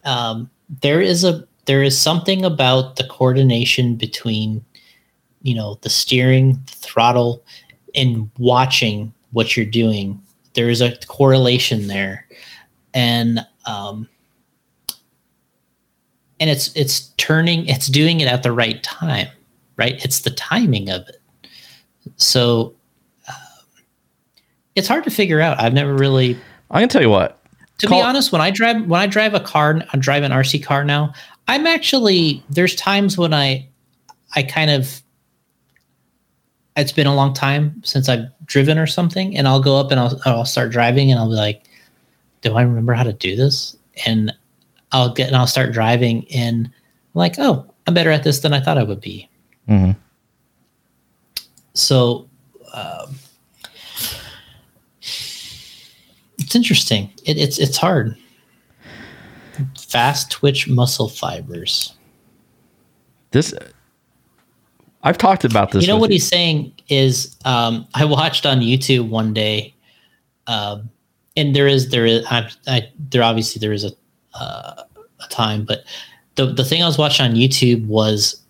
um 0.06 0.50
there 0.82 1.02
is 1.02 1.24
a 1.24 1.48
there 1.66 1.84
is 1.84 2.00
something 2.00 2.46
about 2.46 2.96
the 2.96 3.04
coordination 3.04 3.96
between 3.96 4.64
you 5.42 5.56
know 5.56 5.78
the 5.82 5.90
steering, 5.90 6.54
the 6.54 6.76
throttle 6.76 7.44
in 8.00 8.32
watching 8.38 9.14
what 9.32 9.58
you're 9.58 9.66
doing. 9.66 10.22
There 10.54 10.70
is 10.70 10.80
a 10.80 10.96
correlation 11.08 11.88
there, 11.88 12.26
and 12.94 13.46
um, 13.66 14.08
and 16.40 16.50
it's 16.50 16.74
it's 16.76 17.10
turning, 17.18 17.68
it's 17.68 17.88
doing 17.88 18.22
it 18.22 18.28
at 18.28 18.42
the 18.42 18.54
right 18.54 18.82
time, 18.84 19.28
right? 19.76 20.04
It's 20.04 20.22
the 20.22 20.32
timing 20.32 20.90
of 20.90 21.08
it. 21.10 21.18
So 22.16 22.74
um, 23.28 23.36
it's 24.76 24.88
hard 24.88 25.04
to 25.04 25.12
figure 25.12 25.42
out. 25.42 25.60
I've 25.60 25.74
never 25.74 25.94
really. 25.94 26.40
I 26.72 26.80
can 26.80 26.88
tell 26.88 27.02
you 27.02 27.10
what. 27.10 27.38
To 27.80 27.88
Call- 27.88 28.00
be 28.00 28.04
honest, 28.04 28.32
when 28.32 28.42
I 28.42 28.50
drive 28.50 28.88
when 28.88 29.02
I 29.02 29.08
drive 29.08 29.34
a 29.34 29.42
car, 29.42 29.82
I 29.92 29.98
drive 29.98 30.24
an 30.24 30.32
RC 30.32 30.64
car 30.64 30.86
now. 30.86 31.14
I'm 31.50 31.68
actually 31.68 32.44
there's 32.50 32.76
times 32.76 33.18
when 33.18 33.34
I 33.34 33.68
I 34.36 34.44
kind 34.44 34.72
of 34.72 35.02
it's 36.80 36.92
been 36.92 37.08
a 37.08 37.16
long 37.16 37.34
time 37.34 37.82
since 37.84 38.10
I've 38.10 38.26
driven 38.46 38.78
or 38.78 38.88
something, 38.88 39.38
and 39.38 39.48
I'll 39.48 39.62
go 39.62 39.78
up 39.78 39.92
and 39.92 40.00
I'll 40.00 40.20
I'll 40.26 40.46
start 40.46 40.72
driving 40.72 41.12
and 41.12 41.20
I'll 41.20 41.30
be 41.30 41.36
like, 41.36 41.64
do 42.42 42.56
I 42.56 42.62
remember 42.62 42.94
how 42.94 43.04
to 43.04 43.14
do 43.14 43.36
this? 43.36 43.76
And 44.06 44.34
I'll 44.92 45.14
get 45.14 45.28
and 45.28 45.36
I'll 45.36 45.48
start 45.48 45.72
driving 45.72 46.26
and 46.34 46.66
I'm 46.66 47.20
like, 47.20 47.36
oh, 47.38 47.70
I'm 47.88 47.94
better 47.94 48.12
at 48.12 48.24
this 48.24 48.40
than 48.40 48.54
I 48.54 48.60
thought 48.60 48.78
I 48.78 48.84
would 48.84 49.02
be. 49.02 49.30
Mm-hmm. 49.68 49.92
So 51.74 52.30
um, 52.74 53.16
it's 55.02 56.56
interesting. 56.56 57.12
It, 57.26 57.38
it's 57.38 57.60
it's 57.60 57.78
hard. 57.78 58.18
Fast 59.78 60.32
twitch 60.32 60.68
muscle 60.68 61.10
fibers. 61.10 61.94
This 63.32 63.54
I've 65.04 65.18
talked 65.18 65.44
about 65.46 65.72
this. 65.72 65.84
You 65.84 65.88
know 65.88 65.98
what 65.98 66.10
you. 66.10 66.16
he's 66.16 66.28
saying 66.28 66.74
is 66.90 67.36
um, 67.46 67.88
I 67.94 68.06
watched 68.06 68.46
on 68.46 68.60
YouTube 68.60 69.10
one 69.10 69.34
day, 69.34 69.74
um, 70.48 70.90
and 71.38 71.56
there 71.56 71.68
is 71.68 71.90
there 71.90 72.06
is 72.06 72.26
I, 72.30 72.50
I, 72.68 72.90
there 72.98 73.24
obviously 73.24 73.60
there 73.60 73.74
is 73.74 73.86
a 73.86 73.92
uh, 74.34 74.84
a 75.24 75.28
time, 75.30 75.64
but 75.64 75.84
the 76.36 76.48
the 76.48 76.66
thing 76.66 76.84
I 76.84 76.88
was 76.88 76.98
watching 76.98 77.26
on 77.26 77.34
YouTube 77.34 77.86
was 77.86 78.42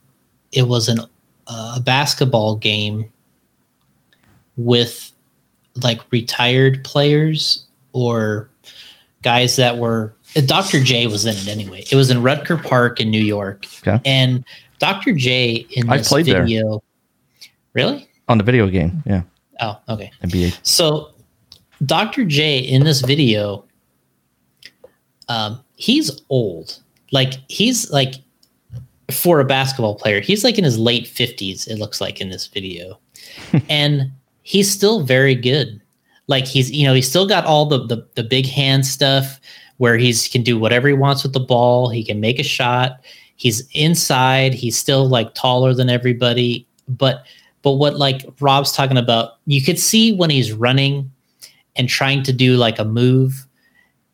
it 0.51 0.67
was 0.67 0.89
an 0.89 0.99
uh, 1.47 1.75
a 1.77 1.79
basketball 1.79 2.55
game 2.55 3.11
with 4.57 5.11
like 5.83 6.01
retired 6.11 6.83
players 6.83 7.65
or 7.93 8.49
guys 9.21 9.55
that 9.55 9.77
were 9.77 10.13
Dr. 10.45 10.83
J 10.83 11.07
was 11.07 11.25
in 11.25 11.35
it 11.35 11.47
anyway. 11.47 11.83
It 11.91 11.95
was 11.95 12.11
in 12.11 12.21
Rucker 12.21 12.57
Park 12.57 12.99
in 12.99 13.09
New 13.09 13.23
York. 13.23 13.65
Okay. 13.81 13.99
And 14.05 14.45
Dr. 14.79 15.13
J 15.13 15.67
in 15.71 15.87
this 15.87 16.07
played 16.07 16.25
video. 16.25 16.69
There. 16.69 16.79
Really? 17.73 18.09
On 18.27 18.37
the 18.37 18.43
video 18.43 18.67
game, 18.67 19.03
yeah. 19.05 19.21
Oh, 19.59 19.77
okay. 19.89 20.11
NBA. 20.23 20.57
So 20.63 21.11
Dr. 21.85 22.25
J 22.25 22.59
in 22.59 22.83
this 22.83 23.01
video, 23.01 23.65
um, 25.27 25.63
he's 25.75 26.21
old. 26.29 26.79
Like 27.11 27.33
he's 27.47 27.91
like 27.91 28.15
for 29.11 29.39
a 29.39 29.45
basketball 29.45 29.95
player, 29.95 30.21
he's 30.21 30.43
like 30.43 30.57
in 30.57 30.63
his 30.63 30.77
late 30.77 31.07
fifties. 31.07 31.67
It 31.67 31.77
looks 31.77 31.99
like 31.99 32.21
in 32.21 32.29
this 32.29 32.47
video, 32.47 32.99
and 33.69 34.11
he's 34.43 34.71
still 34.71 35.01
very 35.01 35.35
good. 35.35 35.81
Like 36.27 36.45
he's 36.45 36.71
you 36.71 36.85
know 36.85 36.93
he's 36.93 37.09
still 37.09 37.27
got 37.27 37.45
all 37.45 37.65
the 37.65 37.85
the, 37.85 38.07
the 38.15 38.23
big 38.23 38.45
hand 38.45 38.85
stuff 38.85 39.39
where 39.77 39.97
he's 39.97 40.27
can 40.27 40.43
do 40.43 40.59
whatever 40.59 40.87
he 40.87 40.93
wants 40.93 41.23
with 41.23 41.33
the 41.33 41.39
ball. 41.39 41.89
He 41.89 42.03
can 42.03 42.19
make 42.19 42.39
a 42.39 42.43
shot 42.43 42.99
he's 43.39 43.67
inside 43.73 44.53
he's 44.53 44.77
still 44.77 45.07
like 45.07 45.33
taller 45.33 45.73
than 45.73 45.89
everybody 45.89 46.67
but 46.87 47.25
but 47.63 47.73
what 47.73 47.95
like 47.95 48.21
rob's 48.39 48.71
talking 48.71 48.97
about 48.97 49.37
you 49.45 49.63
could 49.63 49.79
see 49.79 50.13
when 50.13 50.29
he's 50.29 50.51
running 50.51 51.09
and 51.75 51.89
trying 51.89 52.21
to 52.21 52.33
do 52.33 52.57
like 52.57 52.77
a 52.77 52.85
move 52.85 53.47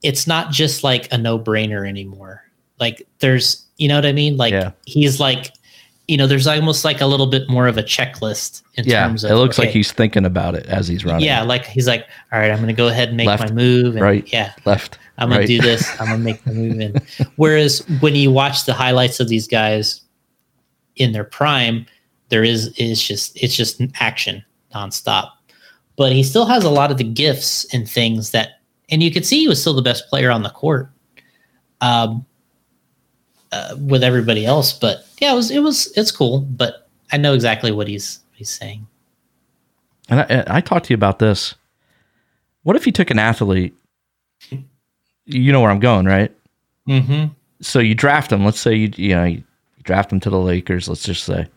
it's 0.03 0.27
not 0.27 0.52
just 0.52 0.84
like 0.84 1.11
a 1.11 1.18
no-brainer 1.18 1.88
anymore 1.88 2.43
like 2.80 3.06
there's 3.19 3.65
you 3.77 3.88
know 3.88 3.95
what 3.95 4.06
i 4.06 4.14
mean 4.14 4.38
like 4.38 4.53
yeah. 4.53 4.72
he's 4.85 5.19
like 5.19 5.52
you 6.07 6.18
know 6.18 6.27
there's 6.27 6.48
almost 6.48 6.86
like 6.86 7.02
a 7.02 7.06
little 7.06 7.27
bit 7.27 7.49
more 7.49 7.68
of 7.68 7.77
a 7.77 7.84
checklist 7.84 8.61
in 8.76 8.86
yeah, 8.86 9.07
terms 9.07 9.23
of 9.23 9.32
it 9.32 9.36
looks 9.36 9.57
okay, 9.57 9.68
like 9.68 9.73
he's 9.73 9.91
thinking 9.91 10.26
about 10.26 10.53
it 10.56 10.65
as 10.68 10.88
he's 10.88 11.03
running 11.03 11.26
yeah 11.26 11.41
like 11.41 11.65
he's 11.65 11.88
like 11.88 12.06
all 12.32 12.40
right 12.40 12.52
i'm 12.52 12.60
gonna 12.60 12.73
go 12.73 12.88
ahead 12.88 13.07
and 13.10 13.18
make 13.18 13.27
left, 13.27 13.44
my 13.44 13.52
move 13.52 13.95
and, 13.95 14.03
right 14.03 14.32
yeah 14.32 14.53
left 14.65 14.99
I'm 15.18 15.30
gonna 15.30 15.48
do 15.48 15.61
this. 15.61 15.90
I'm 15.99 16.07
gonna 16.07 16.18
make 16.18 16.44
the 16.44 16.52
move 16.52 16.80
in. 16.80 16.95
Whereas 17.38 17.80
when 17.99 18.15
you 18.15 18.32
watch 18.32 18.65
the 18.65 18.73
highlights 18.73 19.19
of 19.19 19.30
these 19.30 19.48
guys 19.48 20.02
in 20.95 21.11
their 21.14 21.23
prime, 21.23 21.86
there 22.30 22.44
is 22.44 22.68
is 22.77 23.02
just 23.02 23.41
it's 23.41 23.56
just 23.56 23.82
action 23.99 24.44
nonstop. 24.73 25.30
But 25.95 26.11
he 26.11 26.23
still 26.23 26.45
has 26.45 26.64
a 26.64 26.69
lot 26.69 26.91
of 26.91 26.98
the 26.98 27.06
gifts 27.06 27.65
and 27.73 27.90
things 27.90 28.32
that, 28.32 28.60
and 28.90 29.02
you 29.02 29.11
could 29.11 29.26
see 29.26 29.40
he 29.40 29.48
was 29.48 29.61
still 29.61 29.73
the 29.73 29.82
best 29.82 30.10
player 30.10 30.30
on 30.30 30.44
the 30.44 30.49
court, 30.49 30.90
um, 31.80 32.26
uh, 33.56 33.76
with 33.80 34.03
everybody 34.03 34.45
else. 34.45 34.73
But 34.73 35.06
yeah, 35.19 35.32
it 35.32 35.36
was 35.36 35.52
it 35.52 35.60
was 35.60 35.91
it's 35.98 36.11
cool. 36.11 36.41
But 36.41 36.90
I 37.11 37.18
know 37.18 37.34
exactly 37.34 37.72
what 37.72 37.88
he's 37.88 38.19
he's 38.34 38.49
saying. 38.49 38.86
And 40.10 40.19
I, 40.19 40.44
I 40.57 40.61
talked 40.61 40.86
to 40.86 40.94
you 40.94 40.95
about 40.95 41.19
this. 41.19 41.56
What 42.64 42.76
if 42.76 42.86
you 42.86 42.91
took 42.91 43.10
an 43.10 43.19
athlete 43.19 43.76
you 45.26 45.52
know 45.52 45.61
where 45.61 45.72
I'm 45.72 45.80
going, 45.80 46.06
right? 46.06 46.32
Mm-hmm. 46.88 47.34
So 47.61 47.80
you 47.80 47.95
draft 47.95 48.32
him. 48.32 48.45
Let's 48.45 48.60
say 48.60 48.76
you 48.76 48.91
you 48.95 49.15
know 49.15 49.23
you 49.23 49.44
draft 49.84 50.11
him 50.11 50.19
to 50.22 50.30
the 50.30 50.40
Lakers. 50.40 50.88
Let's 50.88 51.03
just 51.03 51.23
say, 51.23 51.48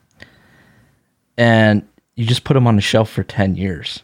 and 1.37 1.87
you 2.15 2.25
just 2.25 2.45
put 2.45 2.57
him 2.57 2.67
on 2.67 2.77
the 2.77 2.83
shelf 2.83 3.11
for 3.11 3.23
ten 3.23 3.57
years. 3.57 4.03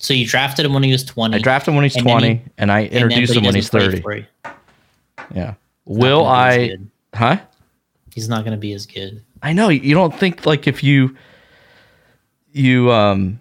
So 0.00 0.14
you 0.14 0.26
drafted 0.26 0.64
him 0.64 0.72
when 0.72 0.82
he 0.82 0.92
was 0.92 1.04
twenty. 1.04 1.36
I 1.36 1.38
drafted 1.40 1.72
him 1.72 1.76
when 1.76 1.84
he's 1.84 1.96
and 1.96 2.06
twenty, 2.06 2.34
he, 2.36 2.42
and 2.56 2.72
I 2.72 2.84
introduced 2.84 3.36
him 3.36 3.44
when 3.44 3.54
he's 3.54 3.68
thirty. 3.68 4.02
Yeah. 5.34 5.54
Will 5.88 6.24
I? 6.26 6.76
Huh? 7.14 7.40
He's 8.14 8.28
not 8.28 8.44
going 8.44 8.52
to 8.52 8.60
be 8.60 8.72
as 8.72 8.86
good. 8.86 9.24
I 9.42 9.52
know. 9.52 9.68
You 9.68 9.94
don't 9.94 10.16
think 10.16 10.46
like 10.46 10.66
if 10.66 10.84
you 10.84 11.16
you 12.52 12.92
um 12.92 13.40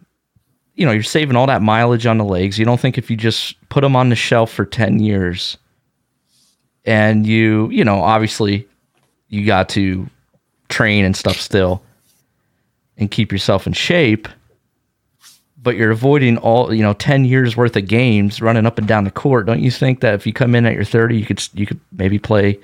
you 0.76 0.86
know, 0.86 0.92
you're 0.92 1.04
saving 1.04 1.36
all 1.36 1.48
that 1.48 1.64
mileage 1.64 2.06
on 2.06 2.20
the 2.20 2.24
legs. 2.24 2.60
You 2.60 2.66
don't 2.66 2.80
think 2.80 2.98
if 3.00 3.10
you 3.10 3.18
just 3.18 3.56
put 3.70 3.82
them 3.82 3.96
on 3.96 4.10
the 4.10 4.16
shelf 4.16 4.52
for 4.52 4.64
10 4.64 5.00
years 5.00 5.58
and 6.86 7.26
you, 7.26 7.68
you 7.72 7.84
know, 7.84 8.00
obviously 8.00 8.68
you 9.28 9.46
got 9.46 9.70
to 9.70 10.08
train 10.70 11.04
and 11.04 11.18
stuff 11.18 11.38
still 11.38 11.82
and 12.96 13.10
keep 13.10 13.32
yourself 13.32 13.66
in 13.66 13.74
shape, 13.74 14.28
but 15.68 15.76
you're 15.76 15.92
avoiding 15.92 16.38
all, 16.38 16.74
you 16.74 16.82
know, 16.82 16.94
10 16.94 17.26
years 17.26 17.58
worth 17.58 17.76
of 17.76 17.86
games 17.90 18.42
running 18.42 18.66
up 18.66 18.78
and 18.78 18.88
down 18.88 19.04
the 19.04 19.12
court. 19.12 19.48
Don't 19.48 19.60
you 19.60 19.70
think 19.70 20.00
that 20.00 20.14
if 20.14 20.26
you 20.26 20.32
come 20.32 20.56
in 20.56 20.66
at 20.66 20.72
your 20.72 20.86
30, 20.86 21.18
you 21.18 21.26
could 21.26 21.46
you 21.56 21.66
could 21.66 21.82
maybe 21.92 22.18
play 22.18 22.58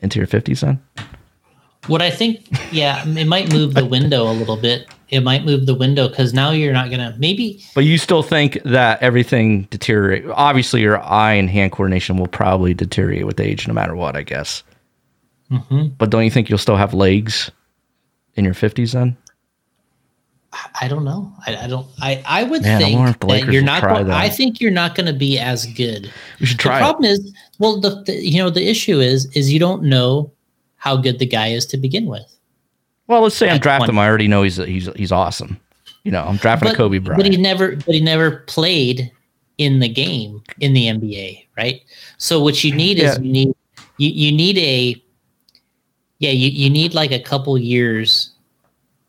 into 0.00 0.20
your 0.20 0.28
50s 0.28 0.60
then? 0.60 0.80
What 1.88 2.02
I 2.02 2.10
think, 2.10 2.46
yeah, 2.70 3.04
it 3.04 3.26
might 3.26 3.52
move 3.52 3.74
the 3.74 3.84
window 3.84 4.30
a 4.30 4.32
little 4.32 4.56
bit. 4.56 4.86
It 5.08 5.24
might 5.24 5.44
move 5.44 5.66
the 5.66 5.74
window 5.74 6.06
because 6.06 6.32
now 6.32 6.52
you're 6.52 6.72
not 6.72 6.88
gonna 6.88 7.16
maybe. 7.18 7.60
But 7.74 7.82
you 7.82 7.98
still 7.98 8.22
think 8.22 8.62
that 8.62 9.02
everything 9.02 9.62
deteriorate. 9.62 10.24
Obviously, 10.26 10.82
your 10.82 11.02
eye 11.02 11.32
and 11.32 11.50
hand 11.50 11.72
coordination 11.72 12.16
will 12.16 12.28
probably 12.28 12.74
deteriorate 12.74 13.26
with 13.26 13.40
age, 13.40 13.66
no 13.66 13.74
matter 13.74 13.96
what. 13.96 14.14
I 14.14 14.22
guess. 14.22 14.62
Mm-hmm. 15.50 15.88
But 15.98 16.10
don't 16.10 16.22
you 16.22 16.30
think 16.30 16.48
you'll 16.48 16.58
still 16.58 16.76
have 16.76 16.94
legs 16.94 17.50
in 18.36 18.44
your 18.44 18.54
50s 18.54 18.92
then? 18.92 19.16
I 20.80 20.88
don't 20.88 21.04
know. 21.04 21.32
I, 21.46 21.56
I 21.56 21.66
don't. 21.66 21.86
I, 22.00 22.22
I 22.26 22.44
would 22.44 22.62
Man, 22.62 22.80
think 22.80 23.20
that 23.20 23.52
you're 23.52 23.62
not. 23.62 23.80
try 23.80 24.02
I 24.10 24.28
think 24.28 24.60
you're 24.60 24.70
not 24.70 24.94
going 24.94 25.06
to 25.06 25.12
be 25.12 25.38
as 25.38 25.66
good. 25.66 26.12
We 26.40 26.46
should 26.46 26.58
try 26.58 26.78
it. 26.78 26.82
problem 26.82 27.04
is, 27.04 27.32
well, 27.58 27.80
the, 27.80 28.02
the 28.02 28.14
you 28.14 28.38
know 28.38 28.50
the 28.50 28.68
issue 28.68 29.00
is 29.00 29.26
is 29.36 29.52
you 29.52 29.58
don't 29.58 29.82
know 29.82 30.30
how 30.76 30.96
good 30.96 31.18
the 31.18 31.26
guy 31.26 31.48
is 31.48 31.66
to 31.66 31.76
begin 31.76 32.06
with. 32.06 32.26
Well, 33.06 33.22
let's 33.22 33.36
say 33.36 33.50
I'm 33.50 33.58
drafting 33.58 33.90
him. 33.90 33.98
I 33.98 34.06
already 34.08 34.28
know 34.28 34.42
he's 34.42 34.56
he's 34.56 34.88
he's 34.94 35.12
awesome. 35.12 35.60
You 36.04 36.12
know, 36.12 36.24
I'm 36.24 36.36
drafting 36.36 36.68
a 36.68 36.72
But, 36.72 36.76
Kobe 36.76 36.98
but 36.98 37.24
he 37.24 37.36
never, 37.36 37.76
but 37.76 37.94
he 37.94 38.00
never 38.00 38.40
played 38.46 39.10
in 39.58 39.78
the 39.80 39.88
game 39.88 40.42
in 40.60 40.72
the 40.74 40.86
NBA, 40.88 41.46
right? 41.56 41.80
So 42.18 42.42
what 42.42 42.62
you 42.62 42.74
need 42.74 42.98
Yeah. 42.98 43.12
is 43.12 43.18
you 43.18 43.32
need 43.32 43.54
you, 43.98 44.10
you 44.10 44.32
need 44.32 44.58
a 44.58 45.02
yeah 46.18 46.30
you, 46.30 46.48
you 46.48 46.68
need 46.70 46.94
like 46.94 47.12
a 47.12 47.20
couple 47.20 47.56
years 47.58 48.33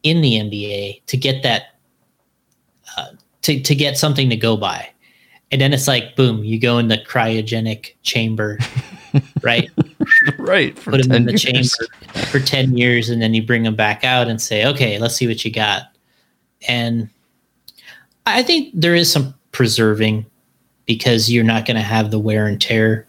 in 0.06 0.22
the 0.22 0.34
NBA 0.34 1.04
to 1.08 1.18
get 1.18 1.44
that 1.44 1.76
uh, 2.96 3.10
to 3.42 3.60
to 3.60 3.76
get 3.76 3.98
something 3.98 4.30
to 4.30 4.38
go 4.38 4.56
by, 4.56 4.88
and 5.52 5.60
then 5.60 5.74
it's 5.74 5.88
like 5.88 6.16
boom, 6.16 6.44
you 6.44 6.60
go 6.60 6.78
in 6.78 6.88
the 6.88 7.00
cryogenic 7.00 7.94
chamber, 8.04 8.60
right? 9.42 9.70
right. 10.38 10.78
For 10.78 10.92
Put 10.92 11.06
him 11.06 11.12
in 11.12 11.26
10 11.26 11.26
the 11.26 11.38
chamber 11.38 11.58
years. 11.58 12.30
for 12.30 12.40
ten 12.40 12.78
years, 12.78 13.10
and 13.10 13.22
then 13.22 13.34
you 13.34 13.44
bring 13.44 13.66
him 13.66 13.76
back 13.76 14.04
out 14.04 14.28
and 14.28 14.40
say, 14.40 14.66
okay, 14.68 15.00
let's 15.00 15.16
see 15.16 15.28
what 15.28 15.44
you 15.44 15.52
got. 15.52 15.84
And 16.68 17.10
I 18.28 18.44
think 18.44 18.72
there 18.74 18.96
is 18.96 19.12
some 19.12 19.34
preserving 19.52 20.26
because 20.86 21.32
you're 21.32 21.44
not 21.44 21.66
going 21.66 21.78
to 21.78 21.84
have 21.84 22.12
the 22.12 22.20
wear 22.20 22.46
and 22.46 22.62
tear. 22.62 23.08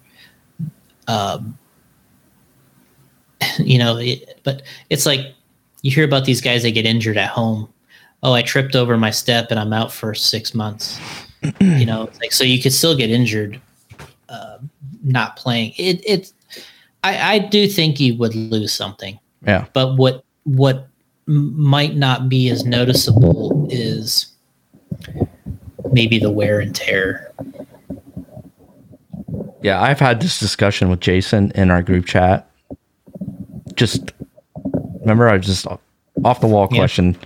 Um, 1.08 1.58
you 3.58 3.78
know, 3.78 3.98
it, 3.98 4.40
but 4.44 4.62
it's 4.88 5.04
like 5.04 5.35
you 5.86 5.92
hear 5.92 6.04
about 6.04 6.24
these 6.24 6.40
guys 6.40 6.64
that 6.64 6.72
get 6.72 6.84
injured 6.84 7.16
at 7.16 7.30
home. 7.30 7.72
Oh, 8.24 8.32
I 8.32 8.42
tripped 8.42 8.74
over 8.74 8.96
my 8.96 9.10
step 9.12 9.52
and 9.52 9.60
I'm 9.60 9.72
out 9.72 9.92
for 9.92 10.14
six 10.14 10.52
months. 10.52 10.98
you 11.60 11.86
know, 11.86 12.10
like 12.20 12.32
so 12.32 12.42
you 12.42 12.60
could 12.60 12.72
still 12.72 12.96
get 12.96 13.08
injured, 13.08 13.60
uh, 14.28 14.58
not 15.04 15.36
playing. 15.36 15.74
It 15.76 16.04
it. 16.04 16.32
I, 17.04 17.34
I 17.34 17.38
do 17.38 17.68
think 17.68 18.00
you 18.00 18.16
would 18.16 18.34
lose 18.34 18.72
something 18.72 19.16
Yeah. 19.46 19.66
but 19.74 19.94
what 19.96 20.24
what 20.42 20.88
might 21.26 21.94
not 21.94 22.28
be 22.28 22.48
as 22.50 22.64
noticeable 22.64 23.68
is 23.70 24.26
maybe 25.92 26.18
the 26.18 26.30
wear 26.32 26.58
and 26.58 26.74
tear. 26.74 27.32
Yeah, 29.62 29.80
I've 29.80 30.00
had 30.00 30.20
this 30.20 30.40
discussion 30.40 30.88
with 30.88 30.98
Jason 31.00 31.52
in 31.54 31.70
our 31.70 31.82
group 31.82 32.06
chat. 32.06 32.50
Just 33.74 34.12
remember, 35.06 35.28
I 35.28 35.38
just 35.38 35.66
off 36.24 36.40
the 36.40 36.46
wall 36.46 36.68
Yeah. 36.70 36.78
question, 36.78 37.16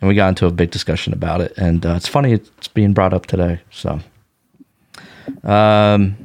and 0.00 0.08
we 0.08 0.14
got 0.14 0.28
into 0.28 0.46
a 0.46 0.50
big 0.50 0.70
discussion 0.70 1.12
about 1.12 1.40
it. 1.40 1.54
And 1.56 1.84
uh, 1.84 1.94
it's 1.94 2.06
funny 2.08 2.32
it's 2.34 2.68
being 2.68 2.92
brought 2.92 3.12
up 3.14 3.26
today. 3.26 3.60
So, 3.70 3.98
um, 5.44 6.16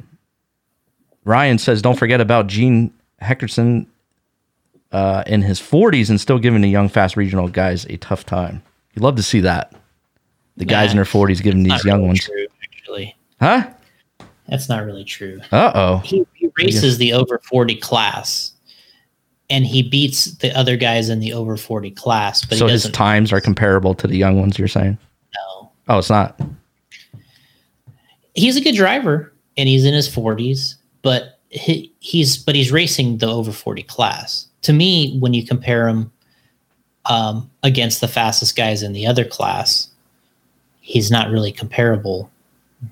Ryan 1.24 1.58
says, 1.58 1.82
"Don't 1.82 1.98
forget 1.98 2.20
about 2.20 2.46
Gene 2.48 2.92
Heckerson 3.22 3.86
uh, 4.92 5.24
in 5.26 5.42
his 5.42 5.60
40s 5.60 6.10
and 6.10 6.20
still 6.20 6.38
giving 6.38 6.60
the 6.60 6.68
young, 6.68 6.88
fast 6.88 7.16
regional 7.16 7.48
guys 7.48 7.84
a 7.86 7.96
tough 7.96 8.24
time. 8.26 8.62
You'd 8.94 9.02
love 9.02 9.16
to 9.16 9.22
see 9.22 9.40
that. 9.40 9.72
The 10.56 10.64
guys 10.64 10.88
Nah, 10.88 10.90
in 10.92 10.96
their 10.98 11.04
40s 11.04 11.42
giving 11.42 11.64
these 11.64 11.84
young 11.84 11.96
really 11.98 12.06
ones, 12.08 12.20
true, 12.24 12.46
actually. 12.62 13.16
huh? 13.40 13.68
That's 14.46 14.68
not 14.68 14.84
really 14.84 15.02
true. 15.04 15.40
Uh 15.50 15.72
oh. 15.74 15.96
He, 16.04 16.24
he 16.34 16.48
races 16.58 16.98
the 16.98 17.12
over 17.14 17.40
40 17.42 17.76
class 17.76 18.52
and 19.50 19.66
he 19.66 19.82
beats 19.82 20.36
the 20.36 20.56
other 20.56 20.76
guys 20.76 21.08
in 21.08 21.20
the 21.20 21.32
over 21.32 21.56
40 21.56 21.90
class, 21.92 22.44
but 22.44 22.58
So 22.58 22.66
his 22.66 22.88
times 22.90 23.32
are 23.32 23.40
comparable 23.40 23.94
to 23.94 24.06
the 24.06 24.16
young 24.16 24.38
ones. 24.40 24.58
You're 24.58 24.68
saying? 24.68 24.98
no 25.34 25.70
Oh, 25.88 25.98
it's 25.98 26.10
not. 26.10 26.40
He's 28.34 28.56
a 28.56 28.60
good 28.60 28.74
driver 28.74 29.32
and 29.56 29.68
he's 29.68 29.84
in 29.84 29.94
his 29.94 30.08
40s, 30.08 30.74
but 31.02 31.38
he, 31.50 31.92
he's 32.00 32.36
but 32.36 32.54
he's 32.54 32.72
racing 32.72 33.18
the 33.18 33.28
over 33.28 33.52
40 33.52 33.82
class. 33.84 34.48
To 34.62 34.72
me, 34.72 35.18
when 35.18 35.34
you 35.34 35.46
compare 35.46 35.86
him 35.86 36.10
um, 37.04 37.50
against 37.62 38.00
the 38.00 38.08
fastest 38.08 38.56
guys 38.56 38.82
in 38.82 38.92
the 38.92 39.06
other 39.06 39.24
class, 39.24 39.88
he's 40.80 41.10
not 41.10 41.30
really 41.30 41.52
comparable. 41.52 42.30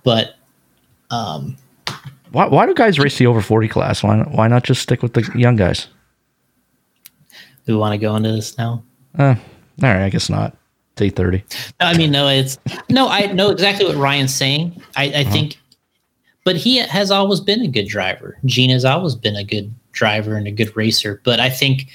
But 0.05 0.37
um, 1.11 1.57
Why, 2.31 2.47
why 2.47 2.67
do 2.67 2.75
guys 2.75 2.99
race 2.99 3.19
the 3.19 3.27
over 3.27 3.43
40 3.43 3.69
class? 3.69 4.03
Why, 4.03 4.19
why 4.23 4.49
not 4.49 4.65
just 4.65 4.83
stick 4.83 5.03
with 5.03 5.15
the 5.15 5.29
young 5.35 5.57
guys? 5.57 5.89
Do 7.67 7.75
we 7.75 7.79
want 7.79 7.93
to 7.93 7.99
go 7.99 8.15
into 8.17 8.33
this 8.33 8.57
now? 8.59 8.83
Uh, 9.19 9.35
all 9.83 9.89
right, 9.89 10.05
I 10.05 10.09
guess 10.09 10.29
not. 10.29 10.57
It's 10.93 11.03
830. 11.03 11.45
No, 11.81 11.87
I 11.87 11.97
mean, 11.97 12.11
no, 12.11 12.29
it's 12.29 12.59
no. 12.91 13.09
I 13.09 13.27
know 13.33 13.51
exactly 13.51 13.87
what 13.87 13.97
Ryan's 13.97 14.35
saying. 14.35 14.83
I, 14.97 15.05
I 15.05 15.25
think, 15.25 15.59
but 16.45 16.57
he 16.57 16.77
has 16.77 17.11
always 17.11 17.41
been 17.41 17.63
a 17.63 17.69
good 17.69 17.89
driver. 17.89 18.37
Gene 18.45 18.71
has 18.71 18.85
always 18.85 19.15
been 19.15 19.37
a 19.37 19.45
good 19.45 19.73
driver 19.93 20.37
and 20.37 20.47
a 20.47 20.51
good 20.51 20.77
racer. 20.77 21.21
But 21.25 21.41
I 21.41 21.49
think 21.49 21.89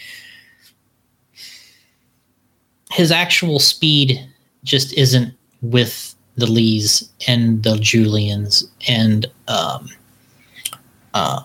his 2.92 3.12
actual 3.12 3.60
speed 3.60 4.20
just 4.64 4.94
isn't 4.94 5.34
with 5.62 6.16
the 6.36 6.48
Lees 6.48 7.10
and 7.28 7.64
the 7.64 7.78
Julians 7.78 8.70
and 8.88 9.26
um, 9.48 9.90
uh, 11.14 11.42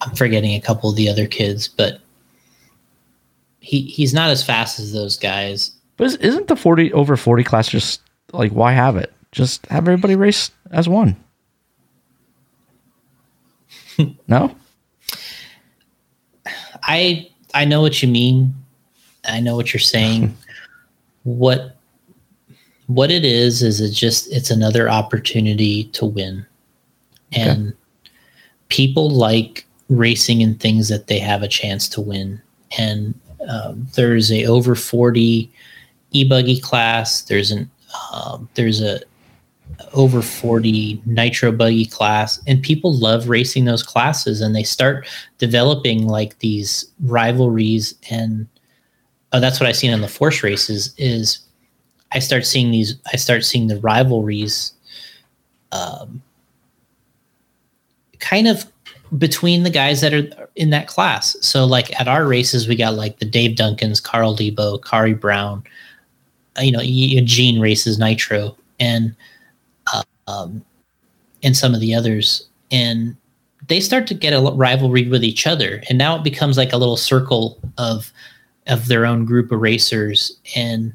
I'm 0.00 0.14
forgetting 0.14 0.54
a 0.54 0.60
couple 0.60 0.88
of 0.88 0.96
the 0.96 1.08
other 1.08 1.26
kids, 1.26 1.68
but 1.68 2.00
he 3.60 3.82
he's 3.82 4.12
not 4.12 4.30
as 4.30 4.44
fast 4.44 4.80
as 4.80 4.92
those 4.92 5.16
guys. 5.16 5.72
But 5.96 6.08
is, 6.08 6.16
isn't 6.16 6.48
the 6.48 6.56
40 6.56 6.92
over 6.92 7.16
40 7.16 7.44
class 7.44 7.68
just 7.68 8.00
like, 8.32 8.52
why 8.52 8.72
have 8.72 8.96
it? 8.96 9.12
Just 9.32 9.66
have 9.66 9.86
everybody 9.86 10.16
race 10.16 10.50
as 10.70 10.88
one. 10.88 11.16
no? 14.28 14.54
I 16.82 17.28
I 17.54 17.64
know 17.64 17.82
what 17.82 18.02
you 18.02 18.08
mean. 18.08 18.54
I 19.28 19.40
know 19.40 19.56
what 19.56 19.72
you're 19.72 19.80
saying. 19.80 20.36
what 21.24 21.76
what 22.86 23.10
it 23.10 23.24
is 23.24 23.62
is 23.62 23.80
it 23.80 23.90
just 23.90 24.32
it's 24.32 24.50
another 24.50 24.88
opportunity 24.88 25.84
to 25.84 26.06
win. 26.06 26.46
And 27.32 27.74
people 28.68 29.08
like 29.08 29.64
racing 29.88 30.40
in 30.40 30.56
things 30.56 30.88
that 30.88 31.06
they 31.06 31.18
have 31.20 31.42
a 31.42 31.48
chance 31.48 31.88
to 31.90 32.00
win. 32.00 32.42
And 32.76 33.14
um, 33.48 33.86
there's 33.94 34.30
a 34.30 34.46
over 34.46 34.74
40 34.74 35.50
e-buggy 36.12 36.60
class. 36.60 37.22
There's 37.22 37.50
an 37.50 37.70
um, 38.12 38.48
there's 38.54 38.80
a 38.80 39.00
over 39.92 40.22
40 40.22 41.02
nitro 41.06 41.50
buggy 41.50 41.86
class 41.86 42.40
and 42.46 42.62
people 42.62 42.94
love 42.94 43.28
racing 43.28 43.64
those 43.64 43.82
classes 43.82 44.40
and 44.40 44.54
they 44.54 44.62
start 44.62 45.08
developing 45.38 46.06
like 46.06 46.38
these 46.38 46.90
rivalries 47.00 47.94
and 48.10 48.46
oh, 49.32 49.40
that's 49.40 49.58
what 49.58 49.68
I've 49.68 49.76
seen 49.76 49.92
in 49.92 50.00
the 50.00 50.08
force 50.08 50.42
races 50.42 50.94
is 50.98 51.40
I 52.12 52.18
start 52.18 52.46
seeing 52.46 52.70
these 52.70 52.96
I 53.12 53.16
start 53.16 53.44
seeing 53.44 53.68
the 53.68 53.80
rivalries 53.80 54.72
um, 55.72 56.22
kind 58.18 58.48
of 58.48 58.66
between 59.18 59.62
the 59.62 59.70
guys 59.70 60.00
that 60.00 60.14
are 60.14 60.48
in 60.56 60.70
that 60.70 60.86
class. 60.86 61.36
So 61.40 61.64
like 61.64 61.98
at 62.00 62.08
our 62.08 62.26
races 62.26 62.68
we 62.68 62.76
got 62.76 62.94
like 62.94 63.18
the 63.18 63.24
Dave 63.24 63.56
Duncans, 63.56 64.02
Carl 64.02 64.36
Debo, 64.36 64.82
Kari 64.84 65.14
Brown, 65.14 65.64
uh, 66.58 66.62
you 66.62 66.72
know, 66.72 66.82
Gene 67.24 67.60
races 67.60 67.98
Nitro 67.98 68.56
and 68.78 69.14
uh, 69.92 70.02
um, 70.26 70.64
and 71.42 71.56
some 71.56 71.74
of 71.74 71.80
the 71.80 71.94
others. 71.94 72.46
And 72.70 73.16
they 73.68 73.80
start 73.80 74.06
to 74.08 74.14
get 74.14 74.32
a 74.32 74.40
rivalry 74.40 75.08
with 75.08 75.24
each 75.24 75.46
other. 75.46 75.82
And 75.88 75.98
now 75.98 76.16
it 76.16 76.24
becomes 76.24 76.56
like 76.56 76.72
a 76.72 76.76
little 76.76 76.96
circle 76.96 77.58
of 77.78 78.12
of 78.66 78.86
their 78.86 79.06
own 79.06 79.24
group 79.24 79.50
of 79.50 79.60
racers. 79.60 80.38
And 80.54 80.94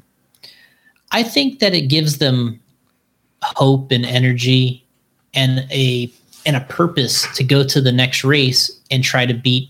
I 1.12 1.22
think 1.22 1.58
that 1.58 1.74
it 1.74 1.88
gives 1.88 2.18
them 2.18 2.60
hope 3.42 3.92
and 3.92 4.04
energy 4.04 4.84
and 5.34 5.66
a 5.70 6.10
and 6.46 6.56
a 6.56 6.60
purpose 6.60 7.26
to 7.34 7.44
go 7.44 7.64
to 7.64 7.80
the 7.80 7.92
next 7.92 8.24
race 8.24 8.70
and 8.90 9.04
try 9.04 9.26
to 9.26 9.34
beat 9.34 9.68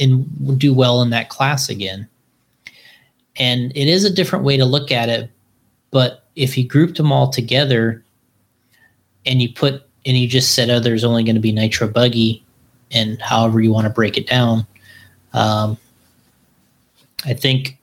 and 0.00 0.58
do 0.58 0.72
well 0.72 1.02
in 1.02 1.10
that 1.10 1.28
class 1.28 1.68
again. 1.68 2.08
And 3.36 3.72
it 3.76 3.88
is 3.88 4.04
a 4.04 4.10
different 4.10 4.44
way 4.44 4.56
to 4.56 4.64
look 4.64 4.90
at 4.90 5.08
it, 5.08 5.30
but 5.90 6.24
if 6.36 6.56
you 6.56 6.66
grouped 6.66 6.96
them 6.96 7.12
all 7.12 7.28
together 7.28 8.02
and 9.26 9.42
you 9.42 9.52
put 9.52 9.82
and 10.06 10.16
you 10.16 10.28
just 10.28 10.54
said, 10.54 10.70
oh, 10.70 10.78
there's 10.78 11.04
only 11.04 11.24
going 11.24 11.34
to 11.34 11.40
be 11.40 11.50
nitro 11.50 11.88
buggy, 11.88 12.44
and 12.92 13.20
however 13.20 13.60
you 13.60 13.72
want 13.72 13.86
to 13.86 13.92
break 13.92 14.16
it 14.16 14.28
down, 14.28 14.64
um, 15.32 15.76
I 17.24 17.34
think 17.34 17.76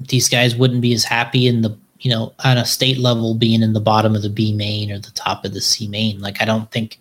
these 0.00 0.28
guys 0.28 0.56
wouldn't 0.56 0.80
be 0.80 0.92
as 0.92 1.04
happy 1.04 1.46
in 1.46 1.62
the 1.62 1.78
you 2.04 2.10
know 2.10 2.32
on 2.44 2.58
a 2.58 2.64
state 2.66 2.98
level 2.98 3.34
being 3.34 3.62
in 3.62 3.72
the 3.72 3.80
bottom 3.80 4.14
of 4.14 4.22
the 4.22 4.28
B 4.28 4.52
main 4.52 4.92
or 4.92 4.98
the 4.98 5.10
top 5.12 5.44
of 5.44 5.54
the 5.54 5.60
C 5.60 5.88
main. 5.88 6.20
Like 6.20 6.40
I 6.40 6.44
don't 6.44 6.70
think, 6.70 7.00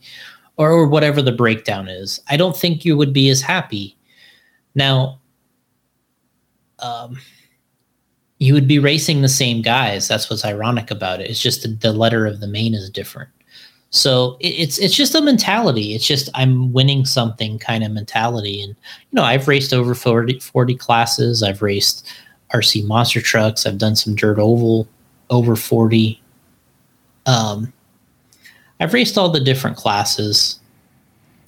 or, 0.57 0.71
or 0.71 0.87
whatever 0.87 1.21
the 1.21 1.31
breakdown 1.31 1.87
is, 1.87 2.21
I 2.29 2.37
don't 2.37 2.57
think 2.57 2.85
you 2.85 2.97
would 2.97 3.13
be 3.13 3.29
as 3.29 3.41
happy. 3.41 3.95
Now, 4.73 5.19
um, 6.79 7.17
you 8.39 8.53
would 8.53 8.67
be 8.67 8.79
racing 8.79 9.21
the 9.21 9.29
same 9.29 9.61
guys. 9.61 10.07
That's 10.07 10.29
what's 10.29 10.45
ironic 10.45 10.89
about 10.89 11.19
it. 11.19 11.29
It's 11.29 11.41
just 11.41 11.61
the, 11.61 11.67
the 11.67 11.93
letter 11.93 12.25
of 12.25 12.39
the 12.39 12.47
main 12.47 12.73
is 12.73 12.89
different. 12.89 13.29
So 13.89 14.37
it, 14.39 14.49
it's 14.49 14.77
it's 14.79 14.95
just 14.95 15.15
a 15.15 15.21
mentality. 15.21 15.95
It's 15.95 16.07
just 16.07 16.29
I'm 16.33 16.71
winning 16.71 17.05
something 17.05 17.59
kind 17.59 17.83
of 17.83 17.91
mentality. 17.91 18.61
And 18.61 18.69
you 18.69 19.15
know, 19.15 19.23
I've 19.23 19.49
raced 19.49 19.73
over 19.73 19.93
40, 19.93 20.39
40 20.39 20.75
classes. 20.75 21.43
I've 21.43 21.61
raced 21.61 22.07
RC 22.53 22.87
monster 22.87 23.19
trucks. 23.19 23.65
I've 23.65 23.77
done 23.77 23.97
some 23.97 24.15
dirt 24.15 24.39
oval 24.39 24.87
over 25.33 25.55
40. 25.55 26.21
Um, 27.25 27.73
I've 28.79 28.93
raced 28.93 29.17
all 29.17 29.29
the 29.29 29.39
different 29.39 29.77
classes 29.77 30.59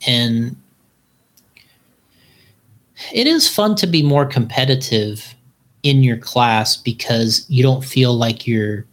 and 0.07 0.55
it 3.13 3.27
is 3.27 3.47
fun 3.47 3.75
to 3.75 3.87
be 3.87 4.01
more 4.01 4.25
competitive 4.25 5.35
in 5.83 6.01
your 6.01 6.17
class 6.17 6.77
because 6.77 7.45
you 7.49 7.61
don't 7.61 7.83
feel 7.83 8.13
like 8.13 8.47
you're 8.47 8.85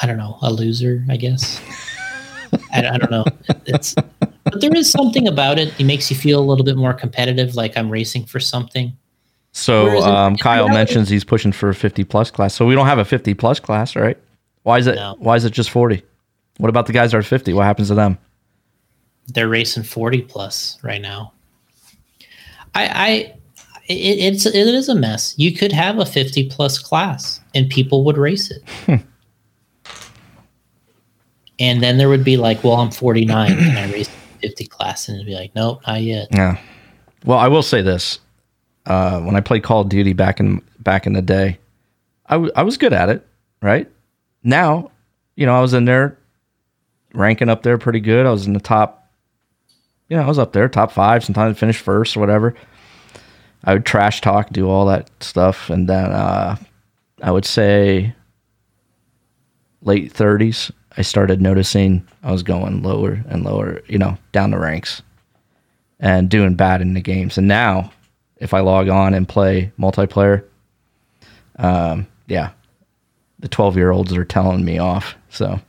I 0.00 0.06
don't 0.06 0.16
know, 0.16 0.36
a 0.42 0.52
loser, 0.52 1.04
I 1.08 1.16
guess. 1.16 1.60
I, 2.72 2.88
I, 2.88 2.98
don't 2.98 3.10
know. 3.10 3.24
It's 3.66 3.94
but 3.94 4.60
there 4.60 4.74
is 4.74 4.90
something 4.90 5.28
about 5.28 5.60
it. 5.60 5.72
It 5.78 5.84
makes 5.84 6.10
you 6.10 6.16
feel 6.16 6.40
a 6.40 6.42
little 6.42 6.64
bit 6.64 6.76
more 6.76 6.92
competitive, 6.92 7.54
like 7.54 7.76
I'm 7.76 7.88
racing 7.88 8.24
for 8.24 8.40
something. 8.40 8.96
So 9.52 10.00
um, 10.02 10.36
Kyle 10.36 10.68
mentions 10.68 11.08
he's 11.08 11.24
pushing 11.24 11.52
for 11.52 11.68
a 11.68 11.74
50 11.74 12.04
plus 12.04 12.30
class. 12.30 12.54
So 12.54 12.66
we 12.66 12.74
don't 12.74 12.86
have 12.86 12.98
a 12.98 13.04
50 13.04 13.34
plus 13.34 13.60
class, 13.60 13.94
right? 13.94 14.18
Why 14.62 14.78
is 14.78 14.86
it? 14.86 14.96
No. 14.96 15.16
Why 15.18 15.36
is 15.36 15.44
it 15.44 15.52
just 15.52 15.70
40? 15.70 16.02
What 16.56 16.68
about 16.68 16.86
the 16.86 16.92
guys 16.92 17.12
that 17.12 17.18
are 17.18 17.22
50? 17.22 17.52
What 17.52 17.64
happens 17.64 17.88
to 17.88 17.94
them? 17.94 18.18
They're 19.28 19.48
racing 19.48 19.82
40 19.84 20.22
plus 20.22 20.78
right 20.82 21.00
now. 21.00 21.32
I, 22.74 22.86
I, 22.86 23.08
it, 23.88 24.18
it's 24.34 24.46
it 24.46 24.54
is 24.54 24.88
a 24.88 24.94
mess. 24.94 25.34
You 25.36 25.54
could 25.54 25.72
have 25.72 25.98
a 25.98 26.06
50 26.06 26.48
plus 26.48 26.78
class 26.78 27.40
and 27.54 27.68
people 27.68 28.04
would 28.04 28.16
race 28.16 28.50
it. 28.50 28.62
Hmm. 28.86 28.96
and 31.58 31.82
then 31.82 31.98
there 31.98 32.08
would 32.08 32.24
be 32.24 32.38
like, 32.38 32.64
well, 32.64 32.76
I'm 32.76 32.90
49. 32.90 33.52
and 33.52 33.78
I 33.78 33.92
race 33.92 34.10
50 34.40 34.66
class? 34.66 35.08
And 35.08 35.16
it'd 35.16 35.26
be 35.26 35.34
like, 35.34 35.54
nope, 35.54 35.82
not 35.86 36.00
yet. 36.00 36.28
Yeah. 36.30 36.58
Well, 37.24 37.38
I 37.38 37.48
will 37.48 37.62
say 37.62 37.82
this 37.82 38.18
uh, 38.86 39.20
when 39.20 39.36
I 39.36 39.40
played 39.40 39.62
Call 39.62 39.82
of 39.82 39.88
Duty 39.88 40.12
back 40.12 40.40
in 40.40 40.62
back 40.78 41.06
in 41.06 41.12
the 41.12 41.22
day, 41.22 41.58
I, 42.26 42.34
w- 42.34 42.52
I 42.56 42.62
was 42.62 42.76
good 42.76 42.92
at 42.92 43.08
it. 43.08 43.26
Right 43.60 43.88
now, 44.42 44.90
you 45.36 45.46
know, 45.46 45.56
I 45.56 45.60
was 45.60 45.72
in 45.72 45.84
there 45.84 46.18
ranking 47.14 47.48
up 47.48 47.62
there 47.62 47.78
pretty 47.78 48.00
good. 48.00 48.26
I 48.26 48.30
was 48.30 48.46
in 48.46 48.54
the 48.54 48.60
top. 48.60 49.10
You 50.08 50.16
know, 50.16 50.24
I 50.24 50.26
was 50.26 50.38
up 50.38 50.52
there, 50.52 50.68
top 50.68 50.92
five. 50.92 51.24
Sometimes 51.24 51.58
finished 51.58 51.80
first 51.80 52.16
or 52.16 52.20
whatever. 52.20 52.54
I 53.64 53.74
would 53.74 53.86
trash 53.86 54.20
talk, 54.20 54.50
do 54.50 54.68
all 54.68 54.86
that 54.86 55.08
stuff, 55.22 55.70
and 55.70 55.88
then 55.88 56.10
uh, 56.10 56.56
I 57.22 57.30
would 57.30 57.44
say 57.44 58.14
late 59.82 60.12
thirties. 60.12 60.72
I 60.96 61.02
started 61.02 61.40
noticing 61.40 62.06
I 62.22 62.32
was 62.32 62.42
going 62.42 62.82
lower 62.82 63.24
and 63.28 63.44
lower, 63.44 63.80
you 63.86 63.98
know, 63.98 64.18
down 64.32 64.50
the 64.50 64.58
ranks, 64.58 65.02
and 66.00 66.28
doing 66.28 66.54
bad 66.54 66.82
in 66.82 66.94
the 66.94 67.00
games. 67.00 67.38
And 67.38 67.46
now 67.46 67.92
if 68.42 68.52
I 68.52 68.60
log 68.60 68.88
on 68.88 69.14
and 69.14 69.26
play 69.26 69.72
multiplayer. 69.78 70.44
Um, 71.56 72.08
yeah, 72.26 72.50
the 73.38 73.48
12 73.48 73.76
year 73.76 73.92
olds 73.92 74.12
are 74.12 74.24
telling 74.24 74.64
me 74.64 74.78
off. 74.78 75.14
So 75.30 75.60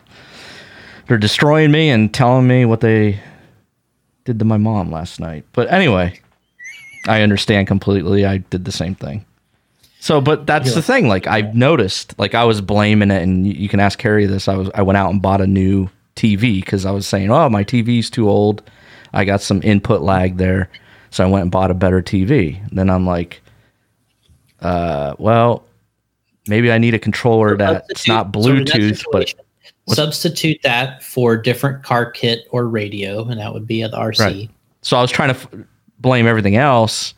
they're 1.07 1.17
destroying 1.17 1.71
me 1.71 1.89
and 1.89 2.11
telling 2.11 2.47
me 2.47 2.65
what 2.65 2.81
they 2.81 3.19
did 4.25 4.39
to 4.39 4.45
my 4.45 4.57
mom 4.57 4.91
last 4.91 5.19
night. 5.19 5.45
But 5.53 5.71
anyway, 5.71 6.19
I 7.07 7.21
understand 7.21 7.67
completely. 7.67 8.25
I 8.25 8.37
did 8.37 8.65
the 8.65 8.71
same 8.71 8.95
thing. 8.95 9.23
So, 9.99 10.19
but 10.19 10.47
that's 10.47 10.69
yeah. 10.69 10.75
the 10.75 10.81
thing. 10.81 11.07
Like 11.07 11.27
I've 11.27 11.55
noticed, 11.55 12.17
like 12.17 12.33
I 12.33 12.43
was 12.43 12.59
blaming 12.59 13.11
it, 13.11 13.21
and 13.21 13.45
you, 13.47 13.69
can 13.69 13.79
ask 13.79 14.01
Harry 14.01 14.25
this. 14.25 14.47
I 14.47 14.55
was 14.55 14.69
I 14.73 14.81
went 14.81 14.97
out 14.97 15.11
and 15.11 15.21
bought 15.21 15.41
a 15.41 15.47
new 15.47 15.89
TV 16.15 16.59
because 16.59 16.85
I 16.85 16.91
was 16.91 17.07
saying, 17.07 17.31
oh, 17.31 17.47
my 17.49 17.63
TV's 17.63 18.09
too 18.09 18.27
old. 18.27 18.63
I 19.13 19.25
got 19.25 19.41
some 19.41 19.61
input 19.63 20.01
lag 20.01 20.37
there. 20.37 20.69
So 21.13 21.23
I 21.23 21.27
went 21.27 21.43
and 21.43 21.51
bought 21.51 21.69
a 21.69 21.75
better 21.75 22.01
TV. 22.01 22.59
then 22.71 22.89
I'm 22.89 23.05
like, 23.05 23.43
uh, 24.61 25.13
well, 25.19 25.63
maybe 26.47 26.71
I 26.71 26.79
need 26.79 26.95
a 26.95 26.99
controller 26.99 27.55
that's 27.55 28.07
not 28.07 28.33
Bluetooth, 28.33 28.97
so 28.97 29.11
but 29.11 29.31
substitute 29.87 30.59
that 30.63 31.03
for 31.03 31.37
different 31.37 31.83
car 31.83 32.09
kit 32.09 32.47
or 32.49 32.67
radio, 32.67 33.27
and 33.27 33.39
that 33.39 33.53
would 33.53 33.67
be 33.67 33.83
the 33.83 33.89
RC. 33.89 34.19
Right. 34.19 34.49
So 34.81 34.97
I 34.97 35.03
was 35.03 35.11
trying 35.11 35.29
to 35.29 35.35
f- 35.35 35.47
blame 35.99 36.25
everything 36.25 36.55
else, 36.55 37.13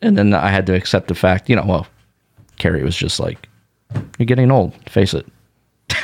and 0.00 0.16
then 0.16 0.32
I 0.32 0.48
had 0.48 0.64
to 0.64 0.74
accept 0.74 1.08
the 1.08 1.14
fact, 1.14 1.50
you 1.50 1.56
know, 1.56 1.66
well, 1.66 1.86
Carrie 2.56 2.82
was 2.82 2.96
just 2.96 3.20
like, 3.20 3.46
"You're 4.18 4.24
getting 4.24 4.50
old, 4.50 4.72
face 4.88 5.12
it." 5.12 5.26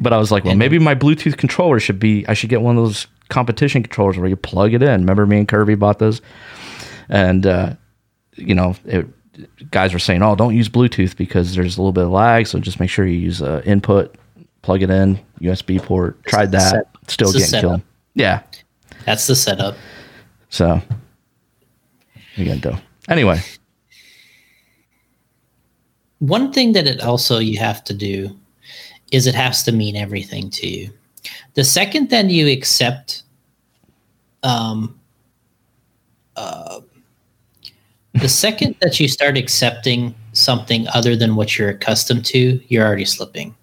but 0.00 0.12
I 0.12 0.18
was 0.18 0.32
like, 0.32 0.44
well, 0.44 0.56
maybe 0.56 0.80
my 0.80 0.96
Bluetooth 0.96 1.36
controller 1.36 1.78
should 1.78 2.00
be. 2.00 2.26
I 2.26 2.34
should 2.34 2.50
get 2.50 2.62
one 2.62 2.76
of 2.76 2.82
those 2.82 3.06
competition 3.30 3.82
controllers 3.82 4.18
where 4.18 4.28
you 4.28 4.36
plug 4.36 4.74
it 4.74 4.82
in. 4.82 5.00
Remember 5.00 5.26
me 5.26 5.38
and 5.38 5.48
Kirby 5.48 5.76
bought 5.76 5.98
those, 5.98 6.20
and 7.08 7.46
uh, 7.46 7.74
you 8.34 8.54
know, 8.54 8.74
it, 8.84 9.06
guys 9.70 9.92
were 9.92 9.98
saying, 9.98 10.22
"Oh, 10.22 10.36
don't 10.36 10.54
use 10.54 10.68
Bluetooth 10.68 11.16
because 11.16 11.54
there's 11.54 11.78
a 11.78 11.80
little 11.80 11.92
bit 11.92 12.04
of 12.04 12.10
lag. 12.10 12.46
So 12.46 12.58
just 12.58 12.80
make 12.80 12.90
sure 12.90 13.06
you 13.06 13.18
use 13.18 13.40
uh, 13.40 13.62
input, 13.64 14.16
plug 14.62 14.82
it 14.82 14.90
in, 14.90 15.18
USB 15.40 15.82
port." 15.82 16.22
Tried 16.24 16.52
that, 16.52 16.70
set, 16.70 16.86
still 17.08 17.32
getting 17.32 17.60
killed. 17.60 17.82
Yeah, 18.14 18.42
that's 19.06 19.26
the 19.26 19.36
setup. 19.36 19.76
So 20.50 20.82
to 22.36 22.56
do. 22.56 22.72
Anyway, 23.08 23.40
one 26.18 26.52
thing 26.52 26.72
that 26.72 26.86
it 26.86 27.00
also 27.02 27.38
you 27.38 27.58
have 27.58 27.82
to 27.84 27.94
do 27.94 28.36
is 29.12 29.26
it 29.26 29.34
has 29.34 29.62
to 29.64 29.72
mean 29.72 29.96
everything 29.96 30.50
to 30.50 30.68
you. 30.68 30.90
The 31.54 31.64
second 31.64 32.10
that 32.10 32.26
you 32.26 32.48
accept, 32.48 33.22
um, 34.42 34.98
uh, 36.36 36.80
the 38.14 38.28
second 38.28 38.76
that 38.80 39.00
you 39.00 39.08
start 39.08 39.36
accepting 39.36 40.14
something 40.32 40.86
other 40.88 41.16
than 41.16 41.36
what 41.36 41.58
you're 41.58 41.70
accustomed 41.70 42.24
to, 42.26 42.60
you're 42.68 42.86
already 42.86 43.04
slipping. 43.04 43.54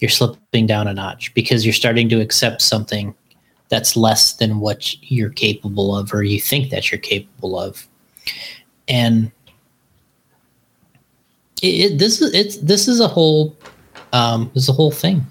You're 0.00 0.10
slipping 0.10 0.66
down 0.66 0.86
a 0.86 0.94
notch 0.94 1.32
because 1.34 1.64
you're 1.64 1.72
starting 1.72 2.08
to 2.10 2.20
accept 2.20 2.62
something 2.62 3.14
that's 3.68 3.96
less 3.96 4.34
than 4.34 4.60
what 4.60 4.94
you're 5.10 5.30
capable 5.30 5.94
of 5.94 6.12
or 6.14 6.22
you 6.22 6.40
think 6.40 6.70
that 6.70 6.90
you're 6.90 7.00
capable 7.00 7.58
of. 7.58 7.86
And 8.86 9.30
it, 11.62 11.92
it, 11.92 11.98
this 11.98 12.20
is 12.20 12.32
it's 12.32 12.56
this 12.58 12.88
is 12.88 13.00
a 13.00 13.08
whole 13.08 13.56
um, 14.12 14.50
this 14.54 14.64
is 14.64 14.68
a 14.68 14.72
whole 14.72 14.92
thing 14.92 15.26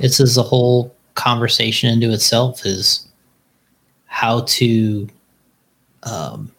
this 0.00 0.20
is 0.20 0.36
a 0.36 0.42
whole 0.42 0.94
conversation 1.14 1.90
into 1.90 2.12
itself 2.12 2.64
is 2.64 3.08
how 4.06 4.40
to 4.42 5.08
um, 6.02 6.52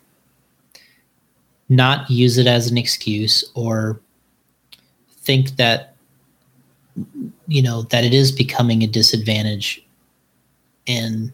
not 1.69 2.09
use 2.09 2.37
it 2.37 2.47
as 2.47 2.69
an 2.69 2.77
excuse 2.77 3.43
or 3.53 3.99
think 5.21 5.55
that 5.57 5.95
you 7.47 7.61
know 7.61 7.83
that 7.83 8.03
it 8.03 8.13
is 8.13 8.31
becoming 8.31 8.81
a 8.81 8.87
disadvantage. 8.87 9.83
And 10.87 11.31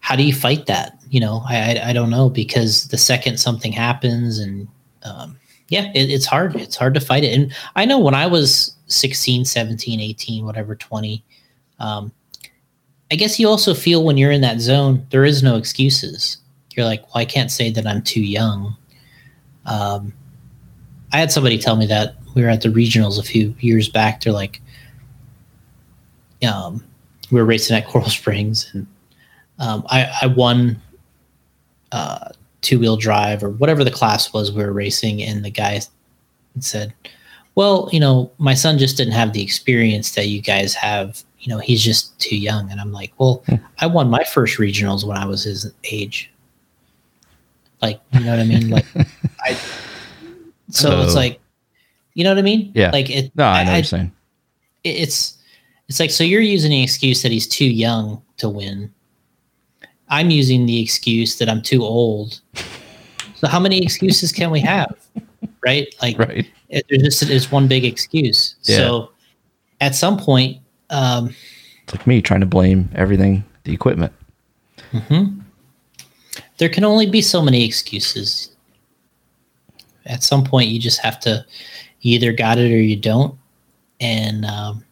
how 0.00 0.14
do 0.16 0.22
you 0.22 0.34
fight 0.34 0.66
that? 0.66 0.98
You 1.10 1.20
know 1.20 1.42
i 1.48 1.56
i, 1.56 1.88
I 1.90 1.92
don't 1.92 2.10
know 2.10 2.30
because 2.30 2.88
the 2.88 2.98
second 2.98 3.38
something 3.38 3.72
happens 3.72 4.38
and 4.38 4.68
um, 5.02 5.38
yeah 5.68 5.90
it, 5.94 6.10
it's 6.10 6.26
hard. 6.26 6.54
It's 6.56 6.76
hard 6.76 6.94
to 6.94 7.00
fight 7.00 7.24
it. 7.24 7.38
And 7.38 7.52
i 7.76 7.84
know 7.84 7.98
when 7.98 8.14
i 8.14 8.26
was 8.26 8.74
16, 8.92 9.44
17, 9.44 10.00
18, 10.00 10.44
whatever, 10.44 10.74
20. 10.74 11.24
Um, 11.78 12.12
I 13.10 13.14
guess 13.14 13.38
you 13.38 13.48
also 13.48 13.74
feel 13.74 14.04
when 14.04 14.16
you're 14.16 14.30
in 14.30 14.40
that 14.40 14.60
zone, 14.60 15.06
there 15.10 15.24
is 15.24 15.42
no 15.42 15.56
excuses. 15.56 16.38
You're 16.74 16.86
like, 16.86 17.02
well, 17.02 17.20
I 17.20 17.24
can't 17.24 17.50
say 17.50 17.70
that 17.70 17.86
I'm 17.86 18.02
too 18.02 18.22
young. 18.22 18.76
Um, 19.66 20.12
I 21.12 21.18
had 21.18 21.30
somebody 21.30 21.58
tell 21.58 21.76
me 21.76 21.86
that 21.86 22.14
we 22.34 22.42
were 22.42 22.48
at 22.48 22.62
the 22.62 22.70
regionals 22.70 23.18
a 23.18 23.22
few 23.22 23.54
years 23.60 23.88
back. 23.88 24.20
They're 24.22 24.32
like, 24.32 24.62
um, 26.46 26.82
we 27.30 27.38
were 27.38 27.46
racing 27.46 27.76
at 27.76 27.86
Coral 27.86 28.08
Springs, 28.08 28.70
and 28.72 28.86
um, 29.58 29.84
I, 29.88 30.10
I 30.22 30.26
won 30.26 30.80
uh, 31.92 32.30
two 32.62 32.78
wheel 32.78 32.96
drive 32.96 33.44
or 33.44 33.50
whatever 33.50 33.84
the 33.84 33.90
class 33.90 34.32
was 34.32 34.50
we 34.50 34.64
were 34.64 34.72
racing, 34.72 35.22
and 35.22 35.44
the 35.44 35.50
guy 35.50 35.80
said, 36.60 36.94
"Well, 37.54 37.88
you 37.92 38.00
know, 38.00 38.30
my 38.38 38.54
son 38.54 38.78
just 38.78 38.96
didn't 38.96 39.12
have 39.14 39.32
the 39.32 39.42
experience 39.42 40.12
that 40.14 40.28
you 40.28 40.40
guys 40.42 40.74
have. 40.74 41.22
You 41.40 41.48
know, 41.52 41.58
he's 41.58 41.82
just 41.82 42.18
too 42.18 42.36
young." 42.36 42.70
And 42.70 42.80
I'm 42.80 42.92
like, 42.92 43.12
"Well, 43.18 43.42
Hmm. 43.46 43.56
I 43.78 43.86
won 43.86 44.08
my 44.10 44.24
first 44.24 44.58
regionals 44.58 45.04
when 45.04 45.16
I 45.16 45.26
was 45.26 45.42
his 45.44 45.70
age. 45.84 46.30
Like, 47.80 48.00
you 48.12 48.20
know 48.20 48.30
what 48.30 48.38
I 48.40 48.44
mean? 48.44 48.70
Like, 48.70 48.86
I. 49.44 49.56
So 50.70 51.00
it's 51.02 51.14
like, 51.14 51.40
you 52.14 52.24
know 52.24 52.30
what 52.30 52.38
I 52.38 52.42
mean? 52.42 52.70
Yeah. 52.74 52.90
Like 52.92 53.10
it. 53.10 53.32
No, 53.34 53.44
I 53.44 53.64
know 53.64 53.70
what 53.70 53.74
I- 53.74 53.76
you're 53.78 53.84
saying. 53.84 54.12
it- 54.84 54.88
it's 54.96 55.38
it's 55.88 55.98
like 56.00 56.10
so 56.10 56.24
you're 56.24 56.40
using 56.40 56.70
the 56.70 56.82
excuse 56.82 57.22
that 57.22 57.32
he's 57.32 57.46
too 57.46 57.66
young 57.66 58.22
to 58.38 58.48
win 58.48 58.90
i'm 60.08 60.30
using 60.30 60.64
the 60.64 60.80
excuse 60.80 61.36
that 61.36 61.48
i'm 61.50 61.60
too 61.60 61.82
old 61.84 62.40
so 63.34 63.46
how 63.46 63.60
many 63.60 63.82
excuses 63.82 64.32
can 64.32 64.50
we 64.50 64.60
have 64.60 64.94
right 65.66 65.94
like 66.00 66.18
Right. 66.28 66.46
It, 66.72 66.84
there's 66.88 67.02
just 67.02 67.22
it's 67.30 67.52
one 67.52 67.68
big 67.68 67.84
excuse 67.84 68.56
Yeah. 68.64 68.76
so 68.78 69.10
at 69.80 69.94
some 69.94 70.16
point 70.18 70.58
um 70.90 71.34
It's 71.84 71.94
like 71.94 72.06
me 72.06 72.20
trying 72.20 72.40
to 72.40 72.46
blame 72.46 72.88
everything, 72.94 73.44
the 73.64 73.72
equipment. 73.72 74.12
Hmm. 74.90 75.38
there 76.58 76.68
can 76.68 76.84
only 76.84 77.06
be 77.06 77.22
so 77.22 77.40
many 77.40 77.64
excuses 77.64 78.50
at 80.06 80.22
some 80.22 80.42
point 80.44 80.68
you 80.68 80.78
just 80.80 81.00
have 81.00 81.18
to 81.20 81.44
you 82.00 82.14
either 82.16 82.32
got 82.32 82.58
it 82.58 82.70
or 82.72 82.80
you 82.80 82.96
don't 82.96 83.34
and 84.00 84.44
um 84.44 84.84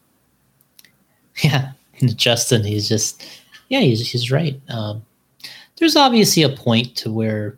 yeah 1.43 1.71
justin 2.15 2.63
he's 2.63 2.87
just 2.89 3.23
yeah 3.69 3.79
he's, 3.81 4.09
he's 4.11 4.31
right 4.31 4.59
um 4.69 5.03
there's 5.77 5.95
obviously 5.95 6.41
a 6.43 6.49
point 6.49 6.95
to 6.95 7.11
where 7.11 7.57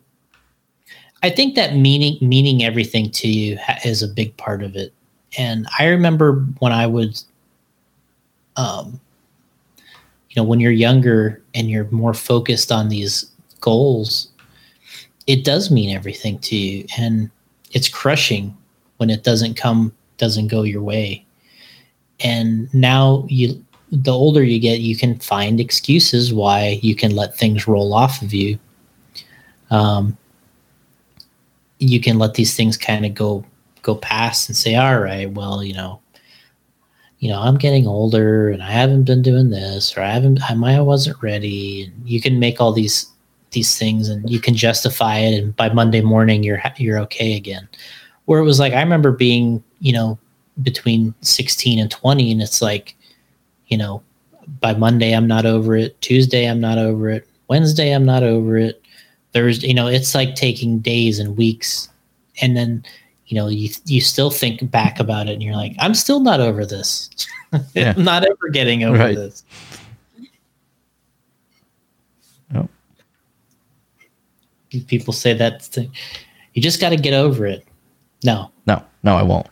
i 1.24 1.30
think 1.30 1.54
that 1.54 1.76
meaning 1.76 2.16
meaning 2.20 2.62
everything 2.62 3.10
to 3.10 3.28
you 3.28 3.58
is 3.84 4.02
a 4.02 4.08
big 4.08 4.36
part 4.36 4.62
of 4.62 4.76
it. 4.76 4.92
And 5.38 5.66
i 5.78 5.86
remember 5.86 6.44
when 6.60 6.72
i 6.72 6.86
would 6.86 7.20
um 8.56 9.00
you 10.30 10.36
know 10.36 10.44
when 10.44 10.60
you're 10.60 10.72
younger 10.86 11.42
and 11.54 11.70
you're 11.70 11.90
more 11.90 12.14
focused 12.14 12.70
on 12.70 12.88
these 12.88 13.30
goals 13.60 14.28
it 15.26 15.44
does 15.44 15.70
mean 15.70 15.94
everything 15.94 16.38
to 16.40 16.56
you. 16.56 16.86
And 16.98 17.30
it's 17.72 17.88
crushing 17.88 18.56
when 18.98 19.10
it 19.10 19.24
doesn't 19.24 19.54
come 19.54 19.92
doesn't 20.18 20.48
go 20.48 20.62
your 20.62 20.82
way. 20.82 21.24
And 22.20 22.72
now 22.72 23.26
you 23.28 23.64
the 23.90 24.12
older 24.12 24.42
you 24.42 24.58
get 24.58 24.80
you 24.80 24.96
can 24.96 25.18
find 25.18 25.60
excuses 25.60 26.32
why 26.32 26.78
you 26.82 26.94
can 26.94 27.14
let 27.14 27.36
things 27.36 27.66
roll 27.66 27.94
off 27.94 28.22
of 28.22 28.32
you. 28.32 28.58
Um, 29.70 30.16
you 31.84 32.00
can 32.00 32.18
let 32.18 32.34
these 32.34 32.56
things 32.56 32.76
kind 32.76 33.04
of 33.04 33.14
go 33.14 33.44
go 33.82 33.94
past 33.94 34.48
and 34.48 34.56
say 34.56 34.74
all 34.74 34.98
right 34.98 35.30
well 35.32 35.62
you 35.62 35.74
know 35.74 36.00
you 37.18 37.28
know 37.28 37.40
i'm 37.40 37.56
getting 37.56 37.86
older 37.86 38.48
and 38.48 38.62
i 38.62 38.70
haven't 38.70 39.04
been 39.04 39.22
doing 39.22 39.50
this 39.50 39.96
or 39.96 40.00
i 40.02 40.10
haven't 40.10 40.40
i 40.50 40.54
might 40.54 40.76
I 40.76 40.80
wasn't 40.80 41.22
ready. 41.22 41.84
And 41.84 42.08
you 42.08 42.20
can 42.20 42.38
make 42.38 42.60
all 42.60 42.72
these 42.72 43.10
these 43.50 43.78
things 43.78 44.08
and 44.08 44.28
you 44.28 44.40
can 44.40 44.54
justify 44.54 45.18
it 45.18 45.40
and 45.40 45.54
by 45.54 45.72
monday 45.72 46.00
morning 46.00 46.42
you're 46.42 46.60
you're 46.76 46.98
okay 47.00 47.36
again. 47.36 47.68
Where 48.24 48.40
it 48.40 48.44
was 48.44 48.58
like 48.58 48.72
i 48.72 48.80
remember 48.80 49.12
being 49.12 49.62
you 49.80 49.92
know 49.92 50.18
between 50.62 51.14
16 51.20 51.78
and 51.78 51.90
20 51.90 52.32
and 52.32 52.42
it's 52.42 52.62
like 52.62 52.96
you 53.68 53.76
know 53.76 54.02
by 54.60 54.74
monday 54.74 55.12
i'm 55.12 55.26
not 55.26 55.46
over 55.46 55.74
it 55.74 56.00
tuesday 56.00 56.46
i'm 56.46 56.60
not 56.60 56.78
over 56.78 57.10
it 57.10 57.26
wednesday 57.48 57.92
i'm 57.92 58.04
not 58.04 58.22
over 58.22 58.56
it 58.56 58.83
thursday 59.34 59.66
you 59.68 59.74
know 59.74 59.86
it's 59.88 60.14
like 60.14 60.34
taking 60.36 60.78
days 60.78 61.18
and 61.18 61.36
weeks 61.36 61.88
and 62.40 62.56
then 62.56 62.82
you 63.26 63.34
know 63.36 63.48
you 63.48 63.68
you 63.86 64.00
still 64.00 64.30
think 64.30 64.70
back 64.70 65.00
about 65.00 65.28
it 65.28 65.32
and 65.32 65.42
you're 65.42 65.56
like 65.56 65.74
i'm 65.80 65.92
still 65.94 66.20
not 66.20 66.40
over 66.40 66.64
this 66.64 67.10
Yeah. 67.74 67.92
i'm 67.96 68.04
not 68.04 68.24
ever 68.24 68.48
getting 68.52 68.84
over 68.84 68.96
Right. 68.98 69.14
this 69.16 69.42
Yep. 72.54 72.68
people 74.86 75.12
say 75.12 75.32
that 75.34 75.62
thing. 75.62 75.90
you 76.54 76.62
just 76.62 76.80
got 76.80 76.90
to 76.90 76.96
get 76.96 77.14
over 77.14 77.46
it 77.46 77.66
no 78.24 78.50
No, 78.66 78.82
no, 79.02 79.16
I 79.16 79.22
won't. 79.22 79.46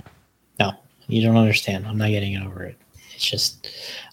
no 0.60 0.72
you 1.08 1.22
don't 1.22 1.36
understand 1.36 1.86
i'm 1.86 1.98
not 1.98 2.08
getting 2.08 2.36
over 2.38 2.62
it 2.64 2.76
it's 3.14 3.24
just 3.28 3.68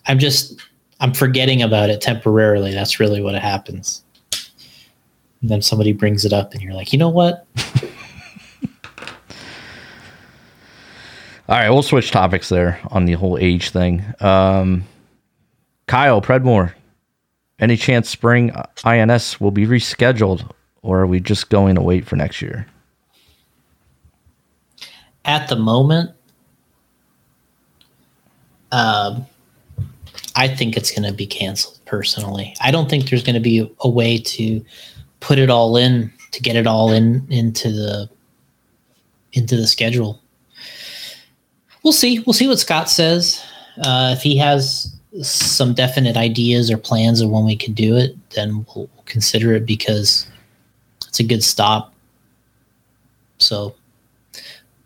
i'm 0.07 0.19
just 0.19 0.59
i'm 0.99 1.13
forgetting 1.13 1.61
about 1.61 1.89
it 1.89 2.01
temporarily 2.01 2.73
that's 2.73 2.99
really 2.99 3.21
what 3.21 3.35
happens 3.35 4.03
and 5.41 5.49
then 5.49 5.61
somebody 5.61 5.93
brings 5.93 6.25
it 6.25 6.33
up 6.33 6.53
and 6.53 6.61
you're 6.61 6.73
like 6.73 6.93
you 6.93 6.99
know 6.99 7.09
what 7.09 7.45
All 11.47 11.55
right, 11.55 11.71
we'll 11.71 11.81
switch 11.81 12.11
topics 12.11 12.47
there 12.49 12.79
on 12.91 13.05
the 13.05 13.13
whole 13.13 13.35
age 13.35 13.71
thing. 13.71 14.05
Um, 14.19 14.83
Kyle 15.87 16.21
Predmore, 16.21 16.75
any 17.57 17.75
chance 17.75 18.07
spring 18.07 18.51
INS 18.83 19.41
will 19.41 19.49
be 19.49 19.65
rescheduled, 19.65 20.47
or 20.83 20.99
are 20.99 21.07
we 21.07 21.19
just 21.19 21.49
going 21.49 21.73
to 21.73 21.81
wait 21.81 22.05
for 22.05 22.17
next 22.17 22.43
year? 22.43 22.67
at 25.29 25.47
the 25.47 25.55
moment 25.55 26.11
um, 28.71 29.25
i 30.35 30.47
think 30.47 30.75
it's 30.75 30.91
going 30.91 31.07
to 31.07 31.13
be 31.13 31.27
canceled 31.27 31.79
personally 31.85 32.55
i 32.61 32.71
don't 32.71 32.89
think 32.89 33.09
there's 33.09 33.23
going 33.23 33.35
to 33.35 33.39
be 33.39 33.71
a 33.81 33.89
way 33.89 34.17
to 34.17 34.63
put 35.19 35.37
it 35.39 35.49
all 35.49 35.77
in 35.77 36.11
to 36.31 36.41
get 36.41 36.55
it 36.55 36.67
all 36.67 36.91
in 36.91 37.25
into 37.29 37.71
the 37.71 38.09
into 39.33 39.55
the 39.55 39.67
schedule. 39.67 40.21
We'll 41.83 41.93
see. 41.93 42.19
We'll 42.19 42.33
see 42.33 42.47
what 42.47 42.59
scott 42.59 42.89
says. 42.89 43.43
Uh, 43.81 44.13
if 44.15 44.21
he 44.21 44.37
has 44.37 44.93
some 45.21 45.73
definite 45.73 46.17
ideas 46.17 46.69
or 46.69 46.77
plans 46.77 47.21
of 47.21 47.29
when 47.29 47.43
we 47.43 47.55
can 47.55 47.73
do 47.73 47.95
it 47.95 48.15
then 48.29 48.63
we'll 48.75 48.87
consider 49.05 49.55
it 49.55 49.65
because 49.65 50.27
it's 51.07 51.19
a 51.19 51.23
good 51.23 51.43
stop. 51.43 51.93
So 53.39 53.73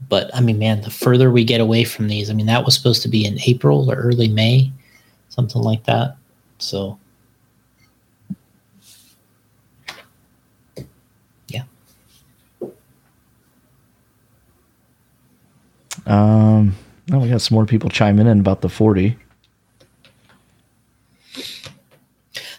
but 0.09 0.29
I 0.33 0.41
mean, 0.41 0.59
man, 0.59 0.81
the 0.81 0.89
further 0.89 1.31
we 1.31 1.43
get 1.43 1.61
away 1.61 1.83
from 1.83 2.07
these, 2.07 2.29
I 2.29 2.33
mean, 2.33 2.45
that 2.47 2.65
was 2.65 2.75
supposed 2.75 3.01
to 3.03 3.09
be 3.09 3.25
in 3.25 3.39
April 3.41 3.89
or 3.91 3.95
early 3.95 4.27
May, 4.27 4.71
something 5.29 5.61
like 5.61 5.83
that. 5.85 6.17
So, 6.59 6.99
yeah, 11.47 11.63
Um, 16.05 16.75
no, 17.07 17.19
we 17.19 17.29
got 17.29 17.41
some 17.41 17.55
more 17.55 17.65
people 17.65 17.89
chiming 17.89 18.27
in 18.27 18.39
about 18.39 18.61
the 18.61 18.69
40. 18.69 19.17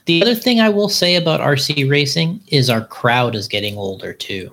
the 0.07 0.23
other 0.23 0.35
thing 0.35 0.61
I 0.61 0.69
will 0.69 0.89
say 0.89 1.17
about 1.17 1.41
RC 1.41 1.89
racing 1.91 2.41
is 2.49 2.69
our 2.69 2.85
crowd 2.85 3.35
is 3.35 3.49
getting 3.49 3.77
older 3.79 4.13
too. 4.13 4.53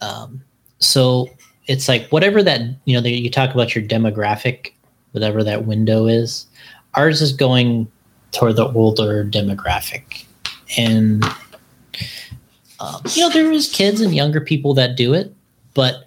Um, 0.00 0.42
so 0.78 1.28
it's 1.66 1.88
like 1.88 2.08
whatever 2.08 2.42
that 2.42 2.62
you 2.84 3.00
know, 3.00 3.06
you 3.06 3.30
talk 3.30 3.54
about 3.54 3.74
your 3.74 3.84
demographic, 3.84 4.72
whatever 5.12 5.44
that 5.44 5.66
window 5.66 6.06
is. 6.06 6.46
Ours 6.94 7.20
is 7.22 7.32
going 7.32 7.90
toward 8.32 8.56
the 8.56 8.68
older 8.72 9.24
demographic, 9.24 10.24
and 10.76 11.24
um, 12.80 13.02
you 13.12 13.22
know 13.22 13.30
there 13.30 13.50
is 13.52 13.70
kids 13.70 14.00
and 14.00 14.14
younger 14.14 14.40
people 14.40 14.74
that 14.74 14.96
do 14.96 15.14
it, 15.14 15.32
but 15.74 16.05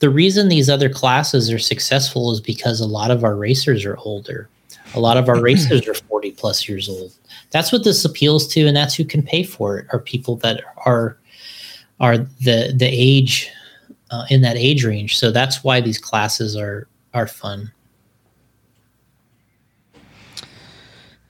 the 0.00 0.10
reason 0.10 0.48
these 0.48 0.68
other 0.68 0.88
classes 0.88 1.50
are 1.52 1.58
successful 1.58 2.32
is 2.32 2.40
because 2.40 2.80
a 2.80 2.86
lot 2.86 3.10
of 3.10 3.24
our 3.24 3.36
racers 3.36 3.84
are 3.84 3.96
older. 3.98 4.48
A 4.94 5.00
lot 5.00 5.16
of 5.16 5.28
our 5.28 5.40
racers 5.40 5.86
are 5.88 5.94
40 5.94 6.32
plus 6.32 6.68
years 6.68 6.88
old. 6.88 7.12
That's 7.50 7.72
what 7.72 7.84
this 7.84 8.04
appeals 8.04 8.46
to, 8.48 8.66
and 8.66 8.76
that's 8.76 8.94
who 8.94 9.04
can 9.04 9.22
pay 9.22 9.42
for 9.42 9.78
it. 9.78 9.86
Are 9.92 9.98
people 9.98 10.36
that 10.36 10.62
are 10.84 11.18
are 12.00 12.18
the 12.18 12.74
the 12.76 12.88
age 12.88 13.50
uh, 14.10 14.26
in 14.30 14.42
that 14.42 14.56
age 14.56 14.84
range. 14.84 15.18
So 15.18 15.30
that's 15.30 15.64
why 15.64 15.80
these 15.80 15.98
classes 15.98 16.56
are 16.56 16.88
are 17.12 17.26
fun. 17.26 17.72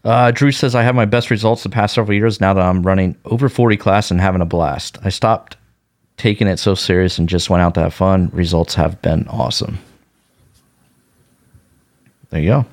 Uh, 0.04 0.30
Drew 0.30 0.52
says, 0.52 0.74
I 0.74 0.82
have 0.82 0.94
my 0.94 1.06
best 1.06 1.30
results 1.30 1.62
the 1.62 1.70
past 1.70 1.94
several 1.94 2.14
years 2.14 2.38
now 2.38 2.52
that 2.52 2.62
I'm 2.62 2.82
running 2.82 3.16
over 3.24 3.48
40 3.48 3.78
class 3.78 4.10
and 4.10 4.20
having 4.20 4.42
a 4.42 4.46
blast. 4.46 4.98
I 5.02 5.08
stopped 5.08 5.56
taking 6.16 6.46
it 6.46 6.58
so 6.58 6.74
serious 6.74 7.18
and 7.18 7.28
just 7.28 7.50
went 7.50 7.62
out 7.62 7.74
to 7.74 7.80
have 7.80 7.94
fun. 7.94 8.30
Results 8.32 8.74
have 8.74 9.00
been 9.02 9.26
awesome. 9.28 9.78
There 12.30 12.40
you 12.40 12.48
go. 12.48 12.66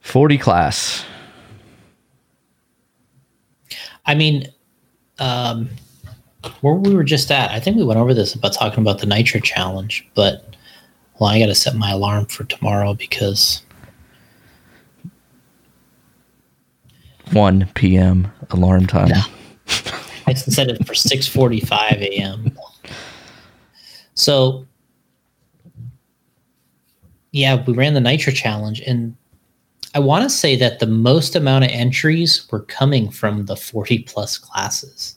Forty 0.00 0.36
class. 0.36 1.04
I 4.04 4.14
mean, 4.14 4.46
um, 5.18 5.70
where 6.60 6.74
we 6.74 6.94
were 6.94 7.04
just 7.04 7.30
at, 7.30 7.50
I 7.50 7.60
think 7.60 7.76
we 7.76 7.84
went 7.84 8.00
over 8.00 8.12
this 8.12 8.34
about 8.34 8.52
talking 8.52 8.82
about 8.82 8.98
the 8.98 9.06
Nitro 9.06 9.40
Challenge, 9.40 10.06
but 10.14 10.56
well, 11.18 11.30
I 11.30 11.38
got 11.38 11.46
to 11.46 11.54
set 11.54 11.76
my 11.76 11.92
alarm 11.92 12.26
for 12.26 12.44
tomorrow 12.44 12.94
because 12.94 13.62
1 17.32 17.70
p.m. 17.74 18.30
alarm 18.50 18.86
time. 18.86 19.08
Yeah. 19.08 19.22
I 20.26 20.34
set 20.34 20.68
it 20.68 20.86
for 20.86 20.94
6:45 20.94 22.00
a.m. 22.00 22.56
So, 24.14 24.66
yeah, 27.32 27.62
we 27.64 27.72
ran 27.72 27.94
the 27.94 28.00
Nitro 28.00 28.32
Challenge, 28.32 28.80
and 28.82 29.16
I 29.94 29.98
want 29.98 30.24
to 30.24 30.30
say 30.30 30.56
that 30.56 30.78
the 30.78 30.86
most 30.86 31.34
amount 31.34 31.64
of 31.64 31.70
entries 31.70 32.46
were 32.50 32.60
coming 32.60 33.10
from 33.10 33.46
the 33.46 33.56
40 33.56 34.00
plus 34.00 34.38
classes. 34.38 35.16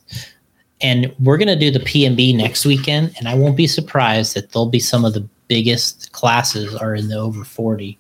And 0.82 1.14
we're 1.20 1.38
going 1.38 1.48
to 1.48 1.56
do 1.56 1.72
the 1.72 1.80
PMB 1.80 2.36
next 2.36 2.66
weekend, 2.66 3.16
and 3.18 3.28
I 3.28 3.36
won't 3.36 3.56
be 3.56 3.68
surprised 3.68 4.36
that 4.36 4.52
there'll 4.52 4.66
be 4.66 4.80
some 4.80 5.06
of 5.06 5.14
the 5.14 5.28
biggest 5.48 6.12
classes 6.12 6.76
are 6.76 6.96
in 6.96 7.08
the 7.08 7.18
over 7.18 7.44
40 7.44 7.98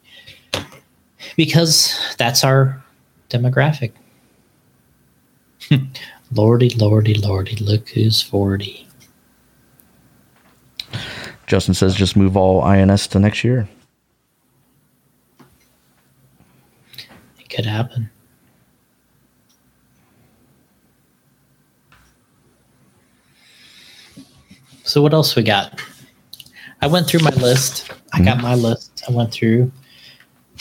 because 1.38 1.98
that's 2.18 2.44
our 2.44 2.84
demographic. 3.30 3.92
lordy, 6.32 6.70
lordy, 6.70 7.14
lordy, 7.14 7.56
look 7.58 7.90
who's 7.90 8.22
40. 8.22 8.88
Justin 11.48 11.74
says 11.74 11.96
just 11.96 12.16
move 12.16 12.36
all 12.36 12.62
INS 12.62 13.08
to 13.08 13.20
next 13.20 13.44
year. 13.44 13.68
It 17.40 17.50
could 17.50 17.66
happen. 17.66 18.10
So 24.84 25.02
what 25.02 25.14
else 25.14 25.36
we 25.36 25.44
got? 25.44 25.82
I 26.82 26.88
went 26.88 27.08
through 27.08 27.22
my 27.22 27.32
list. 27.32 27.92
I 28.14 28.22
got 28.22 28.42
my 28.42 28.56
list. 28.56 29.04
I 29.08 29.12
went 29.12 29.32
through. 29.32 29.72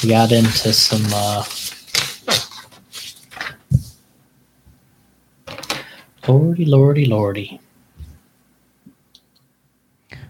We 0.02 0.08
got 0.08 0.32
into 0.32 0.72
some 0.72 1.04
uh 1.12 1.44
Lordy, 6.26 6.64
lordy, 6.64 7.06
lordy. 7.06 7.60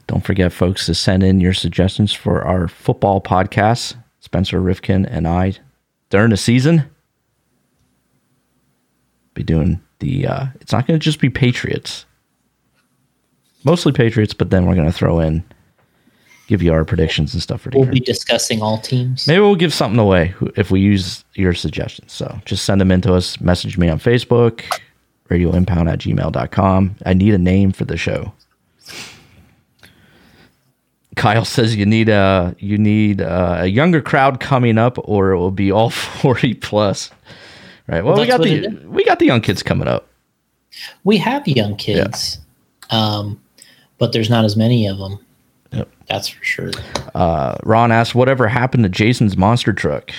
Don't 0.06 0.24
forget, 0.24 0.52
folks, 0.52 0.86
to 0.86 0.94
send 0.94 1.22
in 1.22 1.40
your 1.40 1.54
suggestions 1.54 2.12
for 2.12 2.42
our 2.44 2.68
football 2.68 3.20
podcast. 3.20 3.96
Spencer 4.20 4.60
Rifkin 4.60 5.06
and 5.06 5.28
I, 5.28 5.54
during 6.10 6.30
the 6.30 6.36
season, 6.36 6.84
be 9.34 9.42
doing 9.42 9.80
the. 10.00 10.26
Uh, 10.26 10.46
it's 10.60 10.72
not 10.72 10.86
going 10.86 10.98
to 10.98 11.04
just 11.04 11.20
be 11.20 11.30
Patriots, 11.30 12.06
mostly 13.64 13.92
Patriots, 13.92 14.34
but 14.34 14.50
then 14.50 14.66
we're 14.66 14.74
going 14.74 14.86
to 14.86 14.92
throw 14.92 15.20
in, 15.20 15.44
give 16.46 16.62
you 16.62 16.72
our 16.72 16.84
predictions 16.84 17.34
and 17.34 17.42
stuff 17.42 17.62
for 17.62 17.70
We'll 17.74 17.86
be 17.86 18.00
discussing 18.00 18.62
all 18.62 18.78
teams. 18.78 19.26
Maybe 19.26 19.40
we'll 19.40 19.56
give 19.56 19.74
something 19.74 19.98
away 19.98 20.34
if 20.56 20.70
we 20.70 20.80
use 20.80 21.24
your 21.34 21.54
suggestions. 21.54 22.12
So 22.12 22.40
just 22.44 22.64
send 22.64 22.80
them 22.80 22.90
in 22.90 23.00
to 23.02 23.14
us. 23.14 23.40
Message 23.40 23.76
me 23.78 23.88
on 23.88 23.98
Facebook, 23.98 24.62
radioimpound 25.30 25.90
at 25.90 26.00
gmail.com. 26.00 26.96
I 27.06 27.14
need 27.14 27.34
a 27.34 27.38
name 27.38 27.72
for 27.72 27.84
the 27.84 27.96
show. 27.96 28.32
Kyle 31.16 31.44
says 31.44 31.76
you 31.76 31.86
need 31.86 32.08
a 32.08 32.54
you 32.58 32.76
need 32.76 33.20
a, 33.20 33.62
a 33.62 33.66
younger 33.66 34.02
crowd 34.02 34.40
coming 34.40 34.78
up, 34.78 34.98
or 35.04 35.30
it 35.30 35.38
will 35.38 35.50
be 35.50 35.70
all 35.70 35.90
forty 35.90 36.54
plus. 36.54 37.10
Right. 37.86 38.04
Well, 38.04 38.18
we 38.18 38.26
got 38.26 38.42
the 38.42 38.68
we 38.86 39.04
got 39.04 39.18
the 39.18 39.26
young 39.26 39.40
kids 39.40 39.62
coming 39.62 39.88
up. 39.88 40.08
We 41.04 41.18
have 41.18 41.46
young 41.46 41.76
kids, 41.76 42.38
um, 42.90 43.40
but 43.98 44.12
there's 44.12 44.28
not 44.30 44.44
as 44.44 44.56
many 44.56 44.86
of 44.88 44.98
them. 44.98 45.18
Yep. 45.72 45.88
That's 46.08 46.28
for 46.28 46.44
sure. 46.44 46.70
Uh, 47.14 47.56
Ron 47.62 47.92
asked, 47.92 48.14
"Whatever 48.14 48.48
happened 48.48 48.82
to 48.82 48.88
Jason's 48.88 49.36
monster 49.36 49.72
truck?" 49.72 50.10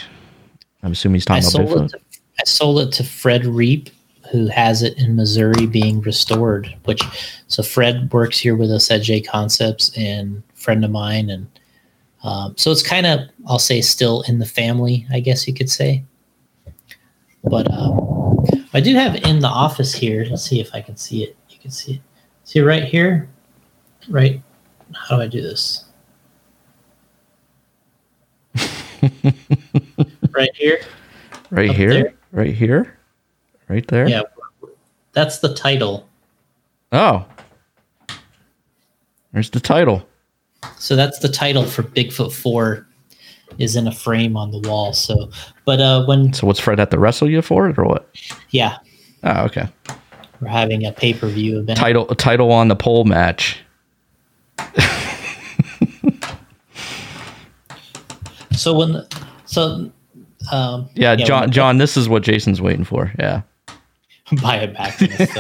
I'm 0.84 0.91
assuming 0.91 1.15
he's 1.15 1.27
I 1.27 1.40
talking 1.40 1.61
about 1.61 1.69
sold 1.69 1.91
Bigfoot. 1.91 2.02
I 2.40 2.44
sold 2.45 2.80
it 2.80 2.91
to 2.94 3.03
Fred 3.03 3.45
Reap, 3.45 3.90
who 4.31 4.47
has 4.47 4.81
it 4.81 4.97
in 4.97 5.15
Missouri 5.15 5.65
being 5.65 6.02
restored. 6.02 6.76
Which 6.85 7.02
so 7.47 7.64
Fred 7.64 8.11
works 8.11 8.39
here 8.39 8.56
with 8.56 8.72
us 8.72 8.89
at 8.91 9.02
JConcepts 9.02 9.97
and 9.97 10.41
friend 10.53 10.84
of 10.84 10.91
mine, 10.91 11.30
and 11.30 11.47
um, 12.23 12.56
so 12.57 12.72
it's 12.72 12.84
kind 12.84 13.06
of 13.06 13.22
I'll 13.47 13.60
say 13.60 13.81
still 13.81 14.23
in 14.27 14.39
the 14.39 14.45
family, 14.45 15.06
I 15.11 15.19
guess 15.19 15.47
you 15.47 15.53
could 15.53 15.69
say. 15.69 16.03
But 17.43 17.72
um, 17.72 18.43
I 18.73 18.81
do 18.81 18.95
have 18.95 19.15
in 19.15 19.39
the 19.39 19.47
office 19.47 19.93
here. 19.93 20.26
Let's 20.30 20.43
see 20.43 20.60
if 20.60 20.73
I 20.73 20.81
can 20.81 20.97
see 20.97 21.23
it. 21.23 21.38
You 21.49 21.57
can 21.60 21.72
see 21.72 21.93
it. 21.95 22.02
See 22.43 22.60
right 22.61 22.84
here, 22.84 23.30
right? 24.10 24.41
How 24.93 25.15
do 25.18 25.22
I 25.22 25.27
do 25.27 25.41
this? 25.41 25.85
right 30.31 30.53
here. 30.56 30.80
right 31.52 31.69
up 31.69 31.76
here, 31.76 31.93
there. 31.93 32.14
right 32.31 32.53
here, 32.53 32.97
right 33.68 33.88
there. 33.88 34.08
Yeah, 34.08 34.22
that's 35.14 35.40
the 35.40 35.54
title. 35.54 36.08
Oh, 36.92 37.26
there's 39.34 39.50
the 39.50 39.60
title. 39.60 40.08
So 40.78 40.96
that's 40.96 41.20
the 41.20 41.30
title 41.30 41.66
for 41.66 41.84
Bigfoot 41.84 42.32
Four, 42.34 42.88
is 43.60 43.76
in 43.76 43.88
a 43.88 43.92
frame 43.92 44.36
on 44.38 44.52
the 44.52 44.60
wall. 44.68 44.94
So, 44.94 45.30
but 45.66 45.80
uh, 45.80 46.06
when 46.06 46.34
So 46.34 46.48
what's 46.48 46.60
Fred 46.60 46.80
have 46.80 46.90
to 46.90 47.00
wrestle 47.00 47.30
you 47.30 47.42
for 47.42 47.70
it 47.70 47.78
or 47.78 47.86
what? 47.86 48.10
yeah, 48.50 48.78
Oh, 49.24 49.44
okay. 49.46 49.68
we're 50.42 50.48
having 50.50 50.86
a 50.86 50.92
pay 50.92 51.14
per 51.14 51.28
view 51.28 51.60
event. 51.60 51.78
Title 51.78 52.06
title 52.08 52.52
on 52.52 52.68
the 52.68 52.76
pole 52.76 53.04
match. 53.06 53.60
So 58.52 58.74
when, 58.74 59.06
so, 59.46 59.92
um, 60.52 60.90
Yeah, 60.96 61.16
when 61.16 61.26
John. 61.26 61.42
the- 61.48 61.52
John, 61.52 61.78
this 61.78 61.98
is 61.98 62.08
what 62.08 62.24
Jason's 62.24 62.62
waiting 62.62 62.86
for. 62.86 63.12
Yeah. 63.20 63.42
buy 64.41 64.57
it 64.57 64.73
back. 64.73 64.95
it's 65.02 65.35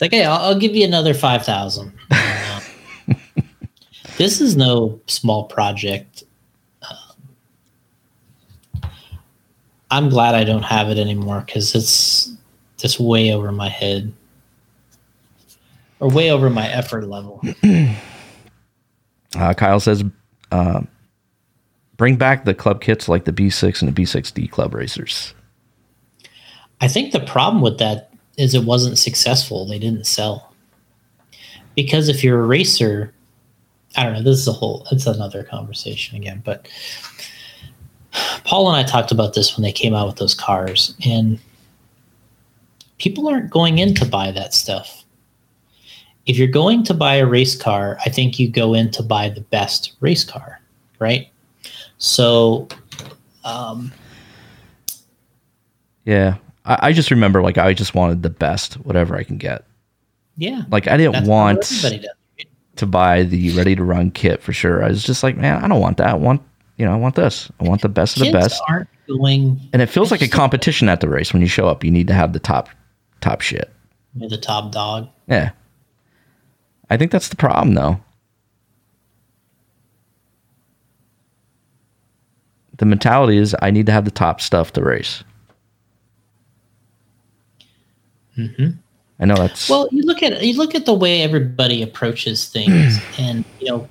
like, 0.00 0.10
hey, 0.10 0.24
I'll, 0.24 0.38
I'll 0.38 0.58
give 0.58 0.74
you 0.74 0.84
another 0.84 1.14
five 1.14 1.44
thousand. 1.44 1.92
this 4.16 4.40
is 4.40 4.56
no 4.56 5.00
small 5.06 5.44
project. 5.44 6.24
Um, 6.88 8.88
I'm 9.90 10.08
glad 10.08 10.34
I 10.34 10.44
don't 10.44 10.62
have 10.62 10.88
it 10.88 10.98
anymore 10.98 11.42
because 11.44 11.74
it's 11.74 12.32
just 12.78 12.98
way 12.98 13.32
over 13.32 13.52
my 13.52 13.68
head, 13.68 14.12
or 15.98 16.08
way 16.08 16.30
over 16.30 16.48
my 16.48 16.68
effort 16.68 17.06
level. 17.06 17.42
Uh, 19.36 19.54
Kyle 19.54 19.78
says, 19.78 20.02
uh, 20.50 20.80
bring 21.96 22.16
back 22.16 22.44
the 22.44 22.52
club 22.52 22.80
kits 22.80 23.08
like 23.08 23.26
the 23.26 23.32
B6 23.32 23.80
and 23.80 23.94
the 23.94 24.02
B6D 24.02 24.50
club 24.50 24.74
racers. 24.74 25.34
I 26.80 26.88
think 26.88 27.12
the 27.12 27.20
problem 27.20 27.62
with 27.62 27.78
that 27.78 28.10
is 28.36 28.54
it 28.54 28.64
wasn't 28.64 28.98
successful. 28.98 29.66
They 29.66 29.78
didn't 29.78 30.06
sell. 30.06 30.54
Because 31.76 32.08
if 32.08 32.24
you're 32.24 32.42
a 32.42 32.46
racer, 32.46 33.12
I 33.96 34.04
don't 34.04 34.14
know, 34.14 34.22
this 34.22 34.38
is 34.38 34.48
a 34.48 34.52
whole 34.52 34.86
it's 34.90 35.06
another 35.06 35.42
conversation 35.42 36.16
again, 36.16 36.42
but 36.44 36.68
Paul 38.44 38.68
and 38.68 38.76
I 38.76 38.88
talked 38.88 39.12
about 39.12 39.34
this 39.34 39.56
when 39.56 39.62
they 39.62 39.72
came 39.72 39.94
out 39.94 40.06
with 40.06 40.16
those 40.16 40.34
cars 40.34 40.94
and 41.04 41.38
people 42.98 43.28
aren't 43.28 43.50
going 43.50 43.78
in 43.78 43.94
to 43.96 44.06
buy 44.06 44.30
that 44.32 44.52
stuff. 44.54 45.04
If 46.26 46.36
you're 46.36 46.48
going 46.48 46.84
to 46.84 46.94
buy 46.94 47.16
a 47.16 47.26
race 47.26 47.56
car, 47.56 47.98
I 48.04 48.10
think 48.10 48.38
you 48.38 48.48
go 48.48 48.74
in 48.74 48.90
to 48.92 49.02
buy 49.02 49.28
the 49.28 49.40
best 49.40 49.94
race 50.00 50.24
car, 50.24 50.60
right? 50.98 51.28
So 51.98 52.68
um 53.44 53.92
Yeah. 56.04 56.36
I, 56.70 56.78
I 56.88 56.92
just 56.92 57.10
remember 57.10 57.42
like 57.42 57.58
I 57.58 57.74
just 57.74 57.94
wanted 57.94 58.22
the 58.22 58.30
best, 58.30 58.74
whatever 58.74 59.16
I 59.16 59.24
can 59.24 59.36
get. 59.36 59.64
yeah. 60.36 60.62
Like 60.70 60.86
I 60.86 60.96
didn't 60.96 61.26
want 61.26 61.62
to 62.76 62.86
buy 62.86 63.24
the 63.24 63.50
ready 63.56 63.74
to 63.74 63.82
run 63.84 64.10
kit 64.12 64.40
for 64.40 64.52
sure. 64.52 64.82
I 64.82 64.88
was 64.88 65.02
just 65.02 65.22
like, 65.22 65.36
man, 65.36 65.62
I 65.62 65.68
don't 65.68 65.80
want 65.80 65.98
that. 65.98 66.08
I 66.08 66.14
want 66.14 66.42
you 66.76 66.86
know, 66.86 66.92
I 66.92 66.96
want 66.96 67.14
this. 67.14 67.50
I 67.60 67.64
want 67.64 67.82
the 67.82 67.90
best 67.90 68.16
of 68.16 68.20
the 68.20 68.32
Kids 68.32 68.48
best. 68.48 68.62
aren't 68.68 68.88
going 69.06 69.60
And 69.74 69.82
it 69.82 69.90
feels 69.90 70.10
like 70.10 70.22
a 70.22 70.28
competition 70.28 70.88
at 70.88 71.00
the 71.00 71.10
race. 71.10 71.32
When 71.32 71.42
you 71.42 71.48
show 71.48 71.68
up, 71.68 71.84
you 71.84 71.90
need 71.90 72.06
to 72.06 72.14
have 72.14 72.32
the 72.32 72.38
top 72.38 72.70
top 73.20 73.42
shit. 73.42 73.70
You're 74.14 74.30
the 74.30 74.38
top 74.38 74.72
dog. 74.72 75.08
Yeah. 75.26 75.50
I 76.88 76.96
think 76.96 77.10
that's 77.10 77.28
the 77.28 77.36
problem 77.36 77.74
though. 77.74 78.00
The 82.78 82.86
mentality 82.86 83.36
is 83.36 83.54
I 83.60 83.70
need 83.70 83.86
to 83.86 83.92
have 83.92 84.06
the 84.06 84.10
top 84.10 84.40
stuff 84.40 84.72
to 84.72 84.82
race. 84.82 85.22
Mhm. 88.40 88.76
I 89.20 89.24
know 89.26 89.34
that's 89.34 89.68
Well, 89.68 89.88
you 89.92 90.02
look 90.02 90.22
at 90.22 90.42
you 90.42 90.56
look 90.56 90.74
at 90.74 90.86
the 90.86 90.94
way 90.94 91.22
everybody 91.22 91.82
approaches 91.82 92.46
things, 92.48 92.98
and 93.18 93.44
you 93.60 93.68
know, 93.68 93.88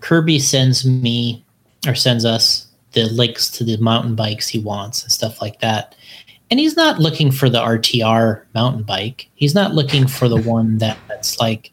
Kirby 0.00 0.38
sends 0.38 0.84
me 0.84 1.44
or 1.86 1.94
sends 1.94 2.24
us 2.24 2.66
the 2.92 3.04
links 3.06 3.50
to 3.50 3.64
the 3.64 3.76
mountain 3.78 4.14
bikes 4.14 4.46
he 4.48 4.58
wants 4.60 5.02
and 5.02 5.10
stuff 5.10 5.40
like 5.42 5.60
that. 5.60 5.94
and 6.50 6.60
he's 6.60 6.76
not 6.76 7.00
looking 7.00 7.32
for 7.32 7.48
the 7.48 7.58
RTR 7.58 8.42
mountain 8.54 8.84
bike. 8.84 9.28
He's 9.34 9.54
not 9.54 9.74
looking 9.74 10.06
for 10.06 10.28
the 10.28 10.40
one 10.54 10.78
that, 10.78 10.96
that's 11.08 11.40
like, 11.40 11.72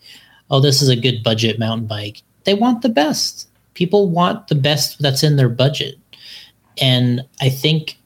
oh, 0.50 0.60
this 0.60 0.82
is 0.82 0.90
a 0.90 0.96
good 0.96 1.22
budget 1.24 1.60
mountain 1.60 1.86
bike. 1.88 2.24
They 2.46 2.56
want 2.56 2.82
the 2.82 2.90
best. 2.90 3.50
People 3.76 4.10
want 4.10 4.48
the 4.48 4.56
best 4.56 5.00
that's 5.00 5.24
in 5.24 5.36
their 5.36 5.50
budget. 5.50 5.96
And 6.82 7.22
I 7.40 7.50
think 7.50 8.00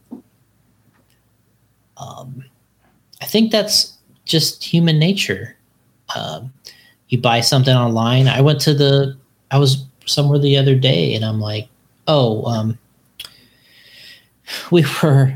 um, 1.97 2.43
I 3.25 3.27
think 3.27 3.51
that's 3.51 3.97
just 4.25 4.63
human 4.63 4.99
nature. 4.99 5.57
Um, 6.15 6.53
you 7.09 7.19
buy 7.19 7.41
something 7.41 7.75
online. 7.75 8.27
I 8.27 8.39
went 8.39 8.61
to 8.61 8.75
the 8.75 9.17
I 9.49 9.57
was 9.57 9.83
somewhere 10.05 10.37
the 10.37 10.57
other 10.57 10.75
day 10.75 11.15
and 11.15 11.25
I'm 11.25 11.41
like, 11.41 11.67
oh, 12.07 12.45
um, 12.45 12.77
we 14.71 14.85
were 15.01 15.35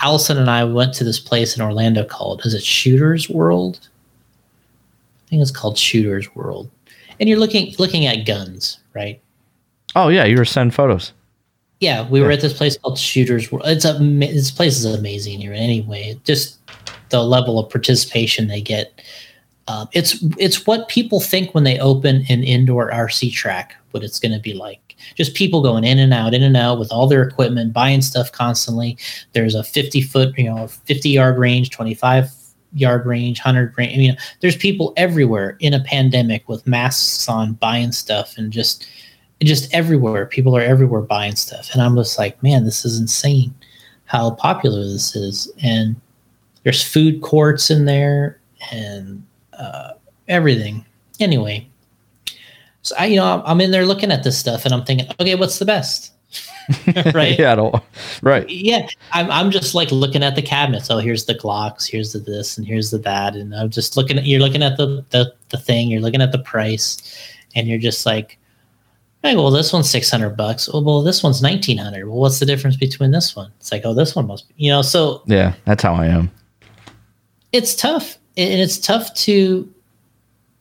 Allison 0.00 0.36
and 0.36 0.50
I 0.50 0.64
went 0.64 0.92
to 0.94 1.04
this 1.04 1.20
place 1.20 1.54
in 1.54 1.62
Orlando 1.62 2.04
called 2.04 2.44
is 2.44 2.54
it 2.54 2.64
Shooters 2.64 3.30
World? 3.30 3.88
I 5.26 5.30
think 5.30 5.42
it's 5.42 5.52
called 5.52 5.78
Shooters 5.78 6.34
World. 6.34 6.68
And 7.20 7.28
you're 7.28 7.38
looking 7.38 7.72
looking 7.78 8.06
at 8.06 8.26
guns, 8.26 8.80
right? 8.94 9.20
Oh 9.94 10.08
yeah, 10.08 10.24
you 10.24 10.36
were 10.36 10.44
sending 10.44 10.72
photos. 10.72 11.12
Yeah, 11.80 12.06
we 12.06 12.20
were 12.20 12.30
at 12.30 12.42
this 12.42 12.52
place 12.52 12.76
called 12.76 12.98
Shooters 12.98 13.50
World. 13.50 13.66
It's 13.66 13.86
a 13.86 13.94
this 13.94 14.50
place 14.50 14.76
is 14.76 14.84
amazing 14.84 15.40
here. 15.40 15.54
Anyway, 15.54 16.20
just 16.24 16.59
the 17.10 17.22
level 17.22 17.58
of 17.58 17.70
participation 17.70 18.48
they 18.48 18.60
get. 18.60 19.00
Um, 19.68 19.88
it's 19.92 20.24
it's 20.38 20.66
what 20.66 20.88
people 20.88 21.20
think 21.20 21.54
when 21.54 21.64
they 21.64 21.78
open 21.78 22.24
an 22.28 22.42
indoor 22.42 22.90
RC 22.90 23.32
track. 23.32 23.76
What 23.92 24.02
it's 24.04 24.20
going 24.20 24.32
to 24.32 24.40
be 24.40 24.54
like 24.54 24.90
just 25.14 25.34
people 25.34 25.62
going 25.62 25.84
in 25.84 25.98
and 25.98 26.12
out, 26.12 26.34
in 26.34 26.42
and 26.42 26.56
out 26.56 26.78
with 26.78 26.92
all 26.92 27.06
their 27.06 27.22
equipment, 27.22 27.72
buying 27.72 28.02
stuff 28.02 28.30
constantly. 28.32 28.96
There's 29.32 29.54
a 29.54 29.64
50 29.64 30.02
foot, 30.02 30.38
you 30.38 30.44
know, 30.44 30.68
50 30.68 31.08
yard 31.08 31.38
range, 31.38 31.70
25 31.70 32.30
yard 32.74 33.06
range, 33.06 33.40
100 33.40 33.74
range. 33.76 33.94
I 33.94 33.96
mean, 33.96 34.16
there's 34.40 34.56
people 34.56 34.92
everywhere 34.96 35.56
in 35.60 35.74
a 35.74 35.80
pandemic 35.84 36.48
with 36.48 36.66
masks 36.66 37.28
on, 37.28 37.54
buying 37.54 37.92
stuff, 37.92 38.36
and 38.36 38.52
just 38.52 38.86
just 39.42 39.72
everywhere. 39.74 40.26
People 40.26 40.56
are 40.56 40.60
everywhere 40.60 41.00
buying 41.00 41.36
stuff, 41.36 41.70
and 41.72 41.82
I'm 41.82 41.96
just 41.96 42.18
like, 42.18 42.42
man, 42.42 42.64
this 42.64 42.84
is 42.84 43.00
insane 43.00 43.54
how 44.04 44.32
popular 44.32 44.82
this 44.82 45.14
is. 45.16 45.50
And 45.62 45.96
there's 46.62 46.82
food 46.82 47.22
courts 47.22 47.70
in 47.70 47.84
there 47.84 48.40
and 48.70 49.24
uh, 49.52 49.92
everything. 50.28 50.84
Anyway, 51.18 51.68
so 52.82 52.94
I, 52.98 53.06
you 53.06 53.16
know, 53.16 53.42
I'm 53.44 53.60
in 53.60 53.70
there 53.70 53.86
looking 53.86 54.10
at 54.10 54.24
this 54.24 54.38
stuff 54.38 54.64
and 54.64 54.74
I'm 54.74 54.84
thinking, 54.84 55.06
okay, 55.20 55.34
what's 55.34 55.58
the 55.58 55.64
best? 55.64 56.12
right. 57.14 57.38
yeah. 57.38 57.52
I 57.52 57.54
don't, 57.56 57.82
right. 58.22 58.48
Yeah. 58.48 58.86
I'm, 59.12 59.30
I'm 59.30 59.50
just 59.50 59.74
like 59.74 59.90
looking 59.90 60.22
at 60.22 60.36
the 60.36 60.42
cabinets. 60.42 60.90
Oh, 60.90 60.98
here's 60.98 61.24
the 61.24 61.34
Glocks, 61.34 61.86
here's 61.86 62.12
the 62.12 62.20
this, 62.20 62.56
and 62.56 62.66
here's 62.66 62.90
the 62.90 62.98
that. 62.98 63.34
And 63.34 63.54
I'm 63.54 63.70
just 63.70 63.96
looking 63.96 64.18
at, 64.18 64.26
you're 64.26 64.40
looking 64.40 64.62
at 64.62 64.76
the, 64.76 65.04
the, 65.10 65.34
the 65.48 65.58
thing, 65.58 65.88
you're 65.88 66.00
looking 66.00 66.22
at 66.22 66.32
the 66.32 66.38
price, 66.38 67.18
and 67.54 67.66
you're 67.66 67.78
just 67.78 68.06
like, 68.06 68.38
hey, 69.22 69.36
well, 69.36 69.50
this 69.50 69.72
one's 69.72 69.90
600 69.90 70.30
bucks. 70.30 70.68
Oh, 70.72 70.80
well, 70.80 71.02
this 71.02 71.22
one's 71.22 71.42
1900. 71.42 72.06
Well, 72.06 72.16
what's 72.16 72.38
the 72.38 72.46
difference 72.46 72.76
between 72.76 73.10
this 73.10 73.36
one? 73.36 73.50
It's 73.58 73.72
like, 73.72 73.82
oh, 73.84 73.92
this 73.92 74.14
one 74.14 74.26
must 74.26 74.48
be, 74.48 74.54
you 74.56 74.70
know, 74.70 74.82
so. 74.82 75.22
Yeah. 75.26 75.54
That's 75.64 75.82
how 75.82 75.94
I 75.94 76.06
am. 76.06 76.30
It's 77.52 77.74
tough. 77.74 78.16
And 78.36 78.60
it's 78.60 78.78
tough 78.78 79.12
to, 79.14 79.72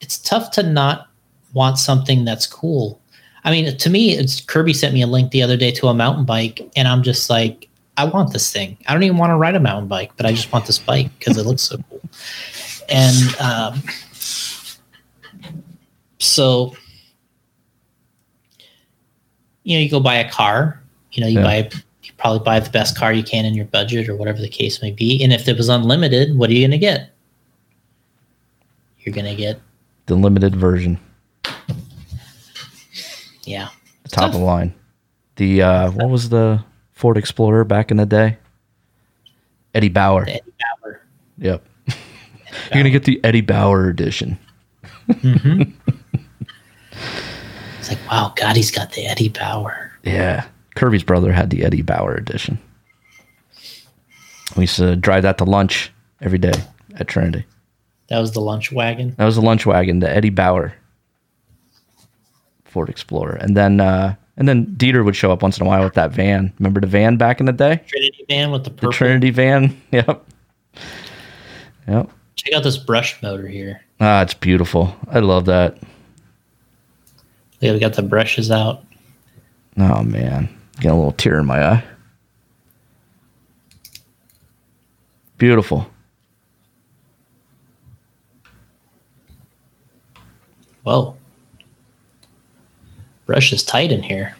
it's 0.01 0.17
tough 0.17 0.51
to 0.51 0.63
not 0.63 1.07
want 1.53 1.77
something 1.77 2.25
that's 2.25 2.47
cool. 2.47 2.99
I 3.43 3.51
mean, 3.51 3.77
to 3.77 3.89
me, 3.89 4.11
it's 4.11 4.41
Kirby 4.41 4.73
sent 4.73 4.93
me 4.93 5.01
a 5.01 5.07
link 5.07 5.31
the 5.31 5.41
other 5.41 5.55
day 5.55 5.71
to 5.71 5.87
a 5.87 5.93
mountain 5.93 6.25
bike, 6.25 6.69
and 6.75 6.87
I'm 6.87 7.03
just 7.03 7.29
like, 7.29 7.69
I 7.95 8.05
want 8.05 8.33
this 8.33 8.51
thing. 8.51 8.77
I 8.87 8.93
don't 8.93 9.03
even 9.03 9.17
want 9.17 9.31
to 9.31 9.35
ride 9.35 9.55
a 9.55 9.59
mountain 9.59 9.87
bike, 9.87 10.11
but 10.17 10.25
I 10.25 10.31
just 10.31 10.51
want 10.51 10.65
this 10.65 10.79
bike 10.79 11.09
because 11.17 11.37
it 11.37 11.45
looks 11.45 11.61
so 11.61 11.77
cool. 11.89 12.01
And 12.89 13.35
um, 13.39 13.83
so, 16.17 16.73
you 19.63 19.77
know, 19.77 19.83
you 19.83 19.89
go 19.89 19.99
buy 19.99 20.15
a 20.15 20.29
car. 20.29 20.81
You 21.11 21.21
know, 21.21 21.27
you 21.27 21.39
yeah. 21.39 21.43
buy 21.43 21.69
probably 22.19 22.43
buy 22.43 22.59
the 22.59 22.69
best 22.69 22.97
car 22.97 23.11
you 23.11 23.23
can 23.23 23.45
in 23.45 23.53
your 23.53 23.65
budget 23.65 24.07
or 24.07 24.15
whatever 24.15 24.39
the 24.39 24.49
case 24.49 24.81
may 24.81 24.91
be. 24.91 25.23
And 25.23 25.33
if 25.33 25.47
it 25.47 25.57
was 25.57 25.69
unlimited, 25.69 26.37
what 26.37 26.49
are 26.49 26.53
you 26.53 26.61
going 26.61 26.71
to 26.71 26.77
get? 26.77 27.09
You're 28.99 29.15
going 29.15 29.25
to 29.25 29.35
get 29.35 29.59
the 30.05 30.15
limited 30.15 30.55
version. 30.55 30.99
Yeah. 33.43 33.69
The 34.03 34.09
top 34.09 34.25
of 34.27 34.33
the 34.33 34.45
line. 34.45 34.75
The 35.37 35.61
uh, 35.63 35.91
what 35.91 36.09
was 36.09 36.29
the 36.29 36.63
Ford 36.91 37.17
Explorer 37.17 37.63
back 37.63 37.89
in 37.89 37.97
the 37.97 38.05
day? 38.05 38.37
Eddie 39.73 39.89
Bauer. 39.89 40.25
The 40.25 40.33
Eddie 40.33 40.53
Bauer. 40.59 41.01
Yep. 41.37 41.65
Eddie 41.87 41.97
You're 42.73 42.79
gonna 42.83 42.89
get 42.89 43.05
the 43.05 43.23
Eddie 43.23 43.41
Bauer 43.41 43.89
edition. 43.89 44.37
mm-hmm. 45.07 45.63
it's 47.79 47.89
like, 47.89 47.99
wow, 48.11 48.33
God, 48.35 48.55
he's 48.55 48.71
got 48.71 48.91
the 48.91 49.05
Eddie 49.05 49.29
Bauer. 49.29 49.93
Yeah, 50.03 50.45
Kirby's 50.75 51.03
brother 51.03 51.31
had 51.31 51.49
the 51.49 51.63
Eddie 51.63 51.81
Bauer 51.81 52.15
edition. 52.15 52.59
We 54.55 54.63
used 54.63 54.77
to 54.77 54.95
drive 54.95 55.23
that 55.23 55.37
to 55.39 55.43
lunch 55.43 55.91
every 56.21 56.39
day 56.39 56.53
at 56.95 57.07
Trinity. 57.07 57.45
That 58.09 58.19
was 58.19 58.31
the 58.31 58.41
lunch 58.41 58.71
wagon. 58.71 59.13
That 59.17 59.25
was 59.25 59.35
the 59.35 59.41
lunch 59.41 59.65
wagon, 59.65 59.99
the 59.99 60.09
Eddie 60.09 60.31
Bauer. 60.31 60.73
Ford 62.65 62.89
Explorer, 62.89 63.33
and 63.35 63.57
then 63.57 63.79
uh, 63.79 64.15
and 64.37 64.47
then 64.47 64.67
Dieter 64.77 65.03
would 65.03 65.15
show 65.15 65.31
up 65.31 65.41
once 65.41 65.57
in 65.59 65.65
a 65.65 65.69
while 65.69 65.83
with 65.83 65.95
that 65.95 66.11
van. 66.11 66.53
Remember 66.59 66.79
the 66.79 66.87
van 66.87 67.17
back 67.17 67.39
in 67.39 67.45
the 67.45 67.51
day? 67.51 67.81
Trinity 67.87 68.25
van 68.29 68.51
with 68.51 68.63
the 68.63 68.69
purple. 68.69 68.91
The 68.91 68.95
Trinity 68.95 69.31
van. 69.31 69.81
Yep. 69.91 70.25
Yep. 71.87 72.09
Check 72.35 72.53
out 72.53 72.63
this 72.63 72.77
brush 72.77 73.21
motor 73.23 73.47
here. 73.47 73.81
Ah, 73.99 74.21
it's 74.21 74.35
beautiful. 74.35 74.95
I 75.09 75.19
love 75.19 75.45
that. 75.45 75.79
Yeah, 77.59 77.73
we 77.73 77.79
got 77.79 77.95
the 77.95 78.03
brushes 78.03 78.51
out. 78.51 78.85
Oh 79.77 80.03
man, 80.03 80.47
getting 80.79 80.91
a 80.91 80.95
little 80.95 81.11
tear 81.11 81.39
in 81.39 81.45
my 81.45 81.63
eye. 81.63 81.83
Beautiful. 85.37 85.89
Whoa 90.83 91.15
brush 93.29 93.53
is 93.53 93.61
tight 93.61 93.91
in 93.91 94.01
here. 94.01 94.35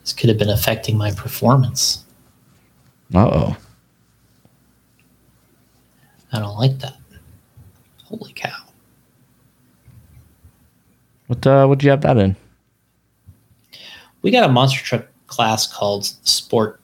This 0.00 0.12
could 0.12 0.28
have 0.30 0.36
been 0.36 0.50
affecting 0.50 0.98
my 0.98 1.12
performance. 1.12 2.04
Uh 3.14 3.30
oh. 3.32 3.56
I 6.32 6.40
don't 6.40 6.56
like 6.56 6.76
that. 6.80 6.96
Holy 8.02 8.32
cow. 8.32 8.64
What 11.28 11.46
uh 11.46 11.66
would 11.68 11.84
you 11.84 11.90
have 11.90 12.00
that 12.00 12.16
in? 12.16 12.34
We 14.28 14.32
got 14.32 14.44
a 14.44 14.52
monster 14.52 14.84
truck 14.84 15.06
class 15.26 15.66
called 15.66 16.04
Sport 16.04 16.82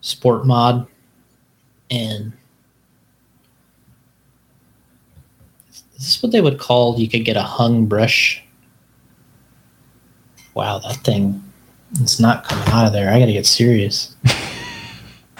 Sport 0.00 0.46
Mod 0.46 0.86
and 1.90 2.32
Is 5.68 5.84
this 5.98 6.22
what 6.22 6.32
they 6.32 6.40
would 6.40 6.58
call? 6.58 6.98
You 6.98 7.10
could 7.10 7.26
get 7.26 7.36
a 7.36 7.42
hung 7.42 7.84
brush. 7.84 8.42
Wow, 10.54 10.78
that 10.78 10.96
thing 11.04 11.44
it's 12.00 12.18
not 12.18 12.44
coming 12.48 12.66
out 12.68 12.86
of 12.86 12.94
there. 12.94 13.12
I 13.12 13.18
got 13.18 13.26
to 13.26 13.34
get 13.34 13.44
serious. 13.44 14.16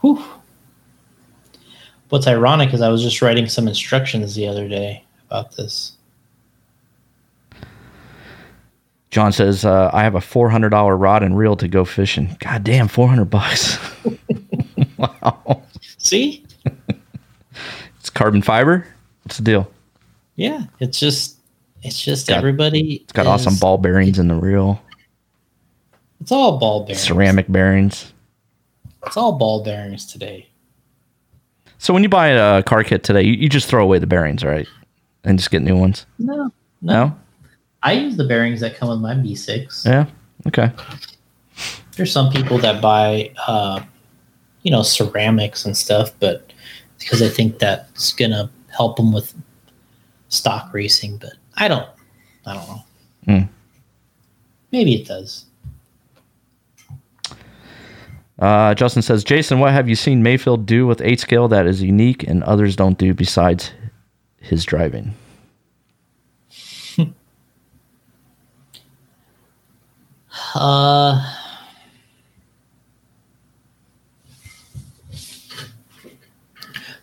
Whew. 0.00 0.24
What's 2.08 2.26
ironic 2.26 2.72
is 2.72 2.80
I 2.80 2.88
was 2.88 3.02
just 3.02 3.20
writing 3.20 3.50
some 3.50 3.68
instructions 3.68 4.34
the 4.34 4.48
other 4.48 4.66
day 4.66 5.02
about 5.26 5.56
this. 5.56 5.92
John 9.10 9.32
says, 9.32 9.64
uh, 9.64 9.90
"I 9.92 10.02
have 10.02 10.14
a 10.14 10.20
four 10.20 10.50
hundred 10.50 10.70
dollar 10.70 10.96
rod 10.96 11.22
and 11.22 11.38
reel 11.38 11.56
to 11.56 11.68
go 11.68 11.84
fishing. 11.84 12.36
God 12.40 12.64
damn, 12.64 12.88
four 12.88 13.08
hundred 13.08 13.26
bucks." 13.26 13.78
wow. 14.98 15.62
See? 15.98 16.44
it's 17.98 18.10
carbon 18.10 18.42
fiber. 18.42 18.86
What's 19.24 19.38
the 19.38 19.44
deal? 19.44 19.70
Yeah, 20.34 20.64
it's 20.80 20.98
just 20.98 21.38
it's 21.82 22.02
just 22.02 22.22
it's 22.22 22.28
got, 22.28 22.38
everybody. 22.38 22.96
It's 22.96 23.12
got 23.12 23.22
is, 23.22 23.28
awesome 23.28 23.56
ball 23.56 23.78
bearings 23.78 24.18
in 24.18 24.28
the 24.28 24.34
reel. 24.34 24.82
It's 26.20 26.32
all 26.32 26.58
ball 26.58 26.84
bearings. 26.84 27.00
Ceramic 27.00 27.50
bearings. 27.50 28.12
It's 29.06 29.16
all 29.16 29.32
ball 29.32 29.62
bearings 29.62 30.04
today. 30.04 30.48
So 31.78 31.94
when 31.94 32.02
you 32.02 32.08
buy 32.08 32.28
a 32.28 32.62
car 32.62 32.82
kit 32.84 33.04
today, 33.04 33.22
you, 33.22 33.34
you 33.34 33.48
just 33.48 33.68
throw 33.68 33.82
away 33.82 33.98
the 33.98 34.06
bearings, 34.06 34.44
right? 34.44 34.66
And 35.26 35.38
just 35.38 35.50
get 35.50 35.60
new 35.60 35.76
ones? 35.76 36.06
No. 36.18 36.36
No. 36.36 36.50
no? 36.80 37.18
I 37.82 37.92
use 37.92 38.16
the 38.16 38.24
bearings 38.24 38.60
that 38.60 38.76
come 38.76 38.88
with 38.88 39.00
my 39.00 39.14
B6. 39.14 39.84
Yeah. 39.84 40.06
Okay. 40.46 40.70
There's 41.96 42.12
some 42.12 42.32
people 42.32 42.58
that 42.58 42.80
buy 42.80 43.32
uh, 43.46 43.82
you 44.62 44.70
know 44.70 44.82
ceramics 44.82 45.64
and 45.64 45.76
stuff, 45.76 46.12
but 46.20 46.52
because 46.98 47.22
I 47.22 47.28
think 47.28 47.58
that's 47.58 48.12
gonna 48.12 48.50
help 48.68 48.96
them 48.96 49.12
with 49.12 49.34
stock 50.28 50.72
racing. 50.72 51.18
But 51.18 51.34
I 51.56 51.68
don't, 51.68 51.88
I 52.46 52.54
don't 52.54 52.68
know. 52.68 52.84
Mm. 53.28 53.48
Maybe 54.72 54.94
it 54.94 55.06
does. 55.06 55.46
Uh, 58.38 58.74
Justin 58.74 59.00
says, 59.00 59.24
Jason, 59.24 59.60
what 59.60 59.72
have 59.72 59.88
you 59.88 59.94
seen 59.94 60.22
Maifield 60.22 60.66
do 60.66 60.86
with 60.86 61.00
eight 61.00 61.20
scale 61.20 61.48
that 61.48 61.66
is 61.66 61.80
unique 61.82 62.22
and 62.24 62.44
others 62.44 62.76
don't 62.76 62.98
do 62.98 63.14
besides 63.14 63.70
his 64.46 64.64
driving? 64.64 65.14
uh, 70.54 71.34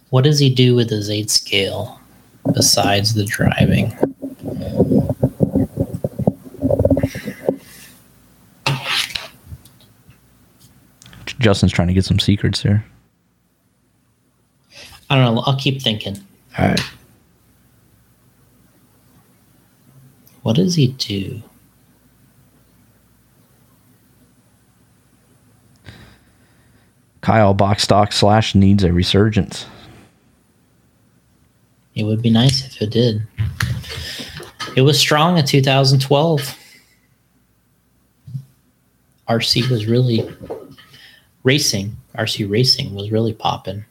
what 0.10 0.24
does 0.24 0.40
he 0.40 0.50
do 0.54 0.74
with 0.76 0.90
his 0.90 1.10
eight 1.10 1.30
scale 1.30 2.00
besides 2.54 3.14
the 3.14 3.26
driving? 3.26 3.94
Justin's 11.40 11.74
trying 11.74 11.90
to 11.90 11.94
get 11.94 12.06
some 12.06 12.20
secrets 12.20 12.62
here. 12.62 12.86
I 15.10 15.16
don't 15.16 15.36
know. 15.36 15.42
I'll 15.46 15.60
keep 15.60 15.82
thinking. 15.82 16.18
All 16.58 16.68
right. 16.70 16.80
What 20.44 20.58
does 20.58 20.76
he 20.76 20.88
do? 20.90 21.42
Kyle 27.22 27.54
box 27.54 27.84
stock 27.84 28.12
slash 28.12 28.54
needs 28.54 28.84
a 28.84 28.92
resurgence. 28.92 29.66
It 31.96 32.04
would 32.04 32.22
be 32.22 32.30
nice 32.30 32.66
if 32.66 32.82
it 32.82 32.90
did. 32.90 33.26
It 34.76 34.82
was 34.82 35.00
strong 35.00 35.38
in 35.38 35.46
2012. 35.46 36.58
RC 39.30 39.70
was 39.70 39.86
really 39.86 40.28
racing. 41.44 41.96
RC 42.18 42.50
racing 42.50 42.94
was 42.94 43.12
really 43.12 43.34
popping. 43.34 43.86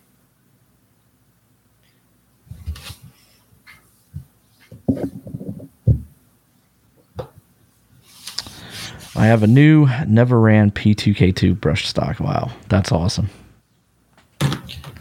I 9.14 9.26
have 9.26 9.42
a 9.42 9.46
new 9.46 9.88
never 10.06 10.40
ran 10.40 10.70
P2K2 10.70 11.60
brush 11.60 11.86
stock. 11.86 12.18
Wow, 12.18 12.50
that's 12.68 12.90
awesome. 12.90 13.28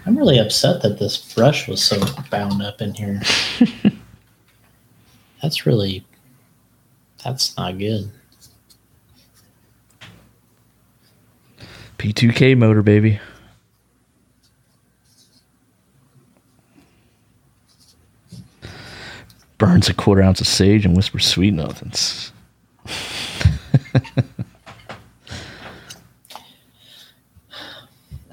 I'm 0.06 0.18
really 0.18 0.38
upset 0.38 0.82
that 0.82 1.00
this 1.00 1.34
brush 1.34 1.68
was 1.68 1.82
so 1.82 2.00
bound 2.30 2.62
up 2.62 2.82
in 2.82 2.94
here. 2.94 3.22
that's 5.42 5.66
really, 5.66 6.04
that's 7.24 7.56
not 7.56 7.78
good. 7.78 8.12
P2K 11.98 12.58
motor, 12.58 12.82
baby. 12.82 13.20
Burns 19.58 19.88
a 19.88 19.94
quarter 19.94 20.24
ounce 20.24 20.42
of 20.42 20.48
sage 20.48 20.84
and 20.84 20.98
whispers 20.98 21.28
sweet 21.28 21.54
nothings. 21.54 22.34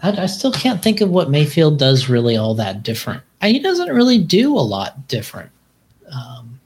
I, 0.03 0.23
I, 0.23 0.27
still 0.27 0.53
can't 0.53 0.83
think 0.83 1.01
of 1.01 1.11
what 1.11 1.29
Maifield 1.29 1.79
does 1.79 2.09
really 2.09 2.37
all 2.37 2.55
that 2.55 2.83
different. 2.83 3.23
He 3.43 3.59
doesn't 3.59 3.89
really 3.89 4.19
do 4.19 4.55
a 4.55 4.61
lot 4.61 5.09
different. 5.09 5.51
Um, 6.13 6.61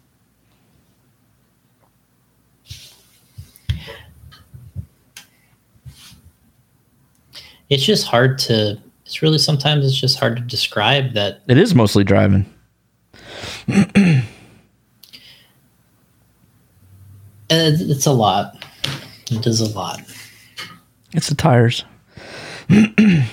it's 7.69 7.85
just 7.85 8.07
hard 8.07 8.39
to. 8.41 8.79
It's 9.05 9.23
really 9.23 9.39
sometimes 9.39 9.85
it's 9.85 9.99
just 9.99 10.19
hard 10.19 10.37
to 10.37 10.43
describe 10.43 11.13
that. 11.15 11.43
It 11.49 11.59
is 11.59 11.75
mostly 11.75 12.05
driving. 12.05 12.47
it's 17.51 18.07
a 18.07 18.13
lot. 18.13 18.62
It 19.37 19.47
is 19.47 19.61
a 19.61 19.71
lot. 19.71 20.01
It's 21.13 21.29
the 21.29 21.35
tires. 21.35 21.85
I 22.71 23.25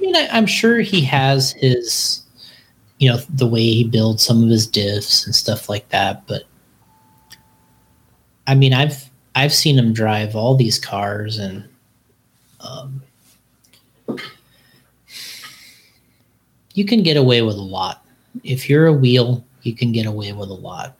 mean, 0.00 0.16
I, 0.16 0.28
I'm 0.32 0.46
sure 0.46 0.80
he 0.80 1.00
has 1.02 1.52
his, 1.52 2.22
you 2.98 3.10
know, 3.10 3.18
the 3.28 3.46
way 3.46 3.62
he 3.62 3.84
builds 3.84 4.24
some 4.24 4.42
of 4.42 4.48
his 4.48 4.66
diffs 4.66 5.26
and 5.26 5.34
stuff 5.34 5.68
like 5.68 5.88
that. 5.90 6.26
But 6.26 6.44
I 8.46 8.54
mean, 8.54 8.72
I've 8.72 9.10
I've 9.34 9.52
seen 9.52 9.78
him 9.78 9.92
drive 9.92 10.34
all 10.34 10.56
these 10.56 10.78
cars, 10.78 11.38
and 11.38 11.68
um, 12.60 13.02
you 16.74 16.84
can 16.84 17.02
get 17.02 17.16
away 17.16 17.42
with 17.42 17.56
a 17.56 17.62
lot 17.62 18.04
if 18.44 18.70
you're 18.70 18.86
a 18.86 18.92
wheel. 18.92 19.44
You 19.62 19.74
can 19.74 19.92
get 19.92 20.06
away 20.06 20.32
with 20.32 20.48
a 20.48 20.54
lot. 20.54 20.96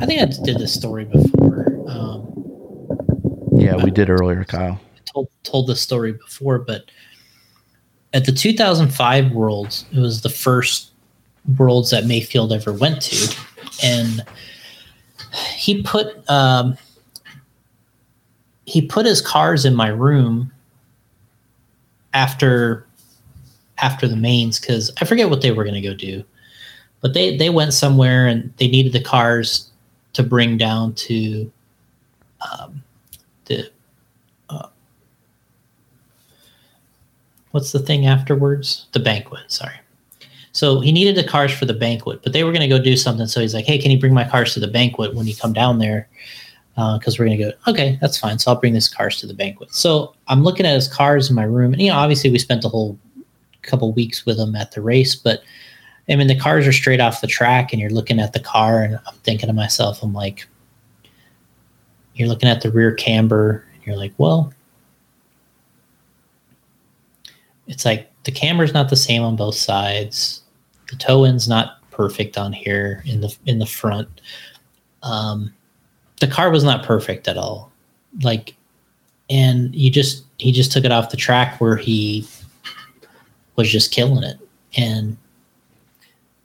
I 0.00 0.06
think 0.06 0.22
I 0.22 0.24
did 0.44 0.58
this 0.58 0.72
story 0.72 1.04
before. 1.04 1.66
Um, 1.86 2.26
yeah, 3.52 3.76
we 3.76 3.90
did 3.90 4.08
earlier, 4.08 4.44
Kyle. 4.44 4.80
told 5.04 5.28
told 5.42 5.66
this 5.66 5.80
story 5.80 6.12
before, 6.12 6.58
but 6.58 6.90
at 8.14 8.24
the 8.24 8.32
2005 8.32 9.32
Worlds, 9.32 9.84
it 9.92 9.98
was 9.98 10.22
the 10.22 10.30
first 10.30 10.92
Worlds 11.58 11.90
that 11.90 12.04
Maifield 12.04 12.52
ever 12.52 12.72
went 12.72 13.02
to, 13.02 13.36
and 13.82 14.24
he 15.54 15.82
put 15.82 16.28
um, 16.30 16.78
he 18.64 18.80
put 18.80 19.04
his 19.04 19.20
cars 19.20 19.66
in 19.66 19.74
my 19.74 19.88
room 19.88 20.50
after 22.14 22.86
after 23.76 24.08
the 24.08 24.16
mains 24.16 24.58
because 24.58 24.90
I 25.00 25.04
forget 25.04 25.28
what 25.28 25.42
they 25.42 25.50
were 25.50 25.64
going 25.64 25.74
to 25.74 25.86
go 25.86 25.94
do, 25.94 26.24
but 27.02 27.12
they 27.12 27.36
they 27.36 27.50
went 27.50 27.74
somewhere 27.74 28.26
and 28.26 28.50
they 28.56 28.68
needed 28.68 28.94
the 28.94 29.02
cars 29.02 29.69
to 30.12 30.22
bring 30.22 30.56
down 30.56 30.94
to 30.94 31.50
um, 32.40 32.82
the 33.46 33.70
uh, 34.48 34.68
what's 37.50 37.72
the 37.72 37.78
thing 37.78 38.06
afterwards? 38.06 38.86
The 38.92 39.00
banquet. 39.00 39.42
Sorry. 39.48 39.74
So 40.52 40.80
he 40.80 40.90
needed 40.92 41.16
the 41.16 41.28
cars 41.28 41.52
for 41.52 41.64
the 41.64 41.74
banquet, 41.74 42.22
but 42.22 42.32
they 42.32 42.42
were 42.42 42.50
going 42.50 42.68
to 42.68 42.68
go 42.68 42.82
do 42.82 42.96
something. 42.96 43.26
So 43.26 43.40
he's 43.40 43.54
like, 43.54 43.66
"Hey, 43.66 43.78
can 43.78 43.90
you 43.90 43.98
bring 44.00 44.14
my 44.14 44.28
cars 44.28 44.54
to 44.54 44.60
the 44.60 44.68
banquet 44.68 45.14
when 45.14 45.26
you 45.26 45.36
come 45.36 45.52
down 45.52 45.78
there?" 45.78 46.08
Because 46.74 47.14
uh, 47.14 47.16
we're 47.18 47.26
going 47.26 47.38
to 47.38 47.44
go. 47.44 47.52
Okay, 47.68 47.98
that's 48.00 48.18
fine. 48.18 48.38
So 48.38 48.50
I'll 48.50 48.60
bring 48.60 48.74
his 48.74 48.88
cars 48.88 49.18
to 49.18 49.26
the 49.26 49.34
banquet. 49.34 49.74
So 49.74 50.14
I'm 50.28 50.42
looking 50.42 50.66
at 50.66 50.74
his 50.74 50.88
cars 50.88 51.30
in 51.30 51.36
my 51.36 51.44
room, 51.44 51.72
and 51.72 51.80
you 51.80 51.90
know, 51.90 51.96
obviously 51.96 52.30
we 52.30 52.38
spent 52.38 52.64
a 52.64 52.68
whole 52.68 52.98
couple 53.62 53.92
weeks 53.92 54.26
with 54.26 54.38
him 54.38 54.56
at 54.56 54.72
the 54.72 54.82
race, 54.82 55.14
but 55.14 55.42
I 56.10 56.16
mean, 56.16 56.26
the 56.26 56.38
cars 56.38 56.66
are 56.66 56.72
straight 56.72 57.00
off 57.00 57.20
the 57.20 57.26
track, 57.28 57.72
and 57.72 57.80
you're 57.80 57.90
looking 57.90 58.18
at 58.18 58.32
the 58.32 58.40
car, 58.40 58.82
and 58.82 58.96
I'm 59.06 59.14
thinking 59.22 59.46
to 59.46 59.52
myself, 59.52 60.02
I'm 60.02 60.12
like, 60.12 60.46
you're 62.14 62.28
looking 62.28 62.48
at 62.48 62.62
the 62.62 62.70
rear 62.70 62.92
camber, 62.92 63.64
and 63.74 63.86
you're 63.86 63.96
like, 63.96 64.12
well, 64.18 64.52
it's 67.68 67.84
like 67.84 68.10
the 68.24 68.32
camber's 68.32 68.74
not 68.74 68.90
the 68.90 68.96
same 68.96 69.22
on 69.22 69.36
both 69.36 69.54
sides. 69.54 70.42
The 70.90 70.96
toe 70.96 71.24
end's 71.24 71.48
not 71.48 71.78
perfect 71.92 72.36
on 72.36 72.52
here 72.52 73.02
in 73.06 73.20
the 73.20 73.36
in 73.46 73.60
the 73.60 73.66
front. 73.66 74.08
Um, 75.04 75.54
the 76.20 76.26
car 76.26 76.50
was 76.50 76.64
not 76.64 76.84
perfect 76.84 77.28
at 77.28 77.36
all. 77.36 77.70
Like, 78.22 78.56
and 79.30 79.72
you 79.74 79.90
just 79.90 80.24
he 80.38 80.50
just 80.50 80.72
took 80.72 80.84
it 80.84 80.90
off 80.90 81.10
the 81.10 81.16
track 81.16 81.60
where 81.60 81.76
he 81.76 82.26
was 83.54 83.70
just 83.70 83.92
killing 83.92 84.24
it, 84.24 84.38
and 84.76 85.16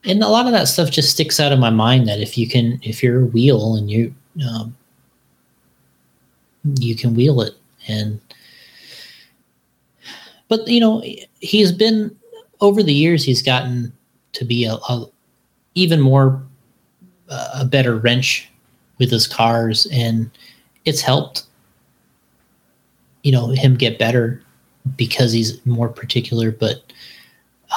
and 0.06 0.24
a 0.24 0.28
lot 0.28 0.46
of 0.46 0.52
that 0.52 0.68
stuff 0.68 0.92
just 0.92 1.10
sticks 1.10 1.40
out 1.40 1.52
of 1.52 1.60
my 1.60 1.70
mind 1.70 2.08
that 2.08 2.20
if 2.20 2.38
you 2.38 2.48
can 2.48 2.80
if 2.84 3.02
you're 3.02 3.24
a 3.24 3.26
wheel 3.26 3.76
and 3.76 3.90
you 3.90 4.14
um, 4.48 4.76
you 6.80 6.96
can 6.96 7.14
wheel 7.14 7.42
it. 7.42 7.54
And 7.88 8.20
but 10.48 10.68
you 10.68 10.80
know 10.80 11.04
he's 11.40 11.72
been 11.72 12.16
over 12.62 12.82
the 12.82 12.94
years 12.94 13.24
he's 13.24 13.42
gotten 13.42 13.92
to 14.34 14.46
be 14.46 14.66
a, 14.66 14.74
a 14.74 15.06
even 15.76 16.02
more 16.02 16.42
uh, 17.30 17.60
a 17.62 17.66
better 17.66 17.98
wrench 17.98 18.50
with 18.98 19.12
his 19.12 19.28
cars 19.28 19.88
and 19.92 20.30
it's 20.86 21.02
helped 21.02 21.44
you 23.24 23.32
know 23.32 23.50
him 23.50 23.76
get 23.76 24.00
better 24.00 24.42
because 24.96 25.32
he's 25.32 25.64
more 25.66 25.90
particular 25.90 26.52
but 26.52 26.92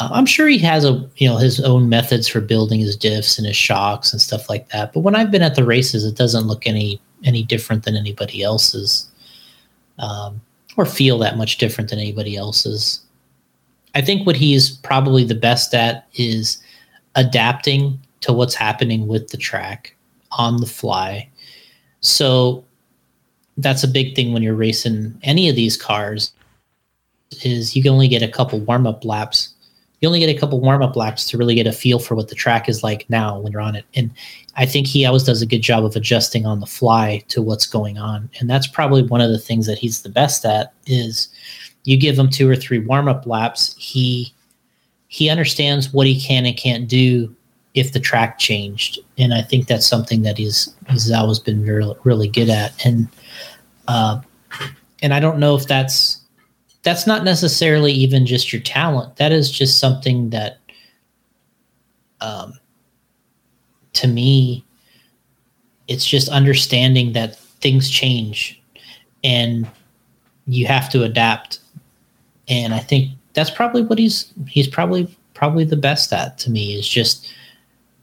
uh, 0.00 0.08
I'm 0.12 0.26
sure 0.26 0.48
he 0.48 0.58
has 0.58 0.84
a 0.84 1.08
you 1.16 1.28
know 1.28 1.36
his 1.36 1.60
own 1.60 1.88
methods 1.88 2.28
for 2.28 2.40
building 2.40 2.80
his 2.80 2.96
diffs 2.96 3.38
and 3.38 3.46
his 3.46 3.56
shocks 3.56 4.12
and 4.12 4.20
stuff 4.20 4.48
like 4.48 4.68
that. 4.70 4.92
But 4.92 5.00
when 5.00 5.14
I've 5.14 5.30
been 5.30 5.42
at 5.42 5.54
the 5.54 5.64
races, 5.64 6.04
it 6.04 6.16
doesn't 6.16 6.46
look 6.46 6.66
any 6.66 7.00
any 7.24 7.42
different 7.42 7.84
than 7.84 7.96
anybody 7.96 8.42
else's, 8.42 9.10
um, 9.98 10.40
or 10.76 10.86
feel 10.86 11.18
that 11.18 11.36
much 11.36 11.58
different 11.58 11.90
than 11.90 11.98
anybody 11.98 12.36
else's. 12.36 13.00
I 13.94 14.02
think 14.02 14.26
what 14.26 14.36
he's 14.36 14.70
probably 14.70 15.24
the 15.24 15.34
best 15.34 15.74
at 15.74 16.06
is 16.14 16.62
adapting 17.14 17.98
to 18.20 18.32
what's 18.32 18.54
happening 18.54 19.08
with 19.08 19.28
the 19.28 19.36
track. 19.36 19.94
on 20.32 20.60
the 20.60 20.66
fly. 20.66 21.28
So 22.00 22.64
that's 23.56 23.82
a 23.82 23.88
big 23.88 24.14
thing 24.14 24.32
when 24.32 24.42
you're 24.42 24.54
racing 24.54 25.18
any 25.22 25.48
of 25.48 25.56
these 25.56 25.76
cars 25.76 26.32
is 27.42 27.74
you 27.74 27.82
can 27.82 27.92
only 27.92 28.08
get 28.08 28.22
a 28.22 28.28
couple 28.28 28.60
warm-up 28.60 29.04
laps 29.04 29.54
you 30.00 30.08
only 30.08 30.20
get 30.20 30.34
a 30.34 30.38
couple 30.38 30.60
warm-up 30.60 30.94
laps 30.96 31.28
to 31.28 31.38
really 31.38 31.54
get 31.54 31.66
a 31.66 31.72
feel 31.72 31.98
for 31.98 32.14
what 32.14 32.28
the 32.28 32.34
track 32.34 32.68
is 32.68 32.82
like 32.82 33.08
now 33.10 33.38
when 33.38 33.52
you're 33.52 33.60
on 33.60 33.74
it. 33.74 33.84
And 33.94 34.10
i 34.56 34.66
think 34.66 34.86
he 34.86 35.04
always 35.04 35.22
does 35.22 35.42
a 35.42 35.46
good 35.46 35.62
job 35.62 35.84
of 35.84 35.96
adjusting 35.96 36.46
on 36.46 36.60
the 36.60 36.66
fly 36.66 37.22
to 37.28 37.42
what's 37.42 37.66
going 37.66 37.98
on. 37.98 38.30
And 38.40 38.48
that's 38.48 38.66
probably 38.66 39.02
one 39.02 39.20
of 39.20 39.30
the 39.30 39.38
things 39.38 39.66
that 39.66 39.78
he's 39.78 40.02
the 40.02 40.08
best 40.08 40.44
at 40.44 40.72
is 40.86 41.28
you 41.84 41.96
give 41.96 42.18
him 42.18 42.28
two 42.28 42.48
or 42.48 42.56
three 42.56 42.78
warm-up 42.78 43.26
laps 43.26 43.74
he 43.78 44.32
he 45.08 45.30
understands 45.30 45.92
what 45.92 46.06
he 46.06 46.20
can 46.20 46.44
and 46.44 46.56
can't 46.56 46.86
do 46.86 47.34
if 47.74 47.92
the 47.92 48.00
track 48.00 48.38
changed. 48.38 48.98
And 49.16 49.34
i 49.34 49.42
think 49.42 49.66
that's 49.66 49.86
something 49.86 50.22
that 50.22 50.38
he's 50.38 50.74
he's 50.88 51.10
always 51.10 51.38
been 51.38 51.64
really 51.64 51.96
really 52.04 52.28
good 52.28 52.50
at. 52.50 52.84
And 52.84 53.08
uh, 53.88 54.20
and 55.02 55.14
I 55.14 55.20
don't 55.20 55.38
know 55.38 55.54
if 55.56 55.66
that's 55.66 56.20
that's 56.88 57.06
not 57.06 57.22
necessarily 57.22 57.92
even 57.92 58.24
just 58.24 58.50
your 58.50 58.62
talent. 58.62 59.16
That 59.16 59.30
is 59.30 59.50
just 59.50 59.78
something 59.78 60.30
that, 60.30 60.56
um, 62.22 62.54
to 63.92 64.08
me, 64.08 64.64
it's 65.86 66.06
just 66.06 66.30
understanding 66.30 67.12
that 67.12 67.36
things 67.36 67.90
change, 67.90 68.58
and 69.22 69.70
you 70.46 70.64
have 70.64 70.88
to 70.92 71.02
adapt. 71.02 71.58
And 72.48 72.72
I 72.72 72.78
think 72.78 73.10
that's 73.34 73.50
probably 73.50 73.82
what 73.82 73.98
he's 73.98 74.32
he's 74.46 74.66
probably 74.66 75.14
probably 75.34 75.64
the 75.64 75.76
best 75.76 76.10
at 76.14 76.38
to 76.38 76.50
me 76.50 76.72
is 76.74 76.88
just 76.88 77.30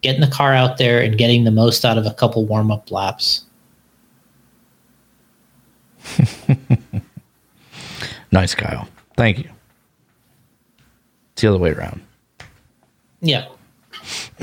getting 0.02 0.22
the 0.22 0.28
car 0.28 0.54
out 0.54 0.78
there 0.78 1.02
and 1.02 1.18
getting 1.18 1.44
the 1.44 1.50
most 1.50 1.86
out 1.86 1.98
of 1.98 2.06
a 2.06 2.14
couple 2.14 2.46
warm 2.46 2.72
up 2.72 2.92
laps. 2.92 3.46
nice, 8.36 8.54
Kyle. 8.54 8.88
Thank 9.16 9.40
you. 9.40 9.50
It's 11.32 11.42
the 11.42 11.48
other 11.48 11.58
way 11.58 11.72
around. 11.72 12.02
Yeah. 13.22 13.48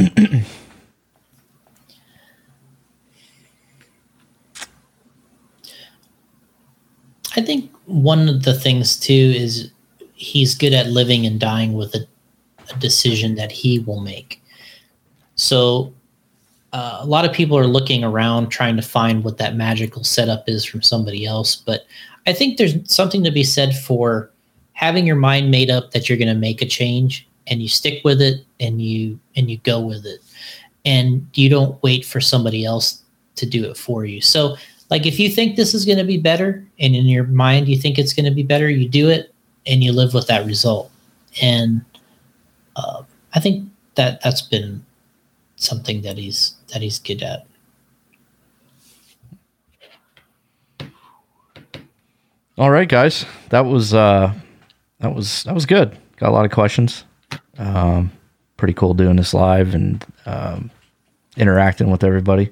I 7.35 7.41
think 7.43 7.71
one 7.85 8.31
of 8.31 8.45
the 8.45 8.55
things 8.55 8.99
too 8.99 9.13
is 9.13 9.71
he's 10.15 10.55
good 10.55 10.73
at 10.73 10.87
living 10.87 11.27
and 11.27 11.39
dying 11.39 11.75
with 11.75 11.95
a, 11.95 12.07
a 12.75 12.79
decision 12.79 13.35
that 13.35 13.53
he 13.53 13.79
will 13.81 14.01
make. 14.01 14.43
So 15.35 15.93
uh, 16.73 16.99
a 17.01 17.07
lot 17.07 17.27
of 17.27 17.33
people 17.33 17.59
are 17.59 17.67
looking 17.67 18.05
around 18.05 18.49
trying 18.49 18.77
to 18.77 18.83
find 18.83 19.23
what 19.23 19.37
that 19.37 19.55
magical 19.55 20.03
setup 20.03 20.45
is 20.49 20.65
from 20.65 20.81
somebody 20.81 21.27
else. 21.27 21.57
But 21.57 21.85
I 22.27 22.33
think 22.33 22.57
there's 22.57 22.75
something 22.91 23.25
to 23.25 23.31
be 23.31 23.45
said 23.45 23.77
for 23.77 24.31
having 24.75 25.07
your 25.07 25.17
mind 25.17 25.51
made 25.51 25.71
up 25.71 25.91
that 25.91 26.09
you're 26.09 26.19
going 26.19 26.29
to 26.29 26.35
make 26.35 26.63
a 26.63 26.67
change 26.67 27.27
and 27.47 27.61
you 27.61 27.69
stick 27.69 28.03
with 28.05 28.21
it 28.21 28.45
and 28.61 28.81
you 28.81 29.19
and 29.37 29.51
you 29.51 29.59
go 29.59 29.81
with 29.81 30.07
it 30.07 30.21
and 30.85 31.27
you 31.35 31.49
don't 31.49 31.81
wait 31.83 32.05
for 32.05 32.21
somebody 32.21 32.65
else 32.65 33.03
to 33.37 33.47
do 33.47 33.65
it 33.65 33.77
for 33.77 34.05
you. 34.05 34.21
So 34.21 34.57
like 34.91 35.07
if 35.07 35.19
you 35.19 35.31
think 35.31 35.57
this 35.57 35.75
is 35.75 35.85
going 35.85 35.99
to 35.99 36.05
be 36.05 36.19
better 36.19 36.65
and 36.79 36.95
in 36.95 37.07
your 37.07 37.25
mind 37.25 37.69
you 37.69 37.79
think 37.79 37.99
it's 37.99 38.13
going 38.13 38.27
to 38.27 38.35
be 38.35 38.43
better, 38.43 38.69
you 38.69 38.89
do 38.89 39.09
it 39.09 39.35
and 39.67 39.83
you 39.83 39.93
live 39.93 40.15
with 40.15 40.27
that 40.29 40.47
result. 40.47 40.91
And 41.41 41.85
uh, 42.77 43.03
I 43.35 43.41
think 43.41 43.69
that 43.95 44.21
that's 44.23 44.43
been 44.43 44.85
something 45.57 46.03
that 46.03 46.19
he's 46.19 46.55
that 46.73 46.83
he's 46.83 46.99
good 46.99 47.23
at. 47.23 47.47
All 52.59 52.71
right, 52.71 52.89
guys, 52.89 53.25
that 53.49 53.65
was 53.65 53.95
uh, 53.95 54.33
that 55.01 55.15
was 55.15 55.45
that 55.45 55.55
was 55.55 55.65
good. 55.65 55.97
Got 56.17 56.29
a 56.29 56.33
lot 56.33 56.45
of 56.45 56.51
questions. 56.51 57.05
Um, 57.57 58.13
pretty 58.59 58.75
cool 58.75 58.93
doing 58.93 59.17
this 59.17 59.33
live 59.33 59.75
and 59.75 60.05
um, 60.27 60.71
interacting 61.37 61.91
with 61.91 62.05
everybody. 62.05 62.51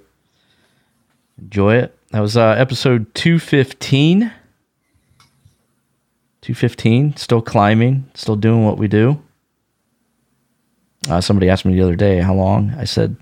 Enjoy 1.38 1.76
it. 1.76 1.96
That 2.12 2.20
was 2.20 2.36
uh, 2.36 2.54
episode 2.58 3.14
two 3.14 3.38
fifteen. 3.38 4.32
Two 6.40 6.54
fifteen. 6.54 7.14
Still 7.16 7.42
climbing. 7.42 8.10
Still 8.14 8.36
doing 8.36 8.64
what 8.64 8.78
we 8.78 8.88
do. 8.88 9.22
Uh, 11.10 11.20
somebody 11.20 11.50
asked 11.50 11.66
me 11.66 11.74
the 11.74 11.82
other 11.82 11.94
day 11.94 12.20
how 12.20 12.34
long. 12.34 12.72
I 12.78 12.84
said 12.84 13.16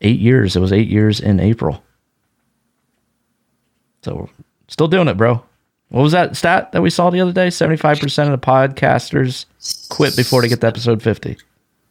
eight 0.00 0.20
years. 0.20 0.56
It 0.56 0.60
was 0.60 0.72
eight 0.72 0.88
years 0.88 1.20
in 1.20 1.38
April. 1.38 1.82
So 4.02 4.30
still 4.68 4.88
doing 4.88 5.08
it, 5.08 5.18
bro. 5.18 5.44
What 5.88 6.02
was 6.02 6.12
that 6.12 6.36
stat 6.36 6.72
that 6.72 6.82
we 6.82 6.90
saw 6.90 7.10
the 7.10 7.20
other 7.20 7.32
day? 7.32 7.48
75% 7.48 8.24
of 8.24 8.30
the 8.30 8.38
podcasters 8.38 9.46
quit 9.88 10.16
before 10.16 10.42
they 10.42 10.48
get 10.48 10.60
to 10.62 10.66
episode 10.66 11.02
50. 11.02 11.36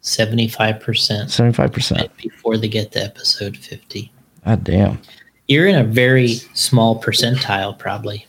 75%. 0.02 0.78
75%. 0.78 2.16
Before 2.16 2.56
they 2.56 2.68
get 2.68 2.92
to 2.92 3.02
episode 3.02 3.56
50. 3.56 4.12
God 4.44 4.64
damn. 4.64 5.00
You're 5.48 5.66
in 5.66 5.76
a 5.76 5.84
very 5.84 6.34
small 6.54 7.00
percentile, 7.00 7.76
probably. 7.76 8.26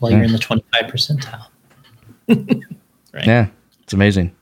Well, 0.00 0.12
you're 0.12 0.22
in 0.22 0.32
the 0.32 0.38
25 0.38 0.84
percentile. 0.84 1.46
right. 2.28 3.26
Yeah, 3.26 3.48
it's 3.82 3.92
amazing. 3.92 4.34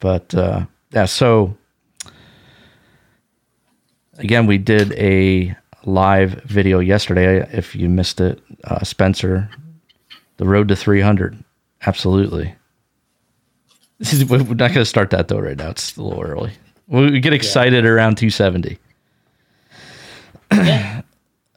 But 0.00 0.34
uh, 0.34 0.66
yeah, 0.90 1.06
so 1.06 1.56
again, 4.18 4.46
we 4.46 4.58
did 4.58 4.92
a 4.92 5.56
live 5.84 6.42
video 6.44 6.78
yesterday. 6.78 7.46
If 7.52 7.74
you 7.74 7.88
missed 7.88 8.20
it, 8.20 8.40
uh, 8.64 8.84
Spencer, 8.84 9.50
the 10.36 10.46
road 10.46 10.68
to 10.68 10.76
300. 10.76 11.42
Absolutely. 11.86 12.54
We're 14.28 14.38
not 14.38 14.56
going 14.56 14.74
to 14.74 14.84
start 14.84 15.10
that 15.10 15.28
though 15.28 15.38
right 15.38 15.56
now. 15.56 15.70
It's 15.70 15.96
a 15.96 16.02
little 16.02 16.22
early. 16.22 16.52
We 16.88 17.20
get 17.20 17.32
excited 17.32 17.84
yeah. 17.84 17.90
around 17.90 18.18
270. 18.18 18.78
Yeah. 20.52 21.02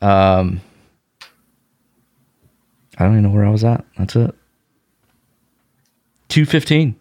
um, 0.02 0.62
I 2.98 3.04
don't 3.04 3.14
even 3.14 3.24
know 3.24 3.30
where 3.30 3.46
I 3.46 3.50
was 3.50 3.64
at. 3.64 3.86
That's 3.98 4.16
it. 4.16 4.34
215. 6.30 6.96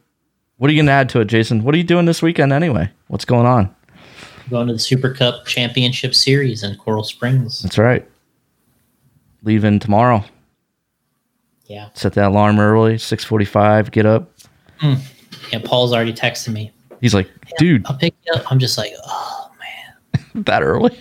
What 0.59 0.69
are 0.69 0.73
you 0.73 0.79
going 0.79 0.87
to 0.87 0.93
add 0.93 1.09
to 1.11 1.21
it, 1.21 1.27
Jason? 1.27 1.63
What 1.63 1.75
are 1.75 1.79
you 1.79 1.85
doing 1.85 2.07
this 2.07 2.23
weekend 2.23 2.53
anyway? 2.53 2.91
What's 3.09 3.25
going 3.25 3.47
on? 3.47 3.75
Going 4.51 4.67
to 4.69 4.73
the 4.73 4.79
Super 4.79 5.13
Cup 5.13 5.47
Championship 5.47 6.15
Series 6.15 6.63
in 6.63 6.77
Coral 6.77 7.05
Springs. 7.05 7.63
That's 7.63 7.79
right. 7.79 8.07
Leaving 9.43 9.79
tomorrow. 9.79 10.25
Yeah. 11.67 11.89
Set 11.95 12.13
that 12.15 12.29
alarm 12.29 12.59
early, 12.59 12.99
645, 12.99 13.91
get 13.91 14.07
up. 14.07 14.31
Mm. 14.81 14.99
Yeah, 15.53 15.61
Paul's 15.65 15.93
already 15.93 16.13
texting 16.13 16.53
me. 16.53 16.73
He's 17.01 17.15
like, 17.15 17.29
yeah, 17.29 17.53
dude. 17.59 17.87
I'll 17.87 17.97
pick 17.97 18.15
you 18.27 18.33
up. 18.35 18.51
I'm 18.51 18.59
just 18.59 18.79
like, 18.79 18.93
oh, 19.07 19.51
man. 19.59 20.25
that 20.45 20.63
early? 20.63 20.97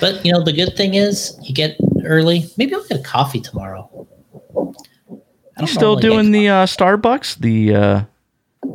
but, 0.00 0.24
you 0.24 0.32
know, 0.32 0.42
the 0.42 0.52
good 0.52 0.76
thing 0.76 0.94
is 0.94 1.38
you 1.42 1.54
get 1.54 1.76
early. 2.04 2.50
Maybe 2.56 2.74
I'll 2.74 2.84
get 2.84 3.00
a 3.00 3.02
coffee 3.02 3.40
tomorrow. 3.40 3.88
You 5.60 5.66
still 5.66 5.96
doing 5.96 6.32
the 6.32 6.48
uh, 6.48 6.66
Starbucks? 6.66 7.38
The 7.38 7.74
uh, 7.74 8.02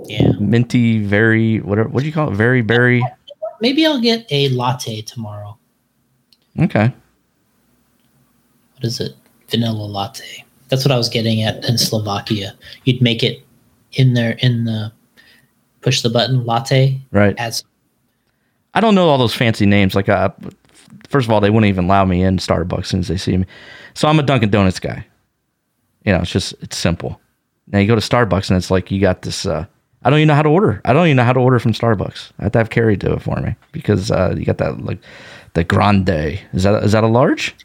yeah 0.05 0.31
minty, 0.39 0.99
very 0.99 1.59
whatever. 1.59 1.89
What 1.89 2.01
do 2.01 2.05
you 2.05 2.13
call 2.13 2.29
it? 2.31 2.35
Very 2.35 2.61
berry. 2.61 3.03
Maybe 3.59 3.85
I'll 3.85 3.99
get 3.99 4.25
a 4.31 4.49
latte 4.49 5.01
tomorrow. 5.01 5.57
Okay. 6.59 6.93
What 8.75 8.83
is 8.83 8.99
it? 8.99 9.15
Vanilla 9.49 9.85
latte. 9.85 10.43
That's 10.69 10.83
what 10.83 10.91
I 10.91 10.97
was 10.97 11.09
getting 11.09 11.41
at 11.43 11.63
in 11.67 11.77
Slovakia. 11.77 12.53
You'd 12.83 13.01
make 13.01 13.23
it 13.23 13.41
in 13.93 14.13
there 14.13 14.37
in 14.39 14.65
the 14.65 14.91
push 15.81 16.01
the 16.01 16.09
button 16.09 16.45
latte. 16.45 16.99
Right. 17.11 17.35
As 17.37 17.63
I 18.73 18.81
don't 18.81 18.95
know 18.95 19.07
all 19.09 19.17
those 19.17 19.33
fancy 19.33 19.65
names. 19.65 19.95
Like, 19.95 20.09
uh, 20.09 20.29
first 21.09 21.27
of 21.27 21.31
all, 21.31 21.39
they 21.39 21.49
wouldn't 21.49 21.69
even 21.69 21.85
allow 21.85 22.05
me 22.05 22.21
in 22.21 22.37
Starbucks 22.37 22.79
as 22.79 22.87
soon 22.87 22.99
as 22.99 23.07
they 23.07 23.17
see 23.17 23.37
me. 23.37 23.45
So 23.93 24.07
I'm 24.07 24.19
a 24.19 24.23
Dunkin' 24.23 24.49
Donuts 24.49 24.79
guy. 24.79 25.05
You 26.05 26.13
know, 26.13 26.19
it's 26.19 26.31
just 26.31 26.53
it's 26.61 26.77
simple. 26.77 27.19
Now 27.67 27.79
you 27.79 27.87
go 27.87 27.95
to 27.95 28.01
Starbucks 28.01 28.49
and 28.49 28.57
it's 28.57 28.71
like 28.71 28.91
you 28.91 29.01
got 29.01 29.23
this. 29.23 29.45
Uh, 29.45 29.65
I 30.03 30.09
don't 30.09 30.19
even 30.19 30.27
know 30.27 30.35
how 30.35 30.43
to 30.43 30.49
order. 30.49 30.81
I 30.85 30.93
don't 30.93 31.07
even 31.07 31.17
know 31.17 31.23
how 31.23 31.33
to 31.33 31.39
order 31.39 31.59
from 31.59 31.73
Starbucks. 31.73 32.31
I 32.39 32.43
have 32.43 32.51
to 32.53 32.57
have 32.59 32.69
Carrie 32.69 32.95
do 32.95 33.13
it 33.13 33.21
for 33.21 33.35
me 33.41 33.55
because 33.71 34.11
uh, 34.11 34.35
you 34.37 34.45
got 34.45 34.57
that 34.59 34.79
like 34.81 34.99
the 35.53 35.63
grande. 35.63 36.39
Is 36.53 36.63
that 36.63 36.83
is 36.83 36.91
that 36.91 37.03
a 37.03 37.07
large? 37.07 37.55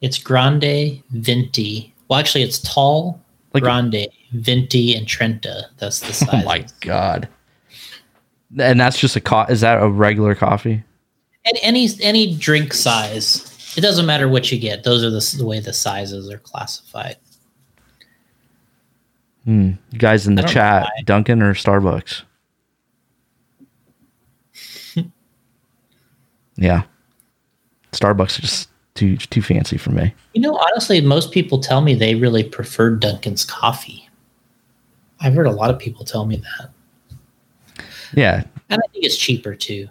It's 0.00 0.18
grande, 0.18 1.02
venti. 1.10 1.94
Well, 2.08 2.18
actually, 2.18 2.42
it's 2.44 2.60
tall, 2.60 3.20
like, 3.52 3.62
grande, 3.62 4.08
venti, 4.32 4.94
and 4.94 5.06
trenta. 5.06 5.66
That's 5.78 6.00
the 6.00 6.12
size. 6.12 6.28
Oh 6.32 6.44
my 6.44 6.66
god! 6.80 7.28
And 8.58 8.80
that's 8.80 8.98
just 8.98 9.16
a 9.16 9.20
co- 9.20 9.46
Is 9.48 9.60
that 9.60 9.82
a 9.82 9.88
regular 9.88 10.34
coffee? 10.34 10.82
And 11.44 11.58
any 11.62 11.88
any 12.02 12.36
drink 12.36 12.72
size 12.74 13.48
it 13.78 13.80
doesn't 13.80 14.06
matter 14.06 14.28
what 14.28 14.50
you 14.50 14.58
get. 14.58 14.82
Those 14.82 15.04
are 15.04 15.10
the, 15.10 15.36
the 15.38 15.46
way 15.46 15.60
the 15.60 15.72
sizes 15.72 16.28
are 16.30 16.38
classified. 16.38 17.16
Hmm. 19.44 19.72
You 19.92 19.98
guys 19.98 20.26
in 20.26 20.34
the 20.34 20.42
chat, 20.42 20.88
Dunkin' 21.04 21.42
or 21.42 21.54
Starbucks? 21.54 22.22
Yeah. 26.60 26.82
Starbucks 27.92 28.40
just 28.40 28.68
too 28.98 29.16
too 29.16 29.42
fancy 29.42 29.78
for 29.78 29.90
me. 29.90 30.12
You 30.34 30.40
know, 30.42 30.56
honestly, 30.56 31.00
most 31.00 31.32
people 31.32 31.58
tell 31.60 31.80
me 31.80 31.94
they 31.94 32.14
really 32.16 32.42
prefer 32.44 32.90
Dunkin's 32.90 33.44
coffee. 33.44 34.08
I've 35.20 35.34
heard 35.34 35.46
a 35.46 35.52
lot 35.52 35.70
of 35.70 35.78
people 35.78 36.04
tell 36.04 36.26
me 36.26 36.36
that. 36.36 37.84
Yeah. 38.14 38.44
And 38.70 38.80
I 38.82 38.86
think 38.92 39.04
it's 39.04 39.16
cheaper 39.16 39.54
too. 39.54 39.88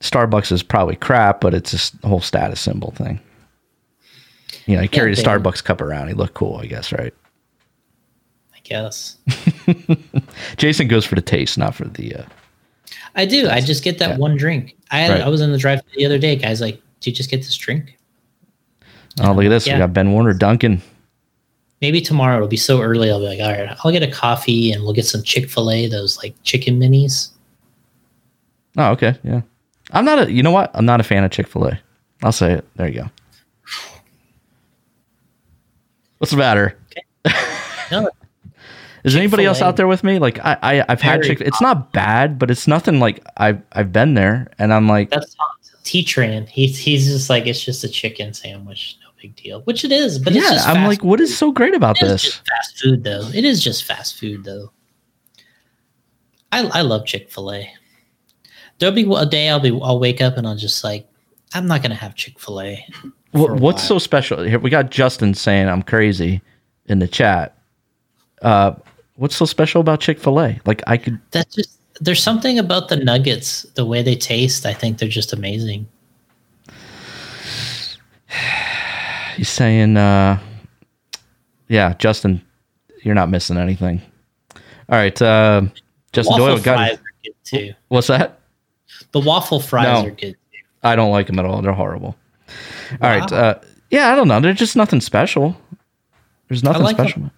Starbucks 0.00 0.52
is 0.52 0.62
probably 0.62 0.96
crap, 0.96 1.40
but 1.40 1.54
it's 1.54 1.94
a 2.02 2.08
whole 2.08 2.20
status 2.20 2.60
symbol 2.60 2.90
thing. 2.92 3.20
You 4.66 4.76
know, 4.76 4.82
he 4.82 4.88
carried 4.88 5.16
a 5.18 5.22
Starbucks 5.22 5.62
cup 5.64 5.80
around. 5.80 6.08
He 6.08 6.14
looked 6.14 6.34
cool, 6.34 6.56
I 6.56 6.66
guess, 6.66 6.92
right? 6.92 7.12
I 8.54 8.58
guess. 8.64 9.16
Jason 10.56 10.88
goes 10.88 11.04
for 11.04 11.14
the 11.14 11.22
taste, 11.22 11.58
not 11.58 11.74
for 11.74 11.84
the. 11.84 12.16
Uh, 12.16 12.24
I 13.14 13.26
do. 13.26 13.48
I 13.48 13.60
just 13.60 13.82
get 13.84 13.98
that 13.98 14.10
Yeah. 14.10 14.16
one 14.18 14.36
drink. 14.36 14.76
I 14.90 15.08
Right. 15.08 15.20
I 15.22 15.28
was 15.28 15.40
in 15.40 15.52
the 15.52 15.58
drive 15.58 15.80
the 15.96 16.04
other 16.06 16.18
day. 16.18 16.36
Guys 16.36 16.60
like, 16.60 16.80
do 17.00 17.10
you 17.10 17.16
just 17.16 17.30
get 17.30 17.38
this 17.38 17.56
drink? 17.56 17.98
Oh, 19.20 19.32
look 19.32 19.44
at 19.44 19.48
this. 19.48 19.66
Yeah. 19.66 19.74
We 19.74 19.78
got 19.80 19.92
Ben 19.92 20.12
Warner, 20.12 20.32
Dunkin'. 20.32 20.82
Maybe 21.80 22.00
tomorrow 22.00 22.36
it'll 22.36 22.48
be 22.48 22.56
so 22.56 22.80
early. 22.80 23.10
I'll 23.10 23.18
be 23.18 23.26
like, 23.26 23.40
all 23.40 23.52
right, 23.52 23.76
I'll 23.84 23.92
get 23.92 24.02
a 24.02 24.10
coffee 24.10 24.72
and 24.72 24.82
we'll 24.82 24.94
get 24.94 25.06
some 25.06 25.22
Chick 25.22 25.50
Fil 25.50 25.70
A, 25.70 25.86
those 25.86 26.16
like 26.18 26.34
chicken 26.42 26.80
minis. 26.80 27.30
Oh, 28.76 28.90
okay. 28.92 29.16
Yeah. 29.22 29.42
I'm 29.92 30.04
not 30.04 30.26
a, 30.26 30.32
you 30.32 30.42
know 30.42 30.50
what? 30.50 30.70
I'm 30.74 30.86
not 30.86 31.00
a 31.00 31.04
fan 31.04 31.24
of 31.24 31.30
Chick 31.30 31.46
fil 31.46 31.66
A. 31.66 31.80
I'll 32.22 32.32
say 32.32 32.52
it. 32.52 32.66
There 32.76 32.88
you 32.88 33.02
go. 33.02 33.10
What's 36.18 36.30
the 36.30 36.38
matter? 36.38 36.78
No, 37.90 38.10
Is 39.04 39.14
anybody 39.14 39.44
else 39.44 39.60
out 39.60 39.76
there 39.76 39.86
with 39.86 40.02
me? 40.02 40.18
Like 40.18 40.38
I, 40.38 40.56
I 40.62 40.84
I've 40.88 41.02
had 41.02 41.22
Chick. 41.22 41.42
It's 41.42 41.60
not 41.60 41.92
bad, 41.92 42.38
but 42.38 42.50
it's 42.50 42.66
nothing 42.66 43.00
like 43.00 43.22
I've 43.36 43.60
I've 43.72 43.92
been 43.92 44.14
there, 44.14 44.50
and 44.58 44.72
I'm 44.72 44.88
like, 44.88 45.10
that's 45.10 45.36
T 45.82 46.02
Tran. 46.02 46.48
He's 46.48 46.78
he's 46.78 47.06
just 47.06 47.28
like 47.28 47.46
it's 47.46 47.62
just 47.62 47.84
a 47.84 47.88
chicken 47.88 48.32
sandwich, 48.32 48.96
big 49.24 49.36
deal. 49.36 49.62
Which 49.62 49.84
it 49.84 49.92
is, 49.92 50.18
but 50.18 50.36
it's 50.36 50.44
yeah. 50.44 50.70
I'm 50.70 50.86
like, 50.86 51.02
what 51.02 51.18
is 51.18 51.36
so 51.36 51.50
great 51.50 51.74
about 51.74 51.96
It 51.96 52.04
is 52.04 52.10
this? 52.10 52.22
just 52.22 52.46
fast 52.46 52.78
food, 52.78 53.04
though. 53.04 53.26
It 53.32 53.44
is 53.44 53.64
just 53.64 53.84
fast 53.84 54.18
food, 54.18 54.44
though. 54.44 54.70
I 56.52 56.66
I 56.66 56.82
love 56.82 57.06
Chick 57.06 57.30
Fil 57.30 57.52
A. 57.52 57.72
There'll 58.78 58.94
be 58.94 59.10
a 59.16 59.24
day 59.26 59.48
I'll 59.48 59.60
be 59.60 59.70
I'll 59.82 59.98
wake 59.98 60.20
up 60.20 60.36
and 60.36 60.46
I'll 60.46 60.56
just 60.56 60.84
like 60.84 61.08
I'm 61.54 61.66
not 61.66 61.82
gonna 61.82 61.94
have 61.94 62.14
Chick 62.14 62.38
Fil 62.38 62.60
A. 62.60 62.86
What, 63.32 63.58
what's 63.58 63.82
so 63.82 63.98
special? 63.98 64.42
Here 64.44 64.60
we 64.60 64.70
got 64.70 64.90
Justin 64.90 65.34
saying 65.34 65.68
I'm 65.68 65.82
crazy 65.82 66.40
in 66.86 67.00
the 67.00 67.08
chat. 67.08 67.58
Uh, 68.42 68.74
what's 69.16 69.34
so 69.34 69.44
special 69.44 69.80
about 69.80 70.00
Chick 70.00 70.20
Fil 70.20 70.40
A? 70.40 70.60
Like 70.66 70.82
I 70.86 70.98
could. 70.98 71.18
That's 71.30 71.54
just 71.54 71.80
there's 72.00 72.22
something 72.22 72.58
about 72.58 72.90
the 72.90 72.96
nuggets, 72.96 73.62
the 73.74 73.86
way 73.86 74.02
they 74.02 74.16
taste. 74.16 74.66
I 74.66 74.74
think 74.74 74.98
they're 74.98 75.08
just 75.08 75.32
amazing. 75.32 75.88
He's 79.36 79.48
saying, 79.48 79.96
uh, 79.96 80.38
yeah, 81.68 81.94
Justin, 81.98 82.42
you're 83.02 83.14
not 83.14 83.30
missing 83.30 83.56
anything. 83.56 84.00
All 84.54 84.98
right, 84.98 85.20
uh, 85.22 85.62
Justin 86.12 86.32
Waffle 86.40 86.46
Doyle 86.56 86.62
got. 86.62 86.76
fries 86.76 86.92
are 86.98 87.02
good 87.24 87.34
too. 87.44 87.74
What's 87.88 88.06
that? 88.08 88.40
The 89.12 89.20
waffle 89.20 89.60
fries 89.60 89.84
No. 89.86 90.06
are 90.08 90.10
good. 90.10 90.32
Too. 90.52 90.58
I 90.82 90.96
don't 90.96 91.10
like 91.10 91.26
them 91.26 91.38
at 91.38 91.44
all. 91.44 91.62
They're 91.62 91.72
horrible. 91.72 92.16
All 93.00 93.10
right. 93.10 93.28
Wow. 93.30 93.36
Uh, 93.38 93.60
yeah, 93.90 94.12
I 94.12 94.14
don't 94.16 94.28
know. 94.28 94.40
They're 94.40 94.52
just 94.52 94.76
nothing 94.76 95.00
special. 95.00 95.56
There's 96.48 96.62
nothing 96.62 96.82
like 96.82 96.96
them. 96.96 97.06
special. 97.08 97.30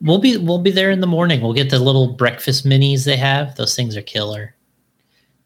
We'll 0.00 0.18
be 0.18 0.36
we'll 0.36 0.58
be 0.60 0.70
there 0.70 0.90
in 0.90 1.00
the 1.00 1.06
morning. 1.06 1.40
We'll 1.40 1.54
get 1.54 1.70
the 1.70 1.78
little 1.78 2.08
breakfast 2.12 2.66
minis 2.66 3.04
they 3.04 3.16
have. 3.16 3.54
Those 3.56 3.74
things 3.74 3.96
are 3.96 4.02
killer. 4.02 4.54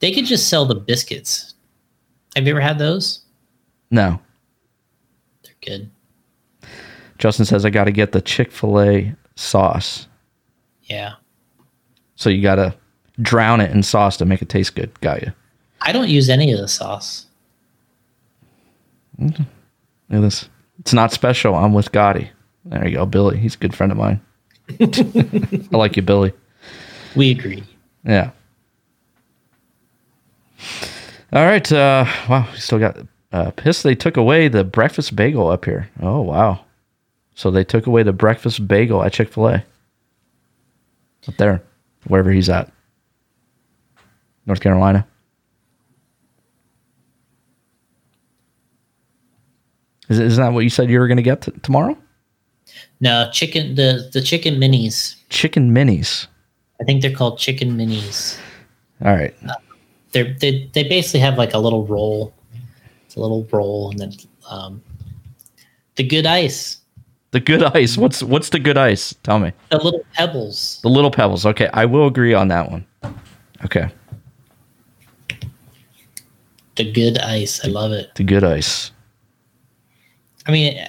They 0.00 0.10
could 0.12 0.24
just 0.24 0.48
sell 0.48 0.64
the 0.64 0.74
biscuits. 0.74 1.54
Have 2.34 2.46
you 2.46 2.52
ever 2.52 2.60
had 2.60 2.78
those? 2.78 3.20
No. 3.90 4.20
Good. 5.64 5.90
Justin 7.18 7.44
says 7.44 7.64
I 7.64 7.70
got 7.70 7.85
to 7.85 7.93
get 7.93 8.12
the 8.12 8.20
Chick 8.20 8.52
Fil 8.52 8.80
A 8.80 9.14
sauce. 9.36 10.06
Yeah. 10.85 11.14
So 12.16 12.30
you 12.30 12.43
got 12.43 12.56
to 12.56 12.74
drown 13.20 13.60
it 13.60 13.70
in 13.70 13.82
sauce 13.82 14.16
to 14.18 14.24
make 14.24 14.43
it 14.43 14.48
taste 14.48 14.74
good. 14.74 14.98
Got 15.01 15.22
you. 15.22 15.32
I 15.82 15.93
don't 15.93 16.09
use 16.09 16.28
any 16.28 16.52
of 16.52 16.59
the 16.59 16.68
sauce. 16.68 17.26
Look 19.18 19.40
at 20.10 20.20
this. 20.20 20.48
It's 20.80 20.93
not 20.93 21.12
special. 21.12 21.55
I'm 21.55 21.72
with 21.74 21.93
Gotti. 21.93 22.28
There 22.64 22.86
you 22.86 22.97
go, 22.97 23.06
Billy. 23.06 23.39
He's 23.39 23.55
a 23.55 23.59
good 23.59 23.74
friend 23.74 23.90
of 23.90 23.98
mine. 23.98 24.20
I 24.80 25.76
like 25.76 25.97
you, 25.97 26.02
Billy. 26.02 26.32
We 27.16 27.30
agree. 27.30 27.64
Yeah. 28.05 28.30
All 31.32 31.44
right. 31.44 31.70
Uh, 31.72 32.05
wow. 32.28 32.48
We 32.52 32.59
still 32.59 32.78
got 32.78 32.97
uh, 33.32 33.50
pissed. 33.52 33.82
They 33.82 33.94
took 33.94 34.16
away 34.16 34.48
the 34.48 34.64
breakfast 34.64 35.14
bagel 35.16 35.48
up 35.48 35.64
here. 35.64 35.90
Oh 36.00 36.20
wow. 36.20 36.64
So 37.34 37.50
they 37.50 37.64
took 37.64 37.86
away 37.86 38.02
the 38.02 38.12
breakfast 38.12 38.66
bagel 38.66 39.02
at 39.02 39.12
Chick 39.12 39.32
Fil 39.32 39.48
A. 39.48 39.64
Up 41.26 41.36
there, 41.36 41.62
wherever 42.06 42.30
he's 42.30 42.48
at, 42.48 42.72
North 44.46 44.60
Carolina. 44.60 45.06
Is, 50.09 50.18
isn't 50.18 50.42
that 50.42 50.52
what 50.52 50.60
you 50.60 50.70
said 50.70 50.88
you 50.88 50.98
were 50.98 51.06
going 51.06 51.18
to 51.18 51.22
get 51.22 51.42
t- 51.42 51.52
tomorrow? 51.62 51.96
No, 53.00 53.28
chicken 53.32 53.74
the 53.74 54.09
the 54.12 54.20
chicken 54.20 54.56
minis. 54.56 55.16
Chicken 55.28 55.72
minis. 55.72 56.26
I 56.80 56.84
think 56.84 57.02
they're 57.02 57.14
called 57.14 57.38
chicken 57.38 57.76
minis. 57.76 58.38
All 59.05 59.12
right. 59.14 59.34
They're 60.12 60.34
they 60.40 60.70
they 60.72 60.84
basically 60.84 61.20
have 61.20 61.36
like 61.36 61.55
a 61.55 61.59
little 61.59 61.86
roll. 61.86 62.32
It's 63.09 63.16
a 63.16 63.20
little 63.20 63.48
roll 63.51 63.90
and 63.90 63.98
then 63.98 64.12
um 64.51 64.82
the 65.97 66.05
good 66.05 66.26
ice. 66.26 66.76
The 67.30 67.40
good 67.40 67.62
ice. 67.74 67.97
What's 67.97 68.22
what's 68.22 68.51
the 68.51 68.59
good 68.59 68.76
ice? 68.76 69.14
Tell 69.22 69.39
me. 69.39 69.52
The 69.70 69.78
little 69.78 70.05
pebbles. 70.12 70.80
The 70.82 70.90
little 70.90 71.10
pebbles. 71.10 71.47
Okay, 71.47 71.70
I 71.72 71.86
will 71.86 72.06
agree 72.06 72.35
on 72.35 72.48
that 72.48 72.70
one. 72.70 72.85
Okay, 73.64 73.89
The 76.76 76.93
good 76.93 77.16
ice. 77.18 77.64
I 77.64 77.68
love 77.68 77.93
it. 77.93 78.14
the 78.14 78.24
good 78.24 78.44
ice. 78.44 78.93
I 80.47 80.52
mean 80.52 80.86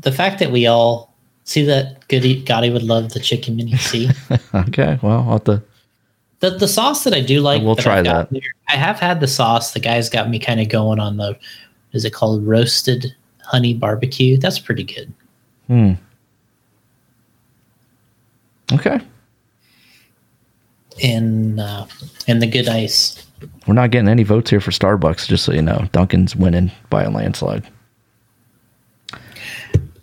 the 0.00 0.12
fact 0.12 0.38
that 0.40 0.52
we 0.52 0.66
all 0.66 1.14
see 1.44 1.64
that 1.64 2.06
Goody 2.08 2.44
Gotti 2.44 2.70
would 2.72 2.82
love 2.82 3.12
the 3.14 3.20
chicken 3.20 3.56
mini. 3.56 3.74
See 3.78 4.10
Okay, 4.54 4.98
well, 5.02 5.20
I'll 5.20 5.32
have 5.32 5.44
to. 5.44 5.62
The 6.40 6.50
the 6.50 6.68
sauce 6.68 7.04
that 7.04 7.14
I 7.14 7.20
do 7.20 7.40
like. 7.40 7.62
We'll 7.62 7.74
that 7.74 7.82
try 7.82 7.98
I've 7.98 8.04
got 8.04 8.30
that. 8.30 8.40
there- 8.40 8.50
I 8.68 8.76
have 8.76 8.98
had 8.98 9.20
the 9.20 9.28
sauce. 9.28 9.72
The 9.72 9.80
guy's 9.80 10.08
got 10.08 10.28
me 10.30 10.38
kind 10.38 10.60
of 10.60 10.68
going 10.68 10.98
on 11.00 11.16
the. 11.16 11.38
Is 11.92 12.04
it 12.04 12.12
called 12.12 12.44
roasted 12.46 13.14
honey 13.44 13.72
barbecue? 13.74 14.36
That's 14.38 14.58
pretty 14.58 14.82
good. 14.84 15.12
Hmm. 15.68 15.92
Okay, 18.72 18.98
And 21.02 21.60
uh, 21.60 21.86
and 22.26 22.40
the 22.40 22.46
good 22.46 22.66
ice. 22.68 23.24
we're 23.66 23.74
not 23.74 23.90
getting 23.90 24.08
any 24.08 24.22
votes 24.22 24.48
here 24.50 24.60
for 24.60 24.70
Starbucks. 24.70 25.26
Just 25.28 25.44
so 25.44 25.52
you 25.52 25.60
know, 25.62 25.86
Dunkin's 25.92 26.34
winning 26.34 26.70
by 26.90 27.02
a 27.04 27.10
landslide. 27.10 27.68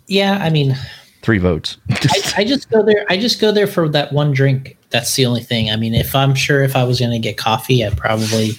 Yeah, 0.06 0.38
I 0.40 0.48
mean, 0.50 0.76
Three 1.22 1.38
votes. 1.38 1.76
I, 1.90 2.32
I 2.38 2.44
just 2.44 2.70
go 2.70 2.82
there. 2.84 3.04
I 3.10 3.16
just 3.16 3.40
go 3.40 3.50
there 3.52 3.66
for 3.66 3.88
that 3.90 4.12
one 4.12 4.32
drink. 4.32 4.76
That's 4.92 5.14
the 5.16 5.26
only 5.26 5.42
thing. 5.42 5.70
I 5.70 5.76
mean, 5.76 5.94
if 5.94 6.14
I'm 6.14 6.34
sure 6.34 6.62
if 6.62 6.76
I 6.76 6.84
was 6.84 7.00
going 7.00 7.12
to 7.12 7.18
get 7.18 7.38
coffee, 7.38 7.84
I 7.84 7.90
probably, 7.90 8.52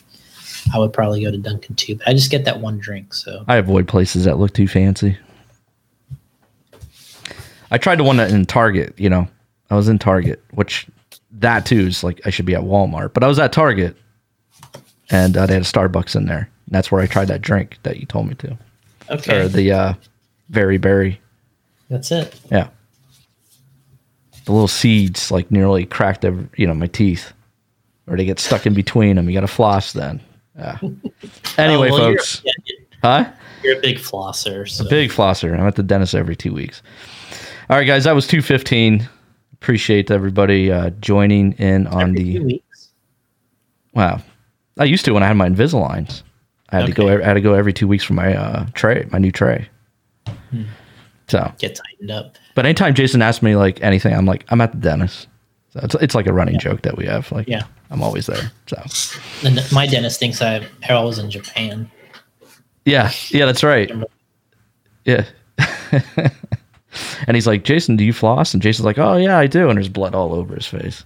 I 0.73 0.79
would 0.79 0.91
probably 0.91 1.23
go 1.23 1.29
to 1.29 1.37
Dunkin' 1.37 1.75
too. 1.75 1.95
But 1.95 2.07
I 2.07 2.13
just 2.13 2.31
get 2.31 2.45
that 2.45 2.59
one 2.59 2.79
drink. 2.79 3.13
So 3.13 3.45
I 3.47 3.57
avoid 3.57 3.87
places 3.87 4.25
that 4.25 4.39
look 4.39 4.53
too 4.53 4.67
fancy. 4.67 5.17
I 7.69 7.77
tried 7.77 7.97
to 7.97 8.03
one 8.03 8.19
in 8.19 8.45
Target. 8.45 8.93
You 8.97 9.09
know, 9.09 9.27
I 9.69 9.75
was 9.75 9.87
in 9.87 9.99
Target, 9.99 10.43
which 10.51 10.87
that 11.31 11.65
too 11.65 11.81
is 11.81 12.03
like 12.03 12.21
I 12.25 12.29
should 12.29 12.45
be 12.45 12.55
at 12.55 12.61
Walmart, 12.61 13.13
but 13.13 13.23
I 13.23 13.27
was 13.27 13.39
at 13.39 13.53
Target, 13.53 13.95
and 15.09 15.37
uh, 15.37 15.45
they 15.45 15.53
had 15.53 15.63
a 15.63 15.65
Starbucks 15.65 16.15
in 16.15 16.25
there. 16.25 16.49
And 16.65 16.75
that's 16.75 16.91
where 16.91 17.01
I 17.01 17.07
tried 17.07 17.27
that 17.27 17.41
drink 17.41 17.77
that 17.83 17.97
you 17.97 18.05
told 18.05 18.27
me 18.27 18.35
to, 18.35 18.57
okay, 19.09 19.41
or 19.41 19.47
the 19.47 19.71
uh, 19.71 19.93
very 20.49 20.77
berry. 20.77 21.19
that's 21.89 22.11
it. 22.11 22.39
Yeah, 22.51 22.69
the 24.45 24.51
little 24.51 24.67
seeds 24.67 25.31
like 25.31 25.49
nearly 25.51 25.85
cracked 25.85 26.25
every, 26.25 26.47
you 26.57 26.67
know 26.67 26.73
my 26.73 26.87
teeth, 26.87 27.33
or 28.07 28.17
they 28.17 28.25
get 28.25 28.39
stuck 28.39 28.65
in 28.65 28.73
between 28.73 29.15
them. 29.15 29.29
You 29.29 29.33
got 29.35 29.41
to 29.41 29.47
floss 29.47 29.93
then. 29.93 30.21
Yeah. 30.57 30.77
Anyway, 31.57 31.89
Oh, 31.89 31.93
well, 31.93 32.03
you're- 32.09 32.17
folks, 32.17 32.41
yeah, 32.43 32.51
huh? 33.03 33.31
you're 33.63 33.77
a 33.77 33.81
big 33.81 33.97
flosser. 33.97 34.67
So. 34.67 34.87
Big 34.89 35.11
flosser. 35.11 35.53
I'm 35.53 35.67
at 35.67 35.75
the 35.75 35.83
dentist 35.83 36.15
every 36.15 36.35
two 36.35 36.51
weeks. 36.53 36.81
All 37.69 37.77
right, 37.77 37.85
guys, 37.85 38.03
that 38.05 38.13
was 38.15 38.25
215. 38.27 39.07
Appreciate 39.53 40.09
everybody 40.11 40.71
uh, 40.71 40.89
joining 40.99 41.53
in 41.53 41.85
on 41.87 42.09
Every 42.09 42.15
the. 42.23 42.33
two 42.39 42.43
weeks. 42.45 42.89
Wow, 43.93 44.21
I 44.79 44.83
used 44.85 45.05
to 45.05 45.13
when 45.13 45.21
I 45.23 45.27
had 45.27 45.37
my 45.37 45.47
Invisaligns. 45.47 46.23
I 46.69 46.77
had 46.79 46.87
to 46.87 46.91
go. 46.91 47.07
I 47.07 47.23
had 47.23 47.35
to 47.35 47.41
go 47.41 47.53
every 47.53 47.71
two 47.71 47.87
weeks 47.87 48.03
for 48.03 48.13
my 48.13 48.35
uh, 48.35 48.65
tray, 48.73 49.07
my 49.11 49.19
new 49.19 49.31
tray. 49.31 49.69
Hmm. 50.49 50.63
So, 51.27 51.53
Get 51.59 51.75
tightened 51.75 52.11
up. 52.11 52.37
But 52.55 52.65
anytime 52.65 52.93
Jason 52.93 53.21
asks 53.21 53.41
me 53.43 53.55
like 53.55 53.81
anything, 53.81 54.13
I'm 54.13 54.25
like, 54.25 54.45
I'm 54.49 54.61
at 54.61 54.71
the 54.71 54.77
dentist. 54.77 55.27
So 55.71 55.79
it's, 55.83 55.95
it's 55.95 56.15
like 56.15 56.27
a 56.27 56.33
running 56.33 56.59
joke 56.59 56.83
that 56.83 56.97
we 56.97 57.05
have. 57.07 57.31
Like, 57.31 57.47
Yeah. 57.47 57.63
I'm 57.89 58.01
always 58.03 58.25
there. 58.27 58.51
So, 58.67 58.81
And 59.47 59.59
my 59.71 59.85
dentist 59.87 60.19
thinks 60.19 60.41
I 60.41 60.65
I 60.89 60.99
was 61.01 61.19
in 61.19 61.29
Japan. 61.29 61.89
yeah, 62.85 63.11
yeah, 63.29 63.45
that's 63.45 63.63
right. 63.63 63.91
Yeah. 65.05 65.25
and 67.27 67.35
he's 67.35 67.47
like, 67.47 67.63
Jason, 67.63 67.95
do 67.95 68.03
you 68.03 68.13
floss? 68.13 68.53
And 68.53 68.61
Jason's 68.63 68.85
like, 68.85 68.97
oh, 68.97 69.17
yeah, 69.17 69.37
I 69.37 69.47
do. 69.47 69.69
And 69.69 69.77
there's 69.77 69.89
blood 69.89 70.15
all 70.15 70.33
over 70.33 70.55
his 70.55 70.67
face. 70.67 71.03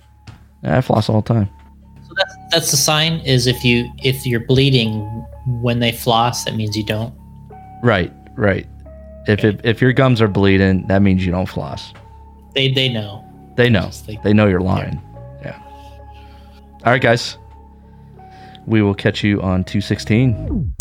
Yeah, 0.63 0.77
I 0.77 0.81
floss 0.81 1.09
all 1.09 1.21
the 1.21 1.33
time. 1.33 1.49
So 2.07 2.13
that's 2.15 2.35
that's 2.51 2.71
the 2.71 2.77
sign. 2.77 3.19
Is 3.21 3.47
if 3.47 3.63
you 3.63 3.89
if 4.03 4.25
you're 4.25 4.39
bleeding 4.45 5.01
when 5.61 5.79
they 5.79 5.91
floss, 5.91 6.45
that 6.45 6.55
means 6.55 6.75
you 6.75 6.85
don't. 6.85 7.13
Right, 7.83 8.11
right. 8.35 8.65
If, 9.27 9.43
it, 9.43 9.61
if 9.63 9.81
your 9.81 9.93
gums 9.93 10.21
are 10.21 10.27
bleeding, 10.27 10.87
that 10.87 11.01
means 11.01 11.25
you 11.25 11.31
don't 11.31 11.47
floss. 11.47 11.93
They 12.53 12.71
they 12.71 12.89
know. 12.89 13.23
They 13.55 13.69
know. 13.69 13.85
Just 13.85 14.07
like- 14.07 14.23
They 14.23 14.33
know 14.33 14.47
you're 14.47 14.61
lying. 14.61 15.01
Yeah. 15.41 15.59
All 16.85 16.91
right, 16.91 17.01
guys. 17.01 17.37
We 18.65 18.81
will 18.81 18.95
catch 18.95 19.23
you 19.23 19.41
on 19.41 19.63
216. 19.63 20.73